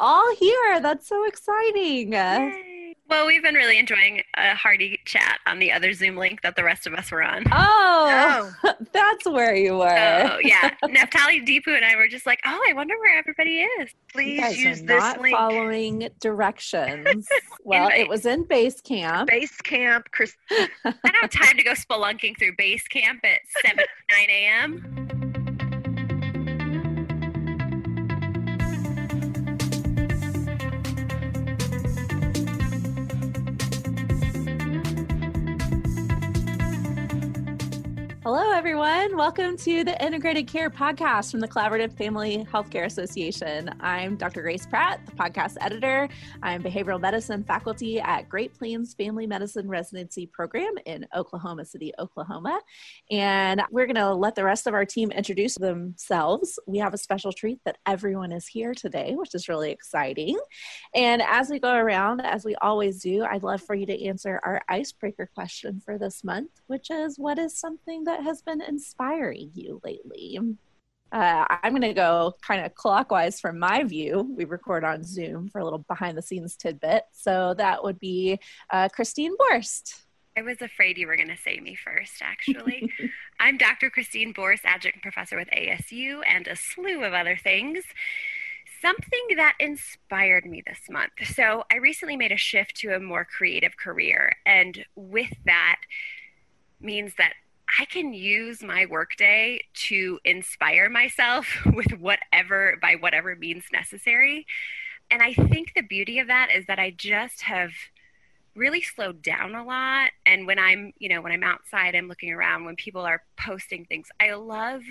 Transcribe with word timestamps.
all 0.00 0.34
here. 0.34 0.80
That's 0.80 1.06
so 1.06 1.24
exciting. 1.24 2.12
Yay. 2.12 2.96
Well, 3.10 3.26
we've 3.26 3.42
been 3.42 3.56
really 3.56 3.76
enjoying 3.76 4.22
a 4.36 4.54
hearty 4.54 5.00
chat 5.04 5.40
on 5.44 5.58
the 5.58 5.72
other 5.72 5.92
Zoom 5.92 6.16
link 6.16 6.42
that 6.42 6.54
the 6.54 6.62
rest 6.62 6.86
of 6.86 6.94
us 6.94 7.10
were 7.10 7.24
on. 7.24 7.42
Oh, 7.50 8.52
oh. 8.64 8.72
that's 8.92 9.26
where 9.26 9.52
you 9.52 9.78
were. 9.78 9.88
Oh, 9.88 10.38
yeah. 10.44 10.70
Naftali, 10.84 11.44
Deepu, 11.44 11.74
and 11.74 11.84
I 11.84 11.96
were 11.96 12.06
just 12.06 12.24
like, 12.24 12.38
oh, 12.46 12.64
I 12.68 12.72
wonder 12.72 12.94
where 13.00 13.18
everybody 13.18 13.62
is. 13.62 13.90
Please 14.12 14.56
use 14.56 14.82
this 14.82 15.00
not 15.00 15.20
link. 15.20 15.36
following 15.36 16.08
directions. 16.20 17.26
well, 17.64 17.90
it 17.92 18.08
was 18.08 18.26
in 18.26 18.44
Basecamp. 18.44 19.26
Base 19.26 19.56
camp. 19.60 20.06
Chris- 20.12 20.36
I 20.50 20.68
don't 20.84 21.16
have 21.20 21.30
time 21.30 21.56
to 21.56 21.64
go 21.64 21.72
spelunking 21.72 22.38
through 22.38 22.54
Basecamp 22.54 23.24
at 23.24 23.40
7 23.66 23.76
9 23.76 23.86
a.m. 24.28 25.19
Hello, 38.22 38.52
everyone. 38.52 39.16
Welcome 39.16 39.56
to 39.56 39.82
the 39.82 40.04
Integrated 40.04 40.46
Care 40.46 40.68
Podcast 40.68 41.30
from 41.30 41.40
the 41.40 41.48
Collaborative 41.48 41.96
Family 41.96 42.44
Healthcare 42.52 42.84
Association. 42.84 43.70
I'm 43.80 44.16
Dr. 44.16 44.42
Grace 44.42 44.66
Pratt, 44.66 45.00
the 45.06 45.12
podcast 45.12 45.56
editor. 45.62 46.06
I'm 46.42 46.62
behavioral 46.62 47.00
medicine 47.00 47.42
faculty 47.42 47.98
at 47.98 48.28
Great 48.28 48.52
Plains 48.52 48.92
Family 48.92 49.26
Medicine 49.26 49.70
Residency 49.70 50.26
Program 50.26 50.74
in 50.84 51.06
Oklahoma 51.16 51.64
City, 51.64 51.94
Oklahoma. 51.98 52.60
And 53.10 53.62
we're 53.70 53.86
going 53.86 53.96
to 53.96 54.12
let 54.12 54.34
the 54.34 54.44
rest 54.44 54.66
of 54.66 54.74
our 54.74 54.84
team 54.84 55.10
introduce 55.12 55.54
themselves. 55.54 56.58
We 56.66 56.76
have 56.76 56.92
a 56.92 56.98
special 56.98 57.32
treat 57.32 57.60
that 57.64 57.78
everyone 57.86 58.32
is 58.32 58.46
here 58.46 58.74
today, 58.74 59.14
which 59.14 59.34
is 59.34 59.48
really 59.48 59.70
exciting. 59.70 60.38
And 60.94 61.22
as 61.22 61.48
we 61.48 61.58
go 61.58 61.72
around, 61.72 62.20
as 62.20 62.44
we 62.44 62.54
always 62.56 63.00
do, 63.00 63.24
I'd 63.24 63.44
love 63.44 63.62
for 63.62 63.74
you 63.74 63.86
to 63.86 64.04
answer 64.04 64.42
our 64.44 64.60
icebreaker 64.68 65.30
question 65.34 65.80
for 65.82 65.96
this 65.96 66.22
month, 66.22 66.50
which 66.66 66.90
is 66.90 67.18
what 67.18 67.38
is 67.38 67.56
something 67.56 68.04
that 68.04 68.09
has 68.22 68.42
been 68.42 68.60
inspiring 68.60 69.50
you 69.54 69.80
lately? 69.84 70.38
Uh, 71.12 71.44
I'm 71.48 71.72
going 71.72 71.82
to 71.82 71.92
go 71.92 72.36
kind 72.40 72.64
of 72.64 72.74
clockwise 72.74 73.40
from 73.40 73.58
my 73.58 73.82
view. 73.82 74.32
We 74.36 74.44
record 74.44 74.84
on 74.84 75.02
Zoom 75.02 75.48
for 75.48 75.60
a 75.60 75.64
little 75.64 75.80
behind 75.80 76.16
the 76.16 76.22
scenes 76.22 76.56
tidbit. 76.56 77.04
So 77.12 77.54
that 77.54 77.82
would 77.82 77.98
be 77.98 78.38
uh, 78.70 78.88
Christine 78.88 79.36
Borst. 79.36 80.02
I 80.36 80.42
was 80.42 80.62
afraid 80.62 80.96
you 80.96 81.08
were 81.08 81.16
going 81.16 81.28
to 81.28 81.36
say 81.36 81.58
me 81.58 81.74
first, 81.74 82.22
actually. 82.22 82.92
I'm 83.40 83.58
Dr. 83.58 83.90
Christine 83.90 84.32
Borst, 84.32 84.60
adjunct 84.64 85.02
professor 85.02 85.36
with 85.36 85.48
ASU, 85.48 86.20
and 86.26 86.46
a 86.46 86.54
slew 86.54 87.02
of 87.02 87.12
other 87.12 87.36
things. 87.36 87.84
Something 88.80 89.36
that 89.36 89.56
inspired 89.58 90.46
me 90.46 90.62
this 90.64 90.80
month. 90.88 91.12
So, 91.34 91.64
I 91.70 91.76
recently 91.76 92.16
made 92.16 92.32
a 92.32 92.36
shift 92.36 92.76
to 92.76 92.94
a 92.94 93.00
more 93.00 93.26
creative 93.26 93.76
career, 93.76 94.36
and 94.46 94.84
with 94.94 95.32
that 95.44 95.80
means 96.80 97.12
that 97.18 97.34
I 97.78 97.84
can 97.84 98.12
use 98.12 98.62
my 98.62 98.86
workday 98.86 99.62
to 99.74 100.18
inspire 100.24 100.88
myself 100.88 101.46
with 101.66 101.92
whatever, 101.98 102.76
by 102.80 102.96
whatever 102.96 103.36
means 103.36 103.64
necessary. 103.72 104.46
And 105.10 105.22
I 105.22 105.34
think 105.34 105.72
the 105.74 105.82
beauty 105.82 106.18
of 106.18 106.28
that 106.28 106.50
is 106.54 106.66
that 106.66 106.78
I 106.78 106.90
just 106.90 107.42
have 107.42 107.72
really 108.54 108.82
slowed 108.82 109.22
down 109.22 109.54
a 109.54 109.64
lot. 109.64 110.10
And 110.26 110.46
when 110.46 110.58
I'm, 110.58 110.92
you 110.98 111.08
know, 111.08 111.20
when 111.20 111.32
I'm 111.32 111.44
outside, 111.44 111.94
I'm 111.94 112.08
looking 112.08 112.32
around, 112.32 112.64
when 112.64 112.76
people 112.76 113.02
are 113.02 113.22
posting 113.36 113.84
things, 113.84 114.08
I 114.20 114.32
love 114.34 114.82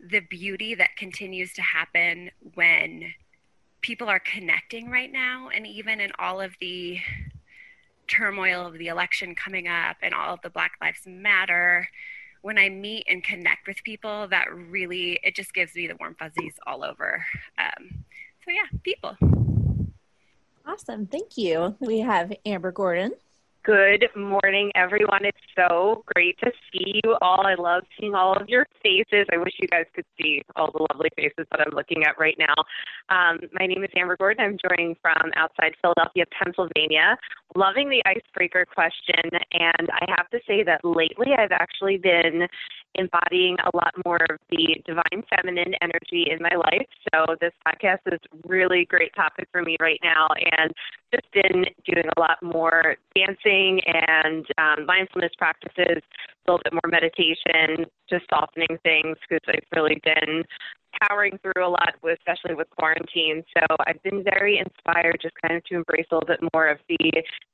the 0.00 0.20
beauty 0.20 0.74
that 0.74 0.96
continues 0.96 1.52
to 1.54 1.62
happen 1.62 2.30
when 2.54 3.14
people 3.80 4.08
are 4.08 4.20
connecting 4.20 4.90
right 4.90 5.12
now. 5.12 5.50
And 5.54 5.66
even 5.66 6.00
in 6.00 6.10
all 6.18 6.40
of 6.40 6.52
the 6.60 6.98
turmoil 8.12 8.66
of 8.66 8.74
the 8.74 8.88
election 8.88 9.34
coming 9.34 9.68
up 9.68 9.96
and 10.02 10.12
all 10.12 10.34
of 10.34 10.40
the 10.42 10.50
Black 10.50 10.72
Lives 10.80 11.06
Matter, 11.06 11.88
when 12.42 12.58
I 12.58 12.68
meet 12.68 13.06
and 13.08 13.24
connect 13.24 13.66
with 13.66 13.82
people, 13.84 14.28
that 14.28 14.52
really 14.52 15.18
it 15.22 15.34
just 15.34 15.54
gives 15.54 15.74
me 15.74 15.86
the 15.86 15.96
warm 15.98 16.14
fuzzies 16.18 16.54
all 16.66 16.84
over. 16.84 17.24
Um, 17.58 18.04
so 18.44 18.50
yeah, 18.50 18.66
people. 18.82 19.16
Awesome, 20.66 21.06
thank 21.06 21.38
you. 21.38 21.74
We 21.80 22.00
have 22.00 22.32
Amber 22.44 22.72
Gordon. 22.72 23.12
Good 23.64 24.08
morning, 24.16 24.72
everyone. 24.74 25.24
It's 25.24 25.38
so 25.54 26.02
great 26.16 26.36
to 26.40 26.50
see 26.72 27.00
you 27.04 27.14
all. 27.22 27.46
I 27.46 27.54
love 27.54 27.84
seeing 27.96 28.12
all 28.12 28.34
of 28.36 28.48
your 28.48 28.66
faces. 28.82 29.24
I 29.32 29.36
wish 29.36 29.52
you 29.60 29.68
guys 29.68 29.84
could 29.94 30.04
see 30.20 30.42
all 30.56 30.72
the 30.72 30.84
lovely 30.90 31.10
faces 31.14 31.46
that 31.52 31.60
I'm 31.60 31.72
looking 31.72 32.02
at 32.02 32.18
right 32.18 32.36
now. 32.40 32.54
Um, 33.08 33.38
my 33.52 33.68
name 33.68 33.84
is 33.84 33.90
Amber 33.96 34.16
Gordon. 34.16 34.44
I'm 34.44 34.58
joining 34.68 34.96
from 35.00 35.30
outside 35.36 35.74
Philadelphia, 35.80 36.24
Pennsylvania. 36.42 37.16
Loving 37.54 37.88
the 37.88 38.02
icebreaker 38.04 38.66
question. 38.66 39.30
And 39.52 39.88
I 39.92 40.06
have 40.08 40.28
to 40.30 40.40
say 40.44 40.64
that 40.64 40.80
lately 40.84 41.28
I've 41.38 41.52
actually 41.52 41.98
been 41.98 42.48
embodying 42.96 43.56
a 43.60 43.76
lot 43.76 43.94
more 44.04 44.26
of 44.28 44.38
the 44.50 44.82
divine 44.84 45.22
feminine 45.30 45.74
energy 45.80 46.26
in 46.30 46.42
my 46.42 46.56
life. 46.56 46.86
So 47.14 47.36
this 47.40 47.52
podcast 47.66 48.00
is 48.12 48.20
really 48.44 48.86
great 48.86 49.14
topic 49.14 49.48
for 49.52 49.62
me 49.62 49.76
right 49.80 50.00
now, 50.02 50.28
and 50.58 50.72
just 51.12 51.30
been 51.32 51.64
doing 51.84 52.06
a 52.16 52.20
lot 52.20 52.42
more 52.42 52.96
dancing 53.14 53.80
and 53.86 54.46
um, 54.58 54.86
mindfulness 54.86 55.32
practices, 55.38 56.02
a 56.02 56.50
little 56.50 56.60
bit 56.64 56.72
more 56.72 56.90
meditation, 56.90 57.86
just 58.08 58.24
softening 58.30 58.78
things 58.82 59.16
because 59.28 59.44
I've 59.48 59.68
really 59.74 60.00
been 60.04 60.42
powering 61.00 61.38
through 61.42 61.66
a 61.66 61.68
lot, 61.68 61.94
with, 62.02 62.18
especially 62.18 62.54
with 62.54 62.68
quarantine. 62.78 63.42
So 63.56 63.64
I've 63.86 64.02
been 64.02 64.22
very 64.22 64.58
inspired 64.58 65.18
just 65.22 65.34
kind 65.42 65.56
of 65.56 65.64
to 65.64 65.76
embrace 65.76 66.06
a 66.10 66.14
little 66.14 66.26
bit 66.26 66.40
more 66.52 66.68
of 66.68 66.78
the 66.88 66.98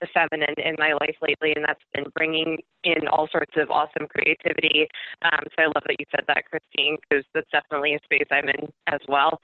the 0.00 0.08
feminine 0.12 0.54
in 0.58 0.74
my 0.78 0.92
life 0.92 1.16
lately, 1.22 1.52
and 1.54 1.64
that's 1.64 1.82
been 1.94 2.04
bringing 2.14 2.58
in 2.84 3.08
all 3.08 3.28
sorts 3.30 3.52
of 3.56 3.70
awesome 3.70 4.06
creativity. 4.08 4.88
Um, 5.22 5.42
so 5.54 5.64
I 5.64 5.66
love 5.66 5.84
that 5.86 5.96
you 5.98 6.06
said 6.10 6.24
that, 6.28 6.44
Christine, 6.50 6.96
because 7.08 7.24
that's 7.34 7.50
definitely 7.50 7.94
a 7.94 8.00
space 8.04 8.26
I'm 8.30 8.48
in 8.48 8.68
as 8.86 9.00
well. 9.08 9.40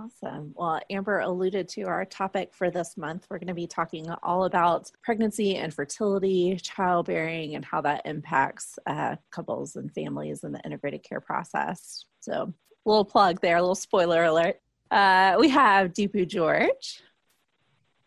Awesome. 0.00 0.52
Well, 0.54 0.80
Amber 0.90 1.20
alluded 1.20 1.68
to 1.70 1.82
our 1.82 2.04
topic 2.04 2.54
for 2.54 2.70
this 2.70 2.96
month. 2.96 3.26
We're 3.28 3.38
going 3.38 3.48
to 3.48 3.54
be 3.54 3.66
talking 3.66 4.08
all 4.22 4.44
about 4.44 4.92
pregnancy 5.02 5.56
and 5.56 5.74
fertility, 5.74 6.56
childbearing, 6.62 7.56
and 7.56 7.64
how 7.64 7.80
that 7.80 8.02
impacts 8.04 8.78
uh, 8.86 9.16
couples 9.32 9.74
and 9.74 9.92
families 9.92 10.44
in 10.44 10.52
the 10.52 10.60
integrated 10.60 11.02
care 11.02 11.20
process. 11.20 12.04
So, 12.20 12.54
a 12.86 12.88
little 12.88 13.04
plug 13.04 13.40
there, 13.40 13.56
a 13.56 13.60
little 13.60 13.74
spoiler 13.74 14.24
alert. 14.24 14.60
Uh, 14.90 15.36
we 15.40 15.48
have 15.48 15.92
Deepu 15.92 16.28
George. 16.28 17.02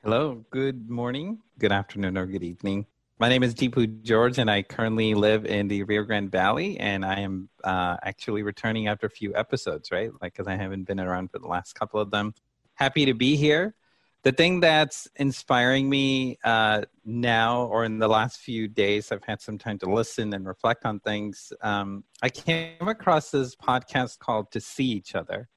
Hello, 0.01 0.45
good 0.49 0.89
morning, 0.89 1.39
good 1.59 1.73
afternoon, 1.73 2.17
or 2.17 2.25
good 2.25 2.43
evening. 2.43 2.85
My 3.21 3.29
name 3.29 3.43
is 3.43 3.53
Deepu 3.53 4.01
George, 4.01 4.39
and 4.39 4.49
I 4.49 4.63
currently 4.63 5.13
live 5.13 5.45
in 5.45 5.67
the 5.67 5.83
Rio 5.83 6.01
Grande 6.01 6.31
Valley. 6.31 6.79
And 6.79 7.05
I 7.05 7.19
am 7.19 7.49
uh, 7.63 7.97
actually 8.01 8.41
returning 8.41 8.87
after 8.87 9.05
a 9.05 9.11
few 9.11 9.35
episodes, 9.35 9.91
right? 9.91 10.09
Like, 10.23 10.33
because 10.33 10.47
I 10.47 10.55
haven't 10.55 10.85
been 10.85 10.99
around 10.99 11.29
for 11.29 11.37
the 11.37 11.45
last 11.45 11.73
couple 11.73 11.99
of 11.99 12.09
them. 12.09 12.33
Happy 12.73 13.05
to 13.05 13.13
be 13.13 13.35
here. 13.35 13.75
The 14.23 14.31
thing 14.31 14.59
that's 14.59 15.07
inspiring 15.17 15.87
me 15.87 16.39
uh, 16.43 16.85
now, 17.05 17.65
or 17.65 17.85
in 17.85 17.99
the 17.99 18.07
last 18.07 18.39
few 18.39 18.67
days, 18.67 19.11
I've 19.11 19.23
had 19.23 19.39
some 19.39 19.59
time 19.59 19.77
to 19.77 19.85
listen 19.85 20.33
and 20.33 20.47
reflect 20.47 20.83
on 20.83 20.99
things. 20.99 21.53
Um, 21.61 22.03
I 22.23 22.29
came 22.29 22.87
across 22.87 23.29
this 23.29 23.55
podcast 23.55 24.17
called 24.17 24.51
To 24.53 24.59
See 24.59 24.85
Each 24.85 25.13
Other 25.13 25.47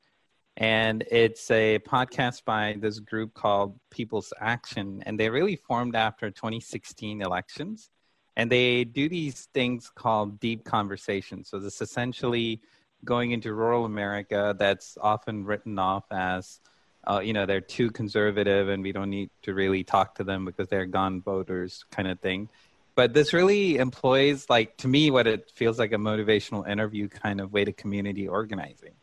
and 0.57 1.03
it's 1.11 1.51
a 1.51 1.81
podcast 1.81 2.45
by 2.45 2.77
this 2.79 3.01
group 3.01 3.35
called 3.35 3.79
People's 3.91 4.33
Action, 4.41 5.03
and 5.05 5.19
they 5.19 5.29
really 5.29 5.57
formed 5.57 5.97
after 5.97 6.31
2016 6.31 7.23
elections, 7.23 7.91
and 8.37 8.51
they 8.51 8.85
do 8.85 9.09
these 9.09 9.49
things 9.53 9.91
called 9.93 10.39
deep 10.39 10.65
conversations. 10.65 11.49
So 11.49 11.59
this 11.59 11.81
essentially 11.81 12.61
going 13.05 13.33
into 13.33 13.53
rural 13.53 13.85
America 13.85 14.55
that's 14.59 14.97
often 15.01 15.45
written 15.45 15.79
off 15.79 16.05
as, 16.11 16.61
uh, 17.07 17.21
you 17.23 17.33
know, 17.33 17.47
they're 17.47 17.61
too 17.61 17.91
conservative 17.91 18.69
and 18.69 18.83
we 18.83 18.93
don't 18.93 19.11
need 19.11 19.31
to 19.43 19.55
really 19.55 19.85
talk 19.85 20.15
to 20.17 20.25
them 20.25 20.45
because 20.45 20.69
they're 20.69 20.87
gone 20.87 21.21
voters 21.21 21.85
kind 21.91 22.09
of 22.09 22.19
thing. 22.21 22.49
But 22.95 23.13
this 23.13 23.33
really 23.33 23.77
employs, 23.77 24.49
like, 24.49 24.77
to 24.79 24.89
me, 24.89 25.11
what 25.11 25.27
it 25.27 25.51
feels 25.55 25.79
like 25.79 25.93
a 25.93 25.97
motivational 25.97 26.69
interview 26.69 27.09
kind 27.09 27.41
of 27.41 27.53
way 27.53 27.65
to 27.65 27.73
community 27.73 28.27
organizing 28.27 28.95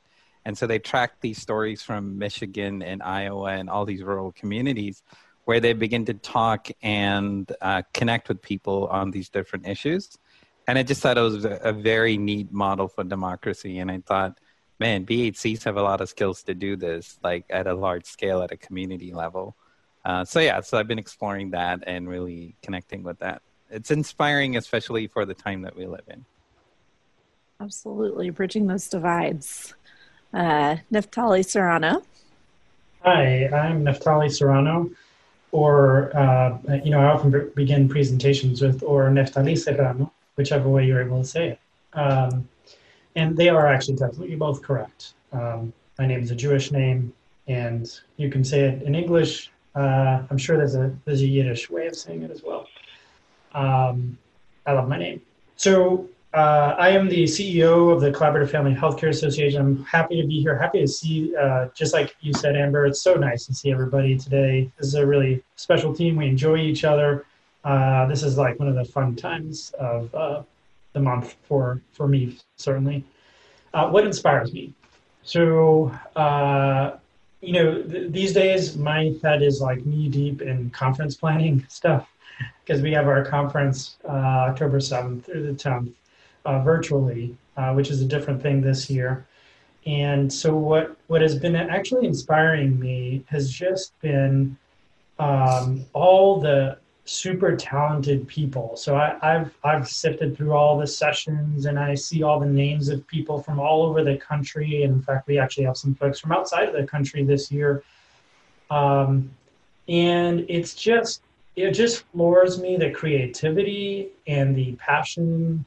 and 0.45 0.57
so 0.57 0.65
they 0.65 0.79
track 0.79 1.21
these 1.21 1.39
stories 1.39 1.81
from 1.83 2.17
Michigan 2.17 2.81
and 2.81 3.03
Iowa 3.03 3.51
and 3.51 3.69
all 3.69 3.85
these 3.85 4.03
rural 4.03 4.31
communities 4.31 5.03
where 5.45 5.59
they 5.59 5.73
begin 5.73 6.05
to 6.05 6.13
talk 6.13 6.69
and 6.81 7.51
uh, 7.61 7.81
connect 7.93 8.29
with 8.29 8.41
people 8.41 8.88
on 8.88 9.11
these 9.11 9.29
different 9.29 9.67
issues. 9.67 10.17
And 10.67 10.77
I 10.77 10.83
just 10.83 11.01
thought 11.01 11.17
it 11.17 11.21
was 11.21 11.45
a, 11.45 11.73
very 11.73 12.17
neat 12.17 12.51
model 12.51 12.88
for 12.88 13.03
democracy. 13.03 13.79
And 13.79 13.91
I 13.91 13.99
thought, 14.05 14.38
man, 14.79 15.05
BHCs 15.05 15.63
have 15.63 15.77
a 15.77 15.81
lot 15.81 15.99
of 15.99 16.09
skills 16.09 16.44
to 16.44 16.53
do 16.53 16.75
this, 16.75 17.19
like 17.23 17.45
at 17.49 17.67
a 17.67 17.73
large 17.73 18.05
scale, 18.05 18.41
at 18.41 18.51
a 18.51 18.57
community 18.57 19.11
level. 19.11 19.55
Uh, 20.05 20.23
so 20.23 20.39
yeah, 20.39 20.61
so 20.61 20.77
I've 20.77 20.87
been 20.87 20.99
exploring 20.99 21.51
that 21.51 21.83
and 21.87 22.07
really 22.07 22.55
connecting 22.61 23.03
with 23.03 23.19
that. 23.19 23.41
It's 23.69 23.91
inspiring, 23.91 24.57
especially 24.57 25.07
for 25.07 25.25
the 25.25 25.33
time 25.33 25.63
that 25.63 25.75
we 25.75 25.85
live 25.85 26.05
in. 26.07 26.25
Absolutely, 27.59 28.29
bridging 28.31 28.67
those 28.67 28.87
divides 28.87 29.75
uh, 30.33 30.78
Naftali 30.92 31.45
Serrano. 31.45 32.04
Hi, 33.04 33.48
I'm 33.48 33.83
Neftali 33.83 34.31
Serrano, 34.31 34.89
or, 35.51 36.16
uh, 36.16 36.57
you 36.83 36.92
know, 36.92 37.00
I 37.00 37.06
often 37.06 37.51
begin 37.56 37.89
presentations 37.89 38.62
with, 38.62 38.83
or 38.83 39.10
Neftali 39.10 39.57
Serrano, 39.57 40.12
whichever 40.36 40.69
way 40.69 40.86
you're 40.86 41.01
able 41.01 41.22
to 41.22 41.28
say 41.28 41.50
it. 41.50 41.60
Um, 41.94 42.48
and 43.16 43.36
they 43.36 43.50
are 43.50 43.68
actually 43.68 43.95
definitely 43.95 44.36
both 44.36 44.62
correct. 44.62 45.13
Um, 45.33 45.74
my 45.98 46.06
name 46.06 46.22
is 46.22 46.31
a 46.31 46.36
Jewish 46.36 46.72
name, 46.72 47.13
and 47.48 47.89
you 48.18 48.30
can 48.30 48.44
say 48.44 48.62
it 48.62 48.83
in 48.83 48.95
English. 48.95 49.51
Uh, 49.75 50.24
I'm 50.30 50.38
sure 50.38 50.57
there's 50.57 50.75
a 50.75 50.95
there's 51.06 51.22
a 51.22 51.28
Yiddish 51.28 51.69
way 51.69 51.88
of 51.88 51.95
saying 51.95 52.24
it 52.24 52.31
as 52.31 52.44
well. 52.44 52.68
Um, 53.54 54.18
I 54.66 54.74
love 54.74 54.88
my 54.88 54.98
name. 54.98 55.22
So 55.56 56.07
uh, 56.33 56.75
I 56.80 56.89
am 56.89 57.10
the 57.10 57.25
CEO 57.25 57.94
of 57.94 58.00
the 58.00 58.10
Collaborative 58.10 58.50
Family 58.50 58.74
Healthcare 58.74 59.10
Association. 59.10 59.60
I'm 59.60 59.83
happy 59.83 60.22
to 60.22 60.25
be 60.25 60.42
here. 60.42 60.57
Happy 60.57 60.80
to 60.80 60.88
see, 60.88 61.36
uh, 61.36 61.68
just 61.75 61.94
like 61.94 62.16
you 62.22 62.33
said, 62.33 62.56
Amber. 62.56 62.86
It's 62.86 63.01
so 63.01 63.16
nice 63.16 63.45
to 63.48 63.54
see 63.54 63.69
everybody 63.69 64.18
today. 64.18 64.72
This 64.78 64.88
is 64.88 64.95
a 64.95 65.06
really 65.06 65.44
special 65.57 65.94
team. 65.94 66.16
We 66.16 66.28
enjoy 66.28 66.57
each 66.57 66.86
other. 66.86 67.25
Uh, 67.66 68.06
this 68.06 68.24
is 68.24 68.38
like 68.38 68.57
one 68.60 68.69
of 68.69 68.75
the 68.75 68.86
fun 68.86 69.16
times 69.16 69.74
of 69.78 70.13
uh, 70.16 70.44
the 70.94 71.01
month 71.01 71.36
for 71.44 71.81
for 71.92 72.07
me 72.07 72.38
certainly. 72.56 73.04
Uh, 73.74 73.89
what 73.89 74.06
inspires 74.06 74.54
me? 74.54 74.74
So 75.24 75.94
uh, 76.16 76.95
you 77.42 77.54
know, 77.54 77.83
th- 77.83 78.12
these 78.12 78.31
days 78.31 78.78
my 78.78 79.13
head 79.22 79.44
is 79.44 79.60
like 79.60 79.86
knee 79.86 80.07
deep 80.07 80.42
in 80.42 80.69
conference 80.69 81.16
planning 81.16 81.66
stuff 81.69 82.07
because 82.63 82.81
we 82.81 82.94
have 82.94 83.07
our 83.07 83.25
conference 83.25 83.98
October 84.07 84.80
seventh 84.80 85.25
through 85.25 85.45
the 85.45 85.54
tenth 85.54 85.92
uh, 86.45 86.59
virtually, 86.59 87.35
uh, 87.57 87.73
which 87.73 87.89
is 87.89 88.01
a 88.01 88.05
different 88.05 88.41
thing 88.41 88.61
this 88.61 88.89
year. 88.89 89.25
And 89.85 90.31
so 90.31 90.55
what 90.55 90.95
what 91.07 91.21
has 91.21 91.38
been 91.38 91.55
actually 91.55 92.05
inspiring 92.05 92.79
me 92.79 93.23
has 93.27 93.51
just 93.51 93.99
been 94.01 94.57
um, 95.17 95.85
all 95.93 96.39
the 96.39 96.77
super 97.05 97.55
talented 97.55 98.27
people. 98.27 98.75
So 98.75 98.95
I, 98.95 99.17
have 99.21 99.53
I've 99.63 99.88
sifted 99.88 100.38
through 100.38 100.53
all 100.53 100.77
the 100.77 100.88
sessions 100.88 101.65
and 101.65 101.79
I 101.79 101.95
see 101.95 102.21
all 102.23 102.39
the 102.39 102.45
names 102.45 102.89
of 102.89 103.05
people 103.07 103.41
from 103.41 103.59
all 103.59 103.83
over 103.83 104.03
the 104.03 104.17
country. 104.17 104.83
And 104.83 104.94
in 104.94 105.01
fact, 105.01 105.27
we 105.27 105.39
actually 105.39 105.65
have 105.65 105.77
some 105.77 105.95
folks 105.95 106.19
from 106.19 106.31
outside 106.31 106.69
of 106.69 106.73
the 106.73 106.85
country 106.85 107.23
this 107.23 107.51
year. 107.51 107.83
Um, 108.69 109.31
and 109.87 110.45
it's 110.47 110.73
just 110.73 111.23
it 111.55 111.71
just 111.71 112.05
floors 112.13 112.59
me 112.59 112.77
the 112.77 112.91
creativity 112.91 114.09
and 114.27 114.55
the 114.55 114.73
passion, 114.73 115.65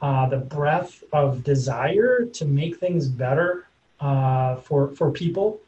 uh, 0.00 0.28
the 0.28 0.38
breadth 0.38 1.04
of 1.12 1.44
desire 1.44 2.24
to 2.24 2.44
make 2.44 2.78
things 2.78 3.08
better 3.08 3.66
uh, 4.00 4.56
for 4.56 4.88
for 4.96 5.10
people 5.10 5.60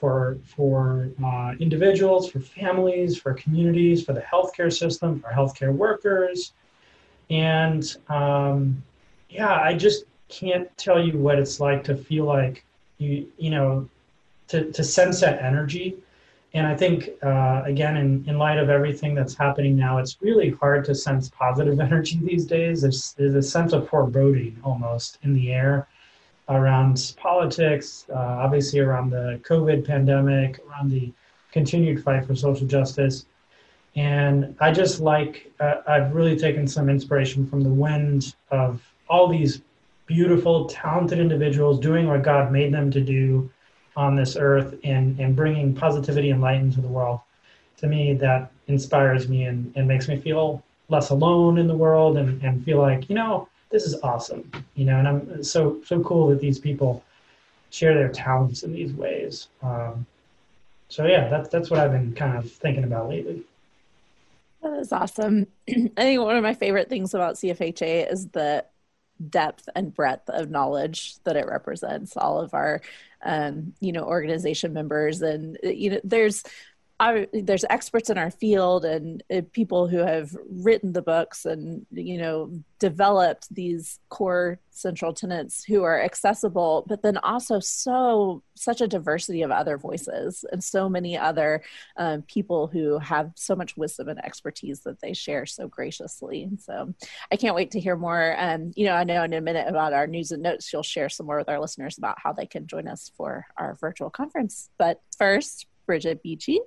for 0.00 0.38
for 0.44 1.10
uh, 1.22 1.52
individuals, 1.60 2.30
for 2.30 2.40
families, 2.40 3.18
for 3.18 3.34
communities, 3.34 4.02
for 4.02 4.14
the 4.14 4.22
healthcare 4.22 4.72
system, 4.72 5.20
for 5.20 5.28
healthcare 5.28 5.74
workers, 5.74 6.52
and 7.28 7.96
um, 8.08 8.82
yeah, 9.28 9.52
I 9.52 9.74
just 9.74 10.04
can't 10.28 10.74
tell 10.78 11.04
you 11.04 11.18
what 11.18 11.38
it's 11.38 11.60
like 11.60 11.84
to 11.84 11.94
feel 11.94 12.24
like 12.24 12.64
you 12.98 13.26
you 13.36 13.50
know 13.50 13.88
to 14.48 14.72
to 14.72 14.82
sense 14.82 15.20
that 15.20 15.42
energy. 15.42 15.96
And 16.52 16.66
I 16.66 16.76
think 16.76 17.10
uh, 17.22 17.62
again, 17.64 17.96
in, 17.96 18.24
in 18.26 18.38
light 18.38 18.58
of 18.58 18.70
everything 18.70 19.14
that's 19.14 19.34
happening 19.34 19.76
now, 19.76 19.98
it's 19.98 20.16
really 20.20 20.50
hard 20.50 20.84
to 20.86 20.94
sense 20.94 21.28
positive 21.28 21.78
energy 21.88 22.18
these 22.22 22.44
days. 22.44 22.82
There's, 22.82 23.12
there's 23.12 23.34
a 23.34 23.42
sense 23.42 23.72
of 23.72 23.88
foreboding 23.88 24.58
almost 24.64 25.18
in 25.22 25.32
the 25.32 25.52
air 25.52 25.86
around 26.48 27.14
politics, 27.16 28.06
uh, 28.10 28.14
obviously 28.14 28.80
around 28.80 29.10
the 29.10 29.40
COVID 29.44 29.86
pandemic, 29.86 30.60
around 30.68 30.90
the 30.90 31.12
continued 31.52 32.02
fight 32.02 32.26
for 32.26 32.34
social 32.34 32.66
justice. 32.66 33.26
And 33.96 34.56
I 34.60 34.72
just 34.72 35.00
like, 35.00 35.52
uh, 35.60 35.76
I've 35.86 36.12
really 36.12 36.36
taken 36.36 36.66
some 36.66 36.88
inspiration 36.88 37.46
from 37.46 37.60
the 37.60 37.70
wind 37.70 38.34
of 38.50 38.82
all 39.08 39.28
these 39.28 39.62
beautiful, 40.06 40.66
talented 40.66 41.20
individuals 41.20 41.78
doing 41.78 42.08
what 42.08 42.22
God 42.22 42.50
made 42.50 42.74
them 42.74 42.90
to 42.90 43.00
do 43.00 43.50
on 43.96 44.14
this 44.14 44.36
earth 44.36 44.74
and, 44.84 45.18
and 45.18 45.34
bringing 45.34 45.74
positivity 45.74 46.30
and 46.30 46.40
light 46.40 46.60
into 46.60 46.80
the 46.80 46.88
world. 46.88 47.20
To 47.78 47.86
me, 47.86 48.14
that 48.14 48.50
inspires 48.68 49.28
me 49.28 49.44
and, 49.44 49.72
and 49.76 49.88
makes 49.88 50.08
me 50.08 50.18
feel 50.18 50.62
less 50.88 51.10
alone 51.10 51.58
in 51.58 51.66
the 51.66 51.74
world 51.74 52.16
and, 52.16 52.42
and 52.42 52.64
feel 52.64 52.78
like, 52.78 53.08
you 53.08 53.14
know, 53.14 53.48
this 53.70 53.84
is 53.84 53.96
awesome, 54.02 54.50
you 54.74 54.84
know, 54.84 54.98
and 54.98 55.08
I'm 55.08 55.44
so 55.44 55.80
so 55.84 56.02
cool 56.02 56.28
that 56.28 56.40
these 56.40 56.58
people 56.58 57.04
share 57.70 57.94
their 57.94 58.08
talents 58.08 58.64
in 58.64 58.72
these 58.72 58.92
ways. 58.92 59.48
Um, 59.62 60.06
so 60.88 61.06
yeah, 61.06 61.28
that's 61.28 61.48
that's 61.48 61.70
what 61.70 61.78
I've 61.78 61.92
been 61.92 62.12
kind 62.14 62.36
of 62.36 62.50
thinking 62.50 62.84
about 62.84 63.08
lately. 63.08 63.44
That 64.62 64.74
is 64.74 64.92
awesome. 64.92 65.46
I 65.68 65.90
think 65.96 66.20
one 66.20 66.36
of 66.36 66.42
my 66.42 66.54
favorite 66.54 66.88
things 66.88 67.14
about 67.14 67.36
CFHA 67.36 68.12
is 68.12 68.28
the 68.28 68.64
depth 69.28 69.68
and 69.74 69.94
breadth 69.94 70.28
of 70.28 70.50
knowledge 70.50 71.16
that 71.24 71.36
it 71.36 71.46
represents. 71.46 72.16
All 72.16 72.40
of 72.40 72.54
our, 72.54 72.80
um, 73.24 73.74
you 73.80 73.92
know, 73.92 74.04
organization 74.04 74.72
members, 74.72 75.22
and 75.22 75.58
you 75.62 75.90
know, 75.90 76.00
there's 76.04 76.42
I, 77.00 77.26
there's 77.32 77.64
experts 77.70 78.10
in 78.10 78.18
our 78.18 78.30
field 78.30 78.84
and 78.84 79.22
uh, 79.34 79.40
people 79.52 79.88
who 79.88 79.96
have 79.96 80.36
written 80.50 80.92
the 80.92 81.00
books 81.00 81.46
and 81.46 81.86
you 81.90 82.18
know 82.18 82.52
developed 82.78 83.52
these 83.54 83.98
core 84.10 84.60
central 84.70 85.14
tenets 85.14 85.64
who 85.64 85.82
are 85.82 86.02
accessible 86.02 86.84
but 86.86 87.02
then 87.02 87.16
also 87.18 87.58
so 87.58 88.42
such 88.54 88.82
a 88.82 88.86
diversity 88.86 89.40
of 89.40 89.50
other 89.50 89.78
voices 89.78 90.44
and 90.52 90.62
so 90.62 90.90
many 90.90 91.16
other 91.16 91.62
um, 91.96 92.20
people 92.22 92.66
who 92.66 92.98
have 92.98 93.32
so 93.34 93.56
much 93.56 93.78
wisdom 93.78 94.10
and 94.10 94.22
expertise 94.22 94.80
that 94.80 95.00
they 95.00 95.14
share 95.14 95.46
so 95.46 95.66
graciously. 95.68 96.42
And 96.42 96.60
so 96.60 96.92
i 97.32 97.36
can't 97.36 97.56
wait 97.56 97.70
to 97.70 97.80
hear 97.80 97.96
more. 97.96 98.36
Um, 98.38 98.72
you 98.76 98.84
know 98.84 98.94
i 98.94 99.04
know 99.04 99.24
in 99.24 99.32
a 99.32 99.40
minute 99.40 99.66
about 99.66 99.94
our 99.94 100.06
news 100.06 100.32
and 100.32 100.42
notes 100.42 100.70
you'll 100.70 100.82
share 100.82 101.08
some 101.08 101.24
more 101.24 101.38
with 101.38 101.48
our 101.48 101.60
listeners 101.60 101.96
about 101.96 102.18
how 102.22 102.34
they 102.34 102.46
can 102.46 102.66
join 102.66 102.86
us 102.88 103.10
for 103.16 103.46
our 103.56 103.78
virtual 103.80 104.10
conference. 104.10 104.68
But 104.76 105.00
first 105.16 105.64
bridget 105.86 106.22
beachy 106.22 106.60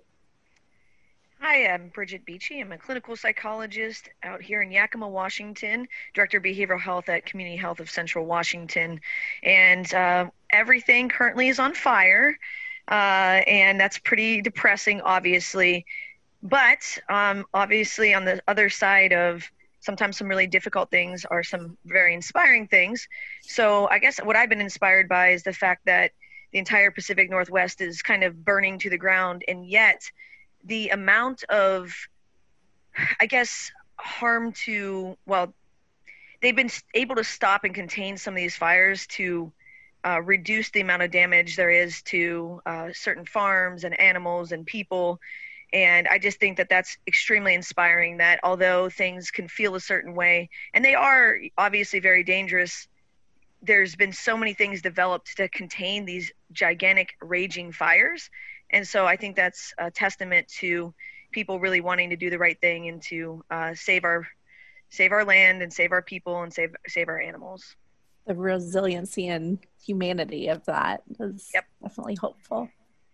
Hi, 1.46 1.68
I'm 1.68 1.90
Bridget 1.90 2.24
Beachy. 2.24 2.62
I'm 2.62 2.72
a 2.72 2.78
clinical 2.78 3.18
psychologist 3.18 4.08
out 4.24 4.42
here 4.42 4.62
in 4.62 4.72
Yakima, 4.72 5.10
Washington, 5.10 5.90
Director 6.14 6.38
of 6.38 6.44
Behavioral 6.46 6.80
Health 6.80 7.10
at 7.10 7.26
Community 7.26 7.58
Health 7.58 7.82
of 7.82 7.90
Central 7.90 8.26
Washington. 8.26 9.02
And 9.44 9.94
uh, 9.94 10.30
everything 10.52 11.10
currently 11.10 11.50
is 11.50 11.60
on 11.60 11.74
fire, 11.74 12.40
uh, 12.88 13.44
and 13.46 13.78
that's 13.78 13.98
pretty 13.98 14.42
depressing, 14.42 15.02
obviously. 15.02 15.86
But 16.42 16.98
um, 17.10 17.44
obviously, 17.54 18.14
on 18.14 18.24
the 18.24 18.42
other 18.48 18.70
side 18.70 19.12
of 19.12 19.44
sometimes 19.82 20.16
some 20.16 20.30
really 20.30 20.48
difficult 20.48 20.92
things 20.92 21.26
are 21.26 21.44
some 21.44 21.78
very 21.84 22.14
inspiring 22.14 22.70
things. 22.70 23.06
So, 23.42 23.90
I 23.90 24.00
guess 24.00 24.18
what 24.20 24.38
I've 24.38 24.48
been 24.48 24.62
inspired 24.62 25.10
by 25.10 25.32
is 25.32 25.44
the 25.44 25.52
fact 25.52 25.88
that 25.88 26.12
the 26.54 26.60
entire 26.60 26.90
Pacific 26.90 27.30
Northwest 27.30 27.82
is 27.82 28.02
kind 28.02 28.24
of 28.24 28.46
burning 28.46 28.80
to 28.80 28.90
the 28.90 28.98
ground, 28.98 29.44
and 29.50 29.68
yet 29.68 30.10
the 30.64 30.90
amount 30.90 31.44
of, 31.46 31.94
I 33.20 33.26
guess, 33.26 33.72
harm 33.98 34.54
to, 34.66 35.18
well, 35.26 35.54
they've 36.42 36.56
been 36.56 36.70
able 36.94 37.16
to 37.16 37.24
stop 37.24 37.64
and 37.64 37.74
contain 37.74 38.18
some 38.18 38.34
of 38.34 38.38
these 38.38 38.56
fires 38.56 39.08
to 39.08 39.52
uh, 40.06 40.22
reduce 40.22 40.70
the 40.72 40.82
amount 40.82 41.02
of 41.02 41.12
damage 41.12 41.56
there 41.56 41.70
is 41.70 42.02
to 42.04 42.62
uh, 42.66 42.90
certain 42.94 43.26
farms 43.26 43.84
and 43.84 44.00
animals 44.00 44.52
and 44.52 44.66
people. 44.66 45.20
And 45.72 46.08
I 46.08 46.20
just 46.20 46.40
think 46.40 46.58
that 46.58 46.70
that's 46.70 46.98
extremely 47.08 47.56
inspiring 47.56 48.18
that 48.18 48.40
although 48.44 48.90
things 48.90 49.32
can 49.32 49.48
feel 49.48 49.76
a 49.76 49.80
certain 49.80 50.14
way, 50.14 50.50
and 50.74 50.84
they 50.84 50.94
are 50.94 51.38
obviously 51.58 52.00
very 52.00 52.24
dangerous, 52.24 52.88
there's 53.62 53.96
been 53.96 54.12
so 54.12 54.38
many 54.38 54.54
things 54.54 54.82
developed 54.82 55.38
to 55.38 55.48
contain 55.50 56.06
these 56.06 56.32
gigantic 56.52 57.16
raging 57.22 57.72
fires 57.72 58.30
and 58.74 58.88
so 58.88 59.06
I 59.06 59.16
think 59.16 59.36
that's 59.36 59.74
a 59.78 59.90
testament 59.90 60.48
to 60.60 60.94
people 61.32 61.60
really 61.60 61.80
wanting 61.80 62.10
to 62.10 62.16
do 62.16 62.30
the 62.30 62.38
right 62.38 62.60
thing 62.60 62.90
and 62.90 63.02
to 63.04 63.44
uh, 63.50 63.74
save 63.76 64.04
our 64.04 64.28
save 64.90 65.12
our 65.12 65.24
land 65.24 65.62
and 65.62 65.72
save 65.72 65.92
our 65.92 66.02
people 66.02 66.42
and 66.42 66.54
save 66.54 66.76
save 66.88 67.08
our 67.08 67.22
animals. 67.22 67.76
The 68.26 68.36
resiliency 68.36 69.28
and 69.28 69.60
humanity 69.86 70.48
of 70.48 70.66
that 70.66 71.04
is 71.20 71.50
yep. 71.54 71.66
definitely 71.82 72.16
hopeful. 72.16 72.70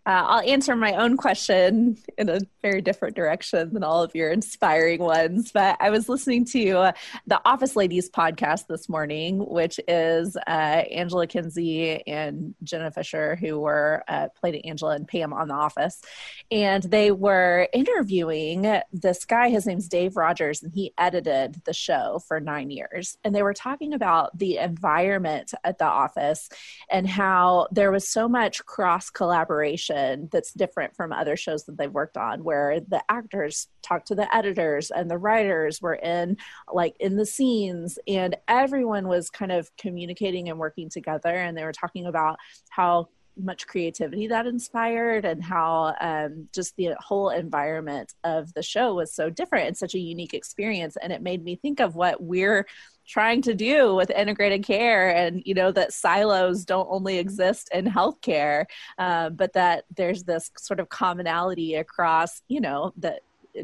Uh, 0.10 0.26
I'll 0.26 0.50
answer 0.50 0.76
my 0.76 0.96
own 0.96 1.18
question 1.18 1.96
in 2.18 2.30
a 2.30 2.40
very 2.64 2.82
different 2.82 3.16
direction 3.16 3.76
than 3.76 3.84
all 3.84 4.02
of 4.02 4.16
your 4.16 4.32
inspiring 4.32 5.02
ones. 5.02 5.52
But 5.52 5.78
I 5.80 5.92
was 5.92 6.10
listening 6.10 6.46
to 6.46 6.78
uh, 6.78 6.92
the 7.28 7.40
Office 7.46 7.76
Ladies 7.76 8.10
podcast 8.10 8.66
this 8.66 8.90
morning, 8.90 9.38
which 9.38 9.80
is 9.88 10.36
uh, 10.36 10.50
Angela 10.50 11.28
Kinsey 11.28 12.02
and 12.08 12.56
Jenna 12.64 12.90
Fischer, 12.90 13.36
who 13.36 13.60
were 13.60 14.04
uh, 14.08 14.30
played 14.30 14.60
Angela 14.66 14.96
and 14.96 15.08
Pam 15.08 15.32
on 15.32 15.48
The 15.48 15.54
Office. 15.54 16.02
And 16.50 16.82
they 16.82 17.12
were 17.12 17.68
interviewing 17.72 18.82
this 18.92 19.26
guy. 19.26 19.50
His 19.50 19.68
name's 19.68 19.88
Dave 19.88 20.18
Rogers, 20.18 20.64
and 20.64 20.74
he 20.74 20.92
edited 20.98 21.62
the 21.66 21.74
show 21.74 22.20
for 22.28 22.40
nine 22.40 22.72
years. 22.72 23.16
And 23.24 23.36
they 23.36 23.44
were 23.44 23.54
talking 23.54 23.94
about 23.94 24.36
the 24.36 24.58
environment 24.58 25.54
at 25.64 25.78
The 25.78 25.86
Office 25.86 26.50
and 26.90 27.08
how 27.08 27.68
there 27.70 27.92
was 27.92 28.10
so 28.10 28.28
much 28.28 28.66
cross 28.66 29.12
collaboration 29.12 29.99
that's 30.32 30.54
different 30.54 30.96
from 30.96 31.12
other 31.12 31.36
shows 31.36 31.64
that 31.66 31.78
they've 31.78 31.92
worked 31.92 32.18
on 32.18 32.44
where 32.44 32.80
the 32.80 33.04
actors 33.10 33.68
talk 33.82 34.06
to 34.06 34.16
the 34.16 34.34
editors 34.36 34.92
and 34.92 35.10
the 35.10 35.18
writers 35.18 35.82
were 35.82 35.96
in 35.96 36.38
like 36.72 36.96
in 37.00 37.16
the 37.16 37.26
scenes 37.26 38.00
and 38.08 38.36
everyone 38.48 39.08
was 39.08 39.30
kind 39.30 39.52
of 39.52 39.70
communicating 39.78 40.50
and 40.50 40.60
working 40.60 40.90
together 40.90 41.34
and 41.36 41.58
they 41.58 41.64
were 41.64 41.74
talking 41.74 42.06
about 42.06 42.38
how 42.70 43.08
much 43.42 43.68
creativity 43.68 44.28
that 44.28 44.46
inspired 44.46 45.26
and 45.26 45.44
how 45.44 45.96
um, 46.02 46.48
just 46.54 46.76
the 46.76 46.96
whole 47.00 47.30
environment 47.30 48.14
of 48.24 48.54
the 48.54 48.64
show 48.64 48.94
was 48.96 49.14
so 49.14 49.30
different 49.30 49.68
and 49.68 49.78
such 49.78 49.96
a 49.96 50.00
unique 50.00 50.34
experience. 50.34 50.98
And 51.02 51.12
it 51.14 51.22
made 51.22 51.44
me 51.44 51.56
think 51.56 51.80
of 51.80 51.96
what 51.96 52.22
we're 52.22 52.66
trying 53.10 53.42
to 53.42 53.56
do 53.56 53.96
with 53.96 54.12
integrated 54.12 54.64
care 54.64 55.10
and 55.10 55.42
you 55.46 55.54
know 55.54 55.72
that 55.72 55.92
silos 55.92 56.64
don't 56.64 56.88
only 56.92 57.18
exist 57.18 57.70
in 57.74 57.86
healthcare 57.86 58.66
uh, 59.00 59.30
but 59.32 59.52
that 59.54 59.84
there's 59.96 60.24
this 60.24 60.52
sort 60.58 60.80
of 60.80 60.90
commonality 60.90 61.76
across 61.76 62.42
you 62.48 62.62
know 62.62 62.94
the 62.98 63.20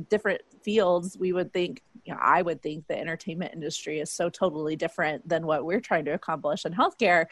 different 0.09 0.41
fields 0.63 1.15
we 1.17 1.31
would 1.31 1.53
think 1.53 1.81
you 2.05 2.13
know, 2.13 2.19
I 2.21 2.43
would 2.43 2.61
think 2.61 2.87
the 2.87 2.97
entertainment 2.97 3.53
industry 3.53 3.99
is 3.99 4.11
so 4.11 4.29
totally 4.29 4.75
different 4.75 5.27
than 5.27 5.47
what 5.47 5.65
we're 5.65 5.81
trying 5.81 6.05
to 6.05 6.13
accomplish 6.13 6.63
in 6.63 6.71
healthcare. 6.71 7.25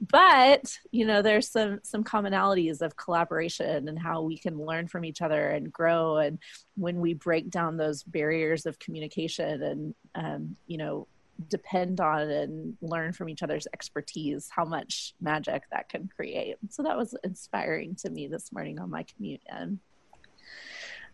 But 0.00 0.78
you 0.92 1.04
know, 1.04 1.20
there's 1.20 1.48
some 1.48 1.80
some 1.82 2.04
commonalities 2.04 2.80
of 2.80 2.96
collaboration 2.96 3.88
and 3.88 3.98
how 3.98 4.22
we 4.22 4.38
can 4.38 4.64
learn 4.64 4.86
from 4.86 5.04
each 5.04 5.20
other 5.20 5.50
and 5.50 5.72
grow. 5.72 6.18
And 6.18 6.38
when 6.76 7.00
we 7.00 7.12
break 7.12 7.50
down 7.50 7.76
those 7.76 8.04
barriers 8.04 8.66
of 8.66 8.78
communication 8.78 9.62
and 9.62 9.94
um, 10.14 10.56
you 10.68 10.78
know 10.78 11.08
depend 11.48 12.00
on 12.00 12.22
and 12.30 12.76
learn 12.80 13.12
from 13.12 13.28
each 13.28 13.42
other's 13.42 13.66
expertise 13.72 14.48
how 14.54 14.64
much 14.64 15.14
magic 15.20 15.62
that 15.70 15.88
can 15.88 16.08
create 16.14 16.56
so 16.68 16.82
that 16.82 16.96
was 16.96 17.14
inspiring 17.24 17.94
to 17.94 18.10
me 18.10 18.26
this 18.26 18.52
morning 18.52 18.78
on 18.78 18.90
my 18.90 19.04
commute 19.04 19.42
in 19.50 19.78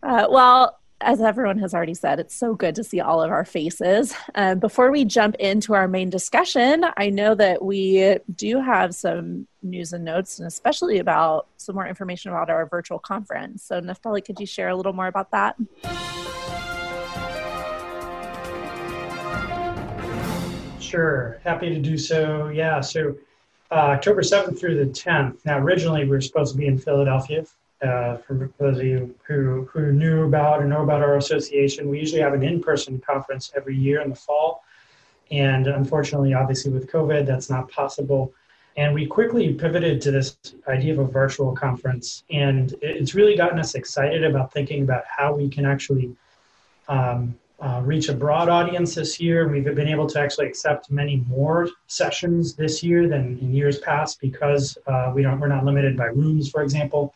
uh, 0.03 0.27
well 0.29 0.79
as 1.01 1.21
everyone 1.21 1.59
has 1.59 1.73
already 1.75 1.93
said, 1.93 2.19
it's 2.19 2.35
so 2.35 2.55
good 2.55 2.73
to 2.75 2.83
see 2.83 2.99
all 2.99 3.21
of 3.21 3.29
our 3.29 3.45
faces. 3.45 4.15
Um, 4.33 4.57
before 4.59 4.91
we 4.91 5.05
jump 5.05 5.35
into 5.35 5.75
our 5.75 5.87
main 5.87 6.09
discussion, 6.09 6.85
I 6.97 7.09
know 7.11 7.35
that 7.35 7.63
we 7.63 8.17
do 8.35 8.59
have 8.59 8.95
some 8.95 9.47
news 9.61 9.93
and 9.93 10.03
notes, 10.03 10.39
and 10.39 10.47
especially 10.47 10.97
about 10.97 11.47
some 11.57 11.75
more 11.75 11.87
information 11.87 12.31
about 12.31 12.49
our 12.49 12.65
virtual 12.65 12.97
conference. 12.97 13.63
So, 13.63 13.79
Naftali, 13.79 14.25
could 14.25 14.39
you 14.39 14.47
share 14.47 14.69
a 14.69 14.75
little 14.75 14.93
more 14.93 15.07
about 15.07 15.29
that? 15.31 15.55
Sure, 20.87 21.39
happy 21.43 21.69
to 21.69 21.79
do 21.79 21.97
so. 21.97 22.47
Yeah, 22.47 22.79
so 22.79 23.15
uh, 23.71 23.95
October 23.95 24.21
7th 24.21 24.57
through 24.57 24.75
the 24.75 24.89
10th. 24.91 25.43
Now, 25.43 25.59
originally 25.59 26.05
we 26.05 26.11
were 26.11 26.21
supposed 26.21 26.53
to 26.53 26.57
be 26.57 26.67
in 26.67 26.77
Philadelphia 26.77 27.43
uh, 27.81 28.17
for 28.17 28.49
those 28.57 28.79
of 28.79 28.85
you 28.85 29.13
who, 29.27 29.69
who 29.71 29.91
knew 29.91 30.23
about 30.23 30.61
or 30.61 30.65
know 30.65 30.83
about 30.83 31.01
our 31.01 31.17
association, 31.17 31.89
we 31.89 31.99
usually 31.99 32.21
have 32.21 32.33
an 32.33 32.43
in-person 32.43 32.99
conference 32.99 33.51
every 33.55 33.75
year 33.75 34.01
in 34.01 34.09
the 34.09 34.15
fall. 34.15 34.63
And 35.29 35.67
unfortunately, 35.67 36.33
obviously 36.33 36.71
with 36.71 36.89
COVID, 36.89 37.25
that's 37.25 37.49
not 37.49 37.69
possible. 37.69 38.33
And 38.77 38.93
we 38.93 39.05
quickly 39.05 39.53
pivoted 39.53 40.01
to 40.01 40.11
this 40.11 40.37
idea 40.67 40.93
of 40.93 40.99
a 40.99 41.05
virtual 41.05 41.53
conference. 41.53 42.23
And 42.31 42.73
it's 42.81 43.13
really 43.13 43.35
gotten 43.35 43.59
us 43.59 43.75
excited 43.75 44.23
about 44.23 44.53
thinking 44.53 44.83
about 44.83 45.03
how 45.05 45.35
we 45.35 45.49
can 45.49 45.65
actually 45.65 46.15
um, 46.87 47.37
uh, 47.59 47.81
reach 47.83 48.07
a 48.09 48.13
broad 48.13 48.49
audience 48.49 48.95
this 48.95 49.19
year. 49.19 49.47
We've 49.47 49.63
been 49.63 49.87
able 49.87 50.07
to 50.07 50.19
actually 50.19 50.47
accept 50.47 50.91
many 50.91 51.23
more 51.27 51.69
sessions 51.87 52.53
this 52.53 52.83
year 52.83 53.07
than 53.07 53.39
in 53.39 53.53
years 53.53 53.79
past 53.79 54.21
because 54.21 54.77
uh, 54.85 55.11
we 55.13 55.23
don't, 55.23 55.39
we're 55.39 55.47
not 55.47 55.65
limited 55.65 55.97
by 55.97 56.05
rooms, 56.05 56.49
for 56.49 56.61
example. 56.61 57.15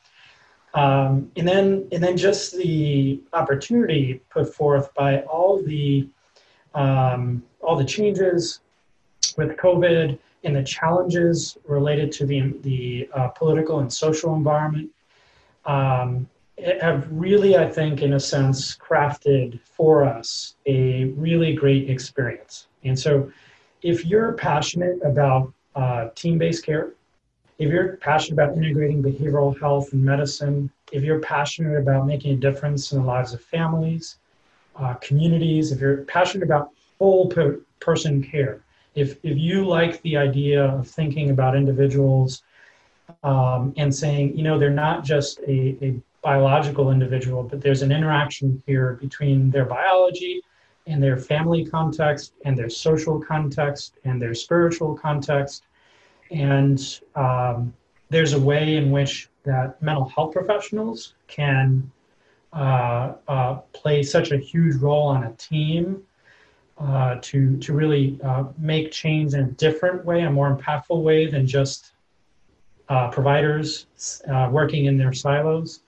Um, 0.74 1.32
and 1.36 1.48
then 1.48 1.88
and 1.92 2.02
then 2.02 2.16
just 2.16 2.56
the 2.56 3.22
opportunity 3.34 4.22
put 4.30 4.54
forth 4.54 4.94
by 4.96 5.20
all 5.24 5.62
the 5.62 6.08
um, 6.74 7.44
all 7.62 7.76
the 7.76 7.86
changes 7.86 8.62
with 9.38 9.58
COVID 9.58 10.18
and 10.44 10.56
the 10.56 10.64
challenges 10.64 11.58
related 11.68 12.12
to 12.14 12.26
the 12.26 12.54
the 12.62 13.10
uh, 13.14 13.28
political 13.30 13.80
and 13.80 13.92
social 13.92 14.34
environment 14.34 14.90
um, 15.66 16.28
have 16.82 17.08
really, 17.12 17.58
I 17.58 17.70
think, 17.70 18.02
in 18.02 18.14
a 18.14 18.20
sense, 18.20 18.76
crafted 18.78 19.60
for 19.62 20.04
us 20.04 20.56
a 20.66 21.06
really 21.18 21.54
great 21.54 21.90
experience. 21.90 22.68
And 22.84 22.98
so, 22.98 23.32
if 23.82 24.06
you're 24.06 24.34
passionate 24.34 25.00
about 25.04 25.54
uh, 25.76 26.10
team-based 26.16 26.66
care, 26.66 26.94
if 27.58 27.70
you're 27.70 27.98
passionate 27.98 28.42
about 28.42 28.58
integrating 28.58 29.04
behavioral 29.04 29.60
health 29.60 29.94
and 29.94 30.04
medicine, 30.04 30.72
if 30.92 31.04
you're 31.04 31.20
passionate 31.20 31.78
about 31.78 32.08
making 32.08 32.34
a 32.34 32.38
difference 32.38 32.92
in 32.92 33.00
the 33.00 33.06
lives 33.06 33.34
of 33.34 33.42
families, 33.42 34.18
uh, 34.76 34.96
communities, 34.96 35.72
if 35.72 35.80
you're 35.80 35.98
passionate 36.06 36.44
about 36.44 36.72
whole 37.00 37.30
per- 37.30 37.60
person 37.80 38.24
care, 38.24 38.64
if, 38.96 39.18
if 39.24 39.38
you 39.38 39.66
like 39.66 40.02
the 40.02 40.18
idea 40.18 40.64
of 40.66 40.88
thinking 40.88 41.30
about 41.30 41.56
individuals 41.56 42.44
um, 43.24 43.74
and 43.78 43.94
saying, 43.94 44.36
you 44.36 44.44
know, 44.44 44.58
they're 44.58 44.70
not 44.70 45.04
just 45.04 45.40
a, 45.42 45.78
a 45.82 46.02
biological 46.22 46.92
individual, 46.92 47.44
but 47.44 47.62
there's 47.62 47.82
an 47.82 47.92
interaction 47.92 48.62
here 48.66 48.98
between 49.02 49.50
their 49.50 49.66
biology 49.66 50.42
and 50.88 51.02
their 51.02 51.18
family 51.18 51.66
context 51.66 52.34
and 52.46 52.58
their 52.58 52.70
social 52.70 53.20
context 53.20 53.98
and 54.04 54.22
their 54.22 54.34
spiritual 54.34 54.96
context 54.96 55.64
and 56.32 57.02
um, 57.16 57.74
there's 58.10 58.34
a 58.34 58.40
way 58.40 58.78
in 58.78 58.92
which 58.92 59.30
that 59.44 59.82
mental 59.82 60.08
health 60.10 60.34
professionals 60.34 61.14
can 61.28 61.92
uh, 62.54 63.14
uh, 63.28 63.56
play 63.74 64.04
such 64.04 64.32
a 64.32 64.38
huge 64.38 64.76
role 64.78 65.08
on 65.08 65.24
a 65.24 65.32
team 65.34 66.04
uh, 66.78 67.18
to 67.22 67.58
to 67.58 67.74
really 67.74 68.20
uh, 68.24 68.46
make 68.58 68.92
change 68.92 69.34
in 69.34 69.42
a 69.42 69.52
different 69.52 70.04
way, 70.04 70.24
a 70.24 70.32
more 70.32 70.56
impactful 70.56 71.02
way 71.02 71.30
than 71.30 71.46
just 71.46 71.92
uh, 72.90 73.10
providers 73.10 73.86
uh, 74.30 74.50
working 74.52 74.86
in 74.86 74.98
their 74.98 75.14
silos. 75.14 75.82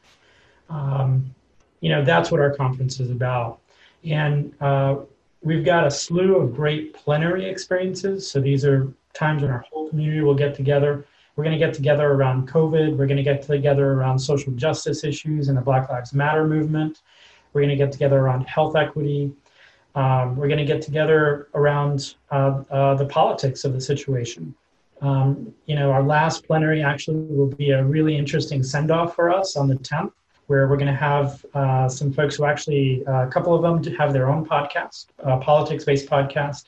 Um, 0.69 1.33
you 1.81 1.89
know, 1.89 2.03
that's 2.03 2.31
what 2.31 2.39
our 2.39 2.53
conference 2.55 2.99
is 2.99 3.11
about, 3.11 3.59
and 4.03 4.53
we've 5.43 5.65
got 5.65 5.85
a 5.85 5.91
slew 5.91 6.37
of 6.37 6.55
great 6.55 6.93
plenary 6.93 7.45
experiences. 7.45 8.29
So 8.29 8.39
these 8.39 8.65
are 8.65 8.91
times 9.13 9.41
when 9.41 9.51
our 9.51 9.65
whole 9.71 9.89
community 9.89 10.21
will 10.21 10.35
get 10.35 10.55
together. 10.55 11.05
We're 11.35 11.43
going 11.43 11.57
to 11.57 11.65
get 11.65 11.73
together 11.73 12.11
around 12.11 12.47
COVID. 12.49 12.95
We're 12.95 13.07
going 13.07 13.17
to 13.17 13.23
get 13.23 13.41
together 13.41 13.93
around 13.93 14.19
social 14.19 14.53
justice 14.53 15.03
issues 15.03 15.49
and 15.49 15.57
the 15.57 15.61
Black 15.61 15.89
Lives 15.89 16.13
Matter 16.13 16.45
movement. 16.47 17.01
We're 17.51 17.61
going 17.61 17.77
to 17.77 17.83
get 17.83 17.91
together 17.91 18.19
around 18.19 18.45
health 18.45 18.75
equity. 18.75 19.31
Um, 19.95 20.35
we're 20.35 20.47
going 20.47 20.59
to 20.59 20.65
get 20.65 20.81
together 20.81 21.49
around 21.53 22.15
uh, 22.31 22.63
uh, 22.71 22.95
the 22.95 23.05
politics 23.05 23.63
of 23.63 23.73
the 23.73 23.81
situation. 23.81 24.55
Um, 25.01 25.53
you 25.65 25.75
know, 25.75 25.91
our 25.91 26.01
last 26.01 26.47
plenary 26.47 26.81
actually 26.81 27.17
will 27.17 27.47
be 27.47 27.71
a 27.71 27.83
really 27.83 28.15
interesting 28.15 28.63
send 28.63 28.89
off 28.89 29.15
for 29.15 29.29
us 29.29 29.55
on 29.55 29.67
the 29.67 29.75
10th, 29.75 30.13
where 30.47 30.67
we're 30.67 30.77
going 30.77 30.87
to 30.87 30.93
have 30.93 31.45
uh, 31.53 31.87
some 31.87 32.11
folks 32.11 32.35
who 32.35 32.45
actually, 32.45 33.05
uh, 33.07 33.25
a 33.25 33.27
couple 33.27 33.53
of 33.53 33.61
them 33.61 33.95
have 33.95 34.13
their 34.13 34.29
own 34.29 34.45
podcast, 34.45 35.07
a 35.19 35.37
politics 35.37 35.83
based 35.83 36.09
podcast, 36.09 36.65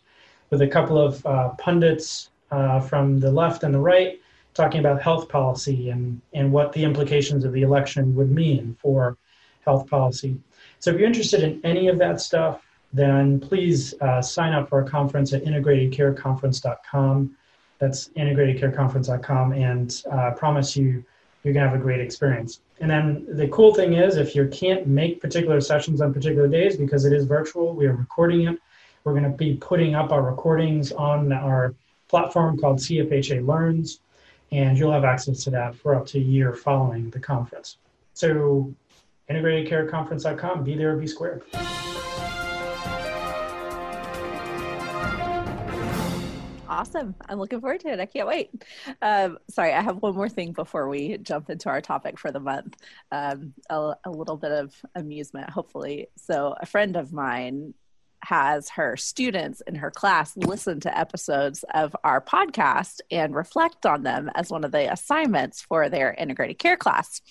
with 0.49 0.61
a 0.61 0.67
couple 0.67 0.97
of 0.97 1.25
uh, 1.25 1.49
pundits 1.57 2.29
uh, 2.51 2.79
from 2.79 3.19
the 3.19 3.31
left 3.31 3.63
and 3.63 3.73
the 3.73 3.79
right 3.79 4.19
talking 4.53 4.79
about 4.79 5.01
health 5.01 5.27
policy 5.27 5.89
and, 5.89 6.21
and 6.33 6.51
what 6.51 6.71
the 6.71 6.83
implications 6.83 7.43
of 7.43 7.51
the 7.51 7.61
election 7.61 8.15
would 8.15 8.31
mean 8.31 8.75
for 8.81 9.17
health 9.65 9.87
policy. 9.87 10.37
So 10.79 10.91
if 10.91 10.97
you're 10.97 11.07
interested 11.07 11.43
in 11.43 11.59
any 11.63 11.89
of 11.89 11.97
that 11.99 12.21
stuff, 12.21 12.61
then 12.93 13.39
please 13.39 13.93
uh, 13.99 14.21
sign 14.21 14.53
up 14.53 14.69
for 14.69 14.81
our 14.81 14.89
conference 14.89 15.33
at 15.33 15.43
integratedcareconference.com. 15.43 17.35
That's 17.79 18.07
integratedcareconference.com, 18.09 19.51
and 19.51 20.03
uh, 20.09 20.15
I 20.15 20.29
promise 20.29 20.77
you, 20.77 21.03
you're 21.43 21.53
going 21.53 21.65
to 21.65 21.69
have 21.69 21.77
a 21.77 21.83
great 21.83 21.99
experience. 21.99 22.61
And 22.79 22.89
then 22.91 23.25
the 23.29 23.47
cool 23.47 23.73
thing 23.73 23.93
is, 23.93 24.17
if 24.17 24.35
you 24.35 24.47
can't 24.49 24.85
make 24.85 25.21
particular 25.21 25.61
sessions 25.61 26.01
on 26.01 26.13
particular 26.13 26.47
days 26.47 26.75
because 26.75 27.05
it 27.05 27.13
is 27.13 27.25
virtual, 27.25 27.73
we 27.73 27.85
are 27.87 27.95
recording 27.95 28.47
it. 28.47 28.59
We're 29.03 29.13
going 29.13 29.23
to 29.23 29.37
be 29.37 29.55
putting 29.55 29.95
up 29.95 30.11
our 30.11 30.21
recordings 30.21 30.91
on 30.91 31.31
our 31.31 31.73
platform 32.07 32.57
called 32.57 32.79
CFHA 32.79 33.45
Learns, 33.47 33.99
and 34.51 34.77
you'll 34.77 34.91
have 34.91 35.05
access 35.05 35.43
to 35.45 35.51
that 35.51 35.75
for 35.75 35.95
up 35.95 36.05
to 36.07 36.17
a 36.17 36.21
year 36.21 36.53
following 36.53 37.09
the 37.11 37.19
conference. 37.19 37.77
So, 38.13 38.73
integratedcareconference.com, 39.29 40.63
be 40.63 40.75
there, 40.75 40.95
be 40.95 41.07
square. 41.07 41.41
Awesome. 46.75 47.15
I'm 47.29 47.39
looking 47.39 47.61
forward 47.61 47.79
to 47.81 47.93
it. 47.93 48.01
I 48.01 48.05
can't 48.05 48.27
wait. 48.27 48.51
Um, 49.01 49.37
sorry, 49.49 49.71
I 49.71 49.79
have 49.79 50.01
one 50.01 50.13
more 50.13 50.27
thing 50.27 50.51
before 50.51 50.89
we 50.89 51.17
jump 51.19 51.49
into 51.49 51.69
our 51.69 51.79
topic 51.79 52.19
for 52.19 52.31
the 52.31 52.41
month. 52.41 52.75
Um, 53.13 53.53
a, 53.69 53.93
a 54.03 54.09
little 54.09 54.35
bit 54.35 54.51
of 54.51 54.75
amusement, 54.93 55.49
hopefully. 55.49 56.07
So, 56.17 56.53
a 56.59 56.65
friend 56.65 56.97
of 56.97 57.13
mine 57.13 57.75
has 58.25 58.67
her 58.71 58.97
students 58.97 59.61
in 59.65 59.75
her 59.75 59.89
class 59.89 60.35
listen 60.35 60.81
to 60.81 60.97
episodes 60.97 61.63
of 61.73 61.95
our 62.03 62.19
podcast 62.19 62.99
and 63.09 63.33
reflect 63.33 63.85
on 63.85 64.03
them 64.03 64.29
as 64.35 64.49
one 64.49 64.65
of 64.65 64.73
the 64.73 64.91
assignments 64.91 65.61
for 65.61 65.87
their 65.87 66.13
integrated 66.15 66.57
care 66.57 66.75
class 66.75 67.21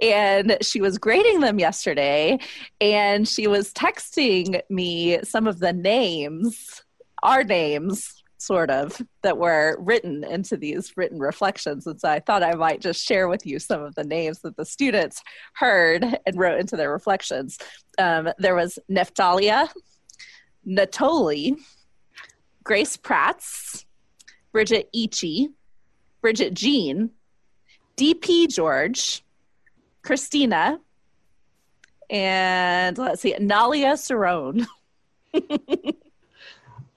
and 0.00 0.56
she 0.62 0.80
was 0.80 0.96
grading 0.96 1.40
them 1.40 1.58
yesterday 1.58 2.38
and 2.80 3.28
she 3.28 3.46
was 3.46 3.74
texting 3.74 4.58
me 4.70 5.22
some 5.22 5.46
of 5.46 5.58
the 5.58 5.72
names 5.74 6.82
our 7.22 7.44
names 7.44 8.21
sort 8.42 8.70
of 8.70 9.00
that 9.22 9.38
were 9.38 9.76
written 9.78 10.24
into 10.24 10.56
these 10.56 10.92
written 10.96 11.18
reflections 11.18 11.86
and 11.86 12.00
so 12.00 12.08
i 12.08 12.20
thought 12.20 12.42
i 12.42 12.54
might 12.54 12.80
just 12.80 13.04
share 13.04 13.28
with 13.28 13.46
you 13.46 13.58
some 13.58 13.82
of 13.82 13.94
the 13.94 14.04
names 14.04 14.40
that 14.40 14.56
the 14.56 14.64
students 14.64 15.22
heard 15.54 16.04
and 16.26 16.38
wrote 16.38 16.58
into 16.58 16.76
their 16.76 16.90
reflections 16.90 17.58
um, 17.98 18.28
there 18.38 18.54
was 18.54 18.78
neftalia 18.90 19.68
natoli 20.66 21.56
grace 22.64 22.96
pratts 22.96 23.84
bridget 24.52 24.88
ichi 24.92 25.48
bridget 26.20 26.54
jean 26.54 27.10
dp 27.96 28.48
george 28.48 29.22
Christina, 30.02 30.80
and 32.10 32.98
let's 32.98 33.22
see, 33.22 33.34
Nalia 33.34 33.94
Cerrone. 33.94 34.66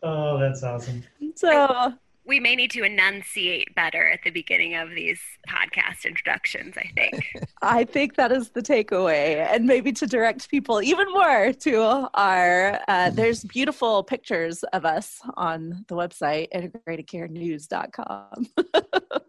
oh, 0.04 0.40
that's 0.40 0.64
awesome. 0.64 1.04
So 1.46 1.94
we 2.25 2.39
may 2.39 2.56
need 2.56 2.72
to 2.72 2.84
enunciate 2.84 3.74
better 3.75 4.10
at 4.10 4.22
the 4.24 4.32
beginning 4.32 4.75
of 4.75 4.89
these 4.89 5.20
podcast 5.48 6.06
introductions, 6.06 6.75
I 6.77 6.89
think. 6.96 7.24
I 7.62 7.84
think 7.84 8.15
that 8.15 8.32
is 8.32 8.50
the 8.50 8.62
takeaway. 8.62 9.46
And 9.51 9.65
maybe 9.65 9.92
to 9.94 10.08
direct 10.08 10.50
people 10.50 10.82
even 10.82 11.12
more 11.12 11.54
to 11.54 12.10
our, 12.13 12.80
uh, 12.88 13.12
there's 13.12 13.44
beautiful 13.44 14.04
pictures 14.04 14.63
of 14.63 14.86
us 14.86 15.22
on 15.36 15.86
the 15.88 15.96
website, 15.96 16.48
integratedcarenews.com. 16.54 18.48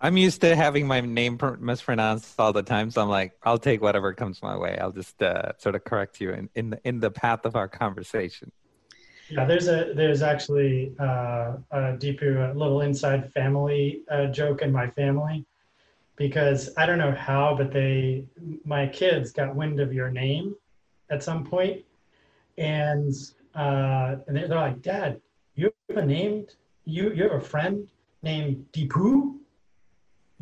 I'm 0.00 0.16
used 0.16 0.40
to 0.40 0.56
having 0.56 0.86
my 0.86 1.00
name 1.00 1.38
mispronounced 1.60 2.34
all 2.40 2.52
the 2.52 2.64
time, 2.64 2.90
so 2.90 3.02
I'm 3.02 3.08
like, 3.08 3.34
I'll 3.44 3.58
take 3.58 3.80
whatever 3.80 4.12
comes 4.12 4.42
my 4.42 4.56
way. 4.56 4.76
I'll 4.76 4.90
just 4.90 5.22
uh, 5.22 5.52
sort 5.58 5.76
of 5.76 5.84
correct 5.84 6.20
you 6.20 6.32
in 6.32 6.50
in 6.56 6.70
the, 6.70 6.80
in 6.84 6.98
the 6.98 7.12
path 7.12 7.44
of 7.44 7.54
our 7.54 7.68
conversation. 7.68 8.50
Yeah, 9.32 9.46
there's 9.46 9.66
a 9.68 9.92
there's 9.94 10.20
actually 10.20 10.92
uh, 11.00 11.56
a 11.70 11.78
Deepu 11.96 12.54
a 12.54 12.58
little 12.58 12.82
inside 12.82 13.32
family 13.32 14.02
uh, 14.10 14.26
joke 14.26 14.60
in 14.60 14.70
my 14.70 14.88
family 14.90 15.46
because 16.16 16.68
I 16.76 16.84
don't 16.84 16.98
know 16.98 17.12
how, 17.12 17.54
but 17.56 17.72
they 17.72 18.24
my 18.66 18.86
kids 18.86 19.32
got 19.32 19.56
wind 19.56 19.80
of 19.80 19.90
your 19.94 20.10
name 20.10 20.54
at 21.08 21.22
some 21.22 21.44
point, 21.44 21.82
and 22.58 23.14
uh, 23.54 24.16
and 24.26 24.36
they're 24.36 24.48
like, 24.48 24.82
Dad, 24.82 25.18
you 25.54 25.72
have 25.88 25.96
a 25.96 26.04
named 26.04 26.54
You 26.84 27.14
you 27.14 27.22
have 27.22 27.32
a 27.32 27.40
friend 27.40 27.88
named 28.22 28.66
Deepu? 28.74 29.38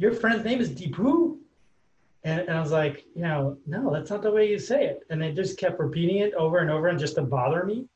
your 0.01 0.15
friend's 0.15 0.45
name 0.45 0.61
is 0.61 0.71
Deepu? 0.71 1.37
And, 2.25 2.41
and 2.41 2.59
I 2.59 2.61
was 2.61 2.73
like, 2.73 3.05
you 3.15 3.23
know, 3.23 3.57
no, 3.67 3.93
that's 3.93 4.11
not 4.11 4.23
the 4.23 4.33
way 4.33 4.49
you 4.49 4.59
say 4.59 4.87
it. 4.87 5.03
And 5.11 5.21
they 5.23 5.31
just 5.31 5.59
kept 5.59 5.79
repeating 5.79 6.19
it 6.19 6.35
over 6.35 6.59
and 6.59 6.71
over 6.71 6.89
and 6.89 6.99
just 6.99 7.15
to 7.17 7.23
bother 7.23 7.65
me. 7.65 7.87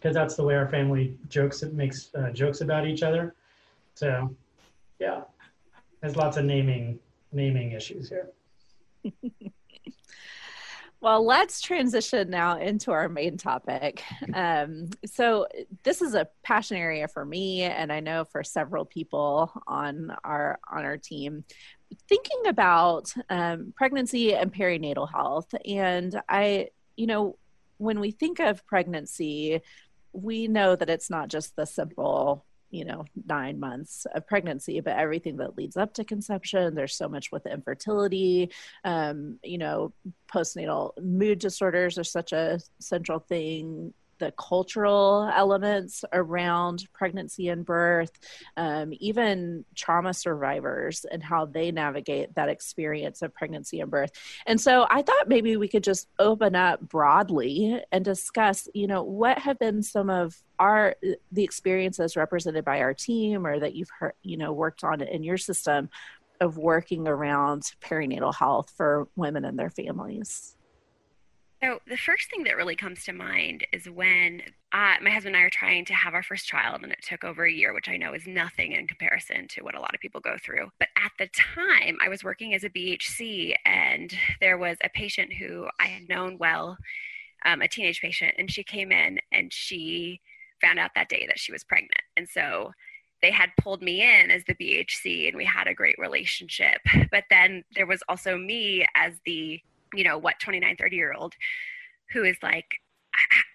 Because 0.00 0.14
that's 0.14 0.34
the 0.34 0.42
way 0.42 0.54
our 0.54 0.68
family 0.68 1.14
jokes, 1.28 1.62
it 1.62 1.74
makes 1.74 2.08
uh, 2.14 2.30
jokes 2.30 2.62
about 2.62 2.86
each 2.86 3.02
other. 3.02 3.34
So, 3.94 4.34
yeah, 4.98 5.22
there's 6.00 6.16
lots 6.16 6.38
of 6.38 6.46
naming 6.46 6.98
naming 7.32 7.72
issues 7.72 8.08
here. 8.08 8.30
Well, 11.02 11.24
let's 11.24 11.62
transition 11.62 12.28
now 12.28 12.58
into 12.58 12.90
our 12.90 13.08
main 13.08 13.38
topic. 13.38 14.02
Um, 14.34 14.90
so, 15.06 15.46
this 15.82 16.02
is 16.02 16.12
a 16.12 16.28
passion 16.42 16.76
area 16.76 17.08
for 17.08 17.24
me, 17.24 17.62
and 17.62 17.90
I 17.90 18.00
know 18.00 18.26
for 18.26 18.44
several 18.44 18.84
people 18.84 19.50
on 19.66 20.14
our 20.24 20.58
on 20.70 20.84
our 20.84 20.98
team. 20.98 21.44
Thinking 22.06 22.46
about 22.48 23.14
um, 23.30 23.72
pregnancy 23.76 24.34
and 24.34 24.52
perinatal 24.52 25.10
health, 25.10 25.54
and 25.66 26.20
I, 26.28 26.68
you 26.96 27.06
know, 27.06 27.38
when 27.78 27.98
we 27.98 28.10
think 28.10 28.38
of 28.38 28.66
pregnancy, 28.66 29.62
we 30.12 30.48
know 30.48 30.76
that 30.76 30.90
it's 30.90 31.10
not 31.10 31.28
just 31.28 31.56
the 31.56 31.66
simple 31.66 32.44
you 32.70 32.84
know 32.84 33.04
nine 33.26 33.58
months 33.58 34.06
of 34.14 34.26
pregnancy 34.28 34.78
but 34.80 34.96
everything 34.96 35.38
that 35.38 35.56
leads 35.56 35.76
up 35.76 35.92
to 35.94 36.04
conception. 36.04 36.74
There's 36.74 36.94
so 36.94 37.08
much 37.08 37.32
with 37.32 37.46
infertility. 37.46 38.50
Um, 38.84 39.38
you 39.42 39.58
know 39.58 39.92
postnatal 40.32 40.92
mood 41.02 41.38
disorders 41.40 41.98
are 41.98 42.04
such 42.04 42.32
a 42.32 42.60
central 42.78 43.18
thing 43.18 43.92
the 44.20 44.32
cultural 44.32 45.28
elements 45.34 46.04
around 46.12 46.86
pregnancy 46.92 47.48
and 47.48 47.66
birth, 47.66 48.12
um, 48.56 48.92
even 49.00 49.64
trauma 49.74 50.14
survivors 50.14 51.04
and 51.10 51.22
how 51.22 51.46
they 51.46 51.72
navigate 51.72 52.32
that 52.36 52.48
experience 52.48 53.22
of 53.22 53.34
pregnancy 53.34 53.80
and 53.80 53.90
birth. 53.90 54.12
And 54.46 54.60
so 54.60 54.86
I 54.88 55.02
thought 55.02 55.28
maybe 55.28 55.56
we 55.56 55.66
could 55.66 55.82
just 55.82 56.06
open 56.20 56.54
up 56.54 56.80
broadly 56.80 57.82
and 57.90 58.04
discuss, 58.04 58.68
you 58.74 58.86
know, 58.86 59.02
what 59.02 59.38
have 59.38 59.58
been 59.58 59.82
some 59.82 60.08
of 60.08 60.36
our 60.60 60.94
the 61.32 61.42
experiences 61.42 62.16
represented 62.16 62.64
by 62.64 62.80
our 62.80 62.94
team 62.94 63.46
or 63.46 63.58
that 63.58 63.74
you've 63.74 63.90
heard, 63.98 64.12
you 64.22 64.36
know, 64.36 64.52
worked 64.52 64.84
on 64.84 65.00
in 65.00 65.24
your 65.24 65.38
system 65.38 65.88
of 66.40 66.56
working 66.56 67.08
around 67.08 67.62
perinatal 67.82 68.34
health 68.34 68.72
for 68.76 69.08
women 69.16 69.44
and 69.44 69.58
their 69.58 69.70
families. 69.70 70.56
So, 71.62 71.78
the 71.86 71.96
first 71.98 72.30
thing 72.30 72.44
that 72.44 72.56
really 72.56 72.74
comes 72.74 73.04
to 73.04 73.12
mind 73.12 73.66
is 73.70 73.84
when 73.84 74.40
uh, 74.72 74.94
my 75.02 75.10
husband 75.10 75.36
and 75.36 75.42
I 75.42 75.46
are 75.46 75.50
trying 75.50 75.84
to 75.86 75.94
have 75.94 76.14
our 76.14 76.22
first 76.22 76.46
child, 76.46 76.82
and 76.82 76.90
it 76.90 77.02
took 77.02 77.22
over 77.22 77.44
a 77.44 77.52
year, 77.52 77.74
which 77.74 77.88
I 77.88 77.98
know 77.98 78.14
is 78.14 78.26
nothing 78.26 78.72
in 78.72 78.86
comparison 78.86 79.46
to 79.48 79.62
what 79.62 79.74
a 79.74 79.80
lot 79.80 79.94
of 79.94 80.00
people 80.00 80.22
go 80.22 80.36
through. 80.42 80.70
But 80.78 80.88
at 80.96 81.12
the 81.18 81.28
time, 81.28 81.98
I 82.02 82.08
was 82.08 82.24
working 82.24 82.54
as 82.54 82.64
a 82.64 82.70
BHC, 82.70 83.54
and 83.66 84.10
there 84.40 84.56
was 84.56 84.78
a 84.82 84.88
patient 84.88 85.34
who 85.34 85.68
I 85.78 85.88
had 85.88 86.08
known 86.08 86.38
well, 86.38 86.78
um, 87.44 87.60
a 87.60 87.68
teenage 87.68 88.00
patient, 88.00 88.36
and 88.38 88.50
she 88.50 88.64
came 88.64 88.90
in 88.90 89.18
and 89.30 89.52
she 89.52 90.22
found 90.62 90.78
out 90.78 90.92
that 90.94 91.10
day 91.10 91.26
that 91.26 91.38
she 91.38 91.52
was 91.52 91.64
pregnant. 91.64 92.02
And 92.16 92.26
so 92.26 92.72
they 93.20 93.30
had 93.30 93.50
pulled 93.60 93.82
me 93.82 94.00
in 94.00 94.30
as 94.30 94.44
the 94.44 94.54
BHC, 94.54 95.28
and 95.28 95.36
we 95.36 95.44
had 95.44 95.66
a 95.66 95.74
great 95.74 95.96
relationship. 95.98 96.80
But 97.10 97.24
then 97.28 97.64
there 97.74 97.86
was 97.86 98.02
also 98.08 98.38
me 98.38 98.86
as 98.94 99.14
the 99.26 99.60
you 99.94 100.04
know 100.04 100.18
what 100.18 100.38
29 100.40 100.76
30 100.76 100.96
year 100.96 101.12
old 101.12 101.34
who 102.12 102.22
is 102.24 102.36
like 102.42 102.76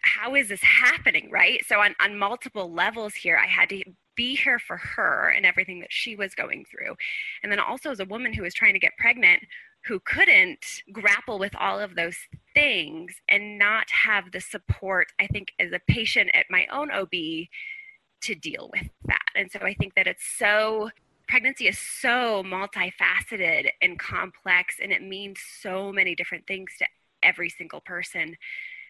how 0.02 0.36
is 0.36 0.50
this 0.50 0.62
happening? 0.64 1.30
Right? 1.32 1.64
So 1.66 1.80
on, 1.80 1.96
on 2.00 2.18
multiple 2.18 2.72
levels 2.72 3.14
here 3.16 3.38
i 3.38 3.48
had 3.48 3.70
to 3.70 3.84
be 4.16 4.36
here 4.36 4.60
for 4.60 4.78
her 4.78 5.34
and 5.36 5.46
everything 5.46 5.82
that 5.82 5.92
she 5.92 6.16
was 6.16 6.34
going 6.34 6.66
through. 6.66 6.96
And 7.44 7.52
then 7.52 7.60
also 7.60 7.92
as 7.92 8.00
a 8.00 8.06
woman 8.06 8.34
who 8.34 8.44
was 8.44 8.54
trying 8.54 8.74
to 8.74 8.80
get 8.80 8.98
pregnant 8.98 9.44
who 9.86 10.00
couldn't 10.00 10.66
grapple 10.92 11.38
with 11.38 11.54
all 11.56 11.80
of 11.80 11.96
those 11.96 12.18
things 12.54 13.14
and 13.30 13.60
not 13.60 13.90
have 13.92 14.32
the 14.32 14.42
support 14.42 15.08
i 15.20 15.28
think 15.28 15.50
as 15.60 15.72
a 15.74 15.82
patient 15.88 16.32
at 16.34 16.46
my 16.50 16.66
own 16.72 16.90
ob 16.92 17.12
to 17.12 18.36
deal 18.36 18.70
with 18.74 18.90
that. 19.06 19.30
And 19.36 19.52
so 19.52 19.60
i 19.60 19.74
think 19.74 19.96
that 19.96 20.08
it's 20.08 20.26
so 20.38 20.90
pregnancy 21.28 21.68
is 21.68 21.78
so 21.78 22.44
multifaceted 22.44 23.70
and 23.82 24.00
complex 24.00 24.76
and 24.82 24.92
it 24.92 25.02
means 25.02 25.40
so 25.62 25.92
many 25.92 26.16
different 26.16 26.46
things 26.48 26.72
to 26.80 26.86
every 27.24 27.50
single 27.50 27.82
person 27.82 28.36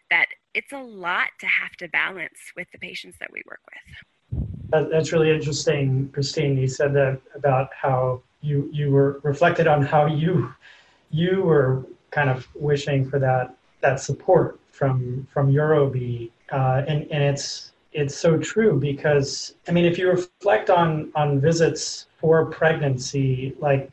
that 0.09 0.27
it's 0.53 0.71
a 0.71 0.77
lot 0.77 1.29
to 1.39 1.47
have 1.47 1.71
to 1.77 1.87
balance 1.87 2.39
with 2.55 2.67
the 2.71 2.77
patients 2.77 3.17
that 3.19 3.31
we 3.31 3.41
work 3.47 3.61
with. 3.69 4.89
That's 4.91 5.11
really 5.11 5.31
interesting, 5.31 6.09
Christine. 6.13 6.57
You 6.57 6.67
said 6.67 6.93
that 6.93 7.21
about 7.33 7.69
how 7.73 8.21
you 8.41 8.69
you 8.73 8.91
were 8.91 9.19
reflected 9.23 9.67
on 9.67 9.81
how 9.81 10.05
you 10.05 10.53
you 11.11 11.41
were 11.43 11.85
kind 12.11 12.29
of 12.29 12.47
wishing 12.55 13.09
for 13.09 13.19
that 13.19 13.55
that 13.81 13.99
support 13.99 14.59
from 14.71 15.27
from 15.31 15.49
your 15.49 15.75
OB, 15.75 15.95
uh, 16.51 16.83
and 16.87 17.07
and 17.11 17.23
it's 17.23 17.71
it's 17.95 18.15
so 18.15 18.38
true 18.38 18.77
because 18.77 19.55
I 19.67 19.71
mean, 19.71 19.86
if 19.86 19.97
you 19.97 20.10
reflect 20.10 20.69
on 20.69 21.12
on 21.15 21.39
visits 21.39 22.08
for 22.17 22.45
pregnancy, 22.45 23.55
like 23.60 23.89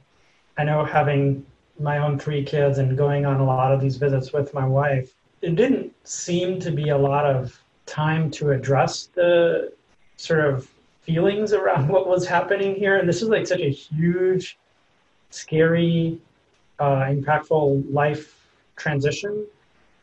I 0.59 0.65
know 0.65 0.85
having 0.85 1.47
my 1.79 1.99
own 1.99 2.19
three 2.19 2.45
kids 2.45 2.79
and 2.79 2.99
going 2.99 3.25
on 3.25 3.41
a 3.41 3.45
lot 3.45 3.73
of 3.73 3.81
these 3.81 3.97
visits 3.97 4.33
with 4.33 4.53
my 4.53 4.67
wife, 4.67 5.15
it 5.41 5.55
didn't 5.55 5.95
seem 6.05 6.59
to 6.61 6.71
be 6.71 6.89
a 6.91 6.99
lot 6.99 7.25
of 7.25 7.59
time 7.87 8.31
to 8.33 8.51
address 8.51 9.07
the 9.15 9.73
sort 10.17 10.45
of 10.45 10.69
feelings 11.03 11.53
around 11.53 11.89
what 11.95 12.09
was 12.09 12.27
happening 12.27 12.75
here. 12.75 12.97
And 12.99 13.09
this 13.09 13.23
is 13.23 13.29
like 13.29 13.47
such 13.47 13.61
a 13.61 13.71
huge, 13.71 14.59
scary, 15.31 16.19
uh, 16.81 17.03
impactful 17.05 17.93
life 17.93 18.49
transition. 18.77 19.47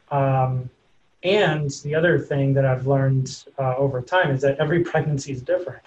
Um, 0.10 0.70
and 1.24 1.70
the 1.84 1.96
other 1.96 2.18
thing 2.18 2.54
that 2.54 2.66
I've 2.66 2.88
learned 2.88 3.44
uh, 3.58 3.76
over 3.76 4.02
time 4.02 4.32
is 4.32 4.42
that 4.42 4.58
every 4.58 4.84
pregnancy 4.92 5.32
is 5.32 5.42
different. 5.42 5.82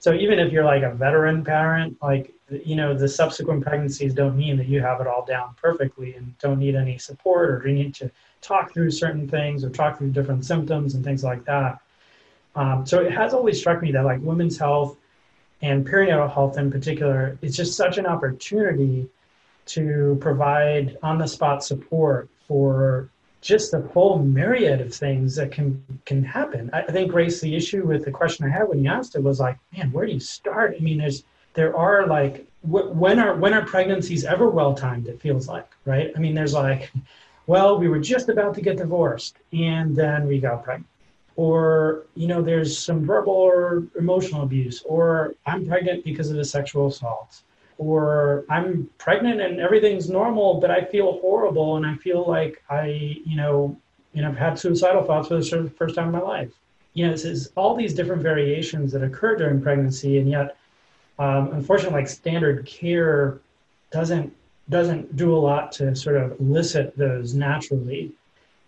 So 0.00 0.14
even 0.14 0.38
if 0.38 0.52
you're 0.52 0.64
like 0.64 0.82
a 0.82 0.92
veteran 0.92 1.44
parent, 1.44 1.96
like 2.02 2.32
you 2.50 2.76
know, 2.76 2.94
the 2.94 3.08
subsequent 3.08 3.62
pregnancies 3.62 4.14
don't 4.14 4.36
mean 4.36 4.56
that 4.56 4.68
you 4.68 4.80
have 4.80 5.00
it 5.00 5.06
all 5.06 5.24
down 5.24 5.54
perfectly 5.60 6.14
and 6.14 6.36
don't 6.38 6.58
need 6.58 6.74
any 6.74 6.96
support 6.98 7.50
or 7.50 7.68
you 7.68 7.74
need 7.74 7.94
to 7.96 8.10
talk 8.40 8.72
through 8.72 8.90
certain 8.90 9.28
things 9.28 9.64
or 9.64 9.70
talk 9.70 9.98
through 9.98 10.10
different 10.10 10.44
symptoms 10.44 10.94
and 10.94 11.04
things 11.04 11.22
like 11.22 11.44
that. 11.44 11.78
Um, 12.54 12.86
so 12.86 13.00
it 13.00 13.12
has 13.12 13.34
always 13.34 13.58
struck 13.58 13.82
me 13.82 13.92
that 13.92 14.04
like 14.04 14.20
women's 14.22 14.58
health 14.58 14.96
and 15.60 15.86
perinatal 15.86 16.32
health 16.32 16.56
in 16.56 16.70
particular 16.70 17.36
is 17.42 17.56
just 17.56 17.76
such 17.76 17.98
an 17.98 18.06
opportunity 18.06 19.08
to 19.66 20.16
provide 20.20 20.96
on 21.02 21.18
the 21.18 21.26
spot 21.26 21.62
support 21.62 22.28
for 22.46 23.10
just 23.40 23.70
the 23.70 23.82
whole 23.82 24.18
myriad 24.18 24.80
of 24.80 24.92
things 24.92 25.36
that 25.36 25.52
can 25.52 25.82
can 26.04 26.24
happen. 26.24 26.70
I, 26.72 26.82
think 26.82 27.10
Grace, 27.10 27.40
the 27.40 27.54
issue 27.54 27.86
with 27.86 28.04
the 28.04 28.10
question 28.10 28.44
I 28.44 28.48
had 28.48 28.68
when 28.68 28.82
you 28.82 28.90
asked 28.90 29.14
it 29.14 29.22
was 29.22 29.40
like, 29.40 29.58
man, 29.76 29.92
where 29.92 30.06
do 30.06 30.12
you 30.12 30.20
start? 30.20 30.74
I 30.76 30.80
mean, 30.80 30.98
there's 30.98 31.24
there 31.54 31.76
are 31.76 32.06
like 32.06 32.46
when 32.62 33.18
are 33.18 33.36
when 33.36 33.54
are 33.54 33.64
pregnancies 33.64 34.24
ever 34.24 34.48
well 34.50 34.74
timed? 34.74 35.06
It 35.06 35.20
feels 35.20 35.48
like, 35.48 35.68
right? 35.84 36.12
I 36.16 36.18
mean, 36.18 36.34
there's 36.34 36.54
like, 36.54 36.90
well, 37.46 37.78
we 37.78 37.88
were 37.88 38.00
just 38.00 38.28
about 38.28 38.54
to 38.54 38.60
get 38.60 38.76
divorced 38.76 39.36
and 39.52 39.94
then 39.94 40.26
we 40.26 40.40
got 40.40 40.64
pregnant, 40.64 40.90
or 41.36 42.06
you 42.14 42.26
know, 42.26 42.42
there's 42.42 42.76
some 42.76 43.06
verbal 43.06 43.32
or 43.32 43.84
emotional 43.98 44.42
abuse, 44.42 44.82
or 44.84 45.34
I'm 45.46 45.66
pregnant 45.66 46.04
because 46.04 46.30
of 46.30 46.38
a 46.38 46.44
sexual 46.44 46.88
assault 46.88 47.42
or 47.78 48.44
I'm 48.50 48.90
pregnant 48.98 49.40
and 49.40 49.60
everything's 49.60 50.10
normal, 50.10 50.60
but 50.60 50.70
I 50.70 50.84
feel 50.84 51.20
horrible 51.20 51.76
and 51.76 51.86
I 51.86 51.94
feel 51.94 52.26
like 52.26 52.62
I, 52.68 53.20
you 53.24 53.36
know, 53.36 53.76
you 54.12 54.22
know, 54.22 54.28
I've 54.28 54.36
had 54.36 54.58
suicidal 54.58 55.04
thoughts 55.04 55.28
for 55.28 55.38
the 55.38 55.70
first 55.70 55.94
time 55.94 56.06
in 56.06 56.12
my 56.12 56.20
life. 56.20 56.50
You 56.94 57.06
know, 57.06 57.12
this 57.12 57.24
is 57.24 57.52
all 57.56 57.76
these 57.76 57.94
different 57.94 58.22
variations 58.22 58.90
that 58.92 59.04
occur 59.04 59.36
during 59.36 59.62
pregnancy, 59.62 60.18
and 60.18 60.28
yet, 60.28 60.56
um, 61.20 61.52
unfortunately, 61.52 62.00
like 62.00 62.08
standard 62.08 62.66
care 62.66 63.38
doesn't 63.92 64.34
doesn't 64.68 65.16
do 65.16 65.34
a 65.34 65.38
lot 65.38 65.72
to 65.72 65.94
sort 65.94 66.16
of 66.16 66.38
elicit 66.40 66.96
those 66.96 67.34
naturally 67.34 68.12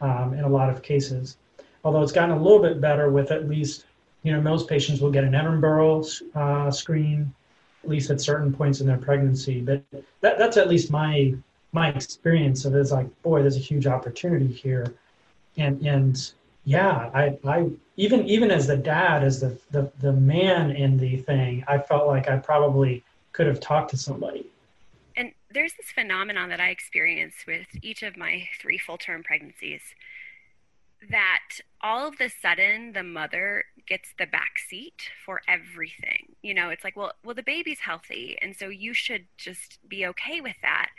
um, 0.01 0.33
in 0.35 0.45
a 0.45 0.49
lot 0.49 0.71
of 0.71 0.83
cases. 0.83 1.37
Although 1.85 2.03
it's 2.03 2.13
gotten 2.13 2.37
a 2.37 2.41
little 2.41 2.63
bit 2.63 2.81
better 2.81 3.11
with 3.11 3.31
at 3.31 3.49
least, 3.49 3.85
you 4.23 4.33
know, 4.33 4.41
most 4.41 4.69
patients 4.69 5.01
will 5.01 5.11
get 5.11 5.25
an 5.25 5.35
Edinburgh 5.35 6.05
uh, 6.35 6.71
screen 6.71 7.35
at 7.83 7.89
least 7.89 8.11
at 8.11 8.21
certain 8.21 8.53
points 8.53 8.81
in 8.81 8.87
their 8.87 8.99
pregnancy. 8.99 9.61
But 9.61 9.83
that, 10.21 10.39
that's 10.39 10.57
at 10.57 10.69
least 10.69 10.91
my 10.91 11.35
my 11.73 11.91
experience 11.91 12.65
of 12.65 12.75
it 12.75 12.81
is 12.81 12.93
like, 12.93 13.07
boy, 13.23 13.43
there's 13.43 13.57
a 13.57 13.61
huge 13.61 13.87
opportunity 13.87 14.49
here. 14.49 14.95
And 15.57 15.81
and 15.87 16.33
yeah, 16.65 17.11
I 17.15 17.39
I 17.47 17.71
even 17.97 18.27
even 18.27 18.51
as 18.51 18.67
the 18.67 18.77
dad, 18.77 19.25
as 19.25 19.41
the 19.41 19.59
the, 19.71 19.91
the 20.01 20.13
man 20.13 20.71
in 20.73 20.99
the 20.99 21.19
thing, 21.19 21.65
I 21.69 21.79
felt 21.79 22.07
like 22.07 22.29
I 22.29 22.37
probably 22.37 23.05
could 23.33 23.47
have 23.47 23.61
talked 23.61 23.91
to 23.91 23.97
somebody. 23.97 24.47
And 25.17 25.33
there's 25.53 25.75
this 25.75 25.91
phenomenon 25.93 26.49
that 26.51 26.61
I 26.61 26.71
experienced 26.71 27.47
with 27.47 27.67
each 27.83 28.03
of 28.03 28.17
my 28.17 28.49
three 28.61 28.79
full 28.79 28.99
term 28.99 29.23
pregnancies 29.23 29.83
that 31.09 31.61
all 31.81 32.07
of 32.09 32.19
the 32.19 32.29
sudden 32.29 32.93
the 32.93 33.03
mother 33.03 33.65
gets 33.87 34.13
the 34.19 34.27
back 34.27 34.59
seat 34.69 35.11
for 35.25 35.41
everything. 35.49 36.37
You 36.43 36.55
know, 36.55 36.71
it's 36.71 36.85
like, 36.85 36.97
well, 36.97 37.13
well, 37.25 37.35
the 37.35 37.43
baby's 37.43 37.81
healthy, 37.81 38.37
and 38.43 38.55
so 38.55 38.69
you 38.69 38.93
should 38.93 39.27
just 39.37 39.79
be 39.89 40.07
okay 40.07 40.41
with 40.41 40.57
that. 40.63 40.91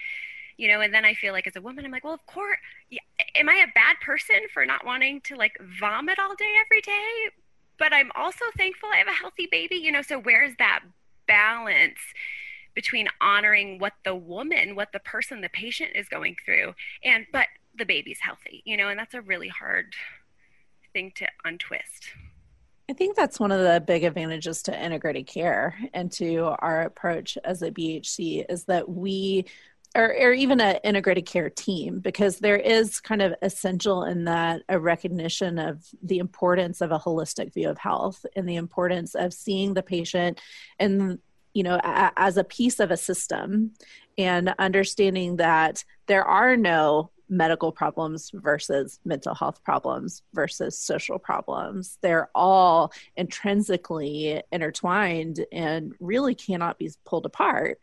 You 0.58 0.68
know, 0.68 0.82
and 0.82 0.94
then 0.94 1.06
I 1.06 1.14
feel 1.14 1.34
like 1.34 1.48
as 1.48 1.56
a 1.56 1.62
woman, 1.62 1.86
I'm 1.86 1.92
like, 1.92 2.04
well, 2.04 2.14
of 2.14 2.26
course, 2.26 2.58
yeah, 2.90 3.00
am 3.36 3.50
I 3.50 3.56
a 3.56 3.72
bad 3.74 3.98
person 4.04 4.42
for 4.54 4.66
not 4.66 4.86
wanting 4.86 5.22
to 5.22 5.36
like 5.36 5.58
vomit 5.80 6.20
all 6.20 6.36
day 6.36 6.54
every 6.60 6.82
day? 6.82 7.30
But 7.78 7.94
I'm 7.94 8.12
also 8.16 8.46
thankful 8.58 8.90
I 8.94 8.98
have 8.98 9.08
a 9.08 9.12
healthy 9.12 9.48
baby. 9.50 9.76
You 9.76 9.92
know, 9.92 10.02
so 10.02 10.20
where's 10.20 10.56
that 10.58 10.82
balance? 11.28 12.00
between 12.74 13.08
honoring 13.20 13.80
what 13.80 13.94
the 14.06 14.16
woman, 14.16 14.76
what 14.76 14.94
the 14.94 15.00
person, 15.00 15.42
the 15.42 15.50
patient 15.50 15.92
is 15.96 16.08
going 16.08 16.36
through, 16.46 16.74
and 17.04 17.26
but 17.32 17.48
the 17.78 17.86
baby's 17.86 18.20
healthy, 18.20 18.62
you 18.66 18.78
know, 18.78 18.90
and 18.90 19.00
that's 19.00 19.14
a 19.14 19.22
really 19.22 19.48
hard 19.48 19.94
thing 20.94 21.12
to 21.16 21.28
untwist. 21.46 22.10
I 22.90 22.94
think 22.94 23.16
that's 23.16 23.40
one 23.40 23.52
of 23.52 23.62
the 23.62 23.82
big 23.86 24.04
advantages 24.04 24.64
to 24.64 24.86
integrated 24.86 25.26
care 25.26 25.78
and 25.94 26.12
to 26.14 26.56
our 26.60 26.82
approach 26.82 27.38
as 27.44 27.62
a 27.62 27.72
BHC 27.72 28.46
is 28.50 28.66
that 28.66 28.90
we 28.90 29.46
or, 29.96 30.14
or 30.22 30.32
even 30.32 30.62
an 30.62 30.78
integrated 30.84 31.26
care 31.26 31.50
team 31.50 32.00
because 32.00 32.40
there 32.40 32.58
is 32.58 33.02
kind 33.02 33.22
of 33.22 33.34
essential 33.42 34.04
in 34.04 34.26
that 34.26 34.62
a 34.70 34.80
recognition 34.80 35.60
of 35.60 35.86
the 36.02 36.20
importance 36.20 36.82
of 36.82 36.92
a 36.92 37.00
holistic 37.00 37.54
view 37.54 37.70
of 37.70 37.78
health 37.78 38.26
and 38.36 38.48
the 38.48 38.56
importance 38.56 39.16
of 39.16 39.34
seeing 39.34 39.74
the 39.74 39.84
patient 39.84 40.40
and 40.80 41.20
you 41.54 41.64
know 41.64 41.76
a, 41.76 42.12
as 42.16 42.38
a 42.38 42.44
piece 42.44 42.80
of 42.80 42.92
a 42.92 42.98
system 42.98 43.72
and 44.18 44.54
understanding 44.60 45.38
that 45.38 45.84
there 46.08 46.24
are 46.24 46.56
no 46.56 47.12
medical 47.32 47.72
problems 47.72 48.30
versus 48.34 49.00
mental 49.06 49.34
health 49.34 49.64
problems 49.64 50.22
versus 50.34 50.78
social 50.78 51.18
problems. 51.18 51.98
They're 52.02 52.30
all 52.36 52.92
intrinsically 53.16 54.44
intertwined 54.52 55.46
and 55.52 55.96
really 56.00 56.36
cannot 56.36 56.78
be 56.78 56.92
pulled 57.06 57.26
apart. 57.26 57.80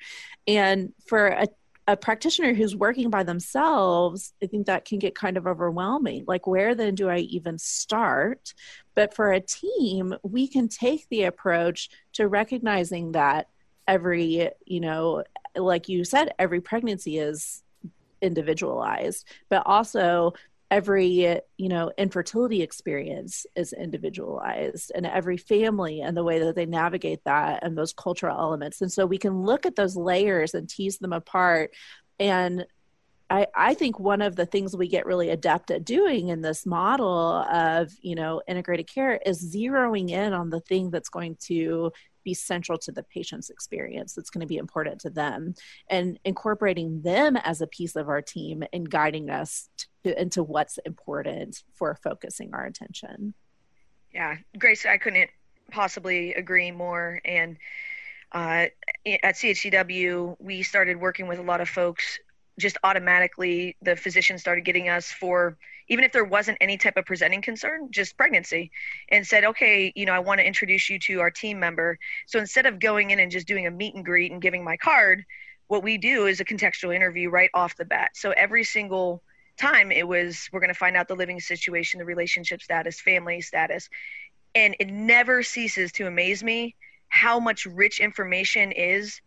And 0.47 0.93
for 1.07 1.29
a 1.29 1.49
a 1.89 1.97
practitioner 1.97 2.53
who's 2.53 2.77
working 2.77 3.09
by 3.09 3.23
themselves, 3.23 4.35
I 4.43 4.47
think 4.47 4.67
that 4.67 4.85
can 4.85 4.99
get 4.99 5.15
kind 5.15 5.39
of 5.39 5.47
overwhelming. 5.47 6.25
Like, 6.27 6.47
where 6.47 6.75
then 6.75 6.95
do 6.95 7.09
I 7.09 7.21
even 7.21 7.57
start? 7.57 8.53
But 8.95 9.15
for 9.15 9.33
a 9.33 9.41
team, 9.41 10.15
we 10.23 10.49
can 10.49 10.69
take 10.69 11.09
the 11.09 11.23
approach 11.23 11.89
to 12.13 12.29
recognizing 12.29 13.13
that 13.13 13.49
every, 13.87 14.51
you 14.67 14.81
know, 14.81 15.25
like 15.57 15.89
you 15.89 16.05
said, 16.05 16.35
every 16.39 16.61
pregnancy 16.61 17.17
is 17.17 17.63
individualized 18.23 19.27
but 19.49 19.63
also 19.67 20.33
every 20.71 21.41
you 21.57 21.69
know 21.69 21.91
infertility 21.97 22.63
experience 22.63 23.47
is 23.57 23.73
individualized 23.73 24.93
and 24.95 25.07
every 25.07 25.37
family 25.37 26.01
and 26.01 26.17
the 26.17 26.25
way 26.25 26.39
that 26.41 26.55
they 26.55 26.67
navigate 26.67 27.25
that 27.25 27.63
and 27.63 27.77
those 27.77 27.93
cultural 27.93 28.39
elements. 28.39 28.81
And 28.81 28.93
so 28.93 29.07
we 29.07 29.19
can 29.19 29.43
look 29.43 29.65
at 29.67 29.77
those 29.77 29.97
layers 29.97 30.55
and 30.55 30.69
tease 30.69 30.99
them 30.99 31.13
apart. 31.13 31.75
And 32.21 32.67
I, 33.31 33.47
I 33.55 33.75
think 33.75 33.99
one 33.99 34.23
of 34.23 34.37
the 34.37 34.47
things 34.47 34.77
we 34.77 34.89
get 34.89 35.07
really 35.07 35.31
adept 35.31 35.71
at 35.71 35.85
doing 35.85 36.29
in 36.29 36.41
this 36.41 36.65
model 36.65 37.45
of 37.51 37.93
you 38.01 38.15
know 38.15 38.43
integrated 38.47 38.87
care 38.87 39.21
is 39.25 39.55
zeroing 39.55 40.11
in 40.11 40.33
on 40.33 40.51
the 40.51 40.61
thing 40.61 40.91
that's 40.91 41.11
going 41.11 41.37
to 41.47 41.93
be 42.25 42.35
central 42.35 42.79
to 42.79 42.93
the 42.93 43.03
patient's 43.03 43.51
experience 43.51 44.15
that's 44.15 44.31
going 44.31 44.41
to 44.41 44.47
be 44.47 44.57
important 44.57 45.01
to 45.01 45.11
them. 45.11 45.55
And 45.91 46.19
incorporating 46.25 47.03
them 47.03 47.37
as 47.37 47.61
a 47.61 47.67
piece 47.67 47.97
of 47.97 48.09
our 48.09 48.23
team 48.23 48.65
and 48.73 48.89
guiding 48.89 49.31
us 49.31 49.69
to, 50.05 50.21
into 50.21 50.43
what's 50.43 50.79
important 50.85 51.63
for 51.75 51.95
focusing 51.95 52.55
our 52.55 52.65
attention. 52.65 53.35
Yeah 54.13 54.37
grace 54.59 54.87
i 54.87 54.97
couldn't 54.97 55.31
possibly 55.71 56.35
agree 56.35 56.71
more. 56.71 57.21
And 57.25 57.57
uh, 58.33 58.67
at 59.07 59.35
chcw 59.35 60.37
we 60.39 60.63
started 60.63 61.01
working 61.01 61.29
with 61.29 61.39
a 61.39 61.43
lot 61.43 61.61
of 61.61 61.69
folks. 61.69 62.19
Just 62.59 62.77
automatically 62.83 63.77
the 63.83 63.97
physician 63.97 64.39
started 64.39 64.65
getting 64.65 64.89
us 64.89 65.11
for 65.11 65.57
even 65.89 66.05
if 66.05 66.13
there 66.13 66.25
wasn't 66.25 66.59
any 66.61 66.77
type 66.77 66.97
of 66.97 67.05
presenting 67.05 67.43
concern 67.43 67.89
just 67.91 68.17
pregnancy 68.17 68.71
and 69.09 69.27
said 69.27 69.45
okay 69.45 69.93
you 69.97 70.07
know 70.07 70.13
i 70.13 70.19
want 70.19 70.39
to 70.39 70.47
introduce 70.47 70.89
you 70.91 70.99
to 70.99 71.21
our 71.21 71.31
team 71.31 71.59
member. 71.59 71.99
So 72.27 72.39
instead 72.39 72.67
of 72.67 72.79
going 72.79 73.11
in 73.11 73.19
and 73.19 73.31
just 73.31 73.47
doing 73.47 73.67
a 73.67 73.71
meet 73.71 73.95
and 73.95 74.05
greet 74.05 74.33
and 74.33 74.43
giving 74.43 74.65
my 74.65 74.77
card 74.77 75.25
what 75.69 75.83
we 75.83 75.99
do 75.99 76.27
is 76.27 76.41
a 76.41 76.45
contextual 76.45 76.95
interview 76.95 77.29
right 77.29 77.51
off 77.55 77.77
the 77.77 77.85
bat. 77.85 78.11
So 78.15 78.31
every 78.33 78.65
single 78.65 79.23
time 79.59 79.93
it 79.93 80.07
was 80.07 80.49
we're 80.53 80.61
going 80.61 80.73
to 80.73 80.79
find 80.79 80.97
out 80.97 81.09
the 81.09 81.15
living 81.15 81.41
situation 81.41 81.99
the 81.99 82.05
relationship 82.05 82.63
status 82.63 83.01
family 83.01 83.41
status. 83.41 83.89
And 84.55 84.75
it 84.81 84.89
never 84.89 85.43
ceases 85.43 85.93
to 85.93 86.07
amaze 86.07 86.43
me 86.43 86.75
how 87.09 87.39
much 87.39 87.67
rich 87.67 88.01
information 88.01 88.73
is 88.73 89.21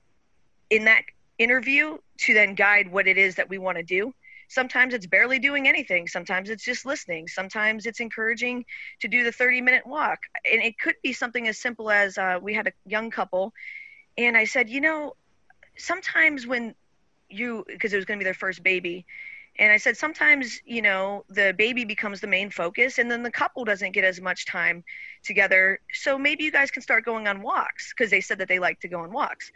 in 0.69 0.85
that 0.85 1.03
interview 1.37 1.97
to 2.19 2.33
then 2.33 2.55
guide 2.55 2.91
what 2.91 3.07
it 3.07 3.17
is 3.17 3.35
that 3.35 3.49
we 3.49 3.57
want 3.57 3.77
to 3.77 3.83
do. 3.83 4.13
Sometimes 4.51 4.93
it's 4.93 5.07
barely 5.07 5.39
doing 5.39 5.65
anything. 5.65 6.09
Sometimes 6.09 6.49
it's 6.49 6.65
just 6.65 6.85
listening. 6.85 7.25
Sometimes 7.29 7.85
it's 7.85 8.01
encouraging 8.01 8.65
to 8.99 9.07
do 9.07 9.23
the 9.23 9.31
30 9.31 9.61
minute 9.61 9.87
walk. 9.87 10.19
And 10.51 10.61
it 10.61 10.77
could 10.77 10.95
be 11.01 11.13
something 11.13 11.47
as 11.47 11.57
simple 11.57 11.89
as 11.89 12.17
uh, 12.17 12.37
we 12.41 12.53
had 12.53 12.67
a 12.67 12.73
young 12.85 13.11
couple, 13.11 13.53
and 14.17 14.35
I 14.35 14.43
said, 14.43 14.69
you 14.69 14.81
know, 14.81 15.15
sometimes 15.77 16.45
when 16.45 16.75
you, 17.29 17.63
because 17.65 17.93
it 17.93 17.95
was 17.95 18.03
going 18.03 18.19
to 18.19 18.23
be 18.23 18.25
their 18.25 18.33
first 18.33 18.61
baby, 18.61 19.05
and 19.57 19.71
I 19.71 19.77
said, 19.77 19.95
sometimes, 19.95 20.59
you 20.65 20.81
know, 20.81 21.23
the 21.29 21.53
baby 21.57 21.85
becomes 21.85 22.19
the 22.19 22.27
main 22.27 22.49
focus 22.49 22.97
and 22.97 23.09
then 23.09 23.23
the 23.23 23.31
couple 23.31 23.63
doesn't 23.63 23.93
get 23.93 24.03
as 24.03 24.19
much 24.19 24.45
time 24.45 24.83
together. 25.23 25.79
So 25.93 26.17
maybe 26.17 26.43
you 26.43 26.51
guys 26.51 26.71
can 26.71 26.81
start 26.81 27.05
going 27.05 27.27
on 27.27 27.41
walks 27.41 27.93
because 27.93 28.11
they 28.11 28.21
said 28.21 28.39
that 28.39 28.49
they 28.49 28.59
like 28.59 28.81
to 28.81 28.89
go 28.89 28.99
on 28.99 29.11
walks 29.11 29.51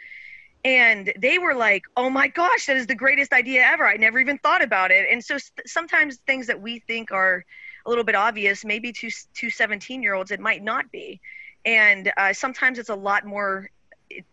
and 0.65 1.13
they 1.19 1.39
were 1.39 1.55
like 1.55 1.83
oh 1.97 2.09
my 2.09 2.27
gosh 2.27 2.67
that 2.67 2.77
is 2.77 2.87
the 2.87 2.95
greatest 2.95 3.33
idea 3.33 3.61
ever 3.63 3.87
i 3.87 3.95
never 3.97 4.19
even 4.19 4.37
thought 4.39 4.63
about 4.63 4.91
it 4.91 5.07
and 5.11 5.23
so 5.23 5.37
sometimes 5.67 6.17
things 6.27 6.47
that 6.47 6.61
we 6.61 6.79
think 6.81 7.11
are 7.13 7.45
a 7.85 7.89
little 7.89 8.05
bit 8.05 8.15
obvious 8.15 8.65
maybe 8.65 8.91
to 8.93 9.11
to 9.35 9.49
17 9.49 10.03
year 10.03 10.15
olds 10.15 10.31
it 10.31 10.41
might 10.41 10.63
not 10.63 10.91
be 10.91 11.21
And 11.65 12.11
uh, 12.17 12.33
sometimes 12.33 12.79
it's 12.79 12.89
a 12.89 12.95
lot 12.95 13.25
more 13.25 13.69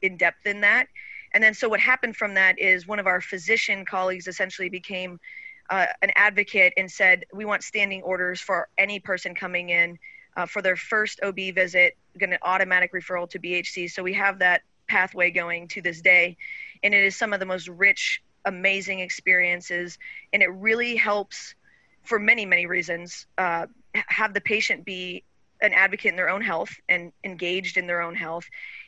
in 0.03 0.19
depth 0.19 0.45
than 0.45 0.63
that. 0.63 0.89
And 1.35 1.43
then, 1.43 1.55
so 1.55 1.69
what 1.69 1.81
happened 1.81 2.17
from 2.17 2.35
that 2.35 2.59
is 2.59 2.87
one 2.89 3.01
of 3.01 3.07
our 3.07 3.21
physician 3.21 3.87
colleagues 3.87 4.29
essentially 4.29 4.71
became 4.71 5.19
uh, 5.71 5.87
an 6.03 6.13
advocate 6.17 6.75
and 6.79 6.91
said, 6.91 7.25
We 7.33 7.47
want 7.47 7.65
standing 7.65 8.03
orders 8.03 8.41
for 8.41 8.69
any 8.79 9.01
person 9.01 9.35
coming 9.35 9.71
in 9.71 9.99
uh, 10.37 10.47
for 10.47 10.63
their 10.63 10.77
first 10.77 11.21
OB 11.23 11.39
visit, 11.55 11.97
going 12.19 12.31
to 12.31 12.39
automatic 12.43 12.93
referral 12.93 13.29
to 13.31 13.41
BHC. 13.41 13.91
So 13.91 14.03
we 14.03 14.15
have 14.15 14.41
that 14.41 14.63
pathway 14.93 15.31
going 15.31 15.67
to 15.69 15.81
this 15.81 16.03
day. 16.03 16.37
And 16.83 16.93
it 16.93 17.03
is 17.03 17.17
some 17.17 17.33
of 17.33 17.41
the 17.41 17.47
most 17.47 17.67
rich, 17.69 18.23
amazing 18.45 19.01
experiences. 19.01 19.99
And 20.35 20.43
it 20.43 20.49
really 20.49 20.97
helps 20.97 21.55
for 22.03 22.19
many, 22.19 22.45
many 22.45 22.67
reasons 22.67 23.27
uh, 23.39 23.67
have 23.95 24.35
the 24.35 24.41
patient 24.43 24.85
be 24.85 25.25
an 25.63 25.73
advocate 25.73 26.11
in 26.11 26.17
their 26.17 26.29
own 26.29 26.43
health 26.43 26.75
and 26.91 27.11
engaged 27.25 27.79
in 27.79 27.87
their 27.87 28.03
own 28.03 28.15
health 28.15 28.45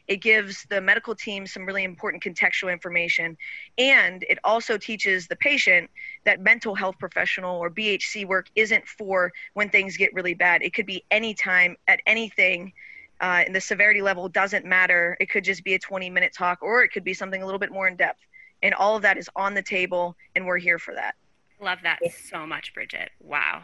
it 0.07 0.17
gives 0.19 0.67
the 0.69 0.81
medical 0.81 1.15
team 1.15 1.47
some 1.47 1.65
really 1.65 1.85
important 1.85 2.23
contextual 2.23 2.73
information. 2.73 3.37
And 3.79 4.25
it 4.29 4.39
also 4.45 4.77
teaches 4.77 5.27
the 5.27 5.37
patient 5.37 5.91
that 6.25 6.41
mental 6.41 6.75
health 6.75 6.99
professional 6.99 7.57
or 7.57 7.71
BHC 7.71 8.27
work 8.27 8.49
isn't 8.55 8.87
for 8.87 9.33
when 9.55 9.71
things 9.71 9.97
get 9.97 10.13
really 10.15 10.35
bad. 10.35 10.63
It 10.63 10.75
could 10.75 10.87
be 10.87 11.05
anytime 11.11 11.77
at 11.89 12.01
anything. 12.07 12.73
Uh, 13.21 13.43
and 13.47 13.55
the 13.55 13.61
severity 13.61 14.03
level 14.03 14.29
doesn't 14.29 14.65
matter. 14.65 15.17
It 15.21 15.31
could 15.31 15.45
just 15.45 15.65
be 15.65 15.75
a 15.75 15.79
20 15.79 16.11
minute 16.11 16.33
talk, 16.35 16.59
or 16.63 16.83
it 16.83 16.89
could 16.89 17.05
be 17.05 17.15
something 17.15 17.43
a 17.43 17.45
little 17.45 17.61
bit 17.61 17.73
more 17.73 17.89
in 17.89 17.97
depth. 17.97 18.21
And 18.63 18.75
all 18.75 18.97
of 18.97 19.03
that 19.03 19.19
is 19.19 19.29
on 19.37 19.55
the 19.55 19.63
table, 19.63 20.17
and 20.35 20.47
we're 20.47 20.59
here 20.59 20.79
for 20.79 20.95
that. 20.95 21.15
Love 21.61 21.79
that 21.83 21.99
so 22.29 22.47
much, 22.47 22.75
Bridget. 22.75 23.11
Wow. 23.21 23.63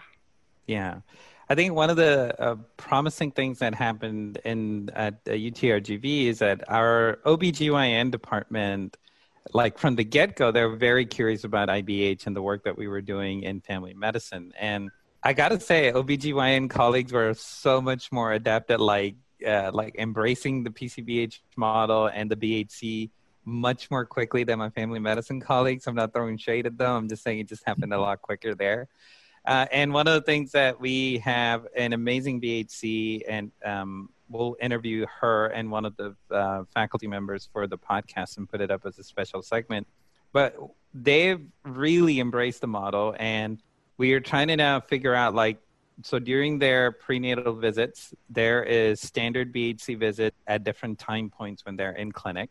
Yeah. 0.66 1.00
I 1.48 1.56
think 1.56 1.74
one 1.74 1.90
of 1.90 1.96
the 1.96 2.40
uh, 2.40 2.56
promising 2.76 3.32
things 3.32 3.58
that 3.58 3.74
happened 3.74 4.38
in 4.44 4.88
at 4.94 5.14
uh, 5.26 5.32
UTRGV 5.32 6.26
is 6.26 6.38
that 6.38 6.62
our 6.68 7.18
OBGYN 7.26 8.12
department, 8.12 8.96
like 9.52 9.76
from 9.76 9.96
the 9.96 10.04
get 10.04 10.36
go, 10.36 10.52
they 10.52 10.64
were 10.64 10.76
very 10.76 11.04
curious 11.04 11.42
about 11.42 11.68
IBH 11.68 12.26
and 12.26 12.36
the 12.36 12.42
work 12.42 12.62
that 12.64 12.78
we 12.78 12.86
were 12.86 13.00
doing 13.00 13.42
in 13.42 13.60
family 13.60 13.94
medicine. 13.94 14.52
And 14.60 14.90
I 15.24 15.32
got 15.32 15.48
to 15.48 15.58
say, 15.58 15.90
OBGYN 15.90 16.70
colleagues 16.70 17.12
were 17.12 17.34
so 17.34 17.80
much 17.80 18.12
more 18.12 18.32
adept 18.32 18.70
at 18.70 18.80
like, 18.80 19.16
uh, 19.46 19.70
like 19.72 19.96
embracing 19.98 20.64
the 20.64 20.70
PCBH 20.70 21.40
model 21.56 22.06
and 22.06 22.30
the 22.30 22.36
BHC 22.36 23.10
much 23.44 23.90
more 23.90 24.04
quickly 24.04 24.44
than 24.44 24.58
my 24.58 24.70
family 24.70 24.98
medicine 24.98 25.40
colleagues. 25.40 25.86
I'm 25.86 25.94
not 25.94 26.12
throwing 26.12 26.36
shade 26.36 26.66
at 26.66 26.76
them. 26.76 26.90
I'm 26.90 27.08
just 27.08 27.22
saying 27.22 27.38
it 27.40 27.48
just 27.48 27.64
happened 27.64 27.92
a 27.92 28.00
lot 28.00 28.20
quicker 28.22 28.54
there. 28.54 28.88
Uh, 29.46 29.66
and 29.72 29.92
one 29.92 30.06
of 30.06 30.14
the 30.14 30.20
things 30.20 30.52
that 30.52 30.78
we 30.78 31.18
have 31.18 31.66
an 31.76 31.92
amazing 31.92 32.40
BHC, 32.40 33.22
and 33.26 33.50
um, 33.64 34.10
we'll 34.28 34.56
interview 34.60 35.06
her 35.20 35.46
and 35.46 35.70
one 35.70 35.86
of 35.86 35.96
the 35.96 36.14
uh, 36.30 36.64
faculty 36.74 37.06
members 37.06 37.48
for 37.52 37.66
the 37.66 37.78
podcast 37.78 38.36
and 38.36 38.48
put 38.48 38.60
it 38.60 38.70
up 38.70 38.82
as 38.84 38.98
a 38.98 39.02
special 39.02 39.42
segment. 39.42 39.86
But 40.32 40.56
they've 40.92 41.40
really 41.64 42.20
embraced 42.20 42.60
the 42.60 42.66
model, 42.66 43.16
and 43.18 43.62
we 43.96 44.12
are 44.12 44.20
trying 44.20 44.48
to 44.48 44.56
now 44.56 44.80
figure 44.80 45.14
out 45.14 45.34
like 45.34 45.58
so 46.02 46.18
during 46.18 46.58
their 46.58 46.92
prenatal 46.92 47.54
visits, 47.54 48.14
there 48.28 48.62
is 48.62 49.00
standard 49.00 49.52
BHC 49.52 49.98
visit 49.98 50.34
at 50.46 50.64
different 50.64 50.98
time 50.98 51.30
points 51.30 51.64
when 51.64 51.76
they're 51.76 51.92
in 51.92 52.12
clinic. 52.12 52.50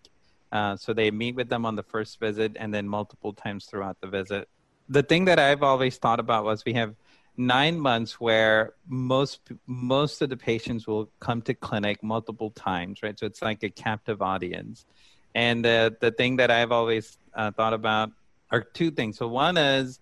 Uh, 0.52 0.76
so 0.76 0.94
they 0.94 1.12
meet 1.12 1.36
with 1.36 1.50
them 1.50 1.66
on 1.66 1.76
the 1.76 1.84
first 1.84 2.20
visit 2.20 2.58
and 2.60 2.74
then 2.74 2.88
multiple 2.88 3.34
times 3.34 3.66
throughout 3.66 3.98
the 4.02 4.08
visit 4.08 4.48
the 4.90 5.04
thing 5.04 5.26
that 5.26 5.40
I've 5.40 5.64
always 5.64 5.98
thought 5.98 6.20
about 6.20 6.44
was 6.44 6.66
we 6.66 6.74
have 6.74 6.96
nine 7.38 7.80
months 7.80 8.20
where 8.20 8.74
most 8.88 9.40
most 9.68 10.22
of 10.22 10.30
the 10.30 10.36
patients 10.36 10.88
will 10.88 11.10
come 11.20 11.42
to 11.44 11.54
clinic 11.54 12.04
multiple 12.04 12.50
times, 12.52 13.02
right? 13.04 13.18
So 13.18 13.26
it's 13.28 13.42
like 13.42 13.64
a 13.64 13.70
captive 13.70 14.22
audience. 14.22 14.86
And 15.36 15.64
the 15.64 15.96
the 16.02 16.12
thing 16.12 16.38
that 16.38 16.50
I've 16.50 16.72
always 16.72 17.18
uh, 17.34 17.52
thought 17.52 17.74
about 17.74 18.10
are 18.52 18.62
two 18.62 18.90
things. 18.90 19.18
So 19.20 19.28
one 19.28 19.58
is 19.58 20.00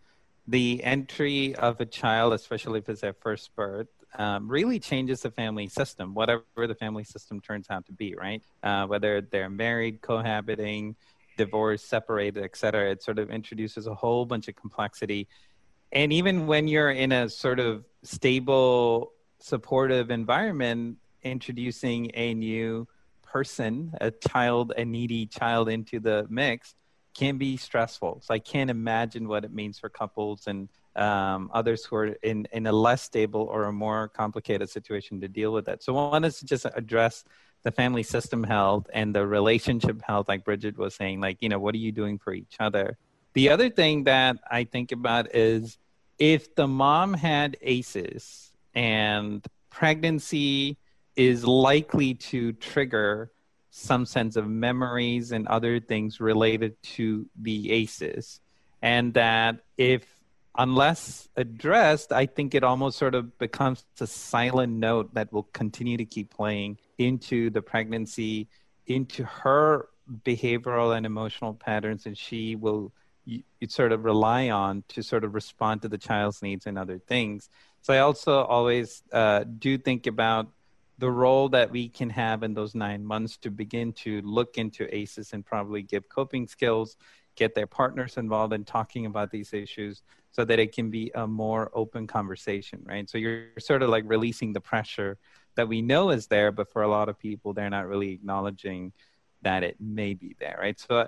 the 0.47 0.83
entry 0.83 1.55
of 1.55 1.81
a 1.81 1.85
child, 1.85 2.33
especially 2.33 2.79
if 2.79 2.87
it's 2.89 3.01
their 3.01 3.13
first 3.13 3.55
birth, 3.55 3.87
um, 4.17 4.47
really 4.47 4.79
changes 4.79 5.21
the 5.21 5.31
family 5.31 5.67
system, 5.67 6.13
whatever 6.13 6.43
the 6.55 6.75
family 6.75 7.03
system 7.03 7.41
turns 7.41 7.67
out 7.69 7.85
to 7.85 7.91
be, 7.91 8.15
right? 8.15 8.41
Uh, 8.63 8.85
whether 8.87 9.21
they're 9.21 9.49
married, 9.49 10.01
cohabiting, 10.01 10.95
divorced, 11.35 11.87
separated, 11.87 12.43
et 12.43 12.55
cetera. 12.55 12.91
It 12.91 13.03
sort 13.03 13.19
of 13.19 13.29
introduces 13.29 13.85
a 13.87 13.93
whole 13.93 14.25
bunch 14.25 14.47
of 14.47 14.55
complexity. 14.55 15.27
And 15.91 16.11
even 16.11 16.47
when 16.47 16.67
you're 16.67 16.91
in 16.91 17.11
a 17.11 17.29
sort 17.29 17.59
of 17.59 17.83
stable, 18.03 19.11
supportive 19.39 20.09
environment, 20.09 20.97
introducing 21.23 22.11
a 22.13 22.33
new 22.33 22.87
person, 23.21 23.93
a 24.01 24.11
child, 24.11 24.73
a 24.77 24.85
needy 24.85 25.25
child 25.25 25.69
into 25.69 25.99
the 25.99 26.25
mix 26.29 26.75
can 27.17 27.37
be 27.37 27.57
stressful. 27.57 28.21
So 28.23 28.33
I 28.33 28.39
can't 28.39 28.69
imagine 28.69 29.27
what 29.27 29.43
it 29.43 29.51
means 29.51 29.79
for 29.79 29.89
couples 29.89 30.45
and 30.45 30.69
um, 30.95 31.49
others 31.53 31.83
who 31.83 31.95
are 31.95 32.07
in, 32.21 32.47
in 32.51 32.67
a 32.67 32.71
less 32.71 33.01
stable 33.01 33.41
or 33.41 33.65
a 33.65 33.73
more 33.73 34.07
complicated 34.07 34.69
situation 34.69 35.19
to 35.21 35.27
deal 35.27 35.51
with 35.51 35.65
that. 35.65 35.83
So 35.83 35.93
one 35.93 36.23
is 36.23 36.39
to 36.39 36.45
just 36.45 36.65
address 36.75 37.23
the 37.63 37.71
family 37.71 38.03
system 38.03 38.43
health 38.43 38.87
and 38.93 39.15
the 39.15 39.25
relationship 39.25 40.01
health, 40.01 40.27
like 40.27 40.45
Bridget 40.45 40.77
was 40.77 40.95
saying, 40.95 41.19
like, 41.19 41.37
you 41.41 41.49
know, 41.49 41.59
what 41.59 41.73
are 41.73 41.79
you 41.79 41.91
doing 41.91 42.19
for 42.19 42.33
each 42.33 42.55
other? 42.59 42.97
The 43.33 43.49
other 43.49 43.69
thing 43.69 44.03
that 44.05 44.37
I 44.49 44.63
think 44.63 44.91
about 44.91 45.35
is 45.35 45.77
if 46.19 46.55
the 46.55 46.67
mom 46.67 47.13
had 47.13 47.57
ACEs 47.61 48.51
and 48.73 49.45
pregnancy 49.69 50.77
is 51.15 51.45
likely 51.45 52.13
to 52.13 52.53
trigger 52.53 53.31
some 53.77 54.05
sense 54.05 54.35
of 54.35 54.47
memories 54.47 55.31
and 55.31 55.47
other 55.47 55.79
things 55.79 56.19
related 56.19 56.81
to 56.81 57.27
the 57.39 57.71
ACEs, 57.71 58.41
and 58.81 59.13
that 59.13 59.59
if 59.77 60.03
unless 60.57 61.29
addressed, 61.35 62.11
I 62.11 62.25
think 62.25 62.55
it 62.55 62.63
almost 62.63 62.97
sort 62.97 63.13
of 63.13 63.37
becomes 63.37 63.85
a 63.99 64.07
silent 64.07 64.73
note 64.73 65.13
that 65.13 65.31
will 65.31 65.47
continue 65.53 65.97
to 65.97 66.05
keep 66.05 66.31
playing 66.31 66.79
into 66.97 67.51
the 67.51 67.61
pregnancy, 67.61 68.47
into 68.87 69.23
her 69.23 69.89
behavioral 70.25 70.97
and 70.97 71.05
emotional 71.05 71.53
patterns, 71.53 72.07
and 72.07 72.17
she 72.17 72.55
will 72.55 72.91
you, 73.25 73.43
sort 73.67 73.91
of 73.91 74.05
rely 74.05 74.49
on 74.49 74.83
to 74.87 75.03
sort 75.03 75.23
of 75.23 75.35
respond 75.35 75.83
to 75.83 75.87
the 75.87 75.97
child's 75.97 76.41
needs 76.41 76.65
and 76.65 76.79
other 76.79 76.97
things. 76.97 77.49
So 77.81 77.93
I 77.93 77.99
also 77.99 78.43
always 78.43 79.03
uh, 79.11 79.43
do 79.59 79.77
think 79.77 80.07
about 80.07 80.47
the 80.97 81.09
role 81.09 81.47
that 81.49 81.69
we 81.69 81.87
can 81.89 82.09
have 82.09 82.43
in 82.43 82.53
those 82.53 82.73
nine 82.73 83.05
months 83.05 83.37
to 83.37 83.51
begin 83.51 83.93
to 83.93 84.21
look 84.21 84.57
into 84.57 84.93
ACEs 84.95 85.33
and 85.33 85.45
probably 85.45 85.83
give 85.83 86.09
coping 86.09 86.47
skills, 86.47 86.97
get 87.35 87.53
their 87.53 87.67
partners 87.67 88.17
involved 88.17 88.53
in 88.53 88.65
talking 88.65 89.05
about 89.05 89.29
these 89.29 89.53
issues 89.53 90.01
so 90.31 90.43
that 90.43 90.59
it 90.59 90.73
can 90.73 90.89
be 90.89 91.11
a 91.15 91.27
more 91.27 91.71
open 91.73 92.07
conversation, 92.07 92.81
right? 92.83 93.09
So 93.09 93.17
you're 93.17 93.49
sort 93.59 93.83
of 93.83 93.89
like 93.89 94.03
releasing 94.07 94.53
the 94.53 94.61
pressure 94.61 95.17
that 95.55 95.67
we 95.67 95.81
know 95.81 96.09
is 96.09 96.27
there, 96.27 96.51
but 96.51 96.71
for 96.71 96.81
a 96.81 96.87
lot 96.87 97.09
of 97.09 97.19
people, 97.19 97.53
they're 97.53 97.69
not 97.69 97.87
really 97.87 98.11
acknowledging 98.11 98.91
that 99.43 99.63
it 99.63 99.77
may 99.79 100.15
be 100.15 100.35
there, 100.39 100.57
right? 100.59 100.79
So, 100.79 101.07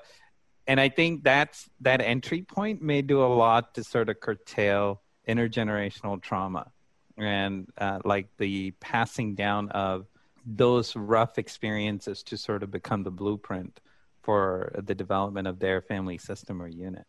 and 0.67 0.79
I 0.79 0.89
think 0.89 1.23
that's 1.23 1.67
that 1.81 1.99
entry 1.99 2.43
point 2.43 2.81
may 2.81 3.01
do 3.01 3.23
a 3.23 3.25
lot 3.25 3.73
to 3.75 3.83
sort 3.83 4.09
of 4.09 4.19
curtail 4.19 5.01
intergenerational 5.27 6.21
trauma 6.21 6.71
and 7.19 7.67
uh, 7.77 7.99
like 8.05 8.27
the 8.37 8.71
passing 8.79 9.35
down 9.35 9.69
of 9.69 10.07
those 10.45 10.95
rough 10.95 11.37
experiences 11.37 12.23
to 12.23 12.37
sort 12.37 12.63
of 12.63 12.71
become 12.71 13.03
the 13.03 13.11
blueprint 13.11 13.79
for 14.21 14.71
the 14.85 14.95
development 14.95 15.47
of 15.47 15.59
their 15.59 15.81
family 15.81 16.17
system 16.17 16.61
or 16.61 16.67
unit 16.67 17.05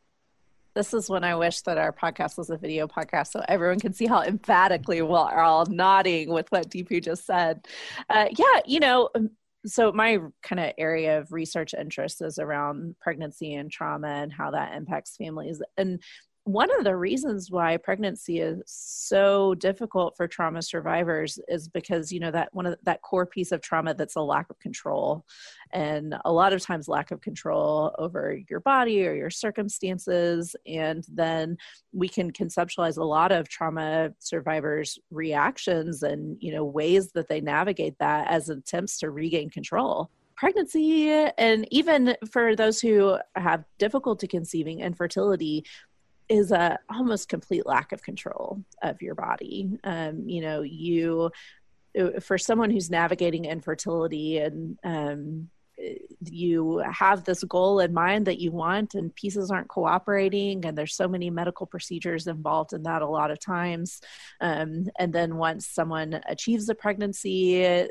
this 0.74 0.94
is 0.94 1.10
when 1.10 1.24
I 1.24 1.34
wish 1.34 1.62
that 1.62 1.78
our 1.78 1.92
podcast 1.92 2.38
was 2.38 2.50
a 2.50 2.56
video 2.56 2.86
podcast 2.86 3.32
so 3.32 3.42
everyone 3.48 3.80
can 3.80 3.92
see 3.92 4.06
how 4.06 4.22
emphatically 4.22 5.02
we're 5.02 5.40
all 5.40 5.66
nodding 5.66 6.30
with 6.30 6.50
what 6.50 6.70
Deepu 6.70 7.02
just 7.02 7.26
said. 7.26 7.66
Uh, 8.08 8.26
yeah, 8.36 8.60
you 8.66 8.80
know, 8.80 9.08
um, 9.14 9.30
so 9.66 9.92
my 9.92 10.18
kind 10.42 10.60
of 10.60 10.72
area 10.78 11.18
of 11.18 11.32
research 11.32 11.74
interest 11.74 12.22
is 12.22 12.38
around 12.38 12.96
pregnancy 13.00 13.54
and 13.54 13.70
trauma 13.70 14.08
and 14.08 14.32
how 14.32 14.52
that 14.52 14.74
impacts 14.74 15.16
families. 15.16 15.60
And 15.76 16.02
one 16.44 16.74
of 16.78 16.84
the 16.84 16.96
reasons 16.96 17.50
why 17.50 17.76
pregnancy 17.76 18.40
is 18.40 18.62
so 18.66 19.54
difficult 19.56 20.16
for 20.16 20.26
trauma 20.26 20.62
survivors 20.62 21.38
is 21.48 21.68
because 21.68 22.10
you 22.10 22.18
know 22.18 22.30
that 22.30 22.48
one 22.52 22.64
of 22.64 22.72
the, 22.72 22.78
that 22.84 23.02
core 23.02 23.26
piece 23.26 23.52
of 23.52 23.60
trauma 23.60 23.92
that's 23.94 24.16
a 24.16 24.20
lack 24.20 24.48
of 24.48 24.58
control. 24.58 25.24
And 25.72 26.16
a 26.24 26.32
lot 26.32 26.52
of 26.52 26.62
times 26.62 26.88
lack 26.88 27.10
of 27.10 27.20
control 27.20 27.94
over 27.98 28.38
your 28.48 28.60
body 28.60 29.06
or 29.06 29.14
your 29.14 29.30
circumstances. 29.30 30.56
And 30.66 31.04
then 31.12 31.58
we 31.92 32.08
can 32.08 32.32
conceptualize 32.32 32.96
a 32.96 33.04
lot 33.04 33.32
of 33.32 33.48
trauma 33.48 34.10
survivors 34.18 34.98
reactions 35.10 36.02
and 36.02 36.36
you 36.40 36.52
know 36.52 36.64
ways 36.64 37.12
that 37.12 37.28
they 37.28 37.40
navigate 37.40 37.98
that 37.98 38.28
as 38.28 38.48
attempts 38.48 38.98
to 39.00 39.10
regain 39.10 39.50
control. 39.50 40.10
Pregnancy 40.36 41.10
and 41.10 41.68
even 41.70 42.16
for 42.30 42.56
those 42.56 42.80
who 42.80 43.18
have 43.36 43.62
difficulty 43.78 44.26
conceiving 44.26 44.80
infertility 44.80 45.66
is 46.30 46.52
a 46.52 46.78
almost 46.88 47.28
complete 47.28 47.66
lack 47.66 47.92
of 47.92 48.02
control 48.02 48.64
of 48.82 49.02
your 49.02 49.16
body. 49.16 49.78
Um, 49.84 50.28
you 50.28 50.40
know, 50.40 50.62
you 50.62 51.30
for 52.20 52.38
someone 52.38 52.70
who's 52.70 52.88
navigating 52.88 53.46
infertility 53.46 54.38
and 54.38 54.78
um, 54.84 55.50
you 56.22 56.78
have 56.78 57.24
this 57.24 57.42
goal 57.44 57.80
in 57.80 57.92
mind 57.92 58.26
that 58.26 58.38
you 58.38 58.52
want 58.52 58.94
and 58.94 59.14
pieces 59.14 59.50
aren't 59.50 59.68
cooperating 59.68 60.64
and 60.64 60.78
there's 60.78 60.94
so 60.94 61.08
many 61.08 61.30
medical 61.30 61.66
procedures 61.66 62.26
involved 62.26 62.74
in 62.74 62.82
that 62.82 63.02
a 63.02 63.08
lot 63.08 63.30
of 63.30 63.40
times 63.40 64.00
um, 64.40 64.86
and 64.98 65.12
then 65.12 65.36
once 65.36 65.66
someone 65.66 66.20
achieves 66.28 66.68
a 66.68 66.74
pregnancy 66.74 67.88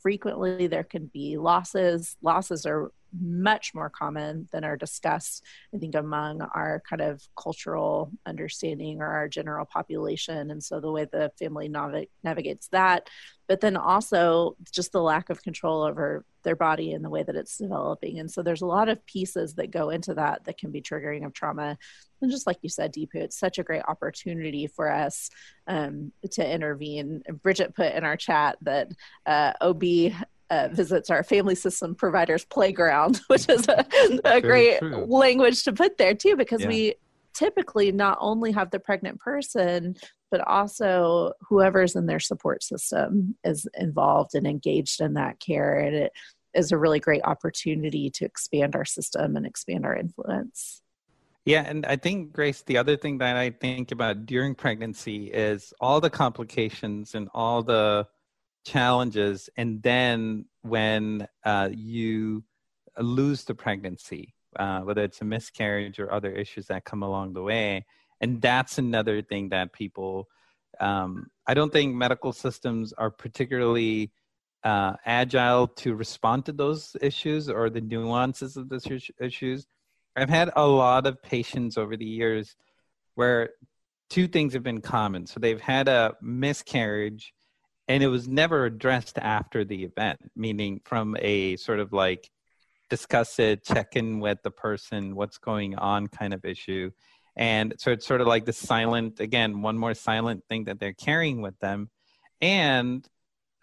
frequently 0.00 0.66
there 0.66 0.84
can 0.84 1.06
be 1.06 1.38
losses 1.38 2.16
losses 2.22 2.66
are 2.66 2.92
much 3.20 3.74
more 3.74 3.90
common 3.90 4.48
than 4.52 4.64
are 4.64 4.76
discussed, 4.76 5.44
I 5.74 5.78
think, 5.78 5.94
among 5.94 6.42
our 6.42 6.82
kind 6.88 7.02
of 7.02 7.22
cultural 7.36 8.10
understanding 8.26 9.00
or 9.00 9.06
our 9.06 9.28
general 9.28 9.66
population. 9.66 10.50
And 10.50 10.62
so 10.62 10.80
the 10.80 10.90
way 10.90 11.04
the 11.04 11.30
family 11.38 11.68
nav- 11.68 12.06
navigates 12.22 12.68
that, 12.68 13.08
but 13.46 13.60
then 13.60 13.76
also 13.76 14.56
just 14.72 14.92
the 14.92 15.02
lack 15.02 15.30
of 15.30 15.42
control 15.42 15.82
over 15.82 16.24
their 16.44 16.56
body 16.56 16.92
and 16.92 17.04
the 17.04 17.10
way 17.10 17.22
that 17.22 17.36
it's 17.36 17.58
developing. 17.58 18.18
And 18.18 18.30
so 18.30 18.42
there's 18.42 18.62
a 18.62 18.66
lot 18.66 18.88
of 18.88 19.04
pieces 19.06 19.54
that 19.54 19.70
go 19.70 19.90
into 19.90 20.14
that 20.14 20.44
that 20.44 20.58
can 20.58 20.70
be 20.70 20.82
triggering 20.82 21.26
of 21.26 21.32
trauma. 21.32 21.76
And 22.22 22.30
just 22.30 22.46
like 22.46 22.58
you 22.62 22.68
said, 22.68 22.94
Deepu, 22.94 23.16
it's 23.16 23.38
such 23.38 23.58
a 23.58 23.64
great 23.64 23.82
opportunity 23.86 24.66
for 24.66 24.90
us 24.90 25.30
um, 25.66 26.12
to 26.32 26.54
intervene. 26.54 27.22
Bridget 27.42 27.74
put 27.74 27.92
in 27.94 28.04
our 28.04 28.16
chat 28.16 28.56
that 28.62 28.92
uh, 29.26 29.52
OB 29.60 29.82
uh, 30.54 30.68
visits 30.68 31.10
our 31.10 31.22
family 31.22 31.54
system 31.54 31.94
providers 31.94 32.44
playground, 32.44 33.20
which 33.26 33.48
is 33.48 33.66
a, 33.68 33.84
a 34.24 34.40
great 34.40 34.78
true. 34.78 35.04
language 35.06 35.64
to 35.64 35.72
put 35.72 35.98
there 35.98 36.14
too, 36.14 36.36
because 36.36 36.62
yeah. 36.62 36.68
we 36.68 36.94
typically 37.34 37.90
not 37.90 38.16
only 38.20 38.52
have 38.52 38.70
the 38.70 38.78
pregnant 38.78 39.18
person, 39.18 39.96
but 40.30 40.40
also 40.46 41.32
whoever's 41.48 41.96
in 41.96 42.06
their 42.06 42.20
support 42.20 42.62
system 42.62 43.36
is 43.44 43.66
involved 43.78 44.34
and 44.34 44.46
engaged 44.46 45.00
in 45.00 45.14
that 45.14 45.40
care. 45.40 45.78
And 45.78 45.94
it 45.94 46.12
is 46.54 46.70
a 46.70 46.78
really 46.78 47.00
great 47.00 47.22
opportunity 47.24 48.10
to 48.10 48.24
expand 48.24 48.76
our 48.76 48.84
system 48.84 49.36
and 49.36 49.44
expand 49.44 49.84
our 49.84 49.96
influence. 49.96 50.82
Yeah, 51.44 51.64
and 51.66 51.84
I 51.84 51.96
think 51.96 52.32
Grace, 52.32 52.62
the 52.62 52.78
other 52.78 52.96
thing 52.96 53.18
that 53.18 53.36
I 53.36 53.50
think 53.50 53.92
about 53.92 54.24
during 54.24 54.54
pregnancy 54.54 55.26
is 55.26 55.74
all 55.78 56.00
the 56.00 56.08
complications 56.08 57.14
and 57.14 57.28
all 57.34 57.62
the 57.62 58.06
challenges 58.64 59.48
and 59.56 59.82
then 59.82 60.46
when 60.62 61.28
uh, 61.44 61.68
you 61.72 62.42
lose 62.98 63.44
the 63.44 63.54
pregnancy 63.54 64.34
uh, 64.56 64.80
whether 64.80 65.02
it's 65.02 65.20
a 65.20 65.24
miscarriage 65.24 65.98
or 65.98 66.12
other 66.12 66.30
issues 66.30 66.66
that 66.66 66.84
come 66.84 67.02
along 67.02 67.32
the 67.32 67.42
way. 67.42 67.84
And 68.20 68.40
that's 68.40 68.78
another 68.78 69.22
thing 69.22 69.48
that 69.50 69.72
people 69.72 70.28
um, 70.80 71.28
i 71.46 71.54
don't 71.54 71.72
think 71.72 71.94
medical 71.94 72.32
systems 72.32 72.92
are 72.94 73.08
particularly 73.08 74.10
uh, 74.64 74.94
agile 75.04 75.68
to 75.68 75.94
respond 75.94 76.44
to 76.46 76.52
those 76.52 76.96
issues 77.00 77.48
or 77.48 77.70
the 77.70 77.82
nuances 77.82 78.56
of 78.56 78.68
those 78.68 78.86
issues. 79.20 79.66
I've 80.16 80.30
had 80.30 80.50
a 80.56 80.66
lot 80.66 81.06
of 81.06 81.22
patients 81.22 81.76
over 81.76 81.96
the 81.96 82.06
years 82.06 82.56
where 83.14 83.50
two 84.08 84.26
things 84.26 84.54
have 84.54 84.62
been 84.62 84.80
common. 84.80 85.26
So 85.26 85.38
they've 85.38 85.60
had 85.60 85.86
a 85.86 86.14
miscarriage 86.22 87.34
and 87.88 88.02
it 88.02 88.08
was 88.08 88.28
never 88.28 88.64
addressed 88.64 89.18
after 89.18 89.64
the 89.64 89.84
event 89.84 90.18
meaning 90.36 90.80
from 90.84 91.16
a 91.20 91.56
sort 91.56 91.80
of 91.80 91.92
like 91.92 92.30
discuss 92.90 93.38
it 93.38 93.64
check 93.64 93.96
in 93.96 94.20
with 94.20 94.38
the 94.42 94.50
person 94.50 95.14
what's 95.14 95.38
going 95.38 95.74
on 95.76 96.06
kind 96.06 96.34
of 96.34 96.44
issue. 96.44 96.90
And 97.36 97.74
so 97.78 97.90
it's 97.90 98.06
sort 98.06 98.20
of 98.20 98.26
like 98.26 98.44
the 98.44 98.52
silent 98.52 99.20
again 99.20 99.62
one 99.62 99.78
more 99.78 99.94
silent 99.94 100.44
thing 100.48 100.64
that 100.64 100.78
they're 100.78 100.92
carrying 100.92 101.42
with 101.42 101.58
them. 101.58 101.90
And 102.40 103.06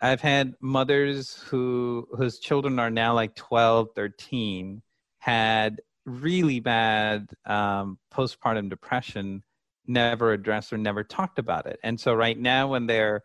i've 0.03 0.21
had 0.21 0.55
mothers 0.59 1.35
who 1.47 2.07
whose 2.17 2.39
children 2.39 2.79
are 2.79 2.89
now 2.89 3.13
like 3.13 3.35
12 3.35 3.89
13 3.95 4.81
had 5.19 5.79
really 6.05 6.59
bad 6.59 7.29
um, 7.45 7.99
postpartum 8.11 8.67
depression 8.67 9.43
never 9.85 10.33
addressed 10.33 10.73
or 10.73 10.77
never 10.77 11.03
talked 11.03 11.39
about 11.39 11.67
it. 11.67 11.79
And 11.83 11.99
so 11.99 12.13
right 12.13 12.37
now 12.37 12.67
when 12.67 12.87
they're 12.87 13.21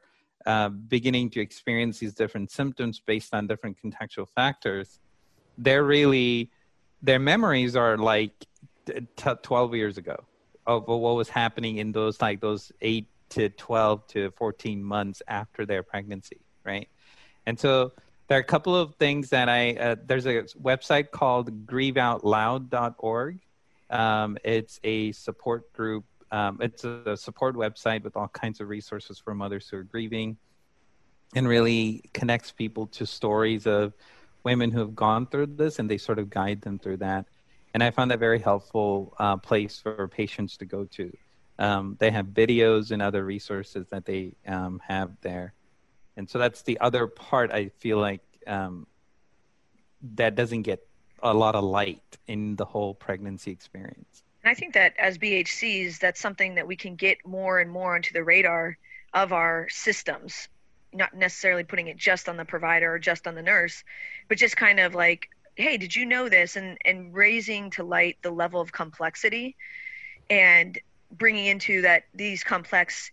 uh, 0.47 0.69
beginning 0.69 1.29
to 1.31 1.41
experience 1.41 1.99
these 1.99 2.15
different 2.15 2.51
symptoms 2.51 3.01
based 3.01 3.35
on 3.35 3.47
different 3.47 3.77
contextual 3.83 4.29
factors, 4.29 5.01
they're 5.59 5.85
really, 5.85 6.51
their 7.03 7.19
memories 7.19 7.75
are 7.77 7.99
like 7.99 8.33
t- 8.87 9.33
12 9.43 9.75
years 9.75 9.99
ago 9.99 10.17
of 10.67 10.87
what 10.87 10.99
was 10.99 11.29
happening 11.29 11.79
in 11.79 11.93
those 11.93 12.21
like 12.21 12.41
those 12.41 12.73
8 12.81 13.07
to 13.31 13.49
12 13.51 14.07
to 14.09 14.31
14 14.33 14.83
months 14.83 15.23
after 15.29 15.67
their 15.67 15.83
pregnancy, 15.83 16.41
right? 16.65 16.89
And 17.47 17.59
so 17.59 17.93
there 18.29 18.39
are 18.39 18.41
a 18.41 18.45
couple 18.45 18.75
of 18.75 18.95
things 18.97 19.31
that 19.31 19.49
I, 19.49 19.75
uh, 19.75 19.97
there's 20.05 20.27
a 20.27 20.43
website 20.61 21.11
called 21.11 21.67
grieveoutloud.org. 21.67 23.39
Um, 23.89 24.39
it's 24.45 24.81
a 24.83 25.13
support 25.13 25.73
group 25.73 26.05
um, 26.31 26.59
it's 26.61 26.85
a 26.85 27.17
support 27.17 27.55
website 27.55 28.03
with 28.03 28.17
all 28.17 28.29
kinds 28.29 28.61
of 28.61 28.69
resources 28.69 29.19
for 29.19 29.35
mothers 29.35 29.69
who 29.69 29.77
are 29.77 29.83
grieving 29.85 30.37
and 31.35 31.47
really 31.47 32.03
connects 32.13 32.53
people 32.53 32.87
to 32.89 33.07
stories 33.07 33.67
of 33.67 33.93
women 34.43 34.71
who 34.71 34.79
have 34.81 34.95
gone 34.95 35.27
through 35.27 35.47
this 35.47 35.79
and 35.79 35.91
they 35.91 35.99
sort 35.99 36.19
of 36.19 36.31
guide 36.31 36.61
them 36.63 36.79
through 36.79 36.97
that. 36.99 37.27
And 37.75 37.83
I 37.83 37.91
found 37.91 38.11
that 38.11 38.19
very 38.19 38.39
helpful 38.39 39.15
uh, 39.19 39.37
place 39.37 39.79
for 39.81 40.09
patients 40.09 40.57
to 40.59 40.65
go 40.65 40.85
to. 40.85 41.17
Um, 41.59 41.97
they 41.99 42.11
have 42.11 42.27
videos 42.27 42.91
and 42.91 43.03
other 43.03 43.25
resources 43.25 43.87
that 43.91 44.05
they 44.05 44.33
um, 44.47 44.81
have 44.87 45.11
there. 45.21 45.53
And 46.17 46.29
so 46.29 46.39
that's 46.39 46.63
the 46.63 46.79
other 46.81 47.07
part 47.07 47.51
I 47.53 47.69
feel 47.79 47.99
like 47.99 48.23
um, 48.47 48.87
that 50.15 50.35
doesn't 50.35 50.63
get 50.63 50.87
a 51.23 51.35
lot 51.35 51.55
of 51.55 51.65
light 51.65 52.19
in 52.27 52.57
the 52.57 52.65
whole 52.65 52.95
pregnancy 52.95 53.51
experience. 53.51 54.23
And 54.47 54.53
I 54.53 54.55
think 54.55 54.75
that 54.75 54.95
as 54.97 55.19
BHCs, 55.19 55.99
that's 55.99 56.21
something 56.21 56.55
that 56.55 56.69
we 56.69 56.77
can 56.77 56.95
get 56.95 57.27
more 57.27 57.59
and 57.59 57.69
more 57.69 57.97
onto 57.97 58.13
the 58.13 58.23
radar 58.23 58.79
of 59.13 59.33
our 59.33 59.67
systems, 59.71 60.49
not 60.93 61.13
necessarily 61.13 61.65
putting 61.65 61.89
it 61.89 61.97
just 61.97 62.29
on 62.29 62.37
the 62.37 62.45
provider 62.45 62.95
or 62.95 63.01
just 63.01 63.27
on 63.27 63.35
the 63.35 63.43
nurse, 63.43 63.83
but 64.29 64.39
just 64.39 64.57
kind 64.57 64.79
of 64.79 64.95
like, 64.95 65.29
hey, 65.57 65.77
did 65.77 65.97
you 65.97 66.07
know 66.07 66.29
this? 66.29 66.55
And, 66.55 66.79
and 66.85 67.13
raising 67.13 67.71
to 67.71 67.83
light 67.83 68.19
the 68.23 68.31
level 68.31 68.61
of 68.61 68.71
complexity 68.71 69.57
and 70.31 70.79
bringing 71.11 71.47
into 71.47 71.83
that 71.83 72.05
these 72.15 72.45
complex 72.45 73.11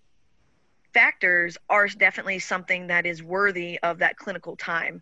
factors 0.93 1.57
are 1.67 1.87
definitely 1.87 2.37
something 2.37 2.85
that 2.87 3.07
is 3.07 3.23
worthy 3.23 3.79
of 3.79 3.97
that 3.97 4.17
clinical 4.17 4.55
time. 4.55 5.01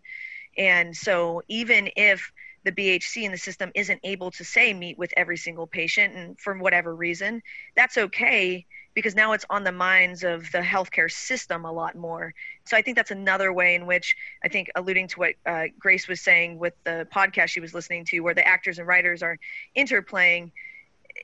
And 0.56 0.96
so 0.96 1.42
even 1.48 1.90
if 1.94 2.32
the 2.64 2.72
BHC 2.72 3.24
in 3.24 3.32
the 3.32 3.38
system 3.38 3.70
isn't 3.74 4.00
able 4.04 4.30
to 4.32 4.44
say 4.44 4.72
meet 4.72 4.98
with 4.98 5.12
every 5.16 5.36
single 5.36 5.66
patient 5.66 6.14
and 6.14 6.38
for 6.38 6.56
whatever 6.56 6.94
reason, 6.94 7.42
that's 7.76 7.98
okay 7.98 8.66
because 8.94 9.14
now 9.14 9.32
it's 9.32 9.44
on 9.48 9.64
the 9.64 9.72
minds 9.72 10.22
of 10.22 10.50
the 10.52 10.58
healthcare 10.58 11.10
system 11.10 11.64
a 11.64 11.72
lot 11.72 11.96
more. 11.96 12.34
So 12.66 12.76
I 12.76 12.82
think 12.82 12.96
that's 12.96 13.10
another 13.10 13.52
way 13.52 13.74
in 13.74 13.86
which 13.86 14.16
I 14.44 14.48
think 14.48 14.70
alluding 14.74 15.08
to 15.08 15.18
what 15.18 15.34
uh, 15.46 15.64
Grace 15.78 16.08
was 16.08 16.20
saying 16.20 16.58
with 16.58 16.74
the 16.84 17.06
podcast 17.12 17.48
she 17.48 17.60
was 17.60 17.74
listening 17.74 18.04
to, 18.06 18.20
where 18.20 18.34
the 18.34 18.46
actors 18.46 18.78
and 18.78 18.86
writers 18.86 19.22
are 19.22 19.38
interplaying, 19.76 20.50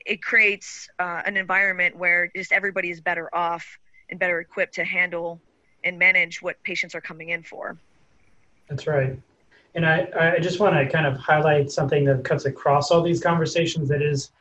it 0.05 0.21
creates 0.21 0.89
uh, 0.99 1.21
an 1.25 1.37
environment 1.37 1.95
where 1.95 2.31
just 2.35 2.51
everybody 2.51 2.89
is 2.89 3.01
better 3.01 3.33
off 3.33 3.77
and 4.09 4.19
better 4.19 4.39
equipped 4.39 4.75
to 4.75 4.83
handle 4.83 5.39
and 5.83 5.97
manage 5.99 6.41
what 6.41 6.61
patients 6.63 6.95
are 6.95 7.01
coming 7.01 7.29
in 7.29 7.43
for. 7.43 7.77
That's 8.67 8.87
right. 8.87 9.19
And 9.75 9.85
I, 9.85 10.07
I 10.35 10.39
just 10.39 10.59
want 10.59 10.75
to 10.75 10.87
kind 10.89 11.05
of 11.05 11.17
highlight 11.17 11.71
something 11.71 12.03
that 12.05 12.23
cuts 12.23 12.45
across 12.45 12.91
all 12.91 13.01
these 13.01 13.21
conversations 13.21 13.87
that 13.89 14.01
is 14.01 14.31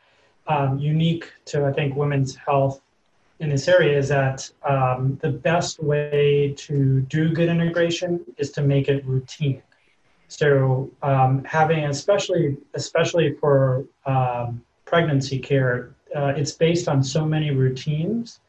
um, 0.47 0.79
unique 0.79 1.31
to, 1.47 1.67
I 1.67 1.73
think, 1.73 1.95
women's 1.97 2.35
health 2.35 2.81
in 3.41 3.51
this 3.51 3.69
area 3.69 3.97
is 3.97 4.09
that 4.09 4.51
um, 4.69 5.19
the 5.23 5.31
best 5.31 5.83
way 5.83 6.55
to 6.57 7.01
do 7.03 7.33
good 7.33 7.49
integration 7.49 8.25
is 8.37 8.51
to 8.53 8.63
make 8.63 8.89
it 8.89 9.05
routine. 9.05 9.63
So 10.29 10.91
um, 11.03 11.45
having, 11.45 11.85
especially 11.85 12.57
especially 12.75 13.35
for 13.35 13.85
um, 14.07 14.63
pregnancy 14.85 15.39
care, 15.39 15.95
uh, 16.15 16.35
it's 16.37 16.53
based 16.53 16.89
on 16.89 17.03
so 17.03 17.25
many 17.25 17.51
routines. 17.51 18.41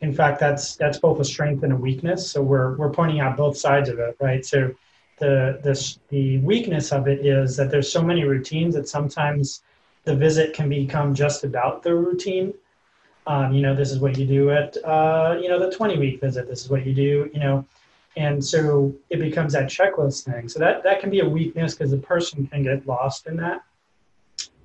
In 0.00 0.12
fact, 0.12 0.40
that's 0.40 0.76
that's 0.76 0.98
both 0.98 1.20
a 1.20 1.24
strength 1.24 1.62
and 1.62 1.72
a 1.72 1.76
weakness. 1.76 2.28
So 2.30 2.42
we're 2.42 2.76
we're 2.76 2.90
pointing 2.90 3.20
out 3.20 3.36
both 3.36 3.56
sides 3.56 3.88
of 3.88 3.98
it, 3.98 4.16
right? 4.20 4.44
So 4.44 4.74
the, 5.20 5.60
the, 5.62 5.96
the 6.08 6.38
weakness 6.38 6.92
of 6.92 7.06
it 7.06 7.24
is 7.24 7.56
that 7.56 7.70
there's 7.70 7.92
so 7.92 8.02
many 8.02 8.24
routines 8.24 8.74
that 8.74 8.88
sometimes 8.88 9.62
the 10.04 10.16
visit 10.16 10.52
can 10.54 10.68
become 10.68 11.14
just 11.14 11.44
about 11.44 11.82
the 11.82 11.94
routine. 11.94 12.52
Um, 13.26 13.52
you 13.52 13.62
know, 13.62 13.74
this 13.74 13.92
is 13.92 14.00
what 14.00 14.18
you 14.18 14.26
do 14.26 14.50
at, 14.50 14.76
uh, 14.84 15.38
you 15.40 15.48
know, 15.48 15.58
the 15.58 15.70
20 15.70 15.98
week 15.98 16.20
visit. 16.20 16.48
This 16.48 16.64
is 16.64 16.70
what 16.70 16.84
you 16.84 16.94
do, 16.94 17.30
you 17.32 17.38
know, 17.38 17.64
and 18.16 18.44
so 18.44 18.92
it 19.08 19.20
becomes 19.20 19.52
that 19.52 19.66
checklist 19.66 20.24
thing. 20.24 20.48
So 20.48 20.58
that, 20.58 20.82
that 20.82 21.00
can 21.00 21.10
be 21.10 21.20
a 21.20 21.28
weakness 21.28 21.74
because 21.74 21.90
the 21.90 21.98
person 21.98 22.46
can 22.48 22.62
get 22.62 22.86
lost 22.86 23.26
in 23.26 23.36
that. 23.36 23.62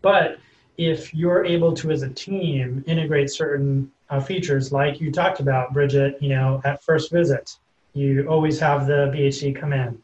But 0.01 0.39
if 0.77 1.13
you're 1.13 1.45
able 1.45 1.73
to, 1.75 1.91
as 1.91 2.01
a 2.01 2.09
team, 2.09 2.83
integrate 2.87 3.29
certain 3.29 3.91
uh, 4.09 4.19
features 4.19 4.71
like 4.71 4.99
you 4.99 5.11
talked 5.11 5.39
about, 5.39 5.73
Bridget, 5.73 6.17
you 6.21 6.29
know, 6.29 6.61
at 6.65 6.83
first 6.83 7.11
visit, 7.11 7.57
You 7.93 8.27
always 8.27 8.59
have 8.59 8.87
the 8.87 9.11
BHC 9.13 9.55
come 9.55 9.73
in. 9.73 10.01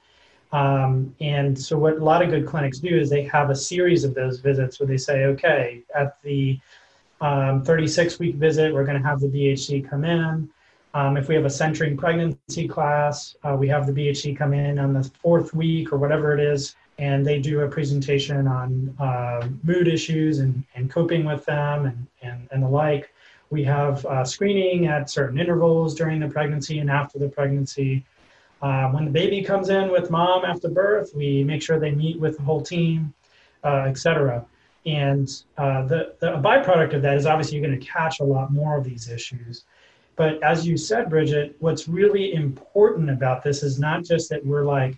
Um, 0.51 1.15
and 1.21 1.57
so, 1.57 1.77
what 1.77 1.97
a 1.97 2.03
lot 2.03 2.21
of 2.21 2.29
good 2.29 2.45
clinics 2.45 2.79
do 2.79 2.89
is 2.89 3.09
they 3.09 3.23
have 3.23 3.49
a 3.49 3.55
series 3.55 4.03
of 4.03 4.13
those 4.13 4.39
visits 4.39 4.79
where 4.79 4.87
they 4.87 4.97
say, 4.97 5.25
okay, 5.25 5.83
at 5.95 6.21
the 6.23 6.59
um, 7.21 7.63
36 7.63 8.19
week 8.19 8.35
visit, 8.35 8.73
we're 8.73 8.83
going 8.83 9.01
to 9.01 9.07
have 9.07 9.21
the 9.21 9.27
BHC 9.27 9.87
come 9.89 10.03
in. 10.03 10.49
Um, 10.93 11.15
if 11.15 11.29
we 11.29 11.35
have 11.35 11.45
a 11.45 11.49
centering 11.49 11.95
pregnancy 11.95 12.67
class, 12.67 13.35
uh, 13.43 13.55
we 13.57 13.67
have 13.69 13.85
the 13.85 13.93
BHC 13.93 14.35
come 14.37 14.53
in 14.53 14.77
on 14.77 14.93
the 14.93 15.03
fourth 15.21 15.53
week 15.53 15.93
or 15.93 15.97
whatever 15.97 16.33
it 16.33 16.41
is, 16.41 16.75
and 16.97 17.25
they 17.25 17.39
do 17.39 17.61
a 17.61 17.67
presentation 17.67 18.45
on 18.45 18.93
uh, 18.99 19.47
mood 19.63 19.87
issues 19.87 20.39
and, 20.39 20.63
and 20.75 20.91
coping 20.91 21.23
with 21.23 21.45
them 21.45 21.85
and, 21.85 22.07
and, 22.21 22.47
and 22.51 22.63
the 22.63 22.67
like. 22.67 23.13
We 23.51 23.63
have 23.65 24.05
uh, 24.05 24.25
screening 24.25 24.87
at 24.87 25.09
certain 25.09 25.39
intervals 25.39 25.95
during 25.95 26.19
the 26.19 26.27
pregnancy 26.27 26.79
and 26.79 26.89
after 26.89 27.19
the 27.19 27.29
pregnancy. 27.29 28.05
Uh, 28.61 28.89
when 28.91 29.05
the 29.05 29.11
baby 29.11 29.41
comes 29.41 29.69
in 29.69 29.91
with 29.91 30.11
mom 30.11 30.45
after 30.45 30.69
birth, 30.69 31.11
we 31.15 31.43
make 31.43 31.61
sure 31.61 31.79
they 31.79 31.91
meet 31.91 32.19
with 32.19 32.37
the 32.37 32.43
whole 32.43 32.61
team, 32.61 33.13
uh, 33.63 33.85
et 33.87 33.97
cetera. 33.97 34.45
And 34.85 35.27
uh, 35.57 35.85
the, 35.85 36.15
the 36.19 36.27
byproduct 36.33 36.93
of 36.93 37.01
that 37.01 37.17
is 37.17 37.25
obviously 37.25 37.57
you're 37.57 37.67
going 37.67 37.79
to 37.79 37.85
catch 37.85 38.19
a 38.19 38.23
lot 38.23 38.51
more 38.51 38.77
of 38.77 38.83
these 38.83 39.09
issues. 39.09 39.65
But 40.15 40.41
as 40.43 40.67
you 40.67 40.77
said, 40.77 41.09
Bridget, 41.09 41.55
what's 41.59 41.87
really 41.87 42.33
important 42.33 43.09
about 43.09 43.43
this 43.43 43.63
is 43.63 43.79
not 43.79 44.03
just 44.03 44.29
that 44.29 44.45
we're 44.45 44.65
like 44.65 44.97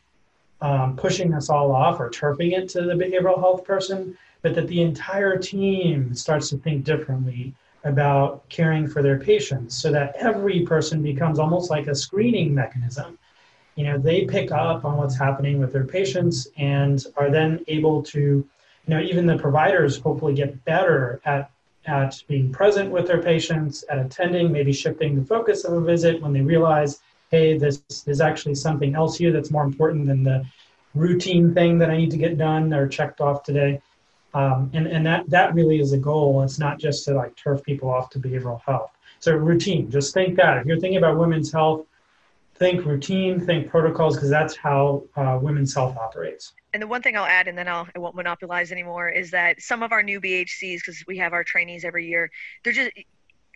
um, 0.61 0.95
pushing 0.95 1.32
this 1.32 1.49
all 1.49 1.72
off 1.72 1.99
or 1.99 2.09
turfing 2.09 2.57
it 2.57 2.70
to 2.70 2.82
the 2.82 2.93
behavioral 2.93 3.39
health 3.39 3.64
person, 3.64 4.18
but 4.41 4.55
that 4.55 4.68
the 4.68 4.82
entire 4.82 5.38
team 5.38 6.14
starts 6.14 6.49
to 6.49 6.57
think 6.57 6.84
differently 6.84 7.53
about 7.84 8.47
caring 8.49 8.88
for 8.88 9.01
their 9.01 9.20
patients 9.20 9.78
so 9.78 9.91
that 9.91 10.16
every 10.18 10.61
person 10.61 11.01
becomes 11.01 11.39
almost 11.39 11.70
like 11.70 11.88
a 11.88 11.95
screening 11.95 12.53
mechanism. 12.53 13.18
You 13.76 13.86
know, 13.86 13.98
they 13.98 14.26
pick 14.26 14.52
up 14.52 14.86
on 14.86 14.98
what's 14.98 15.18
happening 15.18 15.60
with 15.60 15.74
their 15.74 15.86
patients 15.86 16.48
and 16.58 17.04
are 17.18 17.30
then 17.30 17.64
able 17.68 18.04
to, 18.04 18.20
you 18.20 18.48
know, 18.88 19.00
even 19.00 19.26
the 19.26 19.38
providers 19.38 19.98
hopefully 20.00 20.34
get 20.34 20.64
better 20.66 21.22
at 21.26 21.50
at 21.86 22.24
being 22.28 22.50
present 22.52 22.90
with 22.90 23.08
their 23.08 23.22
patients, 23.22 23.84
at 23.90 24.00
attending, 24.00 24.52
maybe 24.52 24.72
shifting 24.72 25.20
the 25.20 25.26
focus 25.26 25.66
of 25.66 25.74
a 25.74 25.82
visit 25.82 26.22
when 26.22 26.32
they 26.32 26.40
realize, 26.40 27.02
hey, 27.30 27.58
this 27.58 27.84
is 28.08 28.22
actually 28.22 28.56
something 28.56 28.96
else 28.96 29.18
here 29.18 29.34
that's 29.34 29.52
more 29.52 29.66
important 29.66 30.06
than 30.06 30.24
the 30.24 30.46
routine 30.94 31.54
thing 31.54 31.78
that 31.80 31.90
I 31.90 31.98
need 31.98 32.12
to 32.12 32.18
get 32.18 32.38
done 32.38 32.74
or 32.74 32.88
checked 32.88 33.20
off 33.20 33.44
today. 33.44 33.82
Um, 34.34 34.72
and 34.74 34.88
and 34.88 35.06
that 35.06 35.30
that 35.30 35.54
really 35.54 35.80
is 35.80 35.94
a 35.94 35.98
goal. 35.98 36.42
It's 36.42 36.58
not 36.58 36.80
just 36.80 37.06
to 37.06 37.14
like 37.14 37.36
turf 37.36 37.62
people 37.64 37.90
off 37.90 38.10
to 38.12 38.20
behavioral 38.20 38.62
health. 38.66 38.92
So 39.20 39.36
routine. 39.36 39.92
Just 39.92 40.14
think 40.14 40.36
that 40.38 40.58
if 40.58 40.66
you're 40.66 40.80
thinking 40.80 40.98
about 40.98 41.18
women's 41.18 41.52
health, 41.52 41.86
think 42.56 42.86
routine, 42.86 43.39
think 43.39 43.70
protocols, 43.70 44.16
because 44.16 44.30
that's 44.30 44.56
how 44.56 45.04
uh, 45.16 45.39
women's 45.41 45.74
health 45.74 45.97
operates. 45.97 46.54
And 46.74 46.82
the 46.82 46.88
one 46.88 47.01
thing 47.01 47.16
I'll 47.18 47.26
add, 47.26 47.47
and 47.47 47.58
then 47.58 47.68
I'll 47.68 47.88
I 47.95 47.99
won't 47.99 48.16
monopolize 48.16 48.72
anymore, 48.72 49.10
is 49.10 49.32
that 49.32 49.62
some 49.62 49.84
of 49.84 49.91
our 49.91 50.04
new 50.04 50.20
BHCs, 50.20 50.78
because 50.78 51.04
we 51.08 51.18
have 51.18 51.34
our 51.34 51.43
trainees 51.43 51.84
every 51.84 52.08
year, 52.08 52.32
they're 52.64 52.74
just 52.74 52.91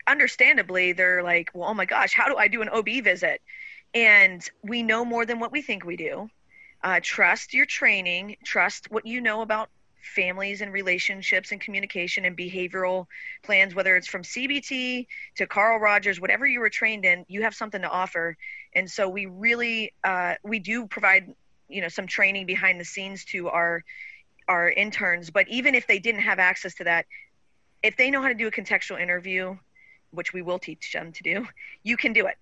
understandably 0.07 0.93
they're 0.93 1.21
like, 1.21 1.51
well, 1.53 1.69
oh 1.69 1.73
my 1.73 1.85
gosh, 1.85 2.13
how 2.13 2.27
do 2.27 2.37
I 2.37 2.47
do 2.47 2.61
an 2.61 2.69
OB 2.69 3.03
visit? 3.03 3.41
And 3.93 4.47
we 4.63 4.83
know 4.83 5.05
more 5.05 5.25
than 5.25 5.39
what 5.39 5.51
we 5.51 5.61
think 5.61 5.85
we 5.85 5.97
do. 5.97 6.29
Uh, 6.83 6.99
trust 7.01 7.53
your 7.53 7.65
training. 7.65 8.37
Trust 8.43 8.89
what 8.91 9.05
you 9.05 9.21
know 9.21 9.41
about 9.41 9.69
families 10.07 10.61
and 10.61 10.71
relationships 10.71 11.51
and 11.51 11.61
communication 11.61 12.25
and 12.25 12.37
behavioral 12.37 13.05
plans, 13.43 13.75
whether 13.75 13.95
it's 13.95 14.07
from 14.07 14.23
CBT 14.23 15.07
to 15.35 15.47
Carl 15.47 15.79
Rogers, 15.79 16.19
whatever 16.19 16.45
you 16.45 16.59
were 16.59 16.69
trained 16.69 17.05
in, 17.05 17.25
you 17.27 17.41
have 17.43 17.53
something 17.53 17.81
to 17.81 17.89
offer. 17.89 18.37
And 18.73 18.89
so 18.89 19.07
we 19.09 19.25
really, 19.25 19.93
uh, 20.03 20.35
we 20.43 20.59
do 20.59 20.87
provide, 20.87 21.33
you 21.69 21.81
know, 21.81 21.89
some 21.89 22.07
training 22.07 22.45
behind 22.45 22.79
the 22.79 22.85
scenes 22.85 23.25
to 23.25 23.49
our, 23.49 23.83
our 24.47 24.69
interns. 24.69 25.29
But 25.29 25.47
even 25.49 25.75
if 25.75 25.87
they 25.87 25.99
didn't 25.99 26.21
have 26.21 26.39
access 26.39 26.75
to 26.75 26.83
that, 26.85 27.05
if 27.83 27.95
they 27.97 28.09
know 28.09 28.21
how 28.21 28.29
to 28.29 28.33
do 28.33 28.47
a 28.47 28.51
contextual 28.51 28.99
interview, 28.99 29.57
which 30.11 30.33
we 30.33 30.41
will 30.41 30.59
teach 30.59 30.91
them 30.93 31.11
to 31.11 31.23
do, 31.23 31.47
you 31.83 31.97
can 31.97 32.13
do 32.13 32.25
it 32.27 32.37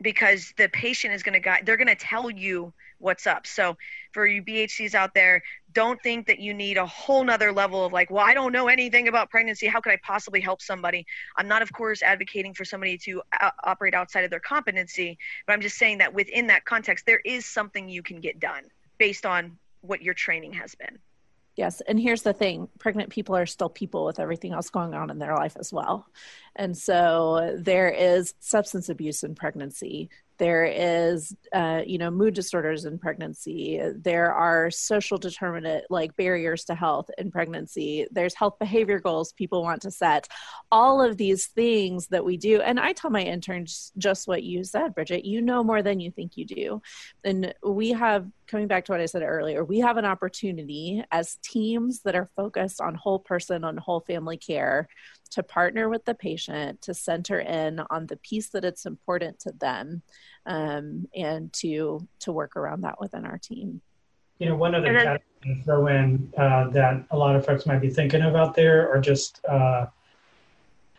because 0.00 0.52
the 0.56 0.68
patient 0.68 1.14
is 1.14 1.22
going 1.22 1.32
to 1.32 1.40
guide 1.40 1.62
they're 1.64 1.76
going 1.76 1.86
to 1.86 1.94
tell 1.94 2.30
you 2.30 2.72
what's 2.98 3.26
up 3.26 3.46
so 3.46 3.76
for 4.12 4.26
you 4.26 4.42
bhcs 4.42 4.94
out 4.94 5.14
there 5.14 5.42
don't 5.76 6.02
think 6.02 6.26
that 6.26 6.38
you 6.40 6.54
need 6.54 6.78
a 6.78 6.86
whole 6.86 7.22
nother 7.22 7.52
level 7.52 7.84
of 7.84 7.92
like 7.92 8.10
well 8.10 8.24
i 8.24 8.32
don't 8.32 8.50
know 8.50 8.66
anything 8.66 9.08
about 9.08 9.28
pregnancy 9.28 9.66
how 9.66 9.78
could 9.78 9.92
i 9.92 9.98
possibly 10.02 10.40
help 10.40 10.62
somebody 10.62 11.04
i'm 11.36 11.46
not 11.46 11.60
of 11.60 11.70
course 11.70 12.02
advocating 12.02 12.54
for 12.54 12.64
somebody 12.64 12.96
to 12.96 13.20
uh, 13.42 13.50
operate 13.62 13.92
outside 13.92 14.24
of 14.24 14.30
their 14.30 14.40
competency 14.40 15.18
but 15.46 15.52
i'm 15.52 15.60
just 15.60 15.76
saying 15.76 15.98
that 15.98 16.14
within 16.14 16.46
that 16.46 16.64
context 16.64 17.04
there 17.04 17.20
is 17.26 17.44
something 17.44 17.90
you 17.90 18.02
can 18.02 18.20
get 18.20 18.40
done 18.40 18.62
based 18.96 19.26
on 19.26 19.58
what 19.82 20.00
your 20.00 20.14
training 20.14 20.54
has 20.54 20.74
been 20.74 20.98
Yes. 21.56 21.80
And 21.88 21.98
here's 21.98 22.20
the 22.20 22.34
thing 22.34 22.68
pregnant 22.78 23.08
people 23.08 23.34
are 23.34 23.46
still 23.46 23.70
people 23.70 24.04
with 24.04 24.20
everything 24.20 24.52
else 24.52 24.68
going 24.68 24.92
on 24.92 25.08
in 25.08 25.18
their 25.18 25.34
life 25.34 25.56
as 25.58 25.72
well. 25.72 26.06
And 26.54 26.76
so 26.76 27.56
there 27.58 27.88
is 27.88 28.34
substance 28.40 28.90
abuse 28.90 29.22
in 29.22 29.34
pregnancy 29.34 30.10
there 30.38 30.64
is 30.64 31.34
uh, 31.52 31.82
you 31.86 31.98
know 31.98 32.10
mood 32.10 32.34
disorders 32.34 32.84
in 32.84 32.98
pregnancy. 32.98 33.80
There 33.94 34.32
are 34.32 34.70
social 34.70 35.18
determinant 35.18 35.84
like 35.90 36.16
barriers 36.16 36.64
to 36.64 36.74
health 36.74 37.10
in 37.18 37.30
pregnancy. 37.30 38.06
There's 38.10 38.34
health 38.34 38.58
behavior 38.58 38.98
goals 38.98 39.32
people 39.32 39.62
want 39.62 39.82
to 39.82 39.90
set. 39.90 40.28
All 40.70 41.02
of 41.02 41.16
these 41.16 41.46
things 41.46 42.08
that 42.08 42.24
we 42.24 42.36
do. 42.36 42.60
And 42.60 42.78
i 42.80 42.92
tell 42.92 43.10
my 43.10 43.22
interns 43.22 43.92
just 43.98 44.28
what 44.28 44.42
you 44.42 44.64
said 44.64 44.94
bridget. 44.94 45.24
You 45.24 45.42
know 45.42 45.62
more 45.62 45.82
than 45.82 46.00
you 46.00 46.10
think 46.10 46.36
you 46.36 46.44
do. 46.44 46.82
And 47.24 47.54
we 47.62 47.90
have 47.90 48.26
coming 48.46 48.68
back 48.68 48.84
to 48.84 48.92
what 48.92 49.00
i 49.00 49.06
said 49.06 49.22
earlier 49.22 49.64
we 49.64 49.80
have 49.80 49.96
an 49.96 50.04
opportunity 50.04 51.02
as 51.10 51.36
teams 51.42 52.02
that 52.02 52.14
are 52.14 52.30
focused 52.36 52.80
on 52.80 52.94
whole 52.94 53.18
person 53.18 53.64
on 53.64 53.76
whole 53.76 54.00
family 54.00 54.36
care 54.36 54.88
to 55.30 55.42
partner 55.42 55.88
with 55.88 56.04
the 56.04 56.14
patient 56.14 56.80
to 56.82 56.94
center 56.94 57.40
in 57.40 57.80
on 57.90 58.06
the 58.06 58.16
piece 58.16 58.48
that 58.50 58.64
it's 58.64 58.86
important 58.86 59.38
to 59.38 59.52
them 59.52 60.02
um, 60.46 61.06
and 61.14 61.52
to 61.52 62.06
to 62.20 62.32
work 62.32 62.56
around 62.56 62.82
that 62.82 63.00
within 63.00 63.24
our 63.24 63.38
team 63.38 63.80
you 64.38 64.48
know 64.48 64.56
one 64.56 64.74
other 64.74 64.92
then, 64.92 65.04
category 65.04 65.22
to 65.42 65.62
throw 65.64 65.86
in 65.86 66.32
uh, 66.36 66.68
that 66.70 67.04
a 67.10 67.16
lot 67.16 67.36
of 67.36 67.44
folks 67.44 67.66
might 67.66 67.80
be 67.80 67.90
thinking 67.90 68.22
about 68.22 68.54
there 68.54 68.92
are 68.92 69.00
just 69.00 69.44
uh, 69.46 69.86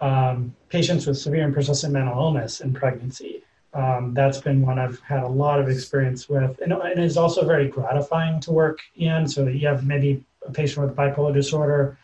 um, 0.02 0.56
patients 0.70 1.08
with 1.08 1.18
severe 1.18 1.44
and 1.44 1.54
persistent 1.54 1.94
mental 1.94 2.18
illness 2.18 2.62
in 2.62 2.74
pregnancy 2.74 3.44
um, 3.78 4.14
that's 4.14 4.40
been 4.40 4.62
one 4.62 4.80
I've 4.80 5.00
had 5.02 5.24
a 5.24 5.28
lot 5.28 5.60
of 5.60 5.70
experience 5.70 6.28
with, 6.28 6.60
and, 6.62 6.74
and 6.74 7.00
it's 7.00 7.16
also 7.16 7.46
very 7.46 7.68
gratifying 7.68 8.40
to 8.42 8.52
work 8.52 8.80
in. 8.96 9.28
So 9.28 9.46
you 9.46 9.68
have 9.68 9.86
maybe 9.86 10.24
a 10.46 10.52
patient 10.52 10.88
with 10.88 10.96
bipolar 10.96 11.32
disorder 11.32 11.98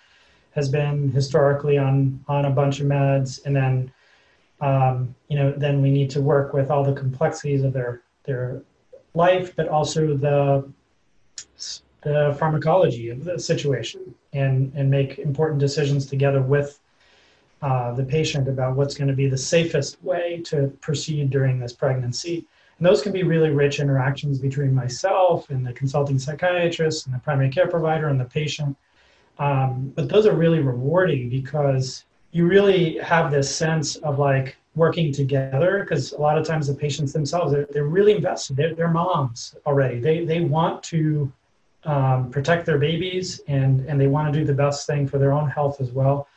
has 0.54 0.70
been 0.70 1.12
historically 1.12 1.78
on 1.78 2.24
on 2.28 2.46
a 2.46 2.50
bunch 2.50 2.80
of 2.80 2.88
meds, 2.88 3.44
and 3.46 3.56
then 3.56 3.92
um, 4.62 5.16
you 5.28 5.38
know 5.38 5.52
then 5.52 5.82
we 5.82 5.92
need 5.92 6.10
to 6.12 6.22
work 6.22 6.54
with 6.54 6.70
all 6.72 6.84
the 6.84 6.94
complexities 6.94 7.64
of 7.64 7.74
their 7.74 8.02
their 8.24 8.62
life, 9.14 9.56
but 9.56 9.68
also 9.68 10.16
the 10.16 10.70
the 12.02 12.36
pharmacology 12.38 13.10
of 13.10 13.24
the 13.24 13.40
situation, 13.40 14.14
and 14.34 14.72
and 14.76 14.90
make 14.90 15.20
important 15.20 15.60
decisions 15.60 16.06
together 16.06 16.42
with 16.42 16.80
uh, 17.64 17.94
the 17.94 18.04
patient 18.04 18.48
about 18.50 18.76
what's 18.76 18.94
going 18.94 19.08
to 19.08 19.14
be 19.14 19.28
the 19.28 19.38
safest 19.38 20.04
way 20.04 20.42
to 20.44 20.68
proceed 20.82 21.30
during 21.30 21.60
this 21.60 21.72
pregnancy. 21.72 22.46
And 22.78 22.86
those 22.86 23.02
can 23.02 23.14
be 23.14 23.24
really 23.24 23.52
rich 23.52 23.80
interactions 23.80 24.38
between 24.38 24.74
myself 24.74 25.50
and 25.50 25.66
the 25.66 25.72
consulting 25.72 26.20
psychiatrist 26.20 27.06
and 27.06 27.16
the 27.16 27.20
primary 27.20 27.50
care 27.50 27.68
provider 27.68 28.10
and 28.10 28.20
the 28.20 28.26
patient. 28.26 28.76
Um, 29.40 29.92
but 29.96 30.10
those 30.10 30.26
are 30.26 30.34
really 30.34 30.60
rewarding 30.60 31.30
because 31.30 32.06
you 32.32 32.48
really 32.48 32.98
have 33.00 33.32
this 33.32 33.54
sense 33.54 33.96
of 33.98 34.20
like 34.20 34.56
working 34.76 35.12
together 35.12 35.80
because 35.82 36.14
a 36.14 36.22
lot 36.22 36.38
of 36.38 36.46
times 36.46 36.68
the 36.68 36.74
patients 36.74 37.14
themselves 37.14 37.52
they're, 37.52 37.68
they're 37.72 37.86
really 37.86 38.16
invested. 38.16 38.56
They're, 38.56 38.74
they're 38.74 38.90
moms 38.90 39.56
already. 39.66 40.00
They, 40.00 40.26
they 40.26 40.42
want 40.42 40.82
to 40.84 41.32
um, 41.84 42.30
protect 42.32 42.66
their 42.66 42.78
babies 42.78 43.42
and, 43.48 43.82
and 43.88 44.00
they 44.00 44.08
want 44.08 44.34
to 44.34 44.40
do 44.40 44.46
the 44.46 44.54
best 44.54 44.88
thing 44.88 45.08
for 45.08 45.20
their 45.20 45.34
own 45.34 45.50
health 45.50 45.82
as 45.82 45.92
well. 45.92 46.28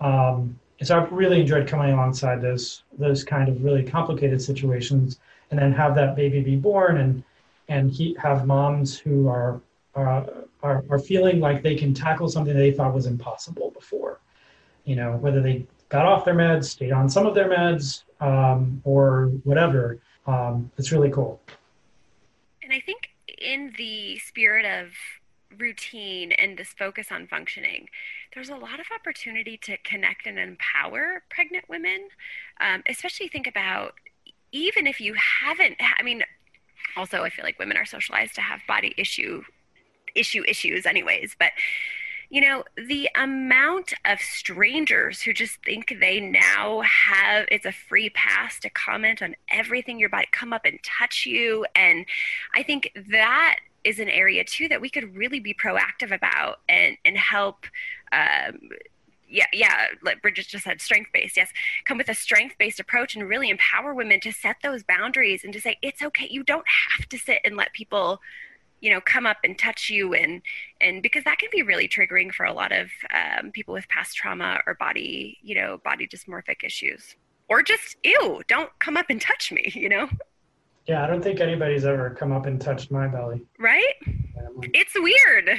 Um, 0.00 0.58
and 0.80 0.88
so 0.88 0.98
i've 0.98 1.12
really 1.12 1.40
enjoyed 1.40 1.68
coming 1.68 1.92
alongside 1.92 2.40
those 2.40 2.82
those 2.98 3.22
kind 3.22 3.48
of 3.48 3.62
really 3.62 3.82
complicated 3.82 4.42
situations 4.42 5.20
and 5.50 5.58
then 5.58 5.72
have 5.72 5.94
that 5.94 6.16
baby 6.16 6.42
be 6.42 6.56
born 6.56 6.98
and 6.98 7.22
and 7.68 7.90
he, 7.90 8.14
have 8.20 8.46
moms 8.46 8.98
who 8.98 9.28
are, 9.28 9.60
are 9.94 10.26
are, 10.64 10.82
are 10.88 10.98
feeling 10.98 11.40
like 11.40 11.62
they 11.62 11.76
can 11.76 11.92
tackle 11.92 12.28
something 12.28 12.56
they 12.56 12.72
thought 12.72 12.94
was 12.94 13.06
impossible 13.06 13.70
before. 13.70 14.18
You 14.84 14.96
know, 14.96 15.16
whether 15.18 15.40
they 15.40 15.66
got 15.90 16.06
off 16.06 16.24
their 16.24 16.34
meds, 16.34 16.64
stayed 16.64 16.90
on 16.90 17.08
some 17.08 17.26
of 17.26 17.34
their 17.34 17.48
meds, 17.48 18.02
um, 18.20 18.80
or 18.84 19.26
whatever. 19.44 20.00
Um, 20.26 20.70
it's 20.78 20.90
really 20.90 21.10
cool. 21.10 21.40
And 22.62 22.72
I 22.72 22.80
think 22.80 23.10
in 23.38 23.74
the 23.76 24.18
spirit 24.18 24.64
of 24.64 24.88
routine 25.58 26.32
and 26.32 26.58
this 26.58 26.68
focus 26.68 27.08
on 27.10 27.26
functioning, 27.28 27.88
there's 28.34 28.48
a 28.48 28.56
lot 28.56 28.80
of 28.80 28.86
opportunity 28.94 29.58
to 29.58 29.76
connect 29.78 30.26
and 30.26 30.38
empower 30.38 31.22
pregnant 31.28 31.68
women, 31.68 32.08
um, 32.60 32.82
especially 32.88 33.28
think 33.28 33.46
about 33.46 33.94
even 34.50 34.86
if 34.86 35.00
you 35.00 35.14
haven't, 35.14 35.76
I 35.98 36.02
mean, 36.02 36.22
also 36.96 37.22
I 37.22 37.28
feel 37.28 37.44
like 37.44 37.58
women 37.58 37.76
are 37.76 37.84
socialized 37.84 38.34
to 38.36 38.40
have 38.40 38.60
body 38.66 38.94
issue 38.96 39.42
issue 40.14 40.42
issues 40.46 40.86
anyways, 40.86 41.36
but 41.38 41.52
you 42.30 42.40
know, 42.40 42.64
the 42.76 43.08
amount 43.14 43.92
of 44.04 44.18
strangers 44.18 45.20
who 45.22 45.32
just 45.32 45.62
think 45.64 45.96
they 46.00 46.18
now 46.18 46.80
have 46.80 47.46
it's 47.50 47.66
a 47.66 47.70
free 47.70 48.10
pass 48.10 48.58
to 48.60 48.70
comment 48.70 49.22
on 49.22 49.36
everything 49.50 50.00
your 50.00 50.08
body, 50.08 50.26
come 50.32 50.52
up 50.52 50.64
and 50.64 50.80
touch 50.82 51.26
you. 51.26 51.64
And 51.76 52.06
I 52.56 52.62
think 52.62 52.90
that 53.10 53.58
is 53.84 54.00
an 54.00 54.08
area 54.08 54.42
too 54.42 54.66
that 54.68 54.80
we 54.80 54.88
could 54.88 55.14
really 55.14 55.38
be 55.38 55.54
proactive 55.54 56.10
about 56.10 56.60
and, 56.68 56.96
and 57.04 57.16
help 57.16 57.66
um, 58.10 58.70
yeah, 59.28 59.46
yeah, 59.52 59.86
like 60.02 60.22
Bridget 60.22 60.46
just 60.46 60.64
said, 60.64 60.80
strength 60.80 61.10
based. 61.12 61.36
Yes, 61.36 61.50
come 61.86 61.98
with 61.98 62.08
a 62.08 62.14
strength 62.14 62.56
based 62.58 62.78
approach 62.78 63.16
and 63.16 63.28
really 63.28 63.50
empower 63.50 63.92
women 63.92 64.20
to 64.20 64.32
set 64.32 64.56
those 64.62 64.84
boundaries 64.84 65.42
and 65.42 65.52
to 65.52 65.60
say 65.60 65.76
it's 65.82 66.02
okay. 66.02 66.28
You 66.30 66.44
don't 66.44 66.66
have 66.96 67.08
to 67.08 67.18
sit 67.18 67.40
and 67.44 67.56
let 67.56 67.72
people, 67.72 68.20
you 68.84 68.90
know, 68.90 69.00
come 69.00 69.24
up 69.24 69.38
and 69.44 69.58
touch 69.58 69.88
you 69.88 70.12
and 70.12 70.42
and 70.82 71.02
because 71.02 71.24
that 71.24 71.38
can 71.38 71.48
be 71.50 71.62
really 71.62 71.88
triggering 71.88 72.30
for 72.30 72.44
a 72.44 72.52
lot 72.52 72.70
of 72.70 72.90
um, 73.14 73.50
people 73.50 73.72
with 73.72 73.88
past 73.88 74.14
trauma 74.14 74.60
or 74.66 74.74
body, 74.74 75.38
you 75.42 75.54
know, 75.54 75.80
body 75.82 76.06
dysmorphic 76.06 76.62
issues, 76.62 77.16
or 77.48 77.62
just 77.62 77.96
ew, 78.04 78.42
don't 78.46 78.68
come 78.80 78.98
up 78.98 79.06
and 79.08 79.22
touch 79.22 79.50
me. 79.50 79.72
You 79.74 79.88
know. 79.88 80.08
Yeah, 80.86 81.02
I 81.02 81.06
don't 81.06 81.22
think 81.22 81.40
anybody's 81.40 81.86
ever 81.86 82.10
come 82.10 82.30
up 82.30 82.44
and 82.44 82.60
touched 82.60 82.90
my 82.90 83.08
belly. 83.08 83.40
Right? 83.58 83.94
Yeah, 84.06 84.48
it's 84.74 84.92
weird. 84.94 85.58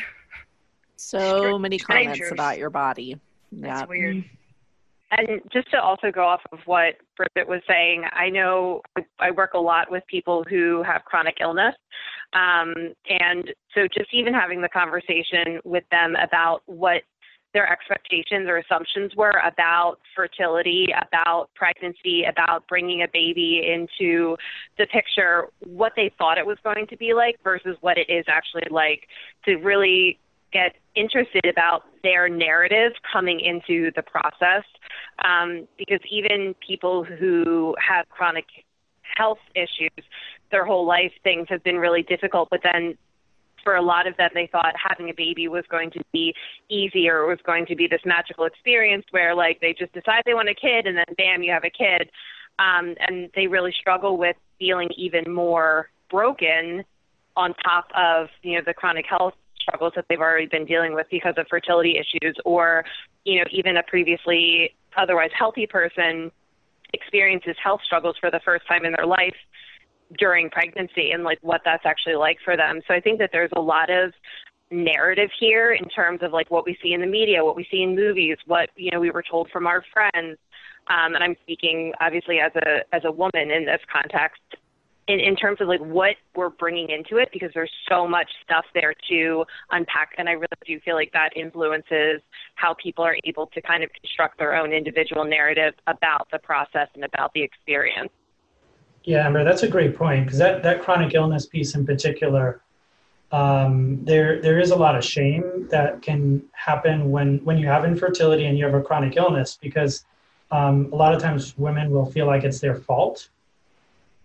So 0.97 1.57
many 1.57 1.79
comments 1.79 2.29
about 2.31 2.59
your 2.59 2.69
body. 2.69 3.19
That's 3.51 3.81
yeah. 3.81 3.85
weird. 3.87 4.23
And 5.11 5.41
just 5.51 5.71
to 5.71 5.81
also 5.81 6.11
go 6.11 6.25
off 6.25 6.41
of 6.51 6.59
what 6.65 6.95
Bridget 7.17 7.47
was 7.47 7.61
saying, 7.67 8.03
I 8.11 8.29
know 8.29 8.81
I 9.19 9.31
work 9.31 9.53
a 9.55 9.59
lot 9.59 9.89
with 9.89 10.03
people 10.07 10.43
who 10.47 10.83
have 10.83 11.05
chronic 11.05 11.37
illness. 11.41 11.75
Um, 12.35 12.93
and 13.09 13.49
so 13.73 13.87
just 13.87 14.13
even 14.13 14.33
having 14.33 14.61
the 14.61 14.69
conversation 14.69 15.59
with 15.63 15.85
them 15.89 16.15
about 16.21 16.61
what 16.65 17.01
their 17.53 17.71
expectations 17.71 18.49
or 18.49 18.57
assumptions 18.57 19.15
were 19.15 19.41
about 19.45 19.95
fertility, 20.13 20.89
about 21.09 21.49
pregnancy, 21.55 22.25
about 22.25 22.67
bringing 22.67 23.01
a 23.01 23.07
baby 23.13 23.63
into 23.73 24.35
the 24.77 24.85
picture, 24.87 25.47
what 25.65 25.93
they 25.95 26.11
thought 26.17 26.37
it 26.37 26.45
was 26.45 26.57
going 26.65 26.85
to 26.87 26.97
be 26.97 27.13
like 27.13 27.37
versus 27.43 27.77
what 27.79 27.97
it 27.97 28.09
is 28.09 28.25
actually 28.27 28.67
like, 28.69 29.07
to 29.45 29.55
really 29.55 30.19
get 30.51 30.75
interested 30.95 31.45
about 31.45 31.83
their 32.03 32.27
narrative 32.27 32.91
coming 33.11 33.39
into 33.39 33.89
the 33.95 34.03
process. 34.03 34.63
Um, 35.23 35.65
because 35.77 36.01
even 36.11 36.55
people 36.65 37.05
who 37.05 37.73
have 37.79 38.05
chronic 38.09 38.45
health 39.15 39.39
issues 39.55 40.03
their 40.51 40.65
whole 40.65 40.85
life 40.85 41.11
things 41.23 41.47
have 41.49 41.63
been 41.63 41.77
really 41.77 42.03
difficult 42.03 42.47
but 42.49 42.61
then 42.63 42.97
for 43.65 43.75
a 43.75 43.81
lot 43.81 44.07
of 44.07 44.15
them 44.15 44.29
they 44.33 44.47
thought 44.49 44.73
having 44.81 45.09
a 45.09 45.13
baby 45.13 45.49
was 45.49 45.65
going 45.69 45.91
to 45.91 46.01
be 46.13 46.33
easier 46.69 47.23
or 47.23 47.31
it 47.31 47.35
was 47.35 47.45
going 47.45 47.65
to 47.65 47.75
be 47.75 47.87
this 47.87 47.99
magical 48.05 48.45
experience 48.45 49.03
where 49.11 49.35
like 49.35 49.59
they 49.59 49.73
just 49.77 49.91
decide 49.91 50.21
they 50.25 50.33
want 50.33 50.47
a 50.47 50.55
kid 50.55 50.85
and 50.87 50.95
then 50.95 51.05
bam 51.17 51.43
you 51.43 51.51
have 51.51 51.65
a 51.65 51.69
kid. 51.69 52.09
Um, 52.57 52.95
and 53.05 53.29
they 53.35 53.47
really 53.47 53.73
struggle 53.77 54.17
with 54.17 54.37
feeling 54.59 54.89
even 54.95 55.33
more 55.33 55.89
broken 56.09 56.85
on 57.35 57.53
top 57.55 57.87
of 57.97 58.27
you 58.43 58.53
know 58.53 58.61
the 58.65 58.73
chronic 58.73 59.05
health 59.09 59.33
struggles 59.59 59.93
that 59.95 60.05
they've 60.07 60.21
already 60.21 60.45
been 60.45 60.65
dealing 60.65 60.93
with 60.93 61.07
because 61.11 61.33
of 61.37 61.47
fertility 61.49 61.97
issues 61.97 62.37
or 62.45 62.85
you 63.25 63.39
know 63.39 63.45
even 63.51 63.75
a 63.75 63.83
previously 63.83 64.73
otherwise 64.95 65.31
healthy 65.37 65.67
person 65.67 66.31
experiences 66.93 67.55
health 67.61 67.81
struggles 67.83 68.15
for 68.21 68.31
the 68.31 68.39
first 68.45 68.65
time 68.67 68.85
in 68.85 68.93
their 68.93 69.05
life 69.05 69.35
during 70.17 70.49
pregnancy 70.49 71.11
and 71.11 71.23
like 71.23 71.39
what 71.41 71.61
that's 71.65 71.85
actually 71.85 72.15
like 72.15 72.37
for 72.43 72.55
them. 72.55 72.81
So 72.87 72.93
i 72.93 72.99
think 72.99 73.19
that 73.19 73.29
there's 73.31 73.51
a 73.55 73.61
lot 73.61 73.89
of 73.89 74.13
narrative 74.71 75.29
here 75.39 75.73
in 75.73 75.87
terms 75.89 76.19
of 76.21 76.33
like 76.33 76.49
what 76.49 76.65
we 76.65 76.77
see 76.81 76.93
in 76.93 77.01
the 77.01 77.07
media 77.07 77.43
what 77.43 77.55
we 77.55 77.67
see 77.69 77.83
in 77.83 77.95
movies 77.95 78.35
what 78.47 78.69
you 78.75 78.91
know 78.91 78.99
we 78.99 79.11
were 79.11 79.23
told 79.23 79.49
from 79.51 79.67
our 79.67 79.83
friends. 79.93 80.37
Um, 80.87 81.15
and 81.15 81.23
i'm 81.23 81.35
speaking 81.41 81.93
obviously 81.99 82.39
as 82.39 82.51
a 82.55 82.95
as 82.95 83.03
a 83.05 83.11
woman 83.11 83.51
in 83.51 83.65
this 83.65 83.81
context 83.91 84.41
in, 85.07 85.19
in 85.19 85.35
terms 85.35 85.61
of 85.61 85.67
like 85.67 85.81
what 85.81 86.15
we're 86.35 86.49
bringing 86.49 86.89
into 86.89 87.17
it 87.17 87.29
because 87.31 87.51
there's 87.53 87.71
so 87.87 88.07
much 88.07 88.27
stuff 88.43 88.65
there 88.73 88.93
to 89.09 89.45
unpack. 89.71 90.13
And 90.17 90.27
i 90.27 90.33
really 90.33 90.47
do 90.65 90.79
feel 90.81 90.95
like 90.95 91.11
that 91.13 91.29
influences 91.35 92.21
how 92.55 92.75
people 92.81 93.03
are 93.03 93.17
able 93.23 93.47
to 93.47 93.61
kind 93.61 93.83
of 93.83 93.89
construct 93.93 94.37
their 94.37 94.55
own 94.55 94.73
individual 94.73 95.25
narrative 95.25 95.73
about 95.87 96.27
the 96.31 96.39
process 96.39 96.87
and 96.95 97.03
about 97.03 97.33
the 97.33 97.43
experience 97.43 98.11
yeah 99.05 99.25
amber 99.25 99.43
that's 99.43 99.63
a 99.63 99.67
great 99.67 99.95
point 99.97 100.25
because 100.25 100.39
that, 100.39 100.61
that 100.63 100.81
chronic 100.81 101.13
illness 101.13 101.45
piece 101.45 101.75
in 101.75 101.85
particular 101.85 102.61
um, 103.31 104.05
there 104.05 104.41
there 104.41 104.59
is 104.59 104.69
a 104.71 104.75
lot 104.75 104.95
of 104.95 105.03
shame 105.03 105.67
that 105.71 106.01
can 106.01 106.43
happen 106.51 107.09
when 107.09 107.39
when 107.43 107.57
you 107.57 107.67
have 107.67 107.83
infertility 107.83 108.45
and 108.45 108.57
you 108.57 108.65
have 108.65 108.73
a 108.75 108.81
chronic 108.81 109.17
illness 109.17 109.57
because 109.61 110.05
um, 110.51 110.89
a 110.93 110.95
lot 110.95 111.13
of 111.13 111.21
times 111.21 111.57
women 111.57 111.89
will 111.89 112.05
feel 112.05 112.27
like 112.27 112.43
it's 112.43 112.59
their 112.59 112.75
fault 112.75 113.29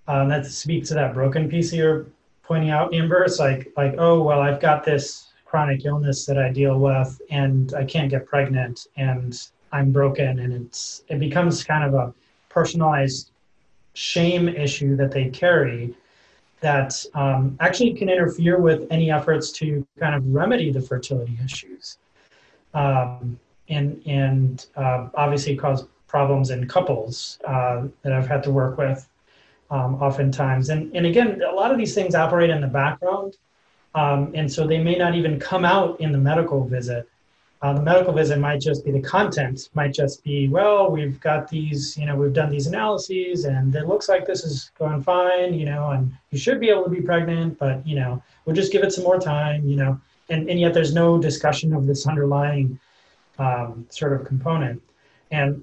um, 0.06 0.28
that 0.28 0.44
speaks 0.44 0.88
to 0.88 0.94
that 0.94 1.14
broken 1.14 1.48
piece 1.48 1.72
you're 1.72 2.06
pointing 2.50 2.70
out, 2.70 2.92
Amber. 2.92 3.22
It's 3.22 3.38
like 3.38 3.72
like 3.76 3.94
oh 3.96 4.22
well, 4.24 4.40
I've 4.40 4.60
got 4.60 4.84
this 4.84 5.28
chronic 5.44 5.84
illness 5.84 6.26
that 6.26 6.36
I 6.36 6.50
deal 6.50 6.80
with, 6.80 7.22
and 7.30 7.72
I 7.74 7.84
can't 7.84 8.10
get 8.10 8.26
pregnant, 8.26 8.88
and 8.96 9.40
I'm 9.70 9.92
broken, 9.92 10.40
and 10.40 10.52
it's 10.52 11.04
it 11.08 11.20
becomes 11.20 11.62
kind 11.62 11.84
of 11.84 11.94
a 11.94 12.12
personalized 12.48 13.29
shame 14.00 14.48
issue 14.48 14.96
that 14.96 15.10
they 15.10 15.28
carry 15.28 15.94
that 16.60 17.04
um, 17.14 17.56
actually 17.60 17.92
can 17.94 18.08
interfere 18.08 18.60
with 18.60 18.86
any 18.90 19.10
efforts 19.10 19.50
to 19.50 19.86
kind 19.98 20.14
of 20.14 20.26
remedy 20.26 20.70
the 20.70 20.80
fertility 20.80 21.38
issues 21.44 21.98
um, 22.74 23.38
and 23.68 24.00
and 24.06 24.66
uh, 24.76 25.08
obviously 25.14 25.56
cause 25.56 25.86
problems 26.10 26.50
in 26.50 26.66
couples 26.66 27.38
uh, 27.46 27.86
that 28.02 28.12
I've 28.12 28.26
had 28.26 28.42
to 28.42 28.50
work 28.50 28.76
with 28.76 29.08
um, 29.70 29.94
oftentimes. 30.02 30.68
And, 30.68 30.94
and 30.94 31.06
again, 31.06 31.40
a 31.48 31.54
lot 31.54 31.70
of 31.70 31.78
these 31.78 31.94
things 31.94 32.14
operate 32.14 32.50
in 32.50 32.60
the 32.60 32.66
background. 32.66 33.36
Um, 33.94 34.32
and 34.34 34.50
so 34.50 34.66
they 34.66 34.78
may 34.78 34.96
not 34.96 35.14
even 35.14 35.38
come 35.38 35.64
out 35.64 36.00
in 36.00 36.10
the 36.10 36.18
medical 36.18 36.64
visit. 36.64 37.08
Uh, 37.62 37.74
the 37.74 37.82
medical 37.82 38.12
visit 38.14 38.38
might 38.38 38.58
just 38.58 38.86
be 38.86 38.90
the 38.90 39.02
content, 39.02 39.68
might 39.74 39.92
just 39.92 40.24
be, 40.24 40.48
well, 40.48 40.90
we've 40.90 41.20
got 41.20 41.46
these, 41.46 41.94
you 41.98 42.06
know, 42.06 42.16
we've 42.16 42.32
done 42.32 42.50
these 42.50 42.66
analyses 42.66 43.44
and 43.44 43.74
it 43.74 43.86
looks 43.86 44.08
like 44.08 44.26
this 44.26 44.44
is 44.44 44.70
going 44.78 45.02
fine, 45.02 45.52
you 45.52 45.66
know, 45.66 45.90
and 45.90 46.10
you 46.30 46.38
should 46.38 46.58
be 46.58 46.70
able 46.70 46.84
to 46.84 46.88
be 46.88 47.02
pregnant, 47.02 47.58
but, 47.58 47.86
you 47.86 47.96
know, 47.96 48.22
we'll 48.44 48.56
just 48.56 48.72
give 48.72 48.82
it 48.82 48.92
some 48.94 49.04
more 49.04 49.20
time, 49.20 49.66
you 49.66 49.76
know, 49.76 50.00
and, 50.30 50.48
and 50.48 50.58
yet 50.58 50.72
there's 50.72 50.94
no 50.94 51.18
discussion 51.18 51.74
of 51.74 51.86
this 51.86 52.06
underlying 52.06 52.80
um, 53.38 53.86
sort 53.90 54.14
of 54.14 54.26
component. 54.26 54.80
And 55.30 55.62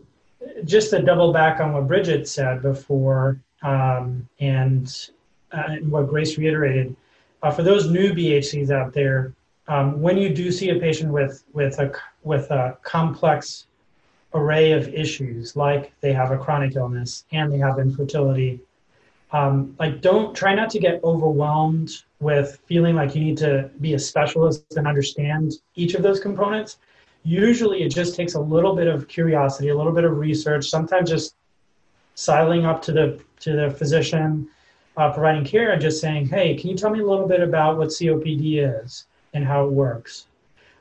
just 0.66 0.92
to 0.92 1.02
double 1.02 1.34
back 1.34 1.60
on 1.60 1.74
what 1.74 1.88
Bridget 1.88 2.28
said 2.28 2.62
before, 2.62 3.40
um, 3.64 4.28
and, 4.40 5.10
uh, 5.52 5.64
and, 5.68 5.92
what 5.92 6.08
Grace 6.08 6.38
reiterated, 6.38 6.96
uh, 7.42 7.50
for 7.50 7.64
those 7.64 7.90
new 7.90 8.14
BHCs 8.14 8.70
out 8.70 8.94
there, 8.94 9.34
um, 9.68 10.02
when 10.02 10.18
you 10.18 10.34
do 10.34 10.52
see 10.52 10.70
a 10.70 10.80
patient 10.80 11.12
with 11.12 11.44
with 11.54 11.80
a 11.80 11.92
with 12.24 12.50
a 12.52 12.78
complex 12.84 13.68
array 14.34 14.72
of 14.72 14.88
issues, 14.94 15.56
like 15.56 15.94
they 16.02 16.14
have 16.14 16.32
a 16.32 16.38
chronic 16.38 16.76
illness 16.76 17.26
and 17.32 17.52
they 17.52 17.58
have 17.58 17.80
infertility, 17.80 18.60
um, 19.32 19.76
like 19.80 20.02
don't 20.02 20.36
try 20.36 20.54
not 20.56 20.70
to 20.70 20.80
get 20.80 21.04
overwhelmed 21.04 21.92
with 22.20 22.60
feeling 22.66 22.96
like 22.96 23.14
you 23.14 23.22
need 23.22 23.38
to 23.38 23.70
be 23.82 23.94
a 23.94 24.00
specialist 24.00 24.64
and 24.78 24.88
understand 24.88 25.54
each 25.76 25.96
of 25.96 26.02
those 26.02 26.20
components. 26.20 26.78
Usually, 27.24 27.84
it 27.84 27.90
just 27.90 28.16
takes 28.16 28.36
a 28.36 28.40
little 28.40 28.74
bit 28.74 28.88
of 28.88 29.08
curiosity, 29.10 29.70
a 29.70 29.76
little 29.76 29.92
bit 29.92 30.06
of 30.06 30.18
research, 30.18 30.70
sometimes 30.70 31.10
just 31.10 31.36
sidling 32.16 32.66
up 32.66 32.82
to 32.84 32.92
the 32.94 33.20
to 33.42 33.52
the 33.52 33.70
physician 33.72 34.48
uh, 34.96 35.12
providing 35.12 35.44
care 35.44 35.72
and 35.72 35.82
just 35.82 36.00
saying, 36.00 36.28
"Hey, 36.28 36.56
can 36.56 36.70
you 36.70 36.78
tell 36.78 36.90
me 36.90 37.02
a 37.02 37.06
little 37.06 37.28
bit 37.28 37.42
about 37.42 37.78
what 37.78 37.90
COPD 37.90 38.82
is 38.82 39.08
and 39.38 39.46
how 39.46 39.66
it 39.66 39.72
works? 39.72 40.26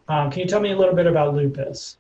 Um, 0.08 0.30
can 0.30 0.40
you 0.40 0.48
tell 0.48 0.60
me 0.60 0.72
a 0.72 0.76
little 0.76 0.94
bit 0.94 1.06
about 1.06 1.34
lupus? 1.34 1.98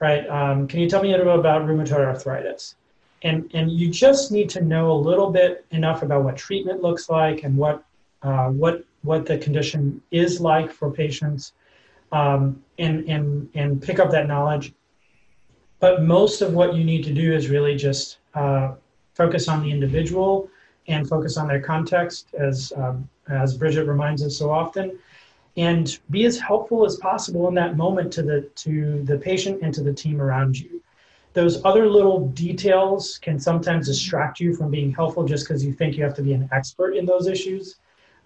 Right? 0.00 0.26
Um, 0.28 0.66
can 0.66 0.80
you 0.80 0.88
tell 0.88 1.02
me 1.02 1.12
a 1.12 1.16
little 1.16 1.34
bit 1.34 1.40
about 1.40 1.62
rheumatoid 1.66 2.04
arthritis?" 2.04 2.74
And 3.22 3.50
and 3.54 3.70
you 3.70 3.90
just 3.90 4.32
need 4.32 4.48
to 4.50 4.60
know 4.60 4.90
a 4.90 4.98
little 5.10 5.30
bit 5.30 5.64
enough 5.70 6.02
about 6.02 6.24
what 6.24 6.36
treatment 6.36 6.82
looks 6.82 7.08
like 7.08 7.44
and 7.44 7.56
what 7.56 7.84
uh, 8.22 8.48
what 8.48 8.84
what 9.02 9.26
the 9.26 9.38
condition 9.38 10.02
is 10.10 10.40
like 10.40 10.72
for 10.72 10.90
patients, 10.90 11.52
um, 12.12 12.62
and 12.78 13.08
and 13.08 13.48
and 13.54 13.82
pick 13.82 13.98
up 13.98 14.10
that 14.10 14.26
knowledge. 14.26 14.72
But 15.78 16.02
most 16.02 16.40
of 16.42 16.54
what 16.54 16.74
you 16.74 16.84
need 16.84 17.04
to 17.04 17.12
do 17.12 17.34
is 17.34 17.48
really 17.48 17.76
just 17.76 18.18
uh, 18.34 18.74
focus 19.14 19.48
on 19.48 19.62
the 19.62 19.70
individual 19.70 20.48
and 20.88 21.08
focus 21.08 21.36
on 21.36 21.48
their 21.48 21.60
context, 21.60 22.28
as 22.38 22.72
um, 22.76 23.08
as 23.28 23.56
Bridget 23.56 23.84
reminds 23.84 24.22
us 24.22 24.36
so 24.36 24.50
often, 24.50 24.98
and 25.56 25.98
be 26.10 26.26
as 26.26 26.38
helpful 26.38 26.84
as 26.84 26.96
possible 26.96 27.48
in 27.48 27.54
that 27.54 27.76
moment 27.76 28.12
to 28.12 28.22
the 28.22 28.42
to 28.54 29.02
the 29.04 29.18
patient 29.18 29.62
and 29.62 29.72
to 29.74 29.82
the 29.82 29.92
team 29.92 30.20
around 30.20 30.58
you. 30.58 30.82
those 31.32 31.62
other 31.64 31.86
little 31.88 32.28
details 32.28 33.18
can 33.18 33.38
sometimes 33.38 33.86
distract 33.86 34.40
you 34.40 34.54
from 34.56 34.70
being 34.70 34.90
helpful 34.92 35.24
just 35.24 35.46
because 35.46 35.62
you 35.64 35.72
think 35.72 35.96
you 35.96 36.02
have 36.02 36.14
to 36.14 36.22
be 36.22 36.32
an 36.32 36.48
expert 36.50 36.94
in 36.96 37.04
those 37.04 37.26
issues. 37.26 37.76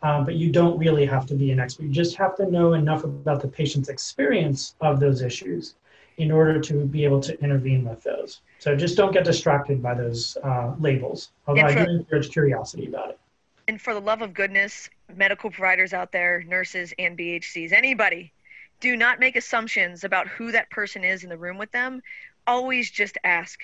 Um, 0.02 0.24
but 0.24 0.34
you 0.34 0.50
don't 0.50 0.78
really 0.78 1.04
have 1.04 1.26
to 1.26 1.34
be 1.34 1.50
an 1.50 1.60
expert. 1.60 1.82
You 1.82 1.90
just 1.90 2.16
have 2.16 2.34
to 2.36 2.50
know 2.50 2.72
enough 2.72 3.04
about 3.04 3.42
the 3.42 3.48
patient's 3.48 3.90
experience 3.90 4.74
of 4.80 4.98
those 4.98 5.20
issues 5.20 5.74
in 6.16 6.30
order 6.30 6.58
to 6.60 6.86
be 6.86 7.04
able 7.04 7.20
to 7.20 7.38
intervene 7.42 7.84
with 7.84 8.02
those. 8.02 8.40
So 8.60 8.74
just 8.76 8.96
don't 8.96 9.12
get 9.12 9.24
distracted 9.24 9.82
by 9.82 9.94
those 9.94 10.38
uh, 10.42 10.74
labels, 10.78 11.32
although 11.46 11.66
I 11.66 11.74
do 11.74 11.90
encourage 11.90 12.30
curiosity 12.30 12.86
about 12.86 13.10
it. 13.10 13.18
And 13.68 13.80
for 13.80 13.92
the 13.92 14.00
love 14.00 14.22
of 14.22 14.32
goodness, 14.32 14.88
medical 15.16 15.50
providers 15.50 15.92
out 15.92 16.12
there, 16.12 16.42
nurses 16.46 16.92
and 16.98 17.16
BHCs, 17.16 17.72
anybody, 17.72 18.32
do 18.80 18.96
not 18.96 19.20
make 19.20 19.36
assumptions 19.36 20.04
about 20.04 20.28
who 20.28 20.52
that 20.52 20.70
person 20.70 21.04
is 21.04 21.22
in 21.22 21.30
the 21.30 21.36
room 21.36 21.58
with 21.58 21.70
them. 21.72 22.02
Always 22.46 22.90
just 22.90 23.18
ask. 23.22 23.60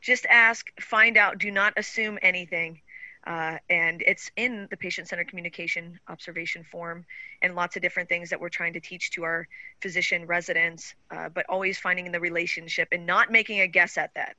Just 0.00 0.26
ask, 0.26 0.66
find 0.80 1.16
out, 1.16 1.38
do 1.38 1.50
not 1.50 1.74
assume 1.76 2.18
anything. 2.22 2.80
Uh, 3.26 3.58
and 3.68 4.02
it's 4.06 4.30
in 4.36 4.66
the 4.70 4.76
patient 4.76 5.08
centered 5.08 5.28
communication 5.28 6.00
observation 6.08 6.64
form 6.64 7.04
and 7.42 7.54
lots 7.54 7.76
of 7.76 7.82
different 7.82 8.08
things 8.08 8.30
that 8.30 8.40
we're 8.40 8.48
trying 8.48 8.72
to 8.72 8.80
teach 8.80 9.10
to 9.10 9.24
our 9.24 9.46
physician 9.82 10.26
residents, 10.26 10.94
uh, 11.10 11.28
but 11.28 11.44
always 11.48 11.78
finding 11.78 12.10
the 12.12 12.20
relationship 12.20 12.88
and 12.92 13.04
not 13.04 13.30
making 13.30 13.60
a 13.60 13.66
guess 13.66 13.98
at 13.98 14.14
that. 14.14 14.36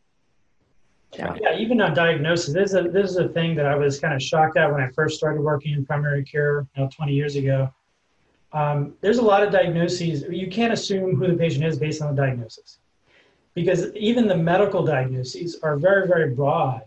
Yeah. 1.13 1.35
yeah, 1.41 1.57
even 1.57 1.81
on 1.81 1.93
diagnosis, 1.93 2.53
this 2.53 2.69
is 2.69 2.75
a 2.75 2.83
this 2.83 3.11
is 3.11 3.17
a 3.17 3.27
thing 3.27 3.55
that 3.55 3.65
I 3.65 3.75
was 3.75 3.99
kind 3.99 4.13
of 4.13 4.23
shocked 4.23 4.55
at 4.55 4.71
when 4.71 4.81
I 4.81 4.89
first 4.91 5.17
started 5.17 5.41
working 5.41 5.73
in 5.73 5.85
primary 5.85 6.23
care, 6.23 6.65
you 6.75 6.83
know, 6.83 6.89
20 6.89 7.13
years 7.13 7.35
ago. 7.35 7.73
Um, 8.53 8.93
there's 9.01 9.17
a 9.17 9.21
lot 9.21 9.43
of 9.43 9.51
diagnoses. 9.51 10.23
You 10.29 10.47
can't 10.47 10.71
assume 10.71 11.15
who 11.15 11.27
the 11.27 11.33
patient 11.33 11.65
is 11.65 11.77
based 11.77 12.01
on 12.01 12.15
the 12.15 12.21
diagnosis, 12.21 12.79
because 13.53 13.93
even 13.95 14.27
the 14.27 14.37
medical 14.37 14.85
diagnoses 14.85 15.59
are 15.63 15.75
very 15.75 16.07
very 16.07 16.33
broad. 16.33 16.83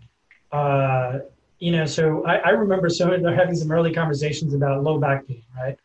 Uh, 0.52 1.18
you 1.58 1.72
know, 1.72 1.84
so 1.84 2.24
I, 2.24 2.36
I 2.36 2.50
remember 2.50 2.88
so 2.88 3.10
having 3.10 3.54
some 3.54 3.70
early 3.70 3.92
conversations 3.92 4.54
about 4.54 4.82
low 4.82 4.98
back 4.98 5.26
pain, 5.26 5.42
right? 5.54 5.78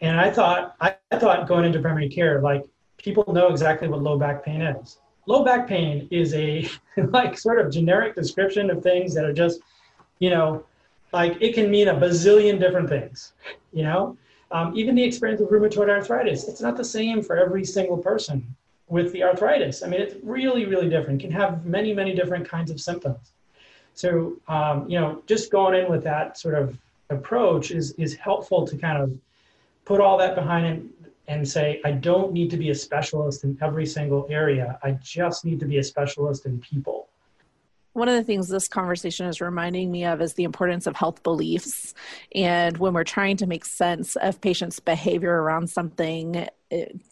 And 0.00 0.18
I 0.18 0.30
thought 0.30 0.76
I 0.80 0.94
thought 1.18 1.46
going 1.46 1.66
into 1.66 1.78
primary 1.80 2.08
care, 2.08 2.40
like 2.40 2.64
people 2.96 3.30
know 3.34 3.48
exactly 3.48 3.88
what 3.88 4.02
low 4.02 4.18
back 4.18 4.44
pain 4.44 4.62
is 4.62 4.98
low 5.26 5.44
back 5.44 5.68
pain 5.68 6.08
is 6.10 6.34
a 6.34 6.68
like 6.96 7.38
sort 7.38 7.58
of 7.60 7.72
generic 7.72 8.14
description 8.14 8.70
of 8.70 8.82
things 8.82 9.14
that 9.14 9.24
are 9.24 9.32
just, 9.32 9.60
you 10.18 10.30
know, 10.30 10.64
like 11.12 11.36
it 11.40 11.54
can 11.54 11.70
mean 11.70 11.88
a 11.88 11.94
bazillion 11.94 12.58
different 12.58 12.88
things, 12.88 13.32
you 13.72 13.82
know. 13.82 14.16
Um, 14.50 14.76
even 14.76 14.94
the 14.94 15.02
experience 15.02 15.40
of 15.40 15.48
rheumatoid 15.48 15.88
arthritis, 15.88 16.46
it's 16.46 16.60
not 16.60 16.76
the 16.76 16.84
same 16.84 17.22
for 17.22 17.36
every 17.36 17.64
single 17.64 17.96
person 17.96 18.54
with 18.88 19.10
the 19.12 19.22
arthritis. 19.22 19.82
I 19.82 19.88
mean, 19.88 20.00
it's 20.02 20.14
really, 20.22 20.66
really 20.66 20.90
different. 20.90 21.20
Can 21.20 21.30
have 21.32 21.64
many, 21.64 21.94
many 21.94 22.14
different 22.14 22.46
kinds 22.46 22.70
of 22.70 22.78
symptoms. 22.78 23.32
So, 23.94 24.36
um, 24.48 24.88
you 24.88 25.00
know, 25.00 25.22
just 25.26 25.50
going 25.50 25.82
in 25.82 25.90
with 25.90 26.04
that 26.04 26.38
sort 26.38 26.54
of 26.54 26.78
approach 27.08 27.70
is 27.70 27.92
is 27.92 28.14
helpful 28.14 28.66
to 28.66 28.76
kind 28.76 29.02
of 29.02 29.18
put 29.84 30.00
all 30.00 30.18
that 30.18 30.34
behind 30.34 30.66
it 30.66 31.01
and 31.32 31.48
say, 31.48 31.80
I 31.84 31.92
don't 31.92 32.32
need 32.32 32.50
to 32.50 32.56
be 32.56 32.70
a 32.70 32.74
specialist 32.74 33.44
in 33.44 33.58
every 33.62 33.86
single 33.86 34.26
area. 34.28 34.78
I 34.82 34.92
just 35.02 35.44
need 35.44 35.58
to 35.60 35.66
be 35.66 35.78
a 35.78 35.82
specialist 35.82 36.46
in 36.46 36.60
people. 36.60 37.08
One 37.94 38.08
of 38.08 38.14
the 38.14 38.24
things 38.24 38.48
this 38.48 38.68
conversation 38.68 39.26
is 39.26 39.40
reminding 39.40 39.90
me 39.90 40.04
of 40.04 40.22
is 40.22 40.34
the 40.34 40.44
importance 40.44 40.86
of 40.86 40.96
health 40.96 41.22
beliefs. 41.22 41.94
And 42.34 42.76
when 42.78 42.94
we're 42.94 43.04
trying 43.04 43.36
to 43.38 43.46
make 43.46 43.64
sense 43.64 44.16
of 44.16 44.40
patients' 44.40 44.80
behavior 44.80 45.42
around 45.42 45.68
something, 45.68 46.48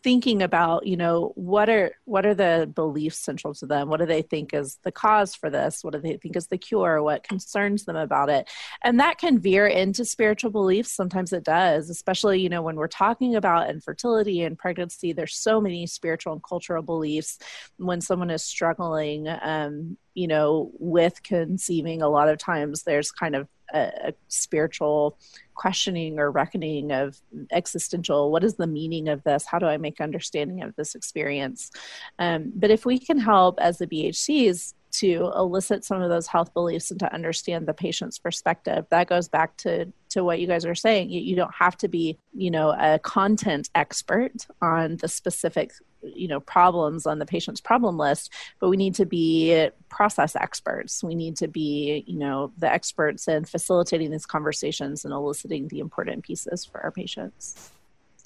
thinking 0.02 0.42
about 0.42 0.86
you 0.86 0.96
know 0.96 1.32
what 1.34 1.68
are 1.68 1.92
what 2.04 2.24
are 2.24 2.34
the 2.34 2.70
beliefs 2.74 3.18
central 3.18 3.54
to 3.54 3.66
them? 3.66 3.88
What 3.88 4.00
do 4.00 4.06
they 4.06 4.22
think 4.22 4.54
is 4.54 4.78
the 4.82 4.92
cause 4.92 5.34
for 5.34 5.50
this? 5.50 5.84
What 5.84 5.92
do 5.92 6.00
they 6.00 6.16
think 6.16 6.36
is 6.36 6.46
the 6.46 6.58
cure? 6.58 7.02
What 7.02 7.24
concerns 7.24 7.84
them 7.84 7.96
about 7.96 8.30
it? 8.30 8.48
And 8.82 9.00
that 9.00 9.18
can 9.18 9.38
veer 9.38 9.66
into 9.66 10.04
spiritual 10.04 10.50
beliefs. 10.50 10.92
Sometimes 10.92 11.32
it 11.32 11.44
does 11.44 11.90
especially 11.90 12.40
you 12.40 12.48
know 12.48 12.62
when 12.62 12.76
we're 12.76 12.88
talking 12.88 13.36
about 13.36 13.70
infertility 13.70 14.42
and 14.42 14.58
pregnancy 14.58 15.12
there's 15.12 15.36
so 15.36 15.61
many 15.61 15.86
spiritual 15.86 16.32
and 16.32 16.42
cultural 16.42 16.82
beliefs. 16.82 17.38
When 17.76 18.00
someone 18.00 18.30
is 18.30 18.44
struggling 18.44 19.28
um, 19.28 19.96
you 20.14 20.26
know 20.26 20.70
with 20.78 21.22
conceiving 21.22 22.02
a 22.02 22.08
lot 22.08 22.28
of 22.28 22.38
times 22.38 22.82
there's 22.82 23.11
kind 23.11 23.36
of 23.36 23.48
a, 23.74 24.08
a 24.08 24.14
spiritual 24.28 25.18
questioning 25.54 26.18
or 26.18 26.30
reckoning 26.30 26.90
of 26.90 27.20
existential 27.52 28.30
what 28.30 28.42
is 28.42 28.54
the 28.54 28.66
meaning 28.66 29.08
of 29.08 29.22
this? 29.24 29.44
How 29.46 29.58
do 29.58 29.66
i 29.66 29.76
make 29.76 30.00
understanding 30.00 30.62
of 30.62 30.74
this 30.76 30.94
experience? 30.94 31.70
Um, 32.18 32.52
but 32.54 32.70
if 32.70 32.86
we 32.86 32.98
can 32.98 33.18
help 33.18 33.58
as 33.60 33.78
the 33.78 33.86
bhcs 33.86 34.74
to 34.93 35.32
elicit 35.36 35.84
some 35.84 36.03
of 36.03 36.11
those 36.11 36.26
health 36.26 36.53
beliefs 36.53 36.91
and 36.91 37.01
to 37.01 37.12
understand 37.12 37.66
the 37.66 37.74
patient's 37.74 38.18
perspective. 38.18 38.86
That 38.91 39.09
goes 39.09 39.28
back 39.28 39.57
to 39.59 39.93
to 40.11 40.24
what 40.24 40.41
you 40.41 40.47
guys 40.47 40.66
are 40.66 40.74
saying. 40.74 41.11
You, 41.11 41.20
you 41.20 41.36
don't 41.36 41.55
have 41.55 41.76
to 41.78 41.88
be 41.88 42.18
you 42.34 42.51
know 42.51 42.74
a 42.78 42.99
content 42.99 43.70
expert 43.74 44.47
on 44.61 44.97
the 44.97 45.09
specific 45.09 45.72
you 46.03 46.28
know 46.28 46.41
problems 46.41 47.07
on 47.07 47.18
the 47.18 47.26
patient's 47.26 47.61
problem 47.61 47.99
list 47.99 48.32
but 48.59 48.70
we 48.70 48.76
need 48.78 48.95
to 48.95 49.05
be 49.05 49.68
process 49.91 50.34
experts. 50.34 51.05
We 51.05 51.14
need 51.14 51.36
to 51.36 51.49
be 51.49 52.05
you 52.07 52.18
know 52.18 52.53
the 52.59 52.72
experts 52.72 53.28
in 53.28 53.45
facilitating 53.45 54.11
these 54.11 54.26
conversations 54.26 55.05
and 55.05 55.12
eliciting 55.12 55.68
the 55.68 55.80
important 55.80 56.24
pieces 56.24 56.64
for 56.64 56.80
our 56.80 56.91
patients 56.91 57.70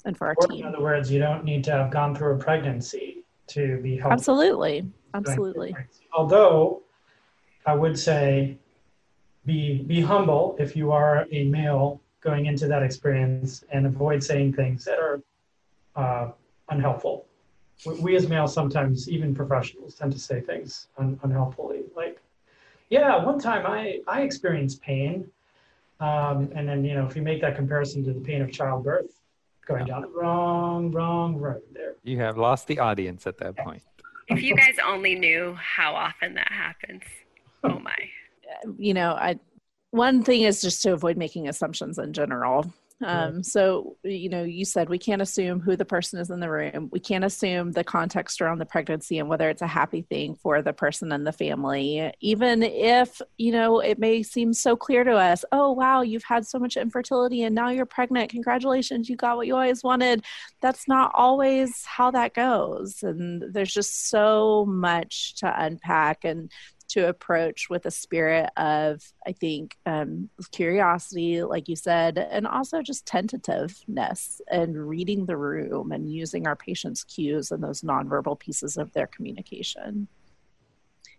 and 0.05 0.17
for 0.17 0.27
our 0.27 0.35
or, 0.37 0.47
team. 0.47 0.59
in 0.61 0.65
other 0.65 0.81
words 0.81 1.11
you 1.11 1.19
don't 1.19 1.43
need 1.43 1.63
to 1.65 1.71
have 1.71 1.91
gone 1.91 2.15
through 2.15 2.35
a 2.35 2.37
pregnancy 2.37 3.24
to 3.47 3.77
be 3.81 3.95
helpful. 3.95 4.11
Absolutely. 4.11 4.85
Absolutely. 5.13 5.75
Although 6.13 6.81
i 7.67 7.73
would 7.73 7.97
say 7.97 8.57
be 9.45 9.83
be 9.83 10.01
humble 10.01 10.55
if 10.59 10.75
you 10.75 10.91
are 10.91 11.25
a 11.31 11.45
male 11.45 12.01
going 12.21 12.47
into 12.47 12.67
that 12.67 12.81
experience 12.81 13.63
and 13.71 13.85
avoid 13.85 14.23
saying 14.23 14.51
things 14.53 14.83
that 14.83 14.99
are 14.99 15.21
uh, 15.95 16.31
unhelpful. 16.69 17.25
We 18.01 18.15
as 18.15 18.27
males 18.27 18.53
sometimes, 18.53 19.09
even 19.09 19.35
professionals, 19.35 19.95
tend 19.95 20.11
to 20.13 20.19
say 20.19 20.41
things 20.41 20.87
un- 20.97 21.19
unhelpfully. 21.23 21.83
Like, 21.95 22.19
yeah, 22.89 23.23
one 23.23 23.39
time 23.39 23.65
I 23.65 23.99
I 24.07 24.21
experienced 24.21 24.81
pain, 24.81 25.29
um, 25.99 26.51
and 26.55 26.67
then 26.67 26.83
you 26.83 26.95
know 26.95 27.05
if 27.05 27.15
you 27.15 27.21
make 27.21 27.41
that 27.41 27.55
comparison 27.55 28.03
to 28.05 28.13
the 28.13 28.21
pain 28.21 28.41
of 28.41 28.51
childbirth, 28.51 29.19
going 29.65 29.85
down 29.85 30.01
the 30.01 30.07
wrong 30.07 30.91
wrong 30.91 31.35
road 31.37 31.61
there. 31.73 31.95
You 32.03 32.19
have 32.19 32.37
lost 32.37 32.67
the 32.67 32.79
audience 32.79 33.27
at 33.27 33.37
that 33.39 33.57
point. 33.57 33.83
If 34.27 34.41
you 34.41 34.55
guys 34.55 34.75
only 34.85 35.15
knew 35.15 35.55
how 35.59 35.93
often 35.93 36.33
that 36.35 36.51
happens, 36.51 37.03
oh 37.63 37.79
my. 37.79 37.95
You 38.77 38.93
know, 38.93 39.11
I 39.11 39.39
one 39.89 40.23
thing 40.23 40.41
is 40.41 40.61
just 40.61 40.81
to 40.83 40.93
avoid 40.93 41.17
making 41.17 41.47
assumptions 41.47 41.97
in 41.97 42.13
general 42.13 42.71
um, 43.03 43.43
so, 43.43 43.97
you 44.03 44.29
know, 44.29 44.43
you 44.43 44.63
said 44.63 44.87
we 44.87 44.97
can't 44.97 45.21
assume 45.21 45.59
who 45.59 45.75
the 45.75 45.83
person 45.83 46.17
is 46.19 46.29
in 46.29 46.39
the 46.39 46.49
room. 46.49 46.89
We 46.91 47.01
can't 47.01 47.25
assume 47.25 47.73
the 47.73 47.83
context 47.83 48.39
around 48.39 48.59
the 48.59 48.65
pregnancy 48.65 49.19
and 49.19 49.27
whether 49.27 49.49
it's 49.49 49.61
a 49.61 49.67
happy 49.67 50.03
thing 50.03 50.35
for 50.35 50.61
the 50.61 50.71
person 50.71 51.11
and 51.11 51.27
the 51.27 51.33
family. 51.33 52.13
Even 52.21 52.63
if, 52.63 53.21
you 53.37 53.51
know, 53.51 53.79
it 53.79 53.99
may 53.99 54.23
seem 54.23 54.53
so 54.53 54.77
clear 54.77 55.03
to 55.03 55.11
us, 55.11 55.43
oh, 55.51 55.73
wow, 55.73 56.03
you've 56.03 56.23
had 56.23 56.47
so 56.47 56.57
much 56.57 56.77
infertility 56.77 57.43
and 57.43 57.53
now 57.53 57.69
you're 57.69 57.85
pregnant. 57.85 58.31
Congratulations, 58.31 59.09
you 59.09 59.17
got 59.17 59.35
what 59.35 59.47
you 59.47 59.55
always 59.55 59.83
wanted. 59.83 60.23
That's 60.61 60.87
not 60.87 61.11
always 61.13 61.83
how 61.83 62.11
that 62.11 62.33
goes. 62.33 63.03
And 63.03 63.53
there's 63.53 63.73
just 63.73 64.09
so 64.09 64.65
much 64.67 65.35
to 65.35 65.53
unpack. 65.61 66.23
And 66.23 66.49
to 66.89 67.07
approach 67.07 67.69
with 67.69 67.85
a 67.85 67.91
spirit 67.91 68.49
of, 68.57 69.01
I 69.25 69.31
think, 69.31 69.77
um, 69.85 70.29
curiosity, 70.51 71.43
like 71.43 71.67
you 71.67 71.75
said, 71.75 72.17
and 72.17 72.47
also 72.47 72.81
just 72.81 73.05
tentativeness 73.05 74.41
and 74.49 74.87
reading 74.87 75.25
the 75.25 75.37
room 75.37 75.91
and 75.91 76.11
using 76.11 76.47
our 76.47 76.55
patients' 76.55 77.03
cues 77.03 77.51
and 77.51 77.63
those 77.63 77.81
nonverbal 77.81 78.39
pieces 78.39 78.77
of 78.77 78.93
their 78.93 79.07
communication. 79.07 80.07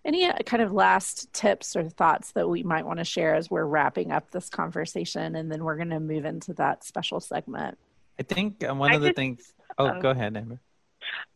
Any 0.05 0.27
uh, 0.27 0.39
kind 0.47 0.63
of 0.63 0.73
last 0.73 1.33
tips 1.33 1.75
or 1.75 1.89
thoughts 1.89 2.33
that 2.33 2.49
we 2.49 2.63
might 2.63 2.87
want 2.87 3.01
to 3.01 3.05
share 3.05 3.35
as 3.35 3.51
we're 3.51 3.65
wrapping 3.65 4.13
up 4.13 4.31
this 4.31 4.49
conversation, 4.49 5.35
and 5.35 5.51
then 5.51 5.65
we're 5.65 5.77
going 5.77 5.91
to 5.91 5.99
move 6.01 6.25
into 6.25 6.55
that 6.55 6.85
special 6.85 7.19
segment. 7.19 7.77
I 8.19 8.23
think 8.23 8.65
uh, 8.65 8.75
one 8.75 8.93
I 8.93 8.95
of 8.95 9.03
the 9.03 9.13
things. 9.13 9.53
Oh, 9.79 9.89
um, 9.89 10.01
go 10.01 10.11
ahead, 10.11 10.37
Amber. 10.37 10.61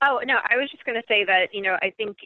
Oh 0.03 0.21
no, 0.25 0.37
I 0.37 0.57
was 0.57 0.71
just 0.71 0.85
going 0.85 1.01
to 1.01 1.07
say 1.09 1.25
that 1.25 1.49
you 1.53 1.63
know 1.63 1.77
I 1.83 1.93
think 1.97 2.17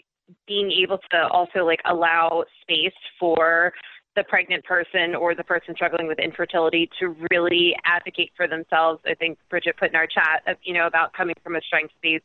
being 0.47 0.71
able 0.71 0.99
to 1.11 1.29
also 1.29 1.65
like 1.65 1.81
allow 1.85 2.45
space 2.63 2.93
for 3.19 3.73
the 4.17 4.25
pregnant 4.25 4.65
person 4.65 5.15
or 5.15 5.35
the 5.35 5.43
person 5.43 5.75
struggling 5.75 6.07
with 6.07 6.19
infertility 6.19 6.89
to 7.01 7.17
really 7.31 7.75
advocate 7.85 8.31
for 8.37 8.47
themselves. 8.47 9.01
I 9.05 9.15
think 9.15 9.39
Bridget 9.51 9.77
put 9.77 9.91
in 9.91 9.97
our 9.97 10.07
chat, 10.07 10.43
of, 10.47 10.57
you 10.63 10.73
know, 10.73 10.87
about 10.87 11.13
coming 11.15 11.35
from 11.43 11.57
a 11.57 11.61
strengths-based 11.61 12.25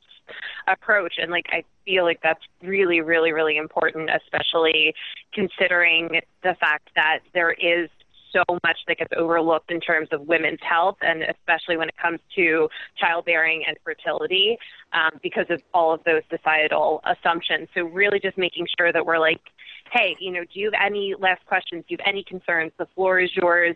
approach, 0.67 1.15
and 1.17 1.31
like 1.31 1.47
I 1.51 1.63
feel 1.85 2.03
like 2.03 2.19
that's 2.21 2.43
really, 2.61 3.01
really, 3.01 3.31
really 3.31 3.57
important, 3.57 4.09
especially 4.09 4.93
considering 5.33 6.21
the 6.43 6.55
fact 6.59 6.89
that 6.95 7.19
there 7.33 7.53
is 7.53 7.89
so 8.31 8.43
much 8.63 8.77
that 8.87 8.97
gets 8.97 9.11
overlooked 9.15 9.71
in 9.71 9.79
terms 9.79 10.09
of 10.11 10.21
women's 10.27 10.59
health, 10.61 10.97
and 11.01 11.23
especially 11.23 11.77
when 11.77 11.89
it 11.89 11.95
comes 12.01 12.19
to 12.35 12.69
childbearing 12.97 13.63
and 13.67 13.77
fertility, 13.83 14.57
um, 14.93 15.19
because 15.21 15.45
of 15.49 15.61
all 15.73 15.93
of 15.93 16.03
those 16.05 16.21
societal 16.29 17.01
assumptions. 17.05 17.67
So, 17.73 17.83
really, 17.83 18.19
just 18.19 18.37
making 18.37 18.67
sure 18.77 18.91
that 18.91 19.05
we're 19.05 19.19
like, 19.19 19.41
hey, 19.91 20.15
you 20.19 20.31
know, 20.31 20.43
do 20.53 20.59
you 20.59 20.71
have 20.71 20.81
any 20.85 21.15
last 21.17 21.45
questions? 21.45 21.83
Do 21.87 21.93
you 21.93 21.97
have 21.99 22.11
any 22.11 22.23
concerns? 22.23 22.71
The 22.77 22.87
floor 22.95 23.19
is 23.19 23.31
yours 23.35 23.75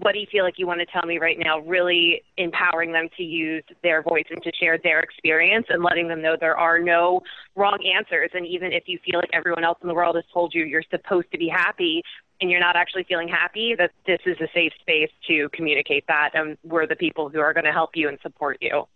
what 0.00 0.12
do 0.12 0.18
you 0.18 0.26
feel 0.30 0.42
like 0.42 0.58
you 0.58 0.66
want 0.66 0.80
to 0.80 0.86
tell 0.86 1.06
me 1.06 1.18
right 1.18 1.38
now? 1.38 1.60
Really 1.60 2.22
empowering 2.36 2.92
them 2.92 3.08
to 3.16 3.22
use 3.22 3.62
their 3.84 4.02
voice 4.02 4.24
and 4.30 4.42
to 4.42 4.50
share 4.58 4.78
their 4.82 5.00
experience 5.00 5.66
and 5.68 5.82
letting 5.82 6.08
them 6.08 6.20
know 6.20 6.36
there 6.38 6.56
are 6.56 6.80
no 6.80 7.22
wrong 7.54 7.78
answers. 7.96 8.30
And 8.34 8.44
even 8.46 8.72
if 8.72 8.84
you 8.86 8.98
feel 9.04 9.20
like 9.20 9.30
everyone 9.32 9.62
else 9.62 9.78
in 9.82 9.88
the 9.88 9.94
world 9.94 10.16
has 10.16 10.24
told 10.32 10.54
you 10.54 10.64
you're 10.64 10.82
supposed 10.90 11.30
to 11.30 11.38
be 11.38 11.48
happy 11.48 12.02
and 12.40 12.50
you're 12.50 12.60
not 12.60 12.76
actually 12.76 13.04
feeling 13.04 13.28
happy, 13.28 13.74
that 13.74 13.92
this 14.06 14.20
is 14.26 14.36
a 14.40 14.48
safe 14.52 14.72
space 14.80 15.10
to 15.28 15.48
communicate 15.50 16.06
that. 16.08 16.30
And 16.34 16.58
we're 16.62 16.86
the 16.86 16.96
people 16.96 17.28
who 17.28 17.40
are 17.40 17.54
going 17.54 17.64
to 17.64 17.72
help 17.72 17.96
you 17.96 18.08
and 18.08 18.18
support 18.22 18.58
you. 18.60 18.86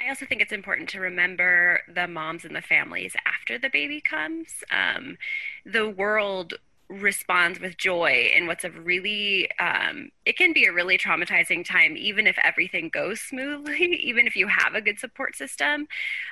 I 0.00 0.08
also 0.08 0.24
think 0.24 0.40
it's 0.40 0.52
important 0.52 0.88
to 0.90 1.00
remember 1.00 1.82
the 1.92 2.08
moms 2.08 2.44
and 2.44 2.56
the 2.56 2.62
families 2.62 3.14
after 3.26 3.58
the 3.58 3.68
baby 3.68 4.00
comes. 4.00 4.64
Um, 4.70 5.18
the 5.66 5.88
world 5.88 6.54
responds 6.90 7.60
with 7.60 7.76
joy 7.76 8.30
in 8.34 8.48
what's 8.48 8.64
a 8.64 8.70
really 8.70 9.48
um, 9.60 10.10
it 10.26 10.36
can 10.36 10.52
be 10.52 10.64
a 10.64 10.72
really 10.72 10.98
traumatizing 10.98 11.64
time 11.64 11.96
even 11.96 12.26
if 12.26 12.36
everything 12.42 12.88
goes 12.88 13.20
smoothly 13.20 13.84
even 14.02 14.26
if 14.26 14.34
you 14.34 14.48
have 14.48 14.74
a 14.74 14.80
good 14.80 14.98
support 14.98 15.36
system 15.36 15.86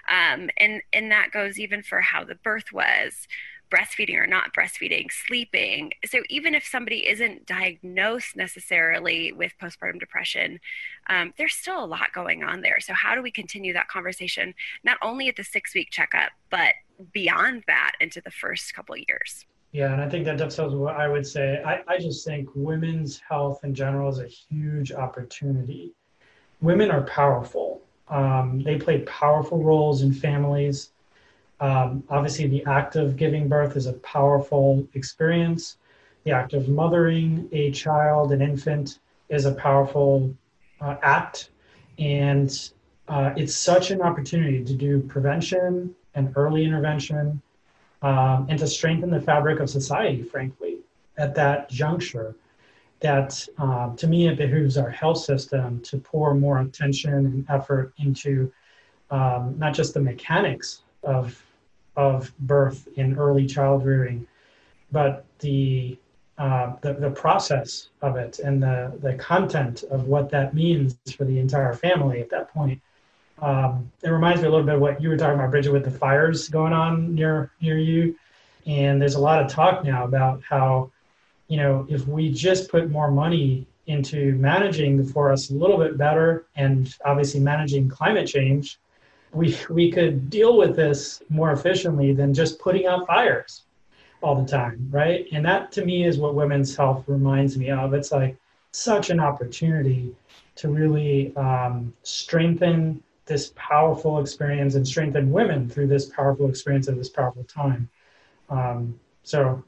um, 0.09 0.50
and 0.56 0.82
and 0.92 1.12
that 1.12 1.30
goes 1.30 1.61
even 1.61 1.80
for 1.80 2.00
how 2.00 2.24
the 2.24 2.34
birth 2.34 2.72
was 2.72 3.28
breastfeeding 3.70 4.16
or 4.16 4.26
not 4.26 4.54
breastfeeding 4.54 5.06
sleeping 5.10 5.92
so 6.04 6.20
even 6.28 6.54
if 6.54 6.66
somebody 6.66 7.08
isn't 7.08 7.46
diagnosed 7.46 8.36
necessarily 8.36 9.32
with 9.32 9.52
postpartum 9.60 9.98
depression 10.00 10.58
um, 11.08 11.32
there's 11.38 11.54
still 11.54 11.84
a 11.84 11.86
lot 11.86 12.12
going 12.14 12.42
on 12.42 12.60
there 12.60 12.80
so 12.80 12.92
how 12.92 13.14
do 13.14 13.22
we 13.22 13.30
continue 13.30 13.72
that 13.72 13.88
conversation 13.88 14.54
not 14.84 14.98
only 15.02 15.28
at 15.28 15.36
the 15.36 15.44
six 15.44 15.74
week 15.74 15.88
checkup 15.90 16.30
but 16.50 16.74
beyond 17.12 17.62
that 17.66 17.92
into 18.00 18.20
the 18.20 18.30
first 18.30 18.74
couple 18.74 18.96
years 18.96 19.46
yeah, 19.72 19.92
and 19.92 20.00
I 20.00 20.08
think 20.08 20.24
that 20.24 20.38
dovetails 20.38 20.74
what 20.74 20.96
I 20.96 21.08
would 21.08 21.26
say. 21.26 21.62
I, 21.64 21.82
I 21.86 21.98
just 21.98 22.24
think 22.24 22.48
women's 22.54 23.18
health 23.18 23.60
in 23.64 23.74
general 23.74 24.08
is 24.08 24.18
a 24.18 24.26
huge 24.26 24.92
opportunity. 24.92 25.92
Women 26.60 26.90
are 26.90 27.02
powerful. 27.02 27.82
Um, 28.08 28.62
they 28.62 28.78
play 28.78 29.00
powerful 29.00 29.62
roles 29.62 30.02
in 30.02 30.12
families. 30.12 30.90
Um, 31.61 32.04
obviously, 32.09 32.46
the 32.46 32.64
act 32.66 32.96
of 32.96 33.16
giving 33.16 33.48
birth 33.48 33.76
is 33.76 33.86
a 33.86 33.94
powerful 33.94 34.86
experience. 34.94 35.78
The 36.24 36.32
act 36.32 36.52
of 36.52 36.68
mothering 36.68 37.48
a 37.52 37.70
child, 37.70 38.32
an 38.32 38.42
infant, 38.42 38.98
is 39.28 39.44
a 39.44 39.52
powerful 39.52 40.34
uh, 40.80 40.96
act. 41.02 41.50
And 41.98 42.70
uh, 43.09 43.32
it's 43.36 43.56
such 43.56 43.90
an 43.90 44.02
opportunity 44.02 44.62
to 44.64 44.74
do 44.74 45.00
prevention 45.00 45.94
and 46.14 46.32
early 46.36 46.64
intervention 46.64 47.40
um, 48.02 48.46
and 48.48 48.59
to 48.59 48.66
strengthen 48.66 49.11
the 49.11 49.20
fabric 49.20 49.61
of 49.61 49.68
society, 49.68 50.22
frankly, 50.22 50.78
at 51.16 51.34
that 51.34 51.68
juncture. 51.70 52.34
That 53.00 53.46
um, 53.59 53.96
to 53.96 54.09
me, 54.09 54.26
it 54.28 54.36
behooves 54.36 54.76
our 54.76 54.90
health 54.90 55.18
system 55.18 55.80
to 55.82 55.98
pour 55.98 56.34
more 56.34 56.61
attention 56.61 57.14
and 57.14 57.46
effort 57.48 57.92
into 57.98 58.52
um, 59.11 59.54
not 59.56 59.72
just 59.72 59.94
the 59.94 60.00
mechanics 60.00 60.82
of, 61.04 61.40
of 61.99 62.32
birth 62.38 62.88
in 62.96 63.18
early 63.18 63.46
child 63.46 63.84
rearing, 63.84 64.26
but 64.90 65.26
the, 65.40 65.99
uh, 66.38 66.72
the, 66.80 66.94
the 66.94 67.11
process 67.11 67.88
of 68.01 68.16
it 68.16 68.38
and 68.38 68.62
the, 68.62 68.96
the 69.03 69.14
content 69.14 69.82
of 69.90 70.07
what 70.07 70.30
that 70.30 70.55
means 70.55 70.96
for 71.16 71.24
the 71.24 71.38
entire 71.38 71.74
family 71.74 72.20
at 72.20 72.30
that 72.30 72.53
point 72.55 72.80
um, 73.40 73.90
it 74.03 74.11
reminds 74.11 74.42
me 74.42 74.49
a 74.49 74.51
little 74.51 74.66
bit 74.66 74.76
of 74.76 74.80
what 74.80 75.01
you 75.01 75.09
were 75.09 75.16
talking 75.16 75.34
about, 75.34 75.51
Bridget, 75.51 75.72
with 75.72 75.84
the 75.84 75.90
fires 75.90 76.49
going 76.49 76.72
on 76.72 77.14
near 77.14 77.51
near 77.61 77.78
you. 77.78 78.16
And 78.66 79.01
there's 79.01 79.14
a 79.14 79.20
lot 79.20 79.42
of 79.42 79.51
talk 79.51 79.84
now 79.84 80.05
about 80.05 80.42
how, 80.42 80.90
you 81.46 81.57
know, 81.57 81.86
if 81.88 82.07
we 82.07 82.30
just 82.30 82.70
put 82.70 82.90
more 82.90 83.11
money 83.11 83.66
into 83.86 84.34
managing 84.34 84.99
the 84.99 85.05
forests 85.05 85.51
a 85.51 85.55
little 85.55 85.78
bit 85.78 85.96
better, 85.96 86.46
and 86.57 86.94
obviously 87.05 87.40
managing 87.40 87.88
climate 87.88 88.26
change, 88.26 88.78
we 89.32 89.56
we 89.68 89.90
could 89.90 90.30
deal 90.30 90.56
with 90.56 90.76
this 90.76 91.22
more 91.28 91.52
efficiently 91.52 92.12
than 92.12 92.32
just 92.32 92.58
putting 92.58 92.86
out 92.86 93.06
fires 93.06 93.62
all 94.22 94.34
the 94.40 94.48
time, 94.48 94.88
right? 94.90 95.26
And 95.32 95.44
that 95.44 95.70
to 95.72 95.84
me 95.84 96.04
is 96.04 96.18
what 96.18 96.34
women's 96.34 96.76
health 96.76 97.04
reminds 97.06 97.56
me 97.56 97.70
of. 97.70 97.94
It's 97.94 98.10
like 98.10 98.36
such 98.72 99.10
an 99.10 99.20
opportunity 99.20 100.14
to 100.56 100.68
really 100.68 101.34
um, 101.36 101.92
strengthen 102.02 103.02
this 103.26 103.52
powerful 103.54 104.18
experience 104.18 104.74
and 104.74 104.86
strengthen 104.86 105.30
women 105.30 105.68
through 105.68 105.86
this 105.86 106.06
powerful 106.06 106.48
experience 106.48 106.88
at 106.88 106.96
this 106.96 107.10
powerful 107.10 107.44
time. 107.44 107.88
Um, 108.48 108.98
so 109.22 109.62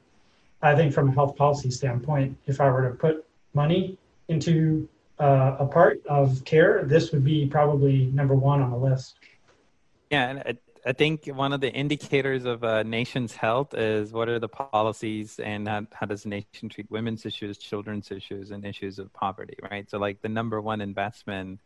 I 0.61 0.75
think 0.75 0.93
from 0.93 1.09
a 1.09 1.11
health 1.13 1.35
policy 1.35 1.71
standpoint, 1.71 2.37
if 2.47 2.59
I 2.59 2.69
were 2.69 2.89
to 2.89 2.95
put 2.95 3.25
money 3.53 3.97
into 4.27 4.87
uh, 5.19 5.57
a 5.59 5.65
part 5.65 6.05
of 6.07 6.43
care, 6.45 6.83
this 6.83 7.11
would 7.11 7.23
be 7.23 7.45
probably 7.45 8.07
number 8.07 8.33
one 8.33 8.61
on 8.61 8.71
the 8.71 8.77
list. 8.77 9.15
Yeah, 10.11 10.29
and 10.29 10.39
I, 10.39 10.89
I 10.89 10.93
think 10.93 11.27
one 11.27 11.53
of 11.53 11.61
the 11.61 11.71
indicators 11.71 12.45
of 12.45 12.63
a 12.63 12.83
nation's 12.83 13.33
health 13.35 13.73
is 13.73 14.11
what 14.11 14.27
are 14.29 14.39
the 14.39 14.49
policies 14.49 15.39
and 15.39 15.67
how, 15.67 15.87
how 15.93 16.05
does 16.05 16.23
the 16.23 16.29
nation 16.29 16.69
treat 16.69 16.91
women's 16.91 17.25
issues, 17.25 17.57
children's 17.57 18.11
issues, 18.11 18.51
and 18.51 18.65
issues 18.65 18.99
of 18.99 19.13
poverty, 19.13 19.55
right? 19.71 19.89
So, 19.89 19.99
like 19.99 20.21
the 20.21 20.29
number 20.29 20.59
one 20.61 20.81
investment 20.81 21.61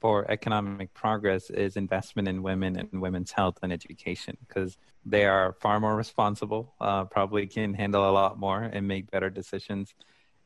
for 0.00 0.30
economic 0.30 0.92
progress 0.92 1.48
is 1.48 1.76
investment 1.76 2.28
in 2.28 2.42
women 2.42 2.76
and 2.76 3.00
women's 3.00 3.32
health 3.32 3.58
and 3.62 3.72
education 3.72 4.36
because 4.46 4.76
they 5.06 5.24
are 5.24 5.54
far 5.60 5.80
more 5.80 5.96
responsible, 5.96 6.74
uh, 6.80 7.04
probably 7.04 7.46
can 7.46 7.72
handle 7.74 8.08
a 8.08 8.12
lot 8.12 8.38
more 8.38 8.62
and 8.62 8.86
make 8.86 9.10
better 9.10 9.30
decisions 9.30 9.94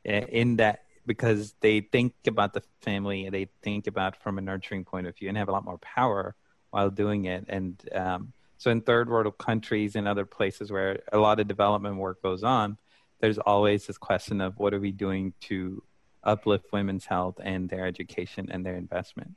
in 0.05 0.57
that 0.57 0.85
because 1.05 1.55
they 1.61 1.81
think 1.81 2.13
about 2.27 2.53
the 2.53 2.63
family 2.81 3.29
they 3.29 3.47
think 3.63 3.87
about 3.87 4.21
from 4.23 4.37
a 4.37 4.41
nurturing 4.41 4.85
point 4.85 5.07
of 5.07 5.17
view 5.17 5.29
and 5.29 5.37
have 5.37 5.49
a 5.49 5.51
lot 5.51 5.65
more 5.65 5.79
power 5.79 6.35
while 6.71 6.89
doing 6.89 7.25
it. 7.25 7.45
And 7.47 7.81
um, 7.93 8.33
so 8.57 8.71
in 8.71 8.81
third 8.81 9.09
world 9.09 9.37
countries 9.37 9.95
and 9.95 10.07
other 10.07 10.25
places 10.25 10.71
where 10.71 10.99
a 11.11 11.17
lot 11.17 11.39
of 11.39 11.47
development 11.47 11.97
work 11.97 12.21
goes 12.21 12.43
on, 12.43 12.77
there's 13.19 13.37
always 13.37 13.85
this 13.85 13.97
question 13.97 14.41
of 14.41 14.57
what 14.57 14.73
are 14.73 14.79
we 14.79 14.91
doing 14.91 15.33
to 15.41 15.83
uplift 16.23 16.65
women's 16.73 17.05
health 17.05 17.39
and 17.43 17.69
their 17.69 17.85
education 17.85 18.49
and 18.51 18.65
their 18.65 18.75
investment 18.75 19.35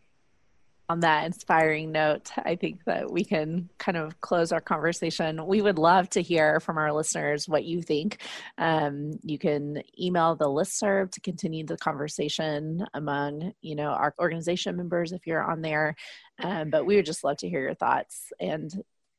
on 0.89 1.01
that 1.01 1.25
inspiring 1.25 1.93
note, 1.93 2.31
I 2.37 2.57
think 2.57 2.85
that 2.85 3.11
we 3.11 3.25
can 3.25 3.71
kind 3.79 3.97
of 3.97 4.21
close 4.21 4.53
our 4.53 4.61
conversation. 4.61 5.47
We 5.47 5.63
would 5.63 5.79
love 5.79 6.11
to 6.11 6.21
hear 6.21 6.61
from 6.61 6.77
our 6.77 6.93
listeners 6.93 7.49
what 7.49 7.65
you 7.65 7.81
think. 7.81 8.21
Um, 8.59 9.13
you 9.23 9.39
can 9.39 9.83
email 9.99 10.37
the 10.37 10.49
listserv 10.49 11.11
to 11.13 11.21
continue 11.21 11.65
the 11.65 11.79
conversation 11.79 12.85
among, 12.93 13.55
you 13.63 13.77
know, 13.77 13.89
our 13.89 14.15
organization 14.19 14.77
members 14.77 15.13
if 15.13 15.27
you're 15.27 15.43
on 15.43 15.63
there. 15.63 15.97
Um, 16.43 16.69
but 16.69 16.85
we 16.85 16.97
would 16.97 17.07
just 17.07 17.25
love 17.25 17.39
to 17.39 17.49
hear 17.49 17.63
your 17.63 17.75
thoughts 17.75 18.33
and 18.39 18.71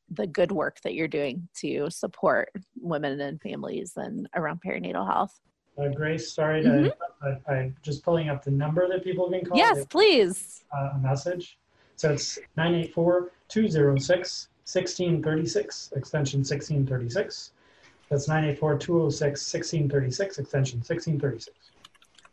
the 0.08 0.26
good 0.26 0.52
work 0.52 0.80
that 0.82 0.94
you're 0.94 1.08
doing 1.08 1.48
to 1.56 1.90
support 1.90 2.50
women 2.76 3.20
and 3.20 3.40
families 3.40 3.94
and 3.96 4.28
around 4.36 4.60
perinatal 4.64 5.06
health. 5.06 5.36
Uh, 5.78 5.88
Grace, 5.88 6.32
sorry 6.32 6.62
to, 6.62 6.68
mm-hmm. 6.68 7.50
I, 7.50 7.56
am 7.58 7.76
just 7.82 8.02
pulling 8.02 8.28
up 8.30 8.42
the 8.42 8.50
number 8.50 8.88
that 8.88 9.04
people 9.04 9.28
can 9.30 9.44
call. 9.44 9.58
Yes, 9.58 9.84
please. 9.86 10.64
Uh, 10.74 10.90
a 10.94 10.98
message. 10.98 11.58
So 11.96 12.12
it's 12.12 12.38
984 12.56 13.32
206 13.48 14.48
1636, 14.66 15.92
extension 15.96 16.40
1636. 16.40 17.52
That's 18.08 18.28
984 18.28 18.78
206 18.78 19.54
1636, 19.54 20.38
extension 20.38 20.78
1636. 20.78 21.70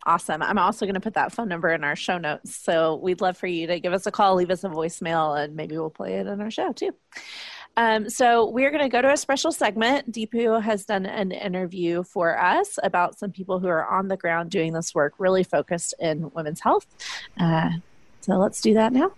Awesome. 0.05 0.41
I'm 0.41 0.57
also 0.57 0.85
going 0.85 0.95
to 0.95 0.99
put 0.99 1.13
that 1.13 1.31
phone 1.31 1.47
number 1.47 1.69
in 1.69 1.83
our 1.83 1.95
show 1.95 2.17
notes. 2.17 2.55
So 2.55 2.95
we'd 2.95 3.21
love 3.21 3.37
for 3.37 3.47
you 3.47 3.67
to 3.67 3.79
give 3.79 3.93
us 3.93 4.05
a 4.05 4.11
call, 4.11 4.35
leave 4.35 4.51
us 4.51 4.63
a 4.63 4.69
voicemail, 4.69 5.41
and 5.41 5.55
maybe 5.55 5.77
we'll 5.77 5.89
play 5.89 6.15
it 6.15 6.27
in 6.27 6.41
our 6.41 6.51
show 6.51 6.73
too. 6.73 6.93
Um, 7.75 8.09
so 8.09 8.49
we're 8.49 8.69
going 8.69 8.83
to 8.83 8.89
go 8.89 9.01
to 9.01 9.11
a 9.11 9.17
special 9.17 9.51
segment. 9.51 10.11
Deepu 10.11 10.61
has 10.61 10.85
done 10.85 11.05
an 11.05 11.31
interview 11.31 12.03
for 12.03 12.39
us 12.39 12.77
about 12.83 13.17
some 13.17 13.31
people 13.31 13.59
who 13.59 13.67
are 13.67 13.85
on 13.87 14.07
the 14.07 14.17
ground 14.17 14.51
doing 14.51 14.73
this 14.73 14.93
work, 14.93 15.13
really 15.17 15.43
focused 15.43 15.95
in 15.99 16.31
women's 16.33 16.59
health. 16.59 16.85
Uh, 17.39 17.71
so 18.21 18.35
let's 18.35 18.61
do 18.61 18.75
that 18.75 18.93
now. 18.93 19.11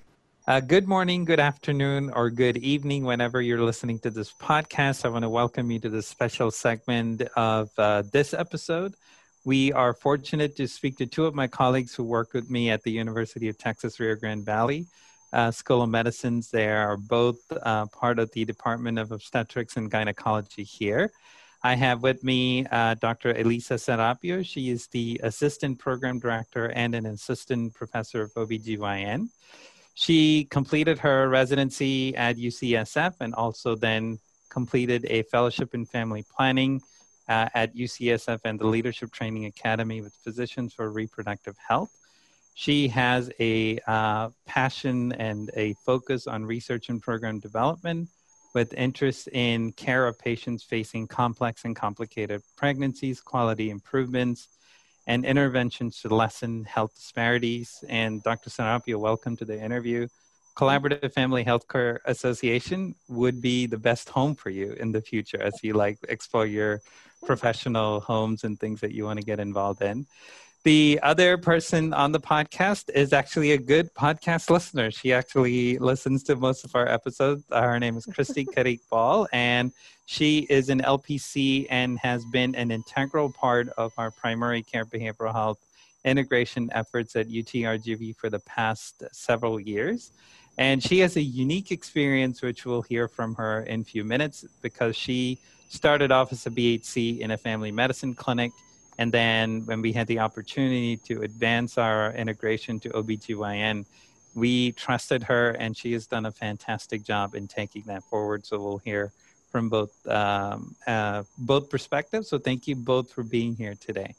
Uh, 0.47 0.59
good 0.59 0.87
morning, 0.87 1.25
good 1.25 1.39
afternoon, 1.39 2.11
or 2.11 2.29
good 2.29 2.57
evening, 2.57 3.03
whenever 3.03 3.41
you're 3.41 3.61
listening 3.61 3.97
to 3.99 4.11
this 4.11 4.31
podcast. 4.31 5.03
I 5.03 5.09
want 5.09 5.23
to 5.23 5.29
welcome 5.29 5.71
you 5.71 5.79
to 5.79 5.89
this 5.89 6.07
special 6.07 6.51
segment 6.51 7.23
of 7.35 7.71
uh, 7.77 8.03
this 8.13 8.33
episode. 8.33 8.93
We 9.43 9.73
are 9.73 9.93
fortunate 9.93 10.55
to 10.57 10.67
speak 10.67 10.97
to 10.97 11.07
two 11.07 11.25
of 11.25 11.33
my 11.33 11.47
colleagues 11.47 11.95
who 11.95 12.03
work 12.03 12.33
with 12.33 12.49
me 12.49 12.69
at 12.69 12.83
the 12.83 12.91
University 12.91 13.49
of 13.49 13.57
Texas 13.57 13.99
Rio 13.99 14.15
Grande 14.15 14.45
Valley 14.45 14.85
uh, 15.35 15.51
School 15.51 15.81
of 15.81 15.89
Medicines. 15.89 16.49
They 16.49 16.69
are 16.69 16.97
both 16.97 17.39
uh, 17.51 17.85
part 17.87 18.19
of 18.19 18.31
the 18.31 18.45
Department 18.45 18.97
of 18.97 19.11
Obstetrics 19.11 19.77
and 19.77 19.91
Gynecology 19.91 20.63
here. 20.63 21.11
I 21.61 21.75
have 21.75 22.03
with 22.03 22.23
me 22.23 22.65
uh, 22.67 22.95
Dr. 22.95 23.31
Elisa 23.31 23.73
Serapio. 23.73 24.45
She 24.45 24.69
is 24.69 24.87
the 24.87 25.19
Assistant 25.23 25.77
Program 25.79 26.19
Director 26.19 26.71
and 26.71 26.95
an 26.95 27.05
Assistant 27.05 27.73
Professor 27.73 28.21
of 28.21 28.33
OBGYN. 28.35 29.29
She 29.95 30.45
completed 30.45 30.99
her 30.99 31.27
residency 31.27 32.15
at 32.15 32.37
UCSF 32.37 33.15
and 33.19 33.33
also 33.33 33.75
then 33.75 34.19
completed 34.49 35.05
a 35.09 35.23
fellowship 35.23 35.73
in 35.73 35.85
family 35.85 36.23
planning 36.35 36.81
uh, 37.27 37.49
at 37.53 37.75
UCSF 37.75 38.39
and 38.45 38.59
the 38.59 38.67
Leadership 38.67 39.11
Training 39.11 39.45
Academy 39.45 40.01
with 40.01 40.13
Physicians 40.23 40.73
for 40.73 40.91
Reproductive 40.91 41.55
Health. 41.67 42.04
She 42.57 42.87
has 42.87 43.29
a 43.41 43.79
uh, 43.85 44.29
passion 44.45 45.11
and 45.11 45.51
a 45.57 45.73
focus 45.85 46.25
on 46.25 46.45
research 46.45 46.87
and 46.87 47.01
program 47.01 47.39
development 47.39 48.07
with 48.53 48.73
interest 48.75 49.27
in 49.33 49.73
care 49.73 50.07
of 50.07 50.17
patients 50.17 50.63
facing 50.63 51.07
complex 51.07 51.65
and 51.65 51.75
complicated 51.75 52.41
pregnancies, 52.55 53.19
quality 53.19 53.69
improvements, 53.69 54.47
and 55.05 55.25
interventions 55.25 56.01
to 56.01 56.15
lessen 56.15 56.63
health 56.63 56.95
disparities. 56.95 57.83
And 57.89 58.23
Dr. 58.23 58.49
Serapio, 58.49 59.01
welcome 59.01 59.35
to 59.35 59.43
the 59.43 59.61
interview. 59.61 60.07
Collaborative 60.55 61.11
Family 61.11 61.43
Healthcare 61.43 61.97
Association 62.05 62.95
would 63.09 63.41
be 63.41 63.65
the 63.65 63.77
best 63.77 64.07
home 64.07 64.33
for 64.33 64.49
you 64.49 64.71
in 64.79 64.93
the 64.93 65.01
future 65.01 65.41
as 65.41 65.59
you 65.61 65.73
like 65.73 65.97
explore 66.07 66.45
your 66.45 66.81
professional 67.25 67.99
homes 67.99 68.45
and 68.45 68.57
things 68.57 68.79
that 68.79 68.93
you 68.93 69.03
want 69.03 69.19
to 69.19 69.25
get 69.25 69.41
involved 69.41 69.81
in. 69.81 70.07
The 70.65 70.99
other 71.03 71.37
person 71.37 71.93
on 71.93 72.11
the 72.11 72.19
podcast 72.19 72.89
is 72.89 73.13
actually 73.13 73.51
a 73.51 73.57
good 73.59 73.93
podcast 73.93 74.49
listener. 74.49 74.89
She 74.89 75.13
actually 75.13 75.77
listens 75.77 76.23
to 76.23 76.35
most 76.35 76.65
of 76.65 76.75
our 76.75 76.87
episodes. 76.87 77.43
Uh, 77.51 77.61
her 77.61 77.79
name 77.79 77.95
is 77.97 78.07
Christy 78.07 78.45
Karik 78.57 78.79
Ball, 78.89 79.27
and 79.31 79.71
she 80.07 80.47
is 80.49 80.69
an 80.69 80.81
LPC 80.81 81.67
and 81.69 81.99
has 81.99 82.25
been 82.25 82.55
an 82.55 82.71
integral 82.71 83.31
part 83.31 83.69
of 83.77 83.93
our 83.99 84.09
primary 84.09 84.63
care 84.63 84.85
behavioral 84.85 85.31
health 85.31 85.59
integration 86.03 86.71
efforts 86.71 87.15
at 87.15 87.27
UTRGV 87.27 88.15
for 88.15 88.31
the 88.31 88.39
past 88.39 89.03
several 89.11 89.59
years. 89.59 90.13
And 90.57 90.81
she 90.81 90.97
has 91.01 91.15
a 91.15 91.21
unique 91.21 91.71
experience, 91.71 92.41
which 92.41 92.65
we'll 92.65 92.81
hear 92.81 93.07
from 93.07 93.35
her 93.35 93.61
in 93.61 93.81
a 93.81 93.83
few 93.83 94.03
minutes, 94.03 94.43
because 94.63 94.95
she 94.95 95.37
started 95.69 96.11
off 96.11 96.31
as 96.31 96.47
a 96.47 96.49
BHC 96.49 97.19
in 97.19 97.29
a 97.29 97.37
family 97.37 97.71
medicine 97.71 98.15
clinic 98.15 98.51
and 98.97 99.11
then 99.11 99.65
when 99.65 99.81
we 99.81 99.91
had 99.91 100.07
the 100.07 100.19
opportunity 100.19 100.97
to 100.97 101.21
advance 101.21 101.77
our 101.77 102.13
integration 102.13 102.79
to 102.81 102.89
OBGYN, 102.89 103.85
we 104.35 104.71
trusted 104.73 105.23
her 105.23 105.51
and 105.51 105.75
she 105.75 105.93
has 105.93 106.07
done 106.07 106.25
a 106.25 106.31
fantastic 106.31 107.03
job 107.03 107.35
in 107.35 107.47
taking 107.47 107.83
that 107.87 108.03
forward. 108.03 108.45
So 108.45 108.61
we'll 108.61 108.77
hear 108.79 109.11
from 109.51 109.69
both 109.69 110.05
um, 110.07 110.75
uh, 110.87 111.23
both 111.37 111.69
perspectives. 111.69 112.29
So 112.29 112.37
thank 112.37 112.67
you 112.67 112.75
both 112.75 113.11
for 113.11 113.23
being 113.23 113.55
here 113.55 113.75
today. 113.79 114.15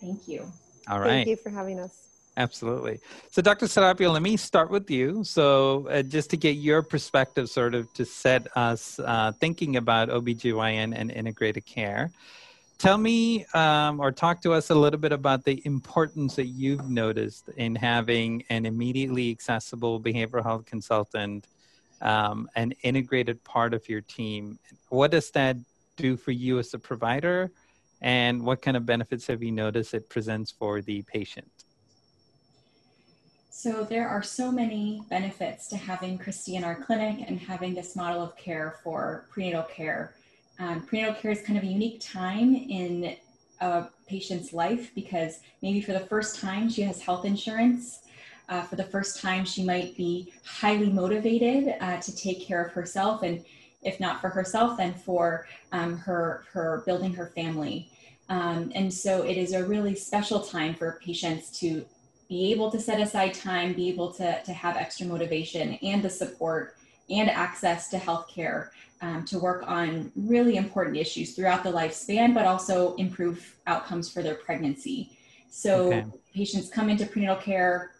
Thank 0.00 0.28
you. 0.28 0.50
All 0.88 1.00
right. 1.00 1.08
Thank 1.08 1.28
you 1.28 1.36
for 1.36 1.50
having 1.50 1.78
us. 1.78 2.08
Absolutely. 2.36 2.98
So, 3.30 3.42
Dr. 3.42 3.66
Serapio, 3.66 4.10
let 4.10 4.22
me 4.22 4.38
start 4.38 4.70
with 4.70 4.90
you. 4.90 5.22
So, 5.22 5.86
uh, 5.88 6.02
just 6.02 6.30
to 6.30 6.38
get 6.38 6.52
your 6.52 6.82
perspective, 6.82 7.50
sort 7.50 7.74
of 7.74 7.92
to 7.92 8.06
set 8.06 8.48
us 8.56 8.98
uh, 8.98 9.32
thinking 9.38 9.76
about 9.76 10.08
OBGYN 10.08 10.94
and 10.96 11.10
integrated 11.10 11.66
care 11.66 12.10
tell 12.82 12.98
me 12.98 13.46
um, 13.54 14.00
or 14.00 14.10
talk 14.10 14.42
to 14.42 14.52
us 14.52 14.70
a 14.70 14.74
little 14.74 14.98
bit 14.98 15.12
about 15.12 15.44
the 15.44 15.62
importance 15.64 16.34
that 16.34 16.46
you've 16.46 16.90
noticed 16.90 17.48
in 17.56 17.76
having 17.76 18.42
an 18.50 18.66
immediately 18.66 19.30
accessible 19.30 20.00
behavioral 20.00 20.42
health 20.42 20.66
consultant 20.66 21.46
um, 22.00 22.48
an 22.56 22.72
integrated 22.82 23.42
part 23.44 23.72
of 23.72 23.88
your 23.88 24.00
team. 24.00 24.58
What 24.88 25.12
does 25.12 25.30
that 25.30 25.56
do 25.96 26.16
for 26.16 26.32
you 26.32 26.58
as 26.58 26.74
a 26.74 26.78
provider? 26.80 27.52
And 28.00 28.42
what 28.42 28.60
kind 28.60 28.76
of 28.76 28.84
benefits 28.84 29.28
have 29.28 29.44
you 29.44 29.52
noticed 29.52 29.94
it 29.94 30.08
presents 30.08 30.50
for 30.50 30.82
the 30.82 31.02
patient? 31.02 31.52
So 33.50 33.84
there 33.84 34.08
are 34.08 34.24
so 34.24 34.50
many 34.50 35.04
benefits 35.08 35.68
to 35.68 35.76
having 35.76 36.18
Christy 36.18 36.56
in 36.56 36.64
our 36.64 36.74
clinic 36.74 37.24
and 37.28 37.38
having 37.38 37.74
this 37.74 37.94
model 37.94 38.20
of 38.20 38.36
care 38.36 38.80
for 38.82 39.28
prenatal 39.30 39.62
care 39.62 40.16
um, 40.58 40.82
prenatal 40.82 41.14
care 41.14 41.30
is 41.30 41.42
kind 41.42 41.58
of 41.58 41.64
a 41.64 41.66
unique 41.66 42.00
time 42.00 42.54
in 42.54 43.16
a 43.60 43.86
patient's 44.06 44.52
life 44.52 44.94
because 44.94 45.40
maybe 45.62 45.80
for 45.80 45.92
the 45.92 46.00
first 46.00 46.40
time 46.40 46.68
she 46.68 46.82
has 46.82 47.00
health 47.00 47.24
insurance. 47.24 48.00
Uh, 48.48 48.62
for 48.62 48.76
the 48.76 48.84
first 48.84 49.20
time, 49.20 49.44
she 49.44 49.64
might 49.64 49.96
be 49.96 50.32
highly 50.44 50.90
motivated 50.90 51.74
uh, 51.80 51.96
to 51.98 52.14
take 52.14 52.44
care 52.44 52.62
of 52.62 52.72
herself, 52.72 53.22
and 53.22 53.42
if 53.82 53.98
not 54.00 54.20
for 54.20 54.28
herself, 54.28 54.76
then 54.76 54.92
for 54.92 55.46
um, 55.70 55.96
her 55.96 56.44
her 56.52 56.82
building 56.84 57.14
her 57.14 57.26
family. 57.34 57.88
Um, 58.28 58.70
and 58.74 58.92
so, 58.92 59.22
it 59.22 59.38
is 59.38 59.52
a 59.52 59.64
really 59.64 59.94
special 59.94 60.40
time 60.40 60.74
for 60.74 61.00
patients 61.02 61.56
to 61.60 61.86
be 62.28 62.52
able 62.52 62.70
to 62.72 62.80
set 62.80 63.00
aside 63.00 63.32
time, 63.32 63.72
be 63.74 63.88
able 63.88 64.12
to 64.14 64.42
to 64.42 64.52
have 64.52 64.76
extra 64.76 65.06
motivation 65.06 65.74
and 65.74 66.02
the 66.02 66.10
support 66.10 66.76
and 67.08 67.30
access 67.30 67.88
to 67.90 67.96
healthcare 67.96 68.68
um, 69.02 69.24
to 69.24 69.38
work 69.38 69.64
on 69.66 70.10
really 70.14 70.56
important 70.56 70.96
issues 70.96 71.34
throughout 71.34 71.64
the 71.64 71.70
lifespan, 71.70 72.32
but 72.32 72.46
also 72.46 72.94
improve 72.94 73.56
outcomes 73.66 74.08
for 74.08 74.22
their 74.22 74.36
pregnancy. 74.36 75.18
So 75.50 75.88
okay. 75.88 76.06
patients 76.34 76.70
come 76.70 76.88
into 76.88 77.04
prenatal 77.04 77.36
care 77.36 77.90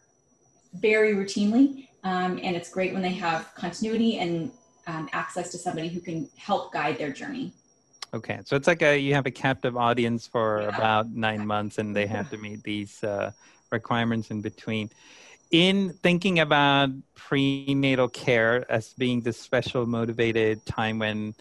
very 0.75 1.15
routinely, 1.15 1.89
um, 2.05 2.39
and 2.43 2.57
it's 2.57 2.71
great 2.71 2.93
when 2.93 3.03
they 3.03 3.13
have 3.13 3.53
continuity 3.55 4.19
and 4.19 4.51
um, 4.87 5.09
access 5.13 5.51
to 5.51 5.59
somebody 5.59 5.89
who 5.89 6.01
can 6.01 6.29
help 6.37 6.73
guide 6.73 6.97
their 6.97 7.13
journey. 7.13 7.53
Okay, 8.15 8.41
so 8.45 8.57
it's 8.57 8.67
like 8.67 8.83
a 8.83 8.99
you 8.99 9.15
have 9.15 9.27
a 9.27 9.31
captive 9.31 9.77
audience 9.77 10.27
for 10.27 10.63
yeah. 10.63 10.77
about 10.77 11.11
nine 11.11 11.47
months, 11.47 11.79
and 11.79 11.97
they 11.97 12.07
have 12.07 12.31
to 12.31 12.37
meet 12.37 12.63
these 12.63 13.03
uh, 13.03 13.33
requirements 13.71 14.31
in 14.31 14.41
between 14.41 14.91
in 15.53 15.93
thinking 16.03 16.41
about 16.41 16.89
prenatal 17.15 18.09
care 18.09 18.65
as 18.71 18.95
being 18.95 19.21
this 19.21 19.39
special 19.39 19.87
motivated 19.87 20.65
time 20.65 20.99
when 20.99 21.35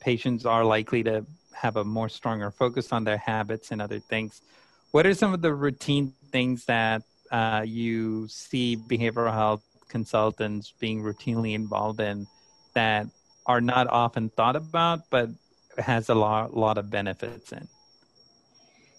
patients 0.00 0.46
are 0.46 0.64
likely 0.64 1.02
to 1.02 1.26
have 1.52 1.76
a 1.76 1.84
more 1.84 2.08
stronger 2.08 2.50
focus 2.50 2.92
on 2.92 3.02
their 3.02 3.16
habits 3.16 3.72
and 3.72 3.82
other 3.82 3.98
things 3.98 4.40
what 4.92 5.04
are 5.04 5.14
some 5.14 5.34
of 5.34 5.42
the 5.42 5.52
routine 5.52 6.14
things 6.30 6.64
that 6.66 7.02
uh, 7.32 7.62
you 7.66 8.26
see 8.28 8.76
behavioral 8.76 9.32
health 9.32 9.64
consultants 9.88 10.72
being 10.78 11.02
routinely 11.02 11.54
involved 11.54 12.00
in 12.00 12.26
that 12.74 13.06
are 13.46 13.60
not 13.60 13.88
often 13.88 14.28
thought 14.30 14.54
about 14.54 15.00
but 15.10 15.28
has 15.78 16.08
a 16.08 16.14
lot, 16.14 16.56
lot 16.56 16.78
of 16.78 16.88
benefits 16.88 17.52
in 17.52 17.66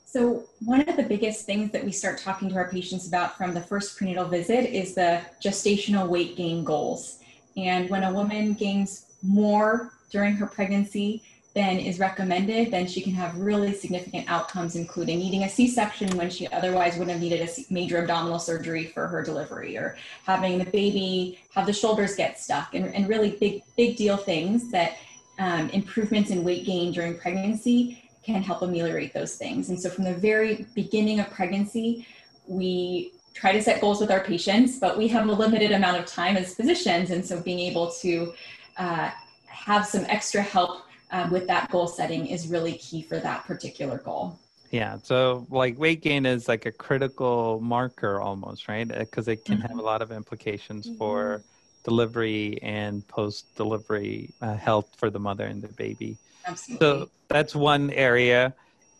so, 0.10 0.45
one 0.64 0.88
of 0.88 0.95
the 0.95 1.03
biggest 1.03 1.45
things 1.45 1.70
that 1.74 1.84
we 1.84 1.91
start 1.91 2.18
talking 2.18 2.47
to 2.47 2.55
our 2.55 2.70
patients 2.70 3.10
about 3.10 3.38
from 3.38 3.53
the 3.53 3.60
first 3.60 3.97
prenatal 3.97 4.24
visit 4.24 4.74
is 4.74 4.95
the 4.95 5.20
gestational 5.43 6.08
weight 6.08 6.38
gain 6.38 6.64
goals. 6.64 7.20
And 7.58 7.89
when 7.89 8.05
a 8.05 8.14
woman 8.14 8.53
gains 8.53 9.08
more 9.22 9.91
during 10.10 10.38
her 10.38 10.45
pregnancy 10.45 11.24
than 11.53 11.78
is 11.78 11.99
recommended, 11.99 12.72
then 12.72 12.88
she 12.88 13.01
can 13.01 13.12
have 13.16 13.36
really 13.36 13.74
significant 13.74 14.30
outcomes, 14.30 14.78
including 14.78 15.20
needing 15.20 15.43
a 15.43 15.49
C 15.49 15.68
section 15.68 16.16
when 16.16 16.30
she 16.30 16.47
otherwise 16.47 16.93
wouldn't 16.93 17.12
have 17.12 17.22
needed 17.22 17.41
a 17.41 17.74
major 17.74 17.97
abdominal 17.97 18.39
surgery 18.39 18.86
for 18.86 19.08
her 19.08 19.22
delivery, 19.22 19.76
or 19.76 19.97
having 20.24 20.58
the 20.58 20.66
baby 20.72 21.38
have 21.53 21.66
the 21.66 21.74
shoulders 21.74 22.16
get 22.16 22.39
stuck, 22.39 22.74
and, 22.76 22.95
and 22.95 23.10
really 23.10 23.32
big, 23.32 23.62
big 23.76 23.97
deal 23.97 24.16
things 24.16 24.72
that 24.72 24.99
um, 25.38 25.70
improvements 25.72 26.30
in 26.30 26.45
weight 26.45 26.66
gain 26.66 26.93
during 26.93 27.18
pregnancy 27.18 28.01
can 28.28 28.44
help 28.44 28.62
ameliorate 28.62 29.14
those 29.14 29.36
things. 29.36 29.70
And 29.70 29.80
so 29.80 29.90
from 29.90 30.04
the 30.04 30.14
very 30.14 30.68
beginning 30.76 31.20
of 31.22 31.30
pregnancy, 31.32 32.06
we 32.46 33.14
try 33.34 33.52
to 33.54 33.62
set 33.62 33.80
goals 33.80 34.02
with 34.02 34.12
our 34.12 34.24
patients, 34.24 34.80
but 34.80 34.98
we 34.98 35.08
have 35.08 35.28
a 35.28 35.32
limited 35.32 35.72
amount 35.72 35.98
of 35.98 36.06
time 36.06 36.36
as 36.36 36.54
physicians. 36.54 37.12
And 37.12 37.26
so 37.26 37.42
being 37.42 37.60
able 37.60 37.90
to 38.04 38.34
uh, 38.78 39.12
have 39.46 39.86
some 39.86 40.06
extra 40.10 40.42
help 40.42 40.82
uh, 41.12 41.30
with 41.32 41.48
that 41.48 41.72
goal 41.72 41.88
setting 41.88 42.28
is 42.28 42.48
really 42.48 42.74
key 42.74 43.02
for 43.02 43.18
that 43.20 43.46
particular 43.46 44.00
goal. 44.00 44.38
Yeah. 44.72 44.98
So, 45.02 45.48
like, 45.50 45.80
weight 45.80 46.02
gain 46.02 46.26
is 46.26 46.50
like 46.50 46.66
a 46.66 46.74
critical 46.74 47.62
marker 47.62 48.20
almost, 48.20 48.68
right? 48.68 48.88
Because 48.88 49.30
uh, 49.30 49.32
it 49.32 49.46
can 49.46 49.58
mm-hmm. 49.58 49.68
have 49.68 49.78
a 49.80 49.82
lot 49.82 50.02
of 50.02 50.12
implications 50.12 50.88
mm-hmm. 50.88 50.98
for 50.98 51.42
delivery 51.86 52.60
and 52.62 53.08
post 53.08 53.56
delivery 53.56 54.30
uh, 54.42 54.56
health 54.56 54.90
for 54.98 55.10
the 55.10 55.20
mother 55.20 55.46
and 55.46 55.62
the 55.62 55.70
baby. 55.70 56.18
Absolutely. 56.48 56.86
So, 56.86 57.10
that's 57.28 57.56
one 57.56 57.91
area. 57.91 58.54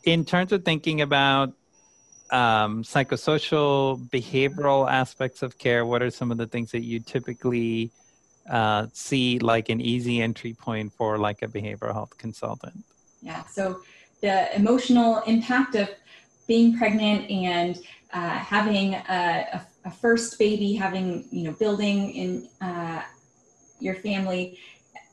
In 0.04 0.26
terms 0.26 0.52
of 0.52 0.64
thinking 0.66 1.02
about 1.02 1.54
um, 2.32 2.84
psychosocial, 2.84 4.08
behavioral 4.10 4.90
aspects 4.92 5.42
of 5.42 5.58
care, 5.58 5.86
what 5.86 6.02
are 6.02 6.10
some 6.10 6.32
of 6.32 6.38
the 6.38 6.48
things 6.48 6.72
that 6.72 6.84
you 6.84 7.00
typically 7.00 7.92
uh, 8.50 8.88
see 8.94 9.40
like 9.40 9.70
an 9.70 9.82
easy 9.82 10.22
entry 10.22 10.54
point 10.54 10.94
for 10.94 11.18
like 11.18 11.42
a 11.42 11.48
behavioral 11.48 11.94
health 11.94 12.18
consultant? 12.18 12.84
Yeah, 13.22 13.46
so 13.46 13.82
the 14.22 14.56
emotional 14.56 15.20
impact 15.28 15.76
of 15.76 15.90
being 16.48 16.78
pregnant 16.78 17.30
and 17.30 17.80
uh, 18.14 18.30
having 18.30 18.94
a, 18.94 19.66
a, 19.84 19.92
first 19.92 20.40
baby, 20.40 20.74
having 20.74 21.26
you 21.32 21.44
know 21.44 21.52
building 21.54 22.12
in 22.12 22.50
uh, 22.62 23.02
your 23.80 23.96
family 23.96 24.60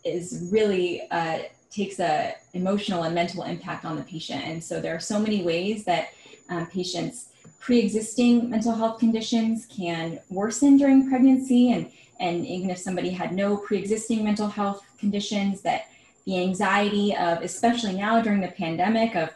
is 0.04 0.48
really 0.52 1.08
uh, 1.10 1.38
takes 1.74 1.98
a 1.98 2.34
emotional 2.52 3.02
and 3.02 3.14
mental 3.14 3.42
impact 3.42 3.84
on 3.84 3.96
the 3.96 4.02
patient. 4.02 4.44
And 4.44 4.62
so 4.62 4.80
there 4.80 4.94
are 4.94 5.00
so 5.00 5.18
many 5.18 5.42
ways 5.42 5.84
that 5.84 6.08
um, 6.48 6.66
patients 6.66 7.28
pre-existing 7.58 8.50
mental 8.50 8.74
health 8.74 9.00
conditions 9.00 9.66
can 9.66 10.20
worsen 10.28 10.76
during 10.76 11.08
pregnancy 11.08 11.72
and 11.72 11.90
and 12.20 12.46
even 12.46 12.70
if 12.70 12.78
somebody 12.78 13.10
had 13.10 13.32
no 13.32 13.56
pre-existing 13.56 14.22
mental 14.22 14.48
health 14.48 14.84
conditions 14.98 15.62
that 15.62 15.88
the 16.26 16.38
anxiety 16.38 17.16
of 17.16 17.40
especially 17.40 17.94
now 17.94 18.20
during 18.20 18.40
the 18.40 18.48
pandemic 18.48 19.16
of 19.16 19.30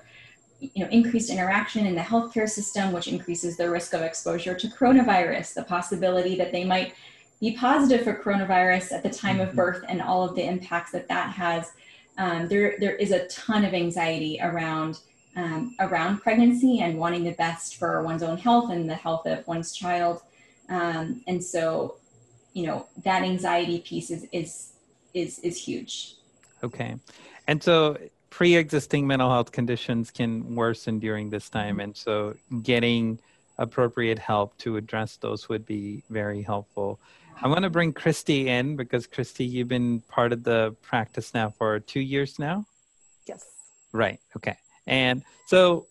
you 0.61 0.85
know 0.85 0.91
increased 0.91 1.31
interaction 1.31 1.87
in 1.87 1.95
the 1.95 2.03
healthcare 2.03 2.49
system 2.49 2.93
which 2.93 3.09
increases 3.09 3.57
the 3.57 3.69
risk 3.69 3.95
of 3.95 4.03
exposure 4.03 4.55
to 4.55 4.69
coronavirus 4.69 5.55
the 5.55 5.63
possibility 5.63 6.37
that 6.37 6.53
they 6.53 6.65
might 6.65 6.93
be 7.41 7.57
positive 7.57 8.03
for 8.05 8.15
coronavirus 8.15 8.93
at 8.93 9.03
the 9.03 9.11
time 9.11 9.41
of 9.41 9.49
mm-hmm. 9.49 9.57
birth 9.57 9.85
and 9.89 10.03
all 10.03 10.23
of 10.23 10.35
the 10.35 10.45
impacts 10.45 10.93
that 10.93 11.09
that 11.09 11.31
has 11.33 11.73
um, 12.19 12.49
there 12.49 12.77
there 12.79 12.97
is 12.97 13.13
a 13.13 13.27
ton 13.29 13.65
of 13.65 13.73
anxiety 13.73 14.39
around 14.43 15.01
um, 15.37 15.75
around 15.79 16.19
pregnancy 16.19 16.81
and 16.81 16.99
wanting 16.99 17.23
the 17.25 17.33
best 17.33 17.77
for 17.77 18.03
one's 18.03 18.23
own 18.23 18.37
health 18.37 18.71
and 18.71 18.91
the 18.91 18.95
health 18.95 19.25
of 19.27 19.47
one's 19.47 19.73
child. 19.73 20.21
Um, 20.69 21.23
and 21.29 21.43
so 21.43 21.97
you 22.53 22.67
know 22.67 22.87
that 23.05 23.23
anxiety 23.23 23.79
piece 23.81 24.11
is 24.11 24.27
is 24.33 24.73
is 25.15 25.39
is 25.39 25.57
huge. 25.57 26.17
Okay. 26.63 26.97
And 27.47 27.63
so 27.63 27.97
pre-existing 28.31 29.07
mental 29.07 29.31
health 29.31 29.53
conditions 29.53 30.11
can 30.11 30.55
worsen 30.55 30.99
during 30.99 31.31
this 31.31 31.49
time. 31.49 31.81
And 31.81 31.97
so 31.97 32.35
getting 32.63 33.19
appropriate 33.59 34.19
help 34.19 34.57
to 34.59 34.77
address 34.77 35.17
those 35.17 35.49
would 35.49 35.65
be 35.65 36.03
very 36.11 36.43
helpful 36.43 37.01
i'm 37.43 37.51
going 37.51 37.63
to 37.63 37.71
bring 37.71 37.93
christy 37.93 38.49
in 38.49 38.77
because 38.77 39.07
christy 39.07 39.45
you've 39.45 39.69
been 39.69 40.01
part 40.09 40.33
of 40.33 40.45
the 40.45 40.75
practice 40.83 41.35
now 41.35 41.51
for 41.51 41.81
two 41.81 42.01
years 42.01 42.39
now 42.39 42.65
yes 43.27 43.45
right 43.93 44.21
okay 44.37 44.57
and 44.87 45.23
so 45.47 45.87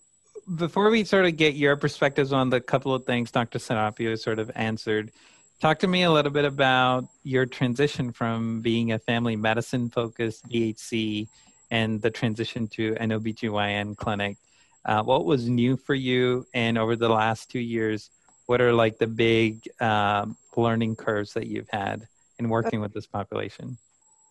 before 0.55 0.89
we 0.89 1.03
sort 1.03 1.25
of 1.25 1.35
get 1.35 1.55
your 1.55 1.75
perspectives 1.75 2.31
on 2.31 2.49
the 2.49 2.61
couple 2.61 2.93
of 2.93 3.05
things 3.05 3.31
dr 3.31 3.57
serapio 3.59 4.17
sort 4.17 4.39
of 4.39 4.51
answered 4.55 5.11
talk 5.59 5.79
to 5.79 5.87
me 5.87 6.03
a 6.03 6.11
little 6.11 6.31
bit 6.31 6.45
about 6.45 7.07
your 7.23 7.45
transition 7.45 8.11
from 8.11 8.61
being 8.61 8.91
a 8.91 8.99
family 8.99 9.35
medicine 9.35 9.89
focused 9.89 10.47
BHC 10.47 11.27
and 11.71 12.01
the 12.01 12.11
transition 12.11 12.67
to 12.67 12.95
an 12.99 13.09
OBGYN 13.09 13.97
clinic. 13.97 14.37
Uh, 14.85 15.03
what 15.03 15.25
was 15.25 15.49
new 15.49 15.75
for 15.75 15.95
you? 15.95 16.45
And 16.53 16.77
over 16.77 16.95
the 16.95 17.09
last 17.09 17.49
two 17.49 17.59
years, 17.59 18.09
what 18.47 18.61
are 18.61 18.73
like 18.73 18.97
the 18.97 19.07
big 19.07 19.61
um, 19.79 20.35
learning 20.55 20.95
curves 20.95 21.33
that 21.33 21.47
you've 21.47 21.69
had 21.69 22.07
in 22.39 22.49
working 22.49 22.81
with 22.81 22.93
this 22.93 23.05
population? 23.05 23.77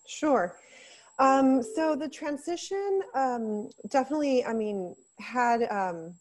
Sure. 0.06 0.56
Um, 1.18 1.62
so 1.62 1.96
the 1.96 2.08
transition 2.08 3.00
um, 3.14 3.70
definitely, 3.88 4.44
I 4.44 4.52
mean, 4.52 4.94
had 5.18 5.62
um, 5.70 6.14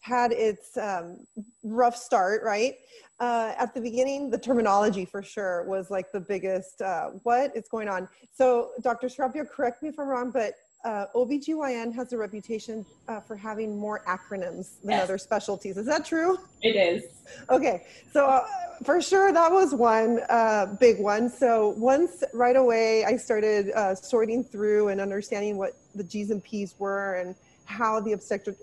had 0.00 0.32
its 0.32 0.76
um, 0.78 1.26
rough 1.62 1.96
start, 1.96 2.42
right? 2.42 2.74
Uh, 3.18 3.52
at 3.58 3.74
the 3.74 3.80
beginning, 3.80 4.30
the 4.30 4.38
terminology 4.38 5.04
for 5.04 5.22
sure 5.22 5.64
was 5.64 5.90
like 5.90 6.10
the 6.10 6.20
biggest, 6.20 6.80
uh, 6.80 7.08
what 7.22 7.54
is 7.54 7.68
going 7.68 7.88
on? 7.88 8.08
So 8.32 8.70
Dr. 8.82 9.08
Serapio, 9.08 9.48
correct 9.48 9.82
me 9.82 9.90
if 9.90 9.98
I'm 9.98 10.08
wrong, 10.08 10.30
but 10.30 10.54
uh, 10.84 11.06
OBGYN 11.14 11.94
has 11.94 12.12
a 12.12 12.18
reputation 12.18 12.84
uh, 13.08 13.20
for 13.20 13.36
having 13.36 13.78
more 13.78 14.02
acronyms 14.06 14.80
than 14.82 14.92
yes. 14.92 15.04
other 15.04 15.18
specialties. 15.18 15.76
Is 15.76 15.86
that 15.86 16.04
true? 16.04 16.38
It 16.62 16.76
is. 16.76 17.04
Okay, 17.50 17.86
so 18.12 18.26
uh, 18.26 18.46
for 18.84 19.00
sure 19.00 19.32
that 19.32 19.50
was 19.50 19.74
one 19.74 20.20
uh, 20.28 20.76
big 20.80 20.98
one. 20.98 21.28
So 21.28 21.70
once 21.70 22.24
right 22.32 22.56
away 22.56 23.04
I 23.04 23.16
started 23.16 23.70
uh, 23.72 23.94
sorting 23.94 24.42
through 24.42 24.88
and 24.88 25.00
understanding 25.00 25.58
what 25.58 25.76
the 25.94 26.04
G's 26.04 26.30
and 26.30 26.42
P's 26.42 26.74
were 26.78 27.16
and 27.16 27.34
how 27.66 28.00
the 28.00 28.12
obstetric, 28.12 28.56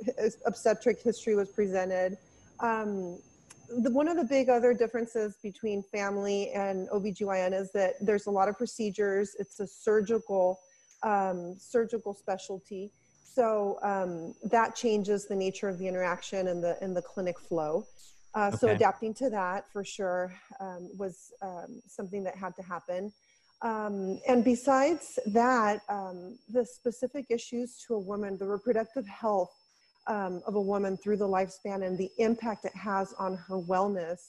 obstetric 0.45 1.01
history 1.01 1.35
was 1.35 1.49
presented. 1.49 2.17
Um, 2.59 3.19
the, 3.69 3.91
one 3.91 4.07
of 4.07 4.17
the 4.17 4.23
big 4.23 4.49
other 4.49 4.73
differences 4.73 5.37
between 5.41 5.83
family 5.83 6.51
and 6.51 6.89
OBGYN 6.89 7.53
is 7.53 7.71
that 7.71 7.93
there's 8.01 8.27
a 8.27 8.31
lot 8.31 8.47
of 8.47 8.57
procedures. 8.57 9.35
It's 9.39 9.59
a 9.59 9.67
surgical, 9.67 10.59
um, 11.07 11.55
surgical 11.57 12.13
specialty. 12.13 12.91
So 13.23 13.79
um, 13.81 14.35
that 14.49 14.75
changes 14.75 15.27
the 15.27 15.35
nature 15.35 15.69
of 15.69 15.77
the 15.77 15.87
interaction 15.87 16.47
and 16.47 16.63
the, 16.63 16.77
and 16.81 16.95
the 16.95 17.01
clinic 17.01 17.39
flow. 17.39 17.85
Uh, 18.35 18.47
okay. 18.47 18.57
So 18.57 18.67
adapting 18.69 19.13
to 19.15 19.29
that 19.29 19.71
for 19.71 19.83
sure 19.83 20.33
um, 20.59 20.89
was 20.97 21.31
um, 21.41 21.81
something 21.87 22.23
that 22.23 22.35
had 22.35 22.55
to 22.57 22.63
happen. 22.63 23.11
Um, 23.61 24.19
and 24.27 24.43
besides 24.43 25.17
that, 25.27 25.81
um, 25.89 26.37
the 26.49 26.65
specific 26.65 27.25
issues 27.29 27.69
to 27.87 27.95
a 27.95 27.99
woman, 27.99 28.37
the 28.37 28.47
reproductive 28.47 29.07
health 29.07 29.53
um, 30.07 30.41
of 30.45 30.55
a 30.55 30.61
woman 30.61 30.97
through 30.97 31.17
the 31.17 31.27
lifespan 31.27 31.85
and 31.85 31.97
the 31.97 32.09
impact 32.17 32.65
it 32.65 32.75
has 32.75 33.13
on 33.17 33.35
her 33.47 33.59
wellness, 33.59 34.19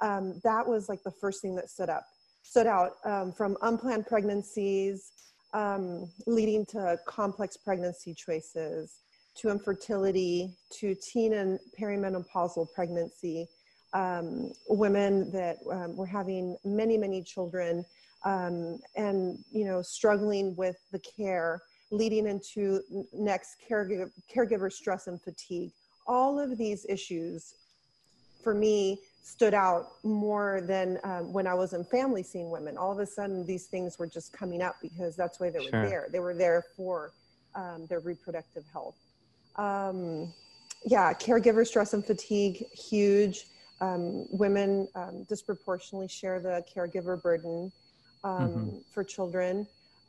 um, 0.00 0.40
that 0.44 0.66
was 0.66 0.88
like 0.88 1.02
the 1.02 1.10
first 1.10 1.40
thing 1.42 1.54
that 1.56 1.68
stood 1.70 1.88
up, 1.88 2.04
stood 2.42 2.66
out 2.66 2.92
um, 3.04 3.32
from 3.32 3.56
unplanned 3.62 4.06
pregnancies, 4.06 5.12
um, 5.56 6.10
leading 6.26 6.66
to 6.66 6.98
complex 7.06 7.56
pregnancy 7.56 8.14
choices, 8.14 9.00
to 9.36 9.48
infertility, 9.50 10.54
to 10.78 10.94
teen 10.94 11.32
and 11.34 11.58
perimenopausal 11.78 12.66
pregnancy, 12.74 13.48
women 14.68 15.30
that 15.32 15.56
were 15.64 16.06
having 16.06 16.56
many, 16.64 16.98
many 16.98 17.22
children 17.22 17.84
um, 18.24 18.78
and 18.96 19.38
you 19.52 19.64
know 19.64 19.80
struggling 19.80 20.54
with 20.56 20.76
the 20.92 20.98
care 20.98 21.62
leading 21.92 22.26
into 22.26 22.80
next 23.12 23.56
caregiver, 23.70 24.10
caregiver 24.34 24.70
stress 24.70 25.06
and 25.06 25.22
fatigue. 25.22 25.70
All 26.06 26.38
of 26.38 26.58
these 26.58 26.84
issues 26.88 27.54
for 28.42 28.54
me 28.54 29.00
stood 29.26 29.54
out 29.54 29.88
more 30.04 30.60
than 30.68 31.00
um, 31.02 31.32
when 31.32 31.48
i 31.48 31.52
was 31.52 31.72
in 31.72 31.82
family 31.82 32.22
seeing 32.22 32.48
women. 32.48 32.78
All 32.78 32.92
of 32.92 33.00
a 33.00 33.06
sudden 33.06 33.44
these 33.44 33.66
things 33.66 33.98
were 33.98 34.06
just 34.06 34.32
coming 34.32 34.62
up 34.62 34.76
because 34.80 35.16
that's 35.16 35.40
why 35.40 35.50
they 35.50 35.58
were 35.58 35.64
sure. 35.64 35.88
there. 35.88 36.08
They 36.12 36.20
were 36.20 36.32
there 36.32 36.62
for 36.76 37.10
um, 37.56 37.86
their 37.88 37.98
reproductive 37.98 38.62
health. 38.72 38.94
Um, 39.56 40.32
yeah 40.84 41.12
caregiver 41.12 41.66
stress 41.66 41.92
and 41.92 42.06
fatigue 42.06 42.64
huge. 42.72 43.46
Um, 43.80 44.26
women 44.30 44.86
um, 44.94 45.24
disproportionately 45.24 46.06
share 46.06 46.38
the 46.38 46.64
caregiver 46.72 47.20
burden 47.20 47.72
um, 48.22 48.32
mm-hmm. 48.32 48.76
for 48.92 49.02
children 49.02 49.66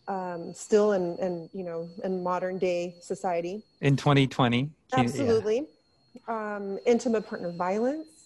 um, 0.08 0.54
still 0.54 0.92
in, 0.92 1.18
in 1.18 1.50
you 1.54 1.64
know 1.64 1.90
in 2.04 2.22
modern 2.22 2.60
day 2.60 2.94
society. 3.02 3.64
In 3.82 3.96
2020 3.96 4.70
absolutely 4.94 5.66
yeah. 6.14 6.56
um, 6.56 6.78
intimate 6.86 7.28
partner 7.28 7.52
violence 7.52 8.17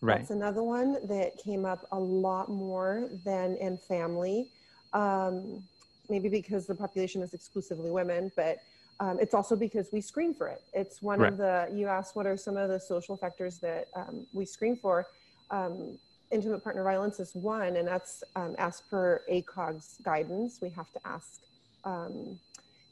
right 0.00 0.18
that's 0.18 0.30
another 0.30 0.62
one 0.62 0.96
that 1.06 1.36
came 1.36 1.64
up 1.64 1.86
a 1.92 1.98
lot 1.98 2.48
more 2.48 3.08
than 3.24 3.56
in 3.56 3.76
family 3.76 4.48
um, 4.92 5.62
maybe 6.08 6.28
because 6.28 6.66
the 6.66 6.74
population 6.74 7.22
is 7.22 7.34
exclusively 7.34 7.90
women 7.90 8.30
but 8.36 8.58
um, 8.98 9.18
it's 9.18 9.32
also 9.32 9.56
because 9.56 9.88
we 9.92 10.00
screen 10.00 10.34
for 10.34 10.48
it 10.48 10.62
it's 10.72 11.00
one 11.00 11.20
right. 11.20 11.32
of 11.32 11.38
the 11.38 11.68
you 11.72 11.86
asked 11.86 12.16
what 12.16 12.26
are 12.26 12.36
some 12.36 12.56
of 12.56 12.68
the 12.68 12.78
social 12.80 13.16
factors 13.16 13.58
that 13.58 13.88
um, 13.94 14.26
we 14.32 14.44
screen 14.44 14.76
for 14.76 15.06
um, 15.50 15.98
intimate 16.30 16.62
partner 16.62 16.84
violence 16.84 17.20
is 17.20 17.34
one, 17.34 17.76
and 17.76 17.86
that's 17.86 18.22
um, 18.36 18.54
as 18.58 18.82
per 18.88 19.22
ACOG's 19.30 19.98
guidance. 20.02 20.58
We 20.62 20.70
have 20.70 20.90
to 20.92 21.00
ask. 21.04 21.40
Um, 21.84 22.38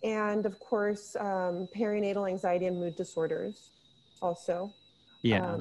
and 0.02 0.46
of 0.46 0.59
course, 0.61 1.16
um, 1.18 1.68
perinatal 1.76 2.28
anxiety 2.28 2.66
and 2.66 2.78
mood 2.78 2.96
disorders 2.96 3.70
also. 4.22 4.72
Yeah. 5.22 5.56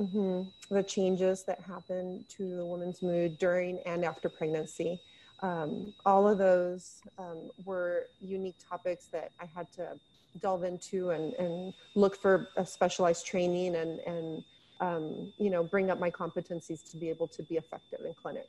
Mm-hmm, 0.00 0.74
the 0.74 0.82
changes 0.82 1.42
that 1.44 1.60
happen 1.60 2.24
to 2.28 2.56
the 2.56 2.64
woman's 2.64 3.02
mood 3.02 3.36
during 3.38 3.80
and 3.84 4.04
after 4.04 4.28
pregnancy. 4.28 5.00
Um, 5.40 5.92
all 6.06 6.28
of 6.28 6.38
those 6.38 7.00
um, 7.18 7.50
were 7.64 8.06
unique 8.20 8.56
topics 8.68 9.06
that 9.06 9.32
I 9.40 9.46
had 9.46 9.70
to 9.72 9.98
delve 10.40 10.64
into 10.64 11.10
and, 11.10 11.32
and 11.34 11.74
look 11.94 12.16
for 12.16 12.48
a 12.56 12.64
specialized 12.64 13.26
training 13.26 13.74
and, 13.74 13.98
and 14.00 14.44
um, 14.80 15.32
you 15.38 15.50
know, 15.50 15.64
bring 15.64 15.90
up 15.90 15.98
my 15.98 16.10
competencies 16.10 16.88
to 16.90 16.96
be 16.96 17.08
able 17.08 17.26
to 17.28 17.42
be 17.42 17.56
effective 17.56 18.00
in 18.04 18.14
clinic. 18.14 18.46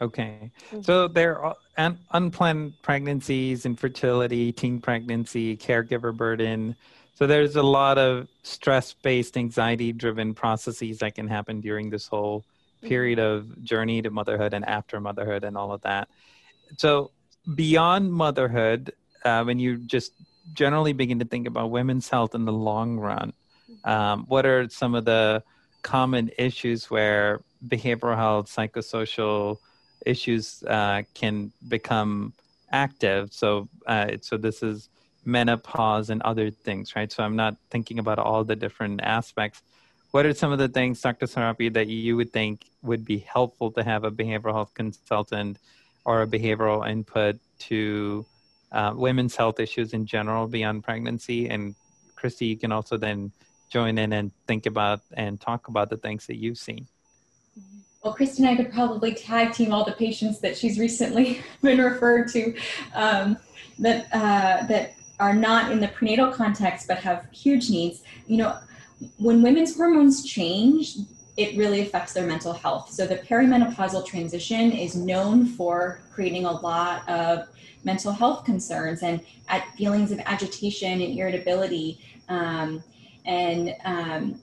Okay. 0.00 0.50
Mm-hmm. 0.70 0.82
So 0.82 1.06
there 1.06 1.38
are 1.38 1.56
un- 1.76 1.98
unplanned 2.10 2.80
pregnancies, 2.82 3.64
infertility, 3.64 4.52
teen 4.52 4.80
pregnancy, 4.80 5.56
caregiver 5.56 6.16
burden. 6.16 6.74
So 7.14 7.26
there's 7.26 7.56
a 7.56 7.62
lot 7.62 7.98
of 7.98 8.28
stress-based, 8.42 9.36
anxiety-driven 9.36 10.34
processes 10.34 10.98
that 10.98 11.14
can 11.14 11.28
happen 11.28 11.60
during 11.60 11.90
this 11.90 12.06
whole 12.06 12.40
mm-hmm. 12.40 12.88
period 12.88 13.18
of 13.18 13.62
journey 13.62 14.02
to 14.02 14.10
motherhood 14.10 14.54
and 14.54 14.64
after 14.64 15.00
motherhood 15.00 15.44
and 15.44 15.56
all 15.56 15.72
of 15.72 15.82
that. 15.82 16.08
So 16.76 17.10
beyond 17.54 18.12
motherhood, 18.12 18.92
uh, 19.24 19.44
when 19.44 19.58
you 19.58 19.76
just 19.76 20.12
generally 20.54 20.92
begin 20.92 21.18
to 21.18 21.24
think 21.24 21.46
about 21.46 21.70
women's 21.70 22.08
health 22.08 22.34
in 22.34 22.44
the 22.44 22.52
long 22.52 22.98
run, 22.98 23.32
um, 23.84 24.24
what 24.28 24.46
are 24.46 24.68
some 24.68 24.94
of 24.94 25.04
the 25.04 25.42
common 25.82 26.30
issues 26.38 26.90
where 26.90 27.40
behavioral 27.68 28.16
health, 28.16 28.46
psychosocial 28.46 29.58
issues 30.06 30.62
uh, 30.64 31.02
can 31.14 31.52
become 31.68 32.32
active. 32.70 33.32
So, 33.32 33.68
uh, 33.86 34.16
so 34.20 34.36
this 34.36 34.62
is 34.62 34.88
menopause 35.24 36.10
and 36.10 36.22
other 36.22 36.50
things, 36.50 36.96
right? 36.96 37.10
So 37.10 37.22
I'm 37.22 37.36
not 37.36 37.56
thinking 37.70 37.98
about 37.98 38.18
all 38.18 38.44
the 38.44 38.56
different 38.56 39.00
aspects. 39.02 39.62
What 40.10 40.26
are 40.26 40.34
some 40.34 40.52
of 40.52 40.58
the 40.58 40.68
things, 40.68 41.00
Dr. 41.00 41.26
Serapio, 41.26 41.72
that 41.72 41.88
you 41.88 42.16
would 42.16 42.32
think 42.32 42.66
would 42.82 43.04
be 43.04 43.18
helpful 43.18 43.70
to 43.72 43.82
have 43.82 44.04
a 44.04 44.10
behavioral 44.10 44.52
health 44.52 44.74
consultant 44.74 45.58
or 46.04 46.22
a 46.22 46.26
behavioral 46.26 46.88
input 46.88 47.38
to 47.60 48.26
uh, 48.72 48.92
women's 48.94 49.36
health 49.36 49.60
issues 49.60 49.94
in 49.94 50.04
general 50.04 50.46
beyond 50.46 50.84
pregnancy? 50.84 51.48
And 51.48 51.74
Christy, 52.14 52.46
you 52.46 52.56
can 52.56 52.72
also 52.72 52.96
then 52.96 53.32
join 53.70 53.96
in 53.96 54.12
and 54.12 54.32
think 54.46 54.66
about 54.66 55.00
and 55.14 55.40
talk 55.40 55.68
about 55.68 55.88
the 55.88 55.96
things 55.96 56.26
that 56.26 56.36
you've 56.36 56.58
seen. 56.58 56.86
Well, 58.02 58.12
Christy 58.12 58.42
and 58.42 58.50
I 58.50 58.56
could 58.56 58.72
probably 58.72 59.14
tag 59.14 59.52
team 59.52 59.72
all 59.72 59.84
the 59.84 59.92
patients 59.92 60.40
that 60.40 60.56
she's 60.56 60.78
recently 60.78 61.40
been 61.62 61.78
referred 61.78 62.28
to 62.32 62.54
um, 62.94 63.38
that 63.78 64.06
uh, 64.12 64.66
that 64.66 64.94
are 65.20 65.34
not 65.34 65.70
in 65.70 65.80
the 65.80 65.88
prenatal 65.88 66.32
context 66.32 66.88
but 66.88 66.98
have 66.98 67.26
huge 67.32 67.70
needs. 67.70 68.02
You 68.26 68.38
know, 68.38 68.58
when 69.18 69.42
women's 69.42 69.76
hormones 69.76 70.24
change, 70.24 70.96
it 71.36 71.56
really 71.56 71.80
affects 71.80 72.12
their 72.12 72.26
mental 72.26 72.52
health. 72.52 72.90
So 72.90 73.06
the 73.06 73.16
perimenopausal 73.16 74.06
transition 74.06 74.72
is 74.72 74.94
known 74.94 75.46
for 75.46 76.00
creating 76.12 76.44
a 76.44 76.52
lot 76.52 77.08
of 77.08 77.48
mental 77.84 78.12
health 78.12 78.44
concerns 78.44 79.02
and 79.02 79.20
at 79.48 79.66
feelings 79.76 80.12
of 80.12 80.20
agitation 80.20 81.00
and 81.00 81.18
irritability. 81.18 81.98
Um, 82.28 82.82
and 83.24 83.74
um, 83.84 84.40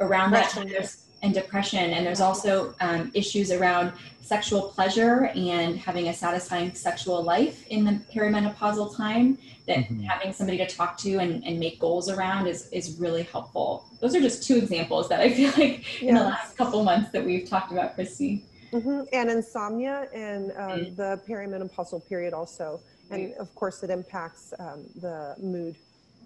around 0.00 0.32
that 0.32 0.50
time, 0.50 0.68
there's 0.68 1.06
and 1.22 1.34
depression. 1.34 1.92
And 1.92 2.06
there's 2.06 2.20
also 2.20 2.74
um, 2.80 3.10
issues 3.14 3.50
around 3.50 3.92
sexual 4.20 4.62
pleasure 4.62 5.26
and 5.34 5.78
having 5.78 6.08
a 6.08 6.14
satisfying 6.14 6.74
sexual 6.74 7.22
life 7.22 7.66
in 7.68 7.84
the 7.84 8.00
perimenopausal 8.12 8.96
time 8.96 9.38
that 9.66 9.78
mm-hmm. 9.78 10.00
having 10.02 10.32
somebody 10.32 10.58
to 10.58 10.66
talk 10.66 10.96
to 10.98 11.18
and, 11.18 11.44
and 11.44 11.58
make 11.58 11.80
goals 11.80 12.08
around 12.08 12.46
is, 12.46 12.68
is 12.70 12.96
really 12.98 13.24
helpful. 13.24 13.86
Those 14.00 14.14
are 14.14 14.20
just 14.20 14.46
two 14.46 14.56
examples 14.56 15.08
that 15.08 15.20
I 15.20 15.32
feel 15.32 15.50
like 15.56 16.02
in 16.02 16.14
the 16.14 16.22
last 16.24 16.56
couple 16.56 16.82
months 16.84 17.10
that 17.10 17.24
we've 17.24 17.48
talked 17.48 17.72
about, 17.72 17.94
Christy. 17.94 18.44
Mm-hmm. 18.72 19.02
And 19.12 19.30
insomnia 19.30 20.08
and 20.12 20.50
um, 20.52 20.56
mm-hmm. 20.56 20.94
the 20.94 21.20
perimenopausal 21.28 22.08
period 22.08 22.34
also. 22.34 22.80
And 23.10 23.34
of 23.34 23.54
course, 23.54 23.82
it 23.82 23.90
impacts 23.90 24.52
um, 24.58 24.84
the 25.00 25.36
mood. 25.40 25.76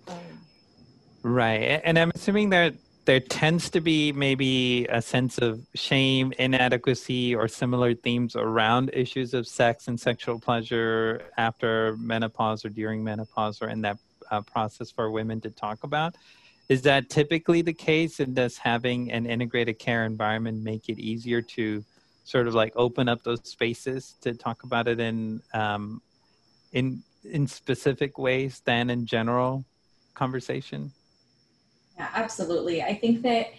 Um, 0.08 0.16
right. 1.22 1.80
And 1.84 1.98
I'm 1.98 2.10
assuming 2.14 2.50
that 2.50 2.74
there 3.04 3.20
tends 3.20 3.70
to 3.70 3.80
be 3.80 4.12
maybe 4.12 4.86
a 4.86 5.00
sense 5.00 5.38
of 5.38 5.66
shame, 5.74 6.32
inadequacy, 6.38 7.34
or 7.34 7.48
similar 7.48 7.94
themes 7.94 8.36
around 8.36 8.90
issues 8.92 9.32
of 9.34 9.46
sex 9.46 9.88
and 9.88 9.98
sexual 9.98 10.38
pleasure 10.38 11.22
after 11.36 11.96
menopause 11.98 12.64
or 12.64 12.68
during 12.68 13.02
menopause 13.02 13.62
or 13.62 13.68
in 13.68 13.80
that 13.80 13.98
uh, 14.30 14.40
process 14.42 14.90
for 14.90 15.10
women 15.10 15.40
to 15.40 15.50
talk 15.50 15.82
about. 15.82 16.14
Is 16.68 16.82
that 16.82 17.10
typically 17.10 17.62
the 17.62 17.72
case? 17.72 18.20
And 18.20 18.34
does 18.36 18.56
having 18.56 19.10
an 19.10 19.26
integrated 19.26 19.78
care 19.78 20.04
environment 20.04 20.62
make 20.62 20.88
it 20.88 20.98
easier 20.98 21.42
to 21.42 21.84
sort 22.24 22.46
of 22.46 22.54
like 22.54 22.72
open 22.76 23.08
up 23.08 23.24
those 23.24 23.40
spaces 23.48 24.14
to 24.20 24.34
talk 24.34 24.62
about 24.62 24.86
it 24.86 25.00
in 25.00 25.42
um, 25.52 26.00
in 26.72 27.02
in 27.24 27.46
specific 27.46 28.18
ways 28.18 28.62
than 28.64 28.90
in 28.90 29.04
general 29.06 29.64
conversation? 30.14 30.92
Yeah, 32.00 32.08
absolutely. 32.14 32.82
I 32.82 32.94
think 32.94 33.20
that 33.22 33.52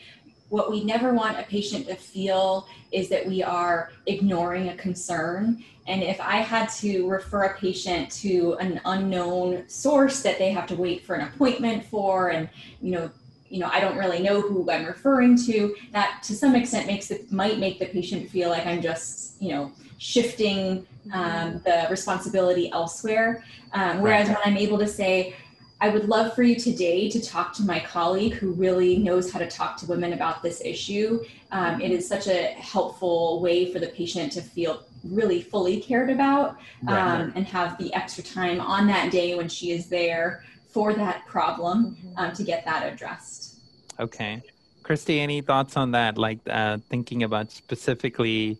what 0.49 0.71
we 0.71 0.83
never 0.83 1.13
want 1.13 1.39
a 1.39 1.43
patient 1.43 1.87
to 1.87 1.95
feel 1.95 2.67
is 2.91 3.07
that 3.09 3.27
we 3.27 3.43
are 3.43 3.91
ignoring 4.07 4.69
a 4.69 4.75
concern. 4.75 5.63
And 5.85 6.01
if 6.01 6.19
I 6.19 6.37
had 6.37 6.67
to 6.79 7.07
refer 7.07 7.43
a 7.43 7.55
patient 7.55 8.09
to 8.23 8.55
an 8.59 8.81
unknown 8.85 9.69
source 9.69 10.23
that 10.23 10.39
they 10.39 10.49
have 10.51 10.65
to 10.67 10.75
wait 10.75 11.05
for 11.05 11.13
an 11.13 11.27
appointment 11.27 11.85
for, 11.85 12.29
and 12.29 12.49
you 12.81 12.89
know, 12.89 13.11
you 13.47 13.59
know, 13.59 13.69
I 13.71 13.79
don't 13.79 13.97
really 13.97 14.23
know 14.23 14.41
who 14.41 14.67
I'm 14.71 14.85
referring 14.85 15.37
to, 15.45 15.75
that 15.91 16.23
to 16.23 16.33
some 16.33 16.55
extent 16.55 16.87
makes 16.87 17.11
it 17.11 17.31
might 17.31 17.59
make 17.59 17.77
the 17.77 17.85
patient 17.85 18.27
feel 18.31 18.49
like 18.49 18.65
I'm 18.65 18.81
just, 18.81 19.39
you 19.39 19.49
know, 19.49 19.71
shifting 19.99 20.87
um, 21.13 21.61
the 21.63 21.85
responsibility 21.91 22.71
elsewhere. 22.71 23.43
Um, 23.73 24.01
whereas 24.01 24.27
when 24.29 24.37
I'm 24.43 24.57
able 24.57 24.79
to 24.79 24.87
say, 24.87 25.35
I 25.81 25.89
would 25.89 26.07
love 26.07 26.35
for 26.35 26.43
you 26.43 26.55
today 26.55 27.09
to 27.09 27.19
talk 27.19 27.53
to 27.53 27.63
my 27.63 27.79
colleague 27.79 28.33
who 28.33 28.51
really 28.51 28.99
knows 28.99 29.31
how 29.31 29.39
to 29.39 29.47
talk 29.47 29.77
to 29.77 29.87
women 29.87 30.13
about 30.13 30.43
this 30.43 30.61
issue. 30.63 31.23
Um, 31.51 31.81
it 31.81 31.89
is 31.89 32.07
such 32.07 32.27
a 32.27 32.53
helpful 32.53 33.41
way 33.41 33.73
for 33.73 33.79
the 33.79 33.87
patient 33.87 34.31
to 34.33 34.43
feel 34.43 34.83
really 35.03 35.41
fully 35.41 35.81
cared 35.81 36.11
about 36.11 36.57
um, 36.87 37.33
and 37.35 37.47
have 37.47 37.79
the 37.79 37.91
extra 37.95 38.23
time 38.23 38.61
on 38.61 38.85
that 38.87 39.11
day 39.11 39.33
when 39.33 39.49
she 39.49 39.71
is 39.71 39.87
there 39.87 40.43
for 40.69 40.93
that 40.93 41.25
problem 41.25 41.95
mm-hmm. 41.95 42.17
um, 42.17 42.31
to 42.33 42.43
get 42.43 42.63
that 42.65 42.93
addressed. 42.93 43.55
Okay. 43.99 44.43
Christy, 44.83 45.19
any 45.19 45.41
thoughts 45.41 45.77
on 45.77 45.91
that? 45.91 46.15
Like 46.15 46.37
uh, 46.47 46.77
thinking 46.91 47.23
about 47.23 47.51
specifically 47.51 48.59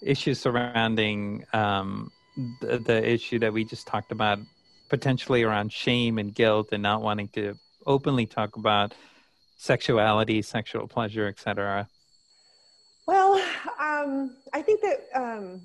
issues 0.00 0.40
surrounding 0.40 1.44
um, 1.52 2.10
the, 2.62 2.78
the 2.78 3.06
issue 3.06 3.38
that 3.40 3.52
we 3.52 3.64
just 3.64 3.86
talked 3.86 4.12
about 4.12 4.38
potentially 4.94 5.42
around 5.42 5.72
shame 5.72 6.18
and 6.18 6.32
guilt 6.32 6.68
and 6.70 6.80
not 6.80 7.02
wanting 7.02 7.26
to 7.26 7.58
openly 7.84 8.26
talk 8.26 8.54
about 8.54 8.94
sexuality, 9.56 10.40
sexual 10.40 10.86
pleasure, 10.86 11.26
etc. 11.26 11.88
Well, 13.08 13.34
um, 13.80 14.36
I 14.52 14.62
think 14.62 14.82
that 14.82 14.98
um, 15.12 15.62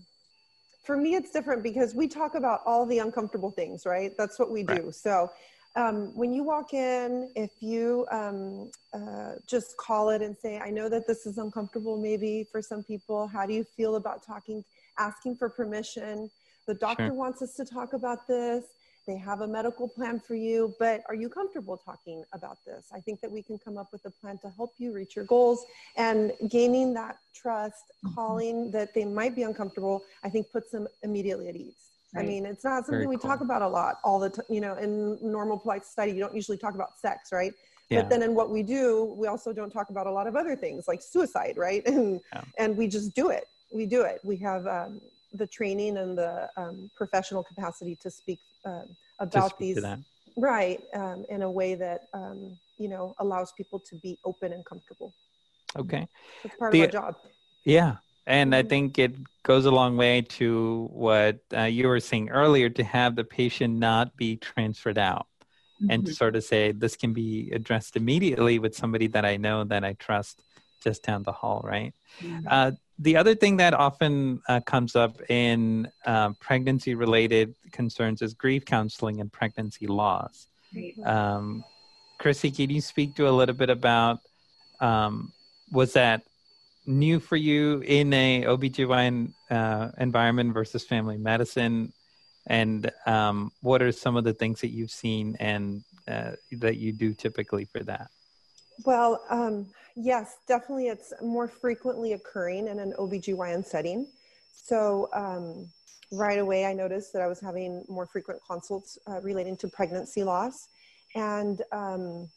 for 0.83 0.97
me 0.97 1.13
it's 1.13 1.29
different 1.29 1.61
because 1.61 1.93
we 1.93 2.07
talk 2.07 2.33
about 2.33 2.61
all 2.65 2.87
the 2.87 2.97
uncomfortable 2.97 3.51
things, 3.51 3.85
right? 3.85 4.11
That's 4.17 4.39
what 4.39 4.49
we 4.49 4.63
do. 4.63 4.91
So 4.91 5.29
um, 5.75 6.11
when 6.15 6.33
you 6.33 6.43
walk 6.43 6.73
in, 6.73 7.29
if 7.35 7.51
you 7.59 8.07
um, 8.11 8.71
uh, 8.95 9.33
just 9.47 9.77
call 9.77 10.09
it 10.09 10.23
and 10.23 10.35
say, 10.35 10.57
I 10.57 10.71
know 10.71 10.89
that 10.89 11.05
this 11.05 11.27
is 11.27 11.37
uncomfortable 11.37 12.01
maybe 12.01 12.47
for 12.51 12.63
some 12.63 12.81
people. 12.81 13.27
How 13.27 13.45
do 13.45 13.53
you 13.53 13.63
feel 13.63 13.95
about 13.95 14.25
talking, 14.25 14.65
asking 14.97 15.35
for 15.35 15.49
permission? 15.49 16.31
The 16.65 16.73
doctor 16.73 17.09
sure. 17.09 17.13
wants 17.13 17.43
us 17.43 17.53
to 17.57 17.65
talk 17.65 17.93
about 17.93 18.27
this 18.27 18.63
they 19.07 19.17
have 19.17 19.41
a 19.41 19.47
medical 19.47 19.87
plan 19.87 20.19
for 20.19 20.35
you, 20.35 20.75
but 20.79 21.01
are 21.07 21.15
you 21.15 21.29
comfortable 21.29 21.77
talking 21.77 22.23
about 22.33 22.57
this? 22.65 22.87
I 22.93 22.99
think 22.99 23.21
that 23.21 23.31
we 23.31 23.41
can 23.41 23.57
come 23.57 23.77
up 23.77 23.91
with 23.91 24.05
a 24.05 24.11
plan 24.11 24.37
to 24.39 24.49
help 24.49 24.73
you 24.77 24.93
reach 24.93 25.15
your 25.15 25.25
goals 25.25 25.65
and 25.97 26.31
gaining 26.49 26.93
that 26.93 27.17
trust, 27.33 27.83
mm-hmm. 28.05 28.13
calling 28.13 28.71
that 28.71 28.93
they 28.93 29.05
might 29.05 29.35
be 29.35 29.43
uncomfortable, 29.43 30.03
I 30.23 30.29
think 30.29 30.51
puts 30.51 30.71
them 30.71 30.87
immediately 31.03 31.49
at 31.49 31.55
ease. 31.55 31.89
Right. 32.13 32.23
I 32.23 32.27
mean, 32.27 32.45
it's 32.45 32.63
not 32.63 32.85
something 32.85 32.95
Very 32.95 33.07
we 33.07 33.17
cool. 33.17 33.29
talk 33.29 33.41
about 33.41 33.61
a 33.61 33.67
lot 33.67 33.97
all 34.03 34.19
the 34.19 34.29
time, 34.31 34.45
you 34.49 34.61
know, 34.61 34.75
in 34.75 35.17
normal 35.21 35.57
polite 35.57 35.85
society, 35.85 36.13
you 36.13 36.19
don't 36.19 36.35
usually 36.35 36.57
talk 36.57 36.73
about 36.73 36.97
sex, 36.99 37.31
right? 37.31 37.53
Yeah. 37.89 38.01
But 38.01 38.09
then 38.09 38.23
in 38.23 38.35
what 38.35 38.49
we 38.49 38.63
do, 38.63 39.15
we 39.17 39.27
also 39.27 39.53
don't 39.53 39.71
talk 39.71 39.89
about 39.89 40.07
a 40.07 40.11
lot 40.11 40.27
of 40.27 40.35
other 40.35 40.55
things 40.55 40.87
like 40.87 41.01
suicide, 41.01 41.55
right? 41.57 41.83
And, 41.87 42.21
yeah. 42.33 42.41
and 42.57 42.77
we 42.77 42.87
just 42.87 43.15
do 43.15 43.29
it. 43.29 43.45
We 43.73 43.85
do 43.85 44.01
it. 44.01 44.19
We 44.23 44.37
have 44.37 44.65
um, 44.67 45.01
the 45.33 45.47
training 45.47 45.97
and 45.97 46.17
the 46.17 46.49
um, 46.57 46.89
professional 46.95 47.43
capacity 47.43 47.95
to 48.01 48.09
speak 48.09 48.39
um, 48.65 48.85
about 49.19 49.57
these 49.57 49.83
right 50.37 50.81
um, 50.93 51.25
in 51.29 51.41
a 51.41 51.51
way 51.51 51.75
that 51.75 52.01
um, 52.13 52.57
you 52.77 52.87
know 52.87 53.15
allows 53.19 53.51
people 53.53 53.79
to 53.79 53.95
be 53.97 54.17
open 54.25 54.53
and 54.53 54.65
comfortable. 54.65 55.13
Okay. 55.77 56.07
That's 56.43 56.55
part 56.57 56.71
the, 56.71 56.81
of 56.81 56.85
our 56.87 56.91
job. 56.91 57.15
Yeah 57.63 57.97
and 58.29 58.53
mm-hmm. 58.53 58.65
i 58.65 58.69
think 58.69 58.97
it 58.97 59.13
goes 59.43 59.65
a 59.65 59.71
long 59.71 59.97
way 59.97 60.21
to 60.21 60.87
what 60.93 61.39
uh, 61.57 61.63
you 61.63 61.87
were 61.87 61.99
saying 61.99 62.29
earlier 62.29 62.69
to 62.69 62.83
have 62.83 63.15
the 63.15 63.23
patient 63.23 63.77
not 63.77 64.15
be 64.15 64.37
transferred 64.37 64.97
out 64.97 65.27
mm-hmm. 65.81 65.91
and 65.91 66.05
to 66.05 66.13
sort 66.13 66.35
of 66.35 66.43
say 66.43 66.71
this 66.71 66.95
can 66.95 67.11
be 67.11 67.49
addressed 67.51 67.97
immediately 67.97 68.59
with 68.59 68.75
somebody 68.75 69.07
that 69.07 69.25
i 69.25 69.35
know 69.35 69.65
that 69.65 69.83
i 69.83 69.93
trust 69.93 70.43
just 70.81 71.03
down 71.03 71.23
the 71.23 71.31
hall 71.31 71.61
right 71.63 71.93
mm-hmm. 72.21 72.45
uh, 72.49 72.71
the 72.99 73.15
other 73.15 73.33
thing 73.33 73.57
that 73.57 73.73
often 73.73 74.41
uh, 74.49 74.59
comes 74.59 74.95
up 74.95 75.21
in 75.29 75.89
uh, 76.05 76.31
pregnancy 76.41 76.95
related 76.95 77.55
concerns 77.71 78.21
is 78.21 78.33
grief 78.33 78.65
counseling 78.65 79.21
and 79.21 79.31
pregnancy 79.31 79.87
loss. 79.87 80.47
Um, 81.05 81.63
Chrissy, 82.19 82.51
can 82.51 82.69
you 82.69 82.81
speak 82.81 83.15
to 83.15 83.29
a 83.29 83.31
little 83.31 83.55
bit 83.55 83.69
about 83.69 84.19
um, 84.81 85.31
was 85.71 85.93
that 85.93 86.23
new 86.85 87.19
for 87.19 87.37
you 87.37 87.79
in 87.85 88.11
a 88.11 88.43
OBGYN 88.43 89.33
uh, 89.49 89.91
environment 89.97 90.53
versus 90.53 90.85
family 90.85 91.17
medicine? 91.17 91.93
And 92.47 92.91
um, 93.05 93.51
what 93.61 93.81
are 93.81 93.93
some 93.93 94.17
of 94.17 94.25
the 94.25 94.33
things 94.33 94.59
that 94.61 94.71
you've 94.71 94.91
seen 94.91 95.37
and 95.39 95.83
uh, 96.07 96.31
that 96.51 96.77
you 96.77 96.91
do 96.91 97.13
typically 97.13 97.63
for 97.65 97.79
that? 97.83 98.09
Well, 98.85 99.21
um, 99.29 99.67
yes, 99.95 100.37
definitely 100.47 100.87
it's 100.87 101.13
more 101.21 101.47
frequently 101.47 102.13
occurring 102.13 102.67
in 102.67 102.79
an 102.79 102.93
OBGYN 102.97 103.65
setting. 103.65 104.07
So 104.53 105.09
um, 105.13 105.69
right 106.11 106.39
away 106.39 106.65
I 106.65 106.73
noticed 106.73 107.13
that 107.13 107.21
I 107.21 107.27
was 107.27 107.39
having 107.39 107.83
more 107.89 108.05
frequent 108.05 108.39
consults 108.47 108.97
uh, 109.07 109.19
relating 109.21 109.57
to 109.57 109.67
pregnancy 109.67 110.23
loss. 110.23 110.67
And 111.15 111.61
um, 111.71 112.29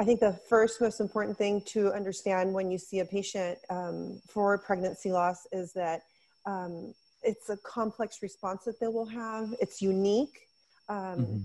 I 0.00 0.04
think 0.04 0.20
the 0.20 0.38
first 0.48 0.80
most 0.80 1.00
important 1.00 1.36
thing 1.36 1.60
to 1.66 1.92
understand 1.92 2.52
when 2.52 2.70
you 2.70 2.78
see 2.78 3.00
a 3.00 3.04
patient 3.04 3.58
um, 3.68 4.20
for 4.28 4.56
pregnancy 4.58 5.12
loss 5.12 5.46
is 5.52 5.72
that 5.74 6.00
um, 6.46 6.94
it's 7.22 7.50
a 7.50 7.56
complex 7.58 8.22
response 8.22 8.64
that 8.64 8.80
they 8.80 8.88
will 8.88 9.06
have. 9.06 9.54
It's 9.60 9.82
unique. 9.82 10.48
Um, 10.88 10.96
mm-hmm. 10.96 11.38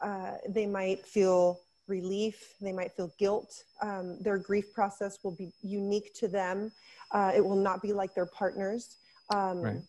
uh, 0.00 0.32
they 0.48 0.66
might 0.66 1.06
feel 1.06 1.60
relief. 1.92 2.36
They 2.60 2.74
might 2.80 2.92
feel 2.96 3.10
guilt. 3.18 3.50
Um, 3.88 4.06
their 4.26 4.38
grief 4.38 4.72
process 4.78 5.18
will 5.22 5.36
be 5.44 5.48
unique 5.62 6.10
to 6.20 6.26
them. 6.28 6.72
Uh, 7.16 7.32
it 7.38 7.44
will 7.48 7.62
not 7.68 7.78
be 7.86 7.92
like 7.92 8.12
their 8.14 8.30
partners. 8.42 8.82
Um, 9.38 9.58
right. 9.60 9.82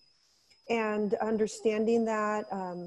And 0.69 1.09
understanding 1.15 2.05
that, 2.05 2.45
um, 2.51 2.80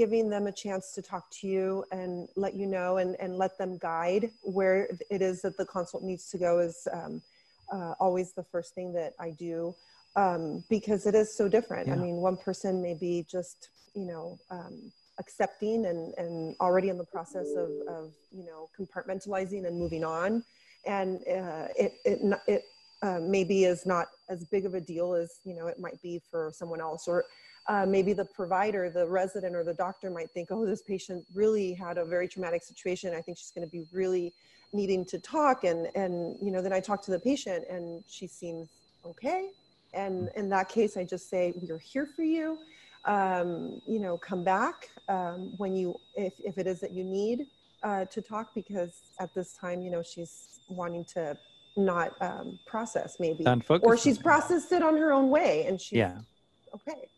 giving 0.00 0.24
them 0.34 0.44
a 0.46 0.52
chance 0.64 0.92
to 0.96 1.00
talk 1.00 1.24
to 1.40 1.46
you 1.54 1.84
and 1.90 2.28
let 2.44 2.52
you 2.60 2.66
know 2.66 2.90
and, 2.98 3.16
and 3.24 3.38
let 3.38 3.56
them 3.56 3.78
guide 3.78 4.24
where 4.58 4.78
it 5.10 5.22
is 5.22 5.40
that 5.42 5.56
the 5.56 5.64
consult 5.64 6.02
needs 6.02 6.24
to 6.32 6.38
go 6.38 6.52
is 6.68 6.76
um, 6.92 7.22
uh, 7.74 7.94
always 8.04 8.28
the 8.34 8.46
first 8.52 8.74
thing 8.74 8.92
that 8.92 9.12
I 9.18 9.30
do 9.48 9.74
um, 10.14 10.62
because 10.68 11.06
it 11.06 11.14
is 11.14 11.34
so 11.34 11.48
different. 11.48 11.86
Yeah. 11.88 11.94
I 11.94 11.96
mean, 11.96 12.16
one 12.16 12.36
person 12.36 12.82
may 12.82 12.94
be 12.94 13.14
just, 13.36 13.58
you 13.94 14.06
know, 14.10 14.38
um, 14.50 14.92
accepting 15.18 15.86
and, 15.86 16.14
and 16.16 16.56
already 16.60 16.88
in 16.88 16.98
the 16.98 17.04
process 17.04 17.48
of, 17.56 17.70
of, 17.88 18.12
you 18.30 18.44
know, 18.44 18.68
compartmentalizing 18.78 19.66
and 19.66 19.78
moving 19.78 20.04
on. 20.04 20.42
And 20.86 21.18
uh, 21.20 21.68
it, 21.76 21.92
it, 22.04 22.40
it 22.46 22.64
uh, 23.02 23.20
maybe 23.20 23.64
is 23.64 23.86
not 23.86 24.08
as 24.28 24.44
big 24.44 24.66
of 24.66 24.74
a 24.74 24.80
deal 24.80 25.14
as, 25.14 25.40
you 25.44 25.54
know, 25.54 25.66
it 25.66 25.78
might 25.78 26.00
be 26.02 26.20
for 26.30 26.50
someone 26.54 26.80
else. 26.80 27.06
Or 27.06 27.24
uh, 27.68 27.86
maybe 27.86 28.12
the 28.12 28.24
provider, 28.24 28.90
the 28.90 29.06
resident 29.06 29.54
or 29.54 29.64
the 29.64 29.74
doctor 29.74 30.10
might 30.10 30.30
think, 30.30 30.48
oh, 30.50 30.66
this 30.66 30.82
patient 30.82 31.24
really 31.34 31.74
had 31.74 31.98
a 31.98 32.04
very 32.04 32.26
traumatic 32.26 32.62
situation. 32.62 33.14
I 33.14 33.20
think 33.20 33.38
she's 33.38 33.52
going 33.52 33.66
to 33.66 33.70
be 33.70 33.84
really 33.92 34.32
needing 34.72 35.04
to 35.06 35.18
talk. 35.18 35.64
And, 35.64 35.88
and, 35.94 36.36
you 36.42 36.50
know, 36.50 36.62
then 36.62 36.72
I 36.72 36.80
talk 36.80 37.02
to 37.04 37.10
the 37.10 37.20
patient 37.20 37.64
and 37.68 38.02
she 38.08 38.26
seems 38.26 38.68
okay 39.04 39.50
and 39.94 40.30
in 40.36 40.48
that 40.50 40.68
case, 40.68 40.96
I 40.96 41.04
just 41.04 41.28
say, 41.28 41.52
we're 41.56 41.78
here 41.78 42.06
for 42.06 42.22
you. 42.22 42.58
Um, 43.04 43.80
you 43.86 43.98
know, 43.98 44.16
come 44.16 44.44
back 44.44 44.90
um, 45.08 45.54
when 45.56 45.74
you, 45.74 45.98
if, 46.14 46.34
if 46.38 46.56
it 46.56 46.66
is 46.66 46.80
that 46.80 46.92
you 46.92 47.02
need 47.02 47.46
uh, 47.82 48.04
to 48.06 48.22
talk, 48.22 48.54
because 48.54 49.00
at 49.18 49.34
this 49.34 49.54
time, 49.54 49.82
you 49.82 49.90
know, 49.90 50.02
she's 50.02 50.60
wanting 50.68 51.04
to 51.14 51.36
not 51.76 52.12
um, 52.20 52.58
process 52.66 53.16
maybe, 53.18 53.44
or 53.82 53.96
she's 53.96 54.18
processed 54.18 54.72
it 54.72 54.82
on 54.82 54.96
her 54.96 55.12
own 55.12 55.30
way 55.30 55.66
and 55.66 55.80
she's 55.80 55.98
yeah. 55.98 56.18
okay. 56.74 57.08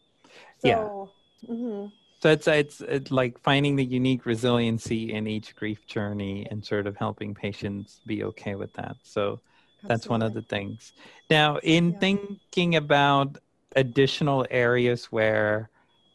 So, 0.58 0.68
yeah. 0.68 1.52
Mm-hmm. 1.54 1.86
So 2.22 2.30
it's, 2.30 2.48
it's 2.48 2.80
it's 2.80 3.10
like 3.10 3.38
finding 3.40 3.76
the 3.76 3.84
unique 3.84 4.24
resiliency 4.24 5.12
in 5.12 5.26
each 5.26 5.54
grief 5.54 5.86
journey 5.86 6.46
and 6.50 6.64
sort 6.64 6.86
of 6.86 6.96
helping 6.96 7.34
patients 7.34 8.00
be 8.06 8.24
okay 8.24 8.54
with 8.54 8.72
that. 8.74 8.96
So 9.02 9.40
that's 9.82 10.08
one 10.08 10.22
of 10.22 10.32
the 10.32 10.40
things. 10.40 10.94
Now, 11.28 11.58
in 11.58 11.92
yeah. 11.92 11.98
thinking 11.98 12.76
about 12.76 13.36
additional 13.76 14.46
areas 14.50 15.06
where 15.06 15.68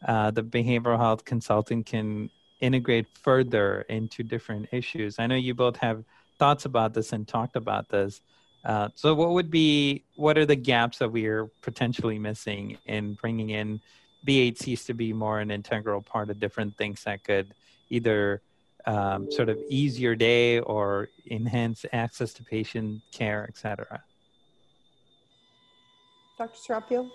uh, 0.06 0.30
the 0.30 0.42
behavioral 0.42 0.98
health 0.98 1.24
consultant 1.24 1.86
can 1.86 2.30
integrate 2.60 3.06
further 3.22 3.82
into 3.88 4.22
different 4.22 4.68
issues, 4.72 5.18
I 5.18 5.26
know 5.26 5.34
you 5.34 5.54
both 5.54 5.76
have 5.76 6.04
thoughts 6.38 6.64
about 6.64 6.94
this 6.94 7.12
and 7.12 7.26
talked 7.26 7.56
about 7.56 7.88
this. 7.88 8.20
Uh, 8.64 8.88
so, 8.94 9.14
what 9.14 9.30
would 9.30 9.50
be 9.50 10.04
what 10.16 10.36
are 10.36 10.44
the 10.44 10.56
gaps 10.56 10.98
that 10.98 11.10
we 11.10 11.26
are 11.26 11.46
potentially 11.62 12.18
missing 12.18 12.76
in 12.86 13.14
bringing 13.14 13.50
in 13.50 13.80
BHCs 14.26 14.84
to 14.86 14.94
be 14.94 15.12
more 15.12 15.40
an 15.40 15.50
integral 15.50 16.02
part 16.02 16.28
of 16.28 16.38
different 16.38 16.76
things 16.76 17.04
that 17.04 17.24
could 17.24 17.54
either 17.88 18.42
um, 18.86 19.30
sort 19.30 19.48
of 19.48 19.58
ease 19.68 19.98
your 19.98 20.14
day 20.14 20.60
or 20.60 21.08
enhance 21.30 21.86
access 21.92 22.32
to 22.34 22.44
patient 22.44 23.00
care, 23.12 23.46
etc. 23.48 24.02
Dr. 26.36 26.58
Serapio? 26.58 27.10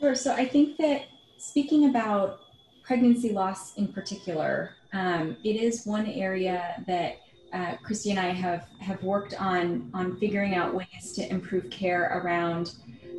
Sure. 0.00 0.14
So 0.14 0.32
I 0.34 0.46
think 0.46 0.76
that 0.78 1.06
speaking 1.42 1.86
about 1.86 2.40
pregnancy 2.84 3.32
loss 3.32 3.74
in 3.74 3.88
particular, 3.88 4.76
um, 4.92 5.36
it 5.42 5.56
is 5.56 5.84
one 5.84 6.06
area 6.06 6.82
that 6.86 7.20
uh, 7.52 7.74
Christy 7.82 8.10
and 8.10 8.18
I 8.18 8.28
have 8.28 8.66
have 8.80 9.02
worked 9.02 9.34
on 9.40 9.90
on 9.92 10.16
figuring 10.18 10.54
out 10.54 10.72
ways 10.72 11.12
to 11.16 11.28
improve 11.28 11.68
care 11.68 12.18
around 12.18 12.74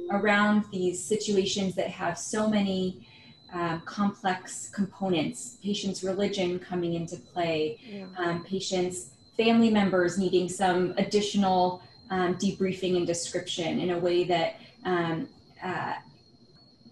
around 0.09 0.65
these 0.71 1.03
situations 1.03 1.75
that 1.75 1.89
have 1.89 2.17
so 2.17 2.49
many 2.49 3.05
uh, 3.53 3.79
complex 3.79 4.69
components, 4.69 5.57
patients' 5.61 6.03
religion 6.03 6.59
coming 6.59 6.93
into 6.93 7.17
play, 7.17 7.77
yeah. 7.85 8.05
um, 8.17 8.43
patients' 8.43 9.09
family 9.37 9.69
members 9.69 10.17
needing 10.17 10.47
some 10.49 10.93
additional 10.97 11.83
um, 12.09 12.35
debriefing 12.35 12.95
and 12.95 13.05
description 13.05 13.79
in 13.79 13.91
a 13.91 13.99
way 13.99 14.23
that 14.23 14.55
um, 14.85 15.27
uh, 15.63 15.93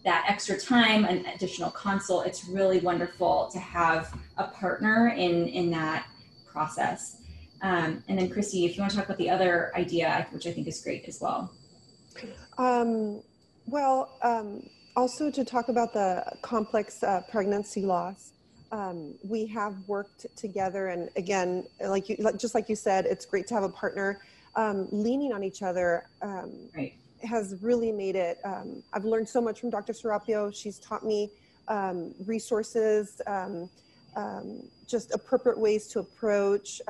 that 0.03 0.25
extra 0.27 0.57
time, 0.57 1.05
an 1.05 1.25
additional 1.27 1.69
consult, 1.71 2.25
it's 2.25 2.47
really 2.47 2.79
wonderful 2.79 3.49
to 3.53 3.59
have 3.59 4.17
a 4.37 4.47
partner 4.47 5.09
in 5.09 5.47
in 5.47 5.69
that 5.71 6.07
process. 6.47 7.17
Um, 7.61 8.03
and 8.07 8.17
then 8.17 8.29
Christy, 8.29 8.65
if 8.65 8.75
you 8.75 8.81
want 8.81 8.91
to 8.91 8.97
talk 8.97 9.05
about 9.05 9.19
the 9.19 9.29
other 9.29 9.71
idea, 9.75 10.27
which 10.31 10.47
I 10.47 10.51
think 10.51 10.67
is 10.67 10.81
great 10.81 11.05
as 11.07 11.21
well. 11.21 11.53
Um, 12.57 13.21
well, 13.67 14.17
um, 14.23 14.67
also 14.95 15.29
to 15.29 15.45
talk 15.45 15.69
about 15.69 15.93
the 15.93 16.25
complex 16.41 17.03
uh, 17.03 17.21
pregnancy 17.29 17.81
loss. 17.81 18.33
Um, 18.71 19.15
we 19.23 19.45
have 19.47 19.75
worked 19.87 20.25
together, 20.37 20.87
and 20.87 21.09
again, 21.17 21.65
like 21.85 22.09
you, 22.09 22.17
just 22.37 22.55
like 22.55 22.69
you 22.69 22.75
said, 22.75 23.05
it's 23.05 23.25
great 23.25 23.45
to 23.47 23.53
have 23.53 23.63
a 23.63 23.69
partner. 23.69 24.21
Um, 24.55 24.87
leaning 24.91 25.31
on 25.31 25.43
each 25.43 25.61
other 25.61 26.07
um, 26.21 26.69
right. 26.75 26.93
Has 27.23 27.55
really 27.61 27.91
made 27.91 28.15
it. 28.15 28.39
Um, 28.43 28.83
I've 28.93 29.05
learned 29.05 29.27
so 29.27 29.41
much 29.41 29.59
from 29.59 29.69
Dr. 29.69 29.93
Serapio. 29.93 30.53
She's 30.53 30.79
taught 30.79 31.05
me 31.05 31.29
um, 31.67 32.13
resources, 32.25 33.21
um, 33.27 33.69
just 34.87 35.13
appropriate 35.13 35.57
ways 35.57 35.87
to 35.87 35.99
approach. 35.99 36.81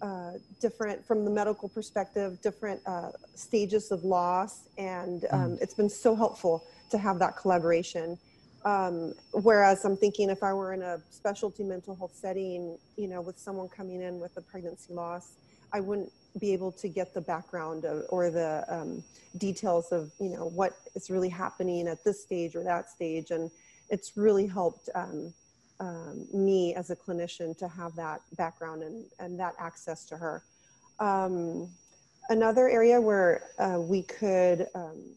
Uh, 0.00 0.30
different 0.60 1.04
from 1.04 1.24
the 1.24 1.30
medical 1.30 1.68
perspective, 1.68 2.40
different 2.40 2.80
uh, 2.86 3.10
stages 3.34 3.90
of 3.90 4.04
loss, 4.04 4.68
and 4.78 5.22
mm. 5.22 5.60
it's 5.60 5.74
been 5.74 5.90
so 5.90 6.14
helpful 6.14 6.64
to 6.88 6.96
have 6.96 7.18
that 7.18 7.36
collaboration. 7.36 8.16
Um, 8.64 9.14
whereas 9.32 9.84
I'm 9.84 9.96
thinking 9.96 10.30
if 10.30 10.42
I 10.42 10.52
were 10.52 10.72
in 10.72 10.82
a 10.82 11.00
specialty 11.10 11.64
mental 11.64 11.94
health 11.96 12.14
setting, 12.14 12.78
you 12.96 13.08
know, 13.08 13.20
with 13.20 13.38
someone 13.38 13.68
coming 13.68 14.02
in 14.02 14.20
with 14.20 14.36
a 14.36 14.40
pregnancy 14.40 14.92
loss, 14.92 15.32
I 15.72 15.80
wouldn't 15.80 16.12
be 16.38 16.52
able 16.52 16.72
to 16.72 16.88
get 16.88 17.14
the 17.14 17.20
background 17.20 17.84
of, 17.84 18.04
or 18.10 18.30
the 18.30 18.64
um, 18.68 19.02
details 19.38 19.92
of, 19.92 20.12
you 20.20 20.30
know, 20.30 20.46
what 20.46 20.74
is 20.94 21.10
really 21.10 21.28
happening 21.28 21.88
at 21.88 22.04
this 22.04 22.22
stage 22.22 22.54
or 22.54 22.62
that 22.64 22.90
stage. 22.90 23.30
And 23.30 23.50
it's 23.88 24.16
really 24.16 24.46
helped 24.46 24.88
um, 24.94 25.32
um 25.80 26.26
me 26.34 26.74
as 26.74 26.90
a 26.90 26.96
clinician 26.96 27.56
to 27.56 27.68
have 27.68 27.94
that 27.94 28.20
background 28.36 28.82
and, 28.82 29.04
and 29.20 29.38
that 29.38 29.54
access 29.58 30.04
to 30.06 30.16
her. 30.16 30.42
Um, 30.98 31.68
another 32.28 32.68
area 32.68 33.00
where 33.00 33.50
uh, 33.58 33.78
we 33.80 34.02
could 34.02 34.66
um, 34.74 35.14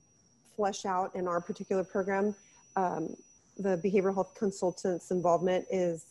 flesh 0.55 0.85
out 0.85 1.15
in 1.15 1.27
our 1.27 1.41
particular 1.41 1.83
program, 1.83 2.35
um, 2.75 3.15
the 3.57 3.77
behavioral 3.83 4.13
health 4.13 4.33
consultant's 4.35 5.11
involvement 5.11 5.65
is 5.71 6.05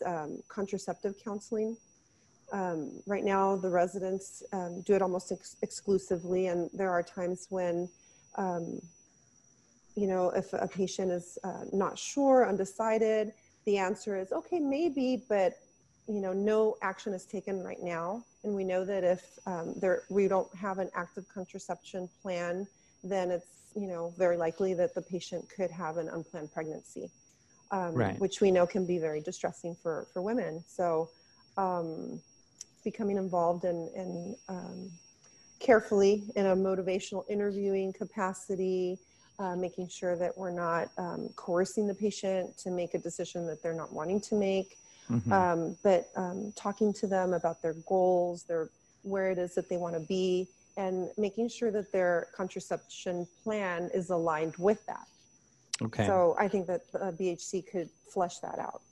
contraceptive 0.49 1.15
counseling. 1.23 1.77
Um, 2.53 3.01
right 3.07 3.25
now, 3.25 3.57
the 3.57 3.71
residents 3.71 4.43
um, 4.53 4.81
do 4.83 4.95
it 4.95 5.03
almost 5.03 5.31
ex- 5.33 5.57
exclusively, 5.63 6.49
and 6.49 6.69
there 6.73 6.91
are 6.91 7.03
times 7.03 7.47
when, 7.51 7.89
um, 8.37 8.81
you 9.95 10.07
know, 10.07 10.31
if 10.31 10.53
a 10.53 10.67
patient 10.67 11.13
is 11.13 11.39
uh, 11.45 11.65
not 11.73 11.99
sure, 11.99 12.49
undecided, 12.49 13.33
the 13.67 13.79
answer 13.79 14.17
is 14.17 14.33
okay, 14.33 14.59
maybe, 14.59 15.23
but 15.29 15.55
you 16.09 16.21
know, 16.21 16.33
no 16.33 16.77
action 16.83 17.15
is 17.15 17.25
taken 17.25 17.63
right 17.63 17.83
now. 17.83 18.25
And 18.43 18.55
we 18.55 18.65
know 18.65 18.85
that 18.85 19.05
if 19.05 19.39
um, 19.47 19.75
there 19.77 20.03
we 20.09 20.27
don't 20.27 20.53
have 20.57 20.79
an 20.79 20.91
active 20.95 21.27
contraception 21.33 22.09
plan, 22.23 22.67
then 23.05 23.31
it's 23.31 23.61
you 23.75 23.87
know, 23.87 24.13
very 24.17 24.37
likely 24.37 24.75
that 24.75 24.95
the 24.95 25.03
patient 25.03 25.49
could 25.55 25.71
have 25.71 25.97
an 25.97 26.09
unplanned 26.09 26.53
pregnancy, 26.53 27.11
um, 27.71 27.95
right. 27.95 28.19
which 28.19 28.41
we 28.41 28.51
know 28.51 28.67
can 28.67 28.85
be 28.85 28.99
very 28.99 29.21
distressing 29.21 29.75
for, 29.75 30.07
for 30.13 30.23
women. 30.23 30.65
So, 30.67 31.11
um, 31.57 32.21
becoming 32.85 33.17
involved 33.17 33.65
in, 33.65 33.91
in 33.95 34.37
um, 34.49 34.91
carefully 35.59 36.25
in 36.37 36.47
a 36.47 36.57
motivational 36.57 37.25
interviewing 37.29 37.93
capacity, 37.93 38.99
uh, 39.39 39.57
making 39.57 39.89
sure 39.89 40.17
that 40.17 40.37
we're 40.37 40.53
not 40.53 40.89
um, 40.99 41.29
coercing 41.37 41.87
the 41.87 41.95
patient 41.95 42.57
to 42.59 42.71
make 42.71 42.95
a 42.95 42.99
decision 42.99 43.47
that 43.47 43.63
they're 43.63 43.75
not 43.75 43.93
wanting 43.93 44.21
to 44.21 44.35
make, 44.35 44.77
mm-hmm. 45.11 45.33
Um, 45.33 45.77
but 45.83 46.09
um, 46.17 46.53
talking 46.57 46.93
to 46.95 47.07
them 47.07 47.33
about 47.33 47.63
their 47.63 47.75
goals, 47.87 48.45
their 48.45 48.71
where 49.03 49.31
it 49.31 49.39
is 49.39 49.55
that 49.55 49.69
they 49.69 49.79
want 49.79 49.95
to 49.95 50.07
be, 50.07 50.47
and 50.77 51.09
making 51.17 51.49
sure 51.49 51.71
that 51.71 51.91
their 51.93 52.29
contraception 52.37 53.27
plan 53.43 53.91
is 53.95 54.11
aligned 54.11 54.55
with 54.59 54.85
that. 54.87 55.07
Okay. 55.83 56.07
So 56.07 56.37
I 56.39 56.49
think 56.49 56.67
that 56.67 56.91
the 56.93 56.99
BHC 57.19 57.71
could 57.71 57.89
flesh 58.13 58.39
that 58.39 58.59
out. 58.59 58.83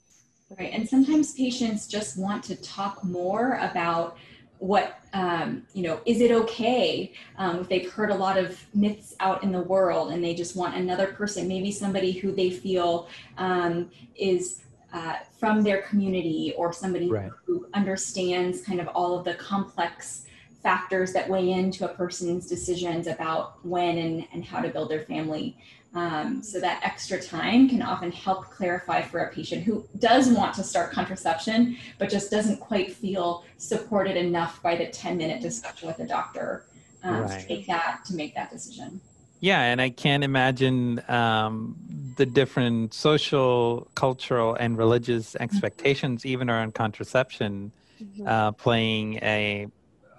Right. 0.57 0.71
And 0.73 0.87
sometimes 0.89 1.33
patients 1.33 1.87
just 1.87 2.17
want 2.17 2.43
to 2.45 2.55
talk 2.55 3.03
more 3.03 3.59
about 3.61 4.17
what 4.59 4.99
um, 5.13 5.63
you 5.73 5.83
know 5.83 6.01
is 6.05 6.21
it 6.21 6.31
okay 6.31 7.13
um, 7.37 7.59
if 7.59 7.69
they've 7.69 7.89
heard 7.89 8.11
a 8.11 8.15
lot 8.15 8.37
of 8.37 8.61
myths 8.73 9.15
out 9.19 9.43
in 9.43 9.51
the 9.51 9.61
world 9.61 10.11
and 10.11 10.23
they 10.23 10.35
just 10.35 10.55
want 10.55 10.75
another 10.75 11.07
person 11.07 11.47
maybe 11.47 11.71
somebody 11.71 12.11
who 12.11 12.31
they 12.31 12.51
feel 12.51 13.07
um, 13.37 13.89
is 14.15 14.61
uh, 14.93 15.15
from 15.39 15.63
their 15.63 15.81
community 15.83 16.53
or 16.57 16.73
somebody 16.73 17.09
right. 17.09 17.31
who 17.45 17.67
understands 17.73 18.61
kind 18.61 18.79
of 18.79 18.87
all 18.89 19.17
of 19.17 19.23
the 19.23 19.33
complex 19.35 20.25
factors 20.61 21.13
that 21.13 21.29
weigh 21.29 21.51
into 21.51 21.89
a 21.89 21.93
person's 21.93 22.47
decisions 22.47 23.07
about 23.07 23.63
when 23.65 23.97
and, 23.97 24.27
and 24.33 24.43
how 24.43 24.59
to 24.59 24.67
build 24.67 24.89
their 24.89 25.05
family 25.05 25.57
um, 25.95 26.43
so 26.43 26.59
that 26.59 26.81
extra 26.83 27.21
time 27.21 27.67
can 27.67 27.81
often 27.81 28.11
help 28.11 28.45
clarify 28.45 29.01
for 29.01 29.21
a 29.21 29.33
patient 29.33 29.63
who 29.63 29.87
does 29.97 30.29
want 30.29 30.53
to 30.55 30.63
start 30.63 30.91
contraception, 30.91 31.77
but 31.97 32.09
just 32.09 32.29
doesn't 32.29 32.59
quite 32.59 32.93
feel 32.93 33.43
supported 33.57 34.15
enough 34.15 34.61
by 34.61 34.75
the 34.75 34.87
10 34.87 35.17
minute 35.17 35.41
discussion 35.41 35.87
with 35.87 35.99
a 35.99 36.05
doctor 36.05 36.65
um, 37.03 37.21
right. 37.21 37.41
to 37.41 37.47
take 37.47 37.65
that 37.67 38.01
to 38.05 38.15
make 38.15 38.35
that 38.35 38.51
decision. 38.51 39.01
Yeah, 39.39 39.61
and 39.61 39.81
I 39.81 39.89
can't 39.89 40.23
imagine 40.23 41.01
um, 41.07 41.75
the 42.17 42.25
different 42.25 42.93
social, 42.93 43.87
cultural, 43.95 44.55
and 44.55 44.77
religious 44.77 45.33
mm-hmm. 45.33 45.43
expectations, 45.43 46.21
mm-hmm. 46.21 46.29
even 46.29 46.49
around 46.49 46.75
contraception, 46.75 47.71
mm-hmm. 48.03 48.27
uh, 48.27 48.51
playing 48.51 49.15
a, 49.23 49.67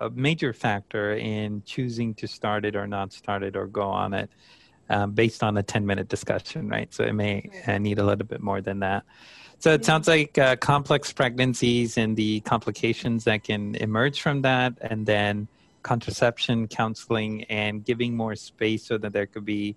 a 0.00 0.10
major 0.10 0.52
factor 0.52 1.14
in 1.14 1.62
choosing 1.64 2.14
to 2.14 2.26
start 2.26 2.64
it 2.64 2.74
or 2.74 2.86
not 2.86 3.12
start 3.12 3.42
it 3.42 3.56
or 3.56 3.66
go 3.66 3.82
on 3.82 4.14
it 4.14 4.30
um, 4.90 5.12
based 5.12 5.42
on 5.42 5.56
a 5.56 5.62
10 5.62 5.86
minute 5.86 6.08
discussion, 6.08 6.68
right? 6.68 6.92
So 6.92 7.04
it 7.04 7.14
may 7.14 7.48
uh, 7.66 7.78
need 7.78 7.98
a 7.98 8.04
little 8.04 8.26
bit 8.26 8.42
more 8.42 8.60
than 8.60 8.80
that. 8.80 9.04
So 9.58 9.72
it 9.72 9.84
sounds 9.84 10.08
like 10.08 10.36
uh, 10.36 10.56
complex 10.56 11.12
pregnancies 11.12 11.96
and 11.96 12.16
the 12.16 12.40
complications 12.40 13.24
that 13.24 13.44
can 13.44 13.74
emerge 13.76 14.20
from 14.20 14.42
that, 14.42 14.74
and 14.80 15.06
then 15.06 15.48
contraception 15.82 16.66
counseling 16.66 17.44
and 17.44 17.84
giving 17.84 18.16
more 18.16 18.34
space 18.34 18.84
so 18.84 18.98
that 18.98 19.12
there 19.12 19.26
could 19.26 19.44
be 19.44 19.76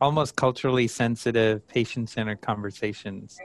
almost 0.00 0.36
culturally 0.36 0.86
sensitive, 0.86 1.66
patient 1.68 2.08
centered 2.10 2.40
conversations. 2.40 3.38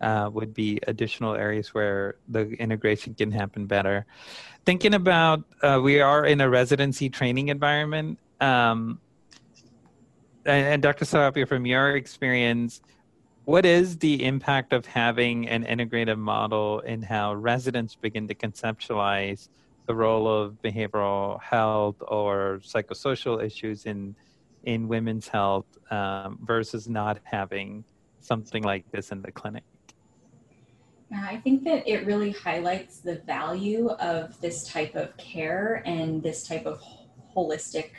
Uh, 0.00 0.28
would 0.32 0.52
be 0.52 0.80
additional 0.88 1.36
areas 1.36 1.72
where 1.74 2.16
the 2.28 2.50
integration 2.54 3.14
can 3.14 3.30
happen 3.30 3.66
better. 3.66 4.04
Thinking 4.64 4.94
about, 4.94 5.44
uh, 5.62 5.78
we 5.80 6.00
are 6.00 6.26
in 6.26 6.40
a 6.40 6.50
residency 6.50 7.08
training 7.08 7.50
environment. 7.50 8.18
Um, 8.40 8.98
and, 10.44 10.82
Dr. 10.82 11.04
Serapio, 11.04 11.46
from 11.46 11.66
your 11.66 11.96
experience, 11.96 12.80
what 13.44 13.64
is 13.64 13.98
the 13.98 14.24
impact 14.24 14.72
of 14.72 14.86
having 14.86 15.48
an 15.48 15.64
integrative 15.64 16.18
model 16.18 16.80
in 16.80 17.02
how 17.02 17.34
residents 17.34 17.94
begin 17.94 18.28
to 18.28 18.34
conceptualize 18.34 19.48
the 19.86 19.94
role 19.94 20.28
of 20.28 20.60
behavioral 20.62 21.40
health 21.42 21.96
or 22.06 22.60
psychosocial 22.62 23.42
issues 23.42 23.86
in 23.86 24.14
in 24.64 24.86
women's 24.86 25.26
health 25.26 25.66
um, 25.90 26.38
versus 26.44 26.88
not 26.88 27.18
having 27.24 27.82
something 28.20 28.62
like 28.62 28.88
this 28.92 29.10
in 29.10 29.20
the 29.22 29.32
clinic? 29.32 29.64
I 31.12 31.38
think 31.38 31.64
that 31.64 31.86
it 31.86 32.06
really 32.06 32.30
highlights 32.30 33.00
the 33.00 33.16
value 33.26 33.90
of 33.90 34.40
this 34.40 34.68
type 34.68 34.94
of 34.94 35.16
care 35.16 35.82
and 35.84 36.22
this 36.22 36.46
type 36.46 36.64
of 36.64 36.80
holistic 37.36 37.90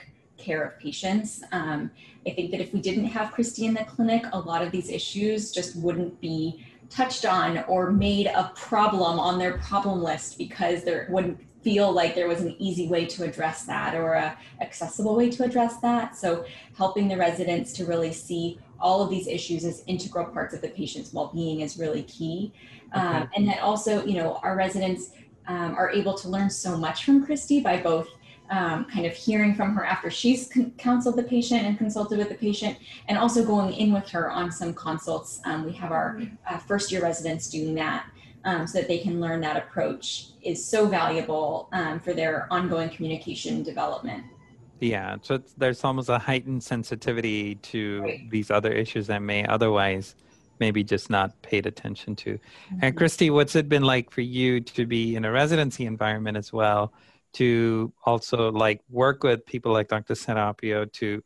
care 0.43 0.63
of 0.63 0.79
patients. 0.79 1.43
Um, 1.51 1.91
I 2.27 2.31
think 2.31 2.51
that 2.51 2.61
if 2.61 2.73
we 2.73 2.81
didn't 2.81 3.05
have 3.05 3.31
Christy 3.31 3.65
in 3.65 3.73
the 3.73 3.85
clinic, 3.85 4.23
a 4.33 4.39
lot 4.39 4.61
of 4.61 4.71
these 4.71 4.89
issues 4.89 5.51
just 5.51 5.75
wouldn't 5.75 6.19
be 6.21 6.65
touched 6.89 7.25
on 7.25 7.63
or 7.67 7.91
made 7.91 8.27
a 8.27 8.51
problem 8.55 9.19
on 9.19 9.39
their 9.39 9.57
problem 9.57 10.03
list 10.03 10.37
because 10.37 10.83
there 10.83 11.07
wouldn't 11.09 11.39
feel 11.63 11.91
like 11.91 12.13
there 12.13 12.27
was 12.27 12.41
an 12.41 12.55
easy 12.59 12.87
way 12.87 13.05
to 13.05 13.23
address 13.23 13.63
that 13.63 13.95
or 13.95 14.13
a 14.13 14.37
accessible 14.61 15.15
way 15.15 15.29
to 15.29 15.43
address 15.43 15.77
that. 15.77 16.15
So 16.15 16.45
helping 16.77 17.07
the 17.07 17.17
residents 17.17 17.71
to 17.73 17.85
really 17.85 18.11
see 18.11 18.59
all 18.79 19.01
of 19.01 19.09
these 19.09 19.27
issues 19.27 19.63
as 19.63 19.81
integral 19.87 20.25
parts 20.25 20.53
of 20.53 20.61
the 20.61 20.67
patient's 20.67 21.13
well-being 21.13 21.61
is 21.61 21.77
really 21.77 22.03
key. 22.03 22.51
Okay. 22.95 22.99
Um, 22.99 23.29
and 23.35 23.47
then 23.47 23.59
also, 23.59 24.05
you 24.05 24.15
know, 24.15 24.39
our 24.43 24.55
residents 24.57 25.11
um, 25.47 25.75
are 25.75 25.89
able 25.89 26.13
to 26.15 26.27
learn 26.27 26.49
so 26.49 26.77
much 26.77 27.05
from 27.05 27.25
Christy 27.25 27.61
by 27.61 27.81
both 27.81 28.07
um, 28.49 28.85
kind 28.85 29.05
of 29.05 29.13
hearing 29.13 29.55
from 29.55 29.75
her 29.75 29.85
after 29.85 30.09
she's 30.09 30.47
con- 30.47 30.71
counseled 30.77 31.15
the 31.15 31.23
patient 31.23 31.63
and 31.63 31.77
consulted 31.77 32.17
with 32.17 32.29
the 32.29 32.35
patient, 32.35 32.77
and 33.07 33.17
also 33.17 33.45
going 33.45 33.73
in 33.73 33.93
with 33.93 34.07
her 34.09 34.31
on 34.31 34.51
some 34.51 34.73
consults. 34.73 35.41
Um, 35.45 35.65
we 35.65 35.73
have 35.73 35.91
our 35.91 36.21
uh, 36.49 36.57
first 36.57 36.91
year 36.91 37.01
residents 37.01 37.49
doing 37.49 37.75
that 37.75 38.05
um, 38.45 38.67
so 38.67 38.79
that 38.79 38.87
they 38.87 38.99
can 38.99 39.19
learn 39.19 39.41
that 39.41 39.57
approach 39.57 40.27
is 40.41 40.63
so 40.63 40.87
valuable 40.87 41.69
um, 41.71 41.99
for 41.99 42.13
their 42.13 42.47
ongoing 42.51 42.89
communication 42.89 43.63
development. 43.63 44.23
Yeah, 44.79 45.15
so 45.21 45.41
there's 45.57 45.83
almost 45.83 46.09
a 46.09 46.17
heightened 46.17 46.61
sensitivity 46.61 47.55
to 47.55 48.01
right. 48.01 48.29
these 48.29 48.51
other 48.51 48.71
issues 48.71 49.07
that 49.07 49.21
may 49.21 49.45
otherwise 49.45 50.15
maybe 50.59 50.83
just 50.83 51.09
not 51.09 51.41
paid 51.41 51.65
attention 51.65 52.15
to. 52.17 52.33
Mm-hmm. 52.33 52.79
And 52.81 52.97
Christy, 52.97 53.29
what's 53.29 53.55
it 53.55 53.69
been 53.69 53.83
like 53.83 54.11
for 54.11 54.21
you 54.21 54.59
to 54.61 54.85
be 54.85 55.15
in 55.15 55.25
a 55.25 55.31
residency 55.31 55.85
environment 55.85 56.37
as 56.37 56.51
well? 56.51 56.93
To 57.33 57.93
also 58.05 58.51
like 58.51 58.81
work 58.89 59.23
with 59.23 59.45
people 59.45 59.71
like 59.71 59.87
Dr. 59.87 60.13
Serapio 60.13 60.91
to 60.93 61.23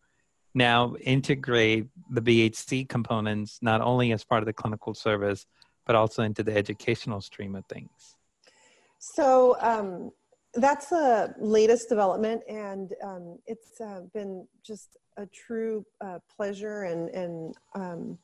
now 0.54 0.96
integrate 1.02 1.88
the 2.10 2.22
BHC 2.22 2.90
components 2.90 3.60
not 3.62 3.82
only 3.82 4.12
as 4.12 4.24
part 4.24 4.42
of 4.42 4.48
the 4.48 4.54
clinical 4.54 4.94
service, 4.94 5.46
but 5.86 5.96
also 5.96 6.24
into 6.24 6.44
the 6.44 6.56
educational 6.56 7.22
stream 7.22 7.56
of 7.56 7.66
things. 7.66 8.16
So 9.00 9.58
um, 9.62 10.12
that's 10.54 10.88
the 10.88 11.34
latest 11.40 11.90
development, 11.90 12.42
and 12.50 12.94
um, 13.04 13.38
it's 13.46 13.80
uh, 13.80 14.02
been 14.14 14.48
just 14.64 14.98
a 15.18 15.26
true 15.28 15.86
uh, 16.02 16.20
pleasure 16.36 16.84
and, 16.84 17.10
and 17.10 17.56
um, 17.76 18.18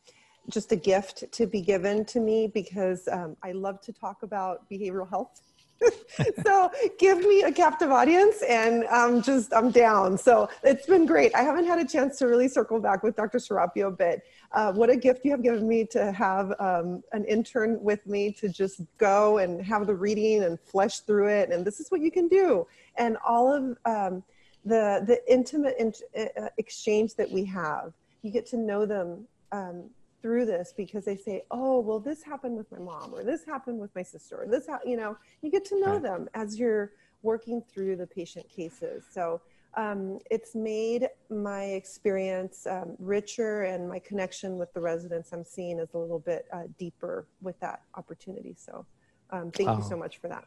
just 0.49 0.71
a 0.71 0.75
gift 0.75 1.23
to 1.31 1.47
be 1.47 1.61
given 1.61 2.03
to 2.05 2.19
me 2.19 2.47
because 2.47 3.07
um, 3.11 3.37
I 3.43 3.51
love 3.53 3.81
to 3.81 3.93
talk 3.93 4.23
about 4.23 4.69
behavioral 4.69 5.09
health 5.09 5.41
so 6.45 6.71
give 6.97 7.19
me 7.19 7.43
a 7.43 7.51
captive 7.51 7.91
audience 7.91 8.41
and 8.47 8.85
I'm 8.91 9.21
just 9.21 9.53
I'm 9.53 9.71
down. 9.71 10.17
So 10.17 10.49
it's 10.63 10.85
been 10.85 11.05
great. 11.05 11.33
I 11.35 11.41
haven't 11.41 11.65
had 11.65 11.79
a 11.79 11.85
chance 11.85 12.17
to 12.19 12.27
really 12.27 12.47
circle 12.47 12.79
back 12.79 13.03
with 13.03 13.15
Dr. 13.15 13.37
Serapio, 13.37 13.95
but 13.97 14.21
uh, 14.51 14.71
what 14.71 14.89
a 14.89 14.95
gift 14.95 15.25
you 15.25 15.31
have 15.31 15.43
given 15.43 15.67
me 15.67 15.85
to 15.85 16.11
have 16.11 16.53
um, 16.59 17.03
an 17.11 17.25
intern 17.25 17.81
with 17.81 18.05
me 18.05 18.31
to 18.33 18.49
just 18.49 18.81
go 18.97 19.39
and 19.39 19.63
have 19.63 19.87
the 19.87 19.95
reading 19.95 20.43
and 20.43 20.59
flesh 20.59 20.99
through 20.99 21.27
it. 21.27 21.49
And 21.51 21.65
this 21.65 21.79
is 21.79 21.89
what 21.89 22.01
you 22.01 22.11
can 22.11 22.27
do. 22.27 22.67
And 22.97 23.17
all 23.25 23.51
of 23.51 23.77
um, 23.85 24.23
the 24.65 25.03
the 25.05 25.19
intimate 25.27 25.75
in, 25.79 25.93
uh, 26.17 26.49
exchange 26.57 27.15
that 27.15 27.29
we 27.29 27.43
have, 27.45 27.93
you 28.21 28.31
get 28.31 28.45
to 28.47 28.57
know 28.57 28.85
them 28.85 29.27
um, 29.51 29.89
through 30.23 30.45
this 30.47 30.73
because 30.75 31.05
they 31.05 31.17
say, 31.17 31.43
"Oh, 31.51 31.79
well, 31.79 31.99
this 31.99 32.23
happened 32.23 32.57
with 32.57 32.71
my 32.71 32.79
mom, 32.79 33.13
or 33.13 33.23
this 33.23 33.45
happened 33.45 33.79
with 33.79 33.93
my 33.93 34.01
sister, 34.01 34.41
or 34.41 34.47
this," 34.47 34.67
you 34.83 34.97
know, 34.97 35.15
you 35.43 35.51
get 35.51 35.65
to 35.65 35.79
know 35.79 35.93
right. 35.93 36.01
them 36.01 36.27
as 36.33 36.57
you're 36.57 36.93
working 37.21 37.61
through 37.61 37.97
the 37.97 38.07
patient 38.07 38.49
cases. 38.49 39.03
So 39.11 39.41
um, 39.75 40.19
it's 40.31 40.55
made 40.55 41.09
my 41.29 41.63
experience 41.63 42.65
um, 42.65 42.95
richer, 42.97 43.63
and 43.63 43.87
my 43.87 43.99
connection 43.99 44.57
with 44.57 44.73
the 44.73 44.81
residents 44.81 45.33
I'm 45.33 45.45
seeing 45.45 45.77
is 45.77 45.93
a 45.93 45.97
little 45.97 46.19
bit 46.19 46.47
uh, 46.51 46.63
deeper 46.79 47.27
with 47.41 47.59
that 47.59 47.81
opportunity. 47.95 48.55
So 48.57 48.85
um, 49.29 49.51
thank 49.51 49.69
oh. 49.69 49.77
you 49.77 49.83
so 49.83 49.97
much 49.97 50.17
for 50.19 50.29
that 50.29 50.45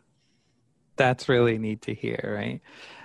that's 0.97 1.28
really 1.28 1.59
neat 1.59 1.82
to 1.82 1.94
hear, 1.94 2.20
right? 2.24 2.60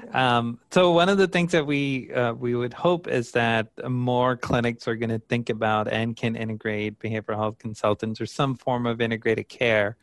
Yeah. 0.05 0.37
Um, 0.37 0.59
so 0.71 0.91
one 0.91 1.09
of 1.09 1.17
the 1.17 1.27
things 1.27 1.51
that 1.51 1.65
we 1.65 2.11
uh, 2.13 2.33
we 2.33 2.55
would 2.55 2.73
hope 2.73 3.07
is 3.07 3.31
that 3.31 3.67
more 3.89 4.35
clinics 4.37 4.87
are 4.87 4.95
going 4.95 5.09
to 5.09 5.19
think 5.19 5.49
about 5.49 5.87
and 5.87 6.15
can 6.15 6.35
integrate 6.35 6.99
behavioral 6.99 7.37
health 7.37 7.59
consultants 7.59 8.19
or 8.19 8.25
some 8.25 8.55
form 8.55 8.85
of 8.85 9.01
integrated 9.01 9.49
care 9.49 9.97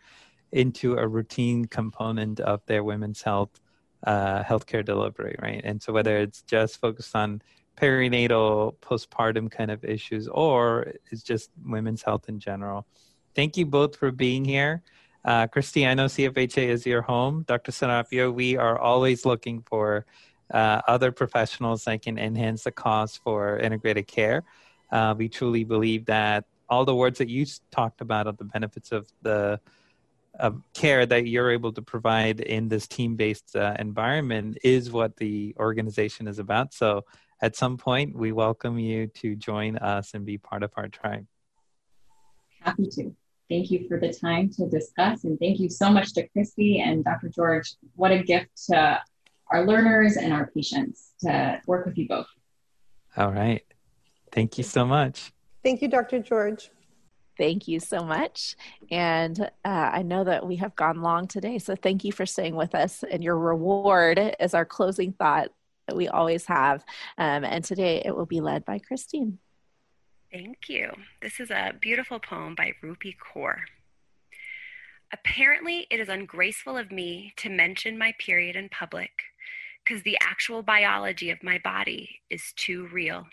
into 0.52 0.97
a 0.97 1.06
routine 1.06 1.65
component 1.66 2.40
of 2.40 2.65
their 2.66 2.82
women's 2.82 3.23
health 3.23 3.60
uh, 4.06 4.43
healthcare 4.44 4.85
delivery, 4.85 5.35
right? 5.43 5.60
And 5.65 5.82
so 5.82 5.93
whether 5.93 6.19
it's 6.19 6.43
just 6.43 6.81
focused 6.81 7.16
on 7.16 7.43
perinatal, 7.77 8.77
postpartum 8.77 9.51
kind 9.51 9.70
of 9.70 9.85
issues, 9.85 10.28
or 10.28 10.93
it's 11.10 11.23
just 11.23 11.51
women's 11.65 12.02
health 12.02 12.28
in 12.28 12.39
general. 12.39 12.86
Thank 13.35 13.56
you 13.56 13.66
both 13.66 13.97
for 13.97 14.10
being 14.10 14.44
here. 14.44 14.82
Uh, 15.24 15.46
know 15.94 16.06
CFHA 16.06 16.68
is 16.68 16.86
your 16.86 17.02
home. 17.02 17.44
Dr. 17.46 17.72
Serapio, 17.72 18.32
we 18.32 18.56
are 18.56 18.78
always 18.78 19.26
looking 19.26 19.62
for 19.62 20.06
uh, 20.52 20.80
other 20.86 21.12
professionals 21.12 21.84
that 21.84 22.02
can 22.02 22.18
enhance 22.18 22.64
the 22.64 22.72
cost 22.72 23.22
for 23.22 23.58
integrated 23.58 24.06
care. 24.06 24.44
Uh, 24.90 25.14
we 25.16 25.28
truly 25.28 25.64
believe 25.64 26.06
that 26.06 26.44
all 26.68 26.84
the 26.84 26.94
words 26.94 27.18
that 27.18 27.28
you 27.28 27.44
talked 27.70 28.00
about 28.00 28.26
of 28.26 28.36
the 28.38 28.44
benefits 28.44 28.92
of 28.92 29.08
the 29.22 29.60
of 30.38 30.62
care 30.72 31.04
that 31.04 31.26
you're 31.26 31.50
able 31.50 31.72
to 31.72 31.82
provide 31.82 32.38
in 32.38 32.68
this 32.68 32.86
team-based 32.86 33.56
uh, 33.56 33.74
environment 33.78 34.56
is 34.62 34.90
what 34.90 35.16
the 35.16 35.52
organization 35.58 36.28
is 36.28 36.38
about. 36.38 36.72
So 36.72 37.04
at 37.42 37.56
some 37.56 37.76
point, 37.76 38.16
we 38.16 38.30
welcome 38.30 38.78
you 38.78 39.08
to 39.08 39.34
join 39.34 39.76
us 39.78 40.14
and 40.14 40.24
be 40.24 40.38
part 40.38 40.62
of 40.62 40.70
our 40.76 40.88
tribe. 40.88 41.26
Happy 42.60 42.88
to. 42.92 43.16
Thank 43.48 43.70
you 43.70 43.88
for 43.88 43.98
the 43.98 44.12
time 44.12 44.50
to 44.50 44.68
discuss. 44.68 45.24
And 45.24 45.38
thank 45.38 45.58
you 45.58 45.70
so 45.70 45.90
much 45.90 46.12
to 46.14 46.28
Christy 46.28 46.80
and 46.80 47.02
Dr. 47.02 47.30
George. 47.30 47.74
What 47.96 48.12
a 48.12 48.22
gift 48.22 48.50
to 48.66 49.00
our 49.50 49.66
learners 49.66 50.16
and 50.16 50.32
our 50.32 50.50
patients 50.54 51.12
to 51.20 51.60
work 51.66 51.86
with 51.86 51.96
you 51.96 52.06
both. 52.06 52.26
All 53.16 53.32
right. 53.32 53.64
Thank 54.32 54.58
you 54.58 54.64
so 54.64 54.84
much. 54.84 55.32
Thank 55.64 55.80
you, 55.80 55.88
Dr. 55.88 56.20
George. 56.20 56.70
Thank 57.38 57.68
you 57.68 57.80
so 57.80 58.00
much. 58.00 58.56
And 58.90 59.40
uh, 59.40 59.48
I 59.64 60.02
know 60.02 60.24
that 60.24 60.46
we 60.46 60.56
have 60.56 60.74
gone 60.74 61.02
long 61.02 61.28
today, 61.28 61.58
so 61.58 61.76
thank 61.76 62.04
you 62.04 62.12
for 62.12 62.26
staying 62.26 62.56
with 62.56 62.74
us. 62.74 63.04
And 63.08 63.22
your 63.22 63.38
reward 63.38 64.20
is 64.40 64.54
our 64.54 64.64
closing 64.64 65.12
thought 65.12 65.50
that 65.86 65.96
we 65.96 66.08
always 66.08 66.44
have. 66.46 66.84
Um, 67.16 67.44
and 67.44 67.64
today 67.64 68.02
it 68.04 68.14
will 68.14 68.26
be 68.26 68.40
led 68.40 68.64
by 68.64 68.80
Christine. 68.80 69.38
Thank 70.32 70.68
you. 70.68 70.92
This 71.22 71.40
is 71.40 71.50
a 71.50 71.72
beautiful 71.80 72.20
poem 72.20 72.55
by 72.55 72.74
Rupi 72.82 73.16
Kaur. 73.16 73.60
Apparently, 75.10 75.86
it 75.90 76.00
is 76.00 76.10
ungraceful 76.10 76.76
of 76.76 76.92
me 76.92 77.32
to 77.38 77.48
mention 77.48 77.96
my 77.96 78.12
period 78.18 78.55
in 78.55 78.68
public 78.68 79.10
because 79.82 80.02
the 80.02 80.18
actual 80.20 80.62
biology 80.62 81.30
of 81.30 81.42
my 81.42 81.59
body 81.64 82.20
is 82.28 82.52
too 82.56 82.88
real. 82.92 83.26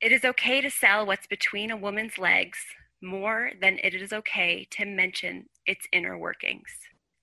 It 0.00 0.10
is 0.10 0.24
okay 0.24 0.62
to 0.62 0.70
sell 0.70 1.04
what's 1.04 1.26
between 1.26 1.70
a 1.70 1.76
woman's 1.76 2.16
legs 2.16 2.58
more 3.02 3.50
than 3.60 3.78
it 3.82 3.94
is 3.94 4.12
okay 4.12 4.66
to 4.70 4.86
mention 4.86 5.50
its 5.66 5.86
inner 5.92 6.16
workings. 6.16 6.70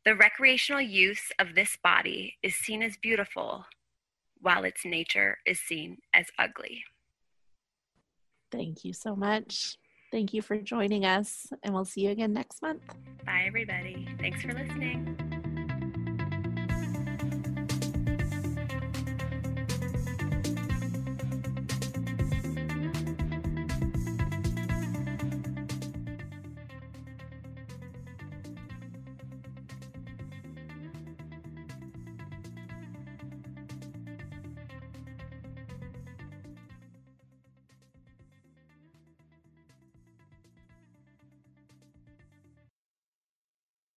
The 0.05 0.15
recreational 0.15 0.81
use 0.81 1.31
of 1.39 1.55
this 1.55 1.77
body 1.83 2.35
is 2.43 2.53
seen 2.53 2.83
as 2.83 2.95
beautiful, 2.95 3.65
while 4.39 4.63
its 4.63 4.85
nature 4.85 5.39
is 5.47 5.59
seen 5.59 5.97
as 6.13 6.27
ugly. 6.37 6.83
Thank 8.55 8.85
you 8.85 8.93
so 8.93 9.15
much. 9.15 9.77
Thank 10.11 10.33
you 10.33 10.41
for 10.41 10.57
joining 10.57 11.05
us, 11.05 11.47
and 11.61 11.73
we'll 11.73 11.83
see 11.83 12.01
you 12.01 12.11
again 12.11 12.31
next 12.31 12.61
month. 12.61 12.81
Bye, 13.25 13.43
everybody. 13.47 14.07
Thanks 14.19 14.41
for 14.41 14.53
listening. 14.53 15.34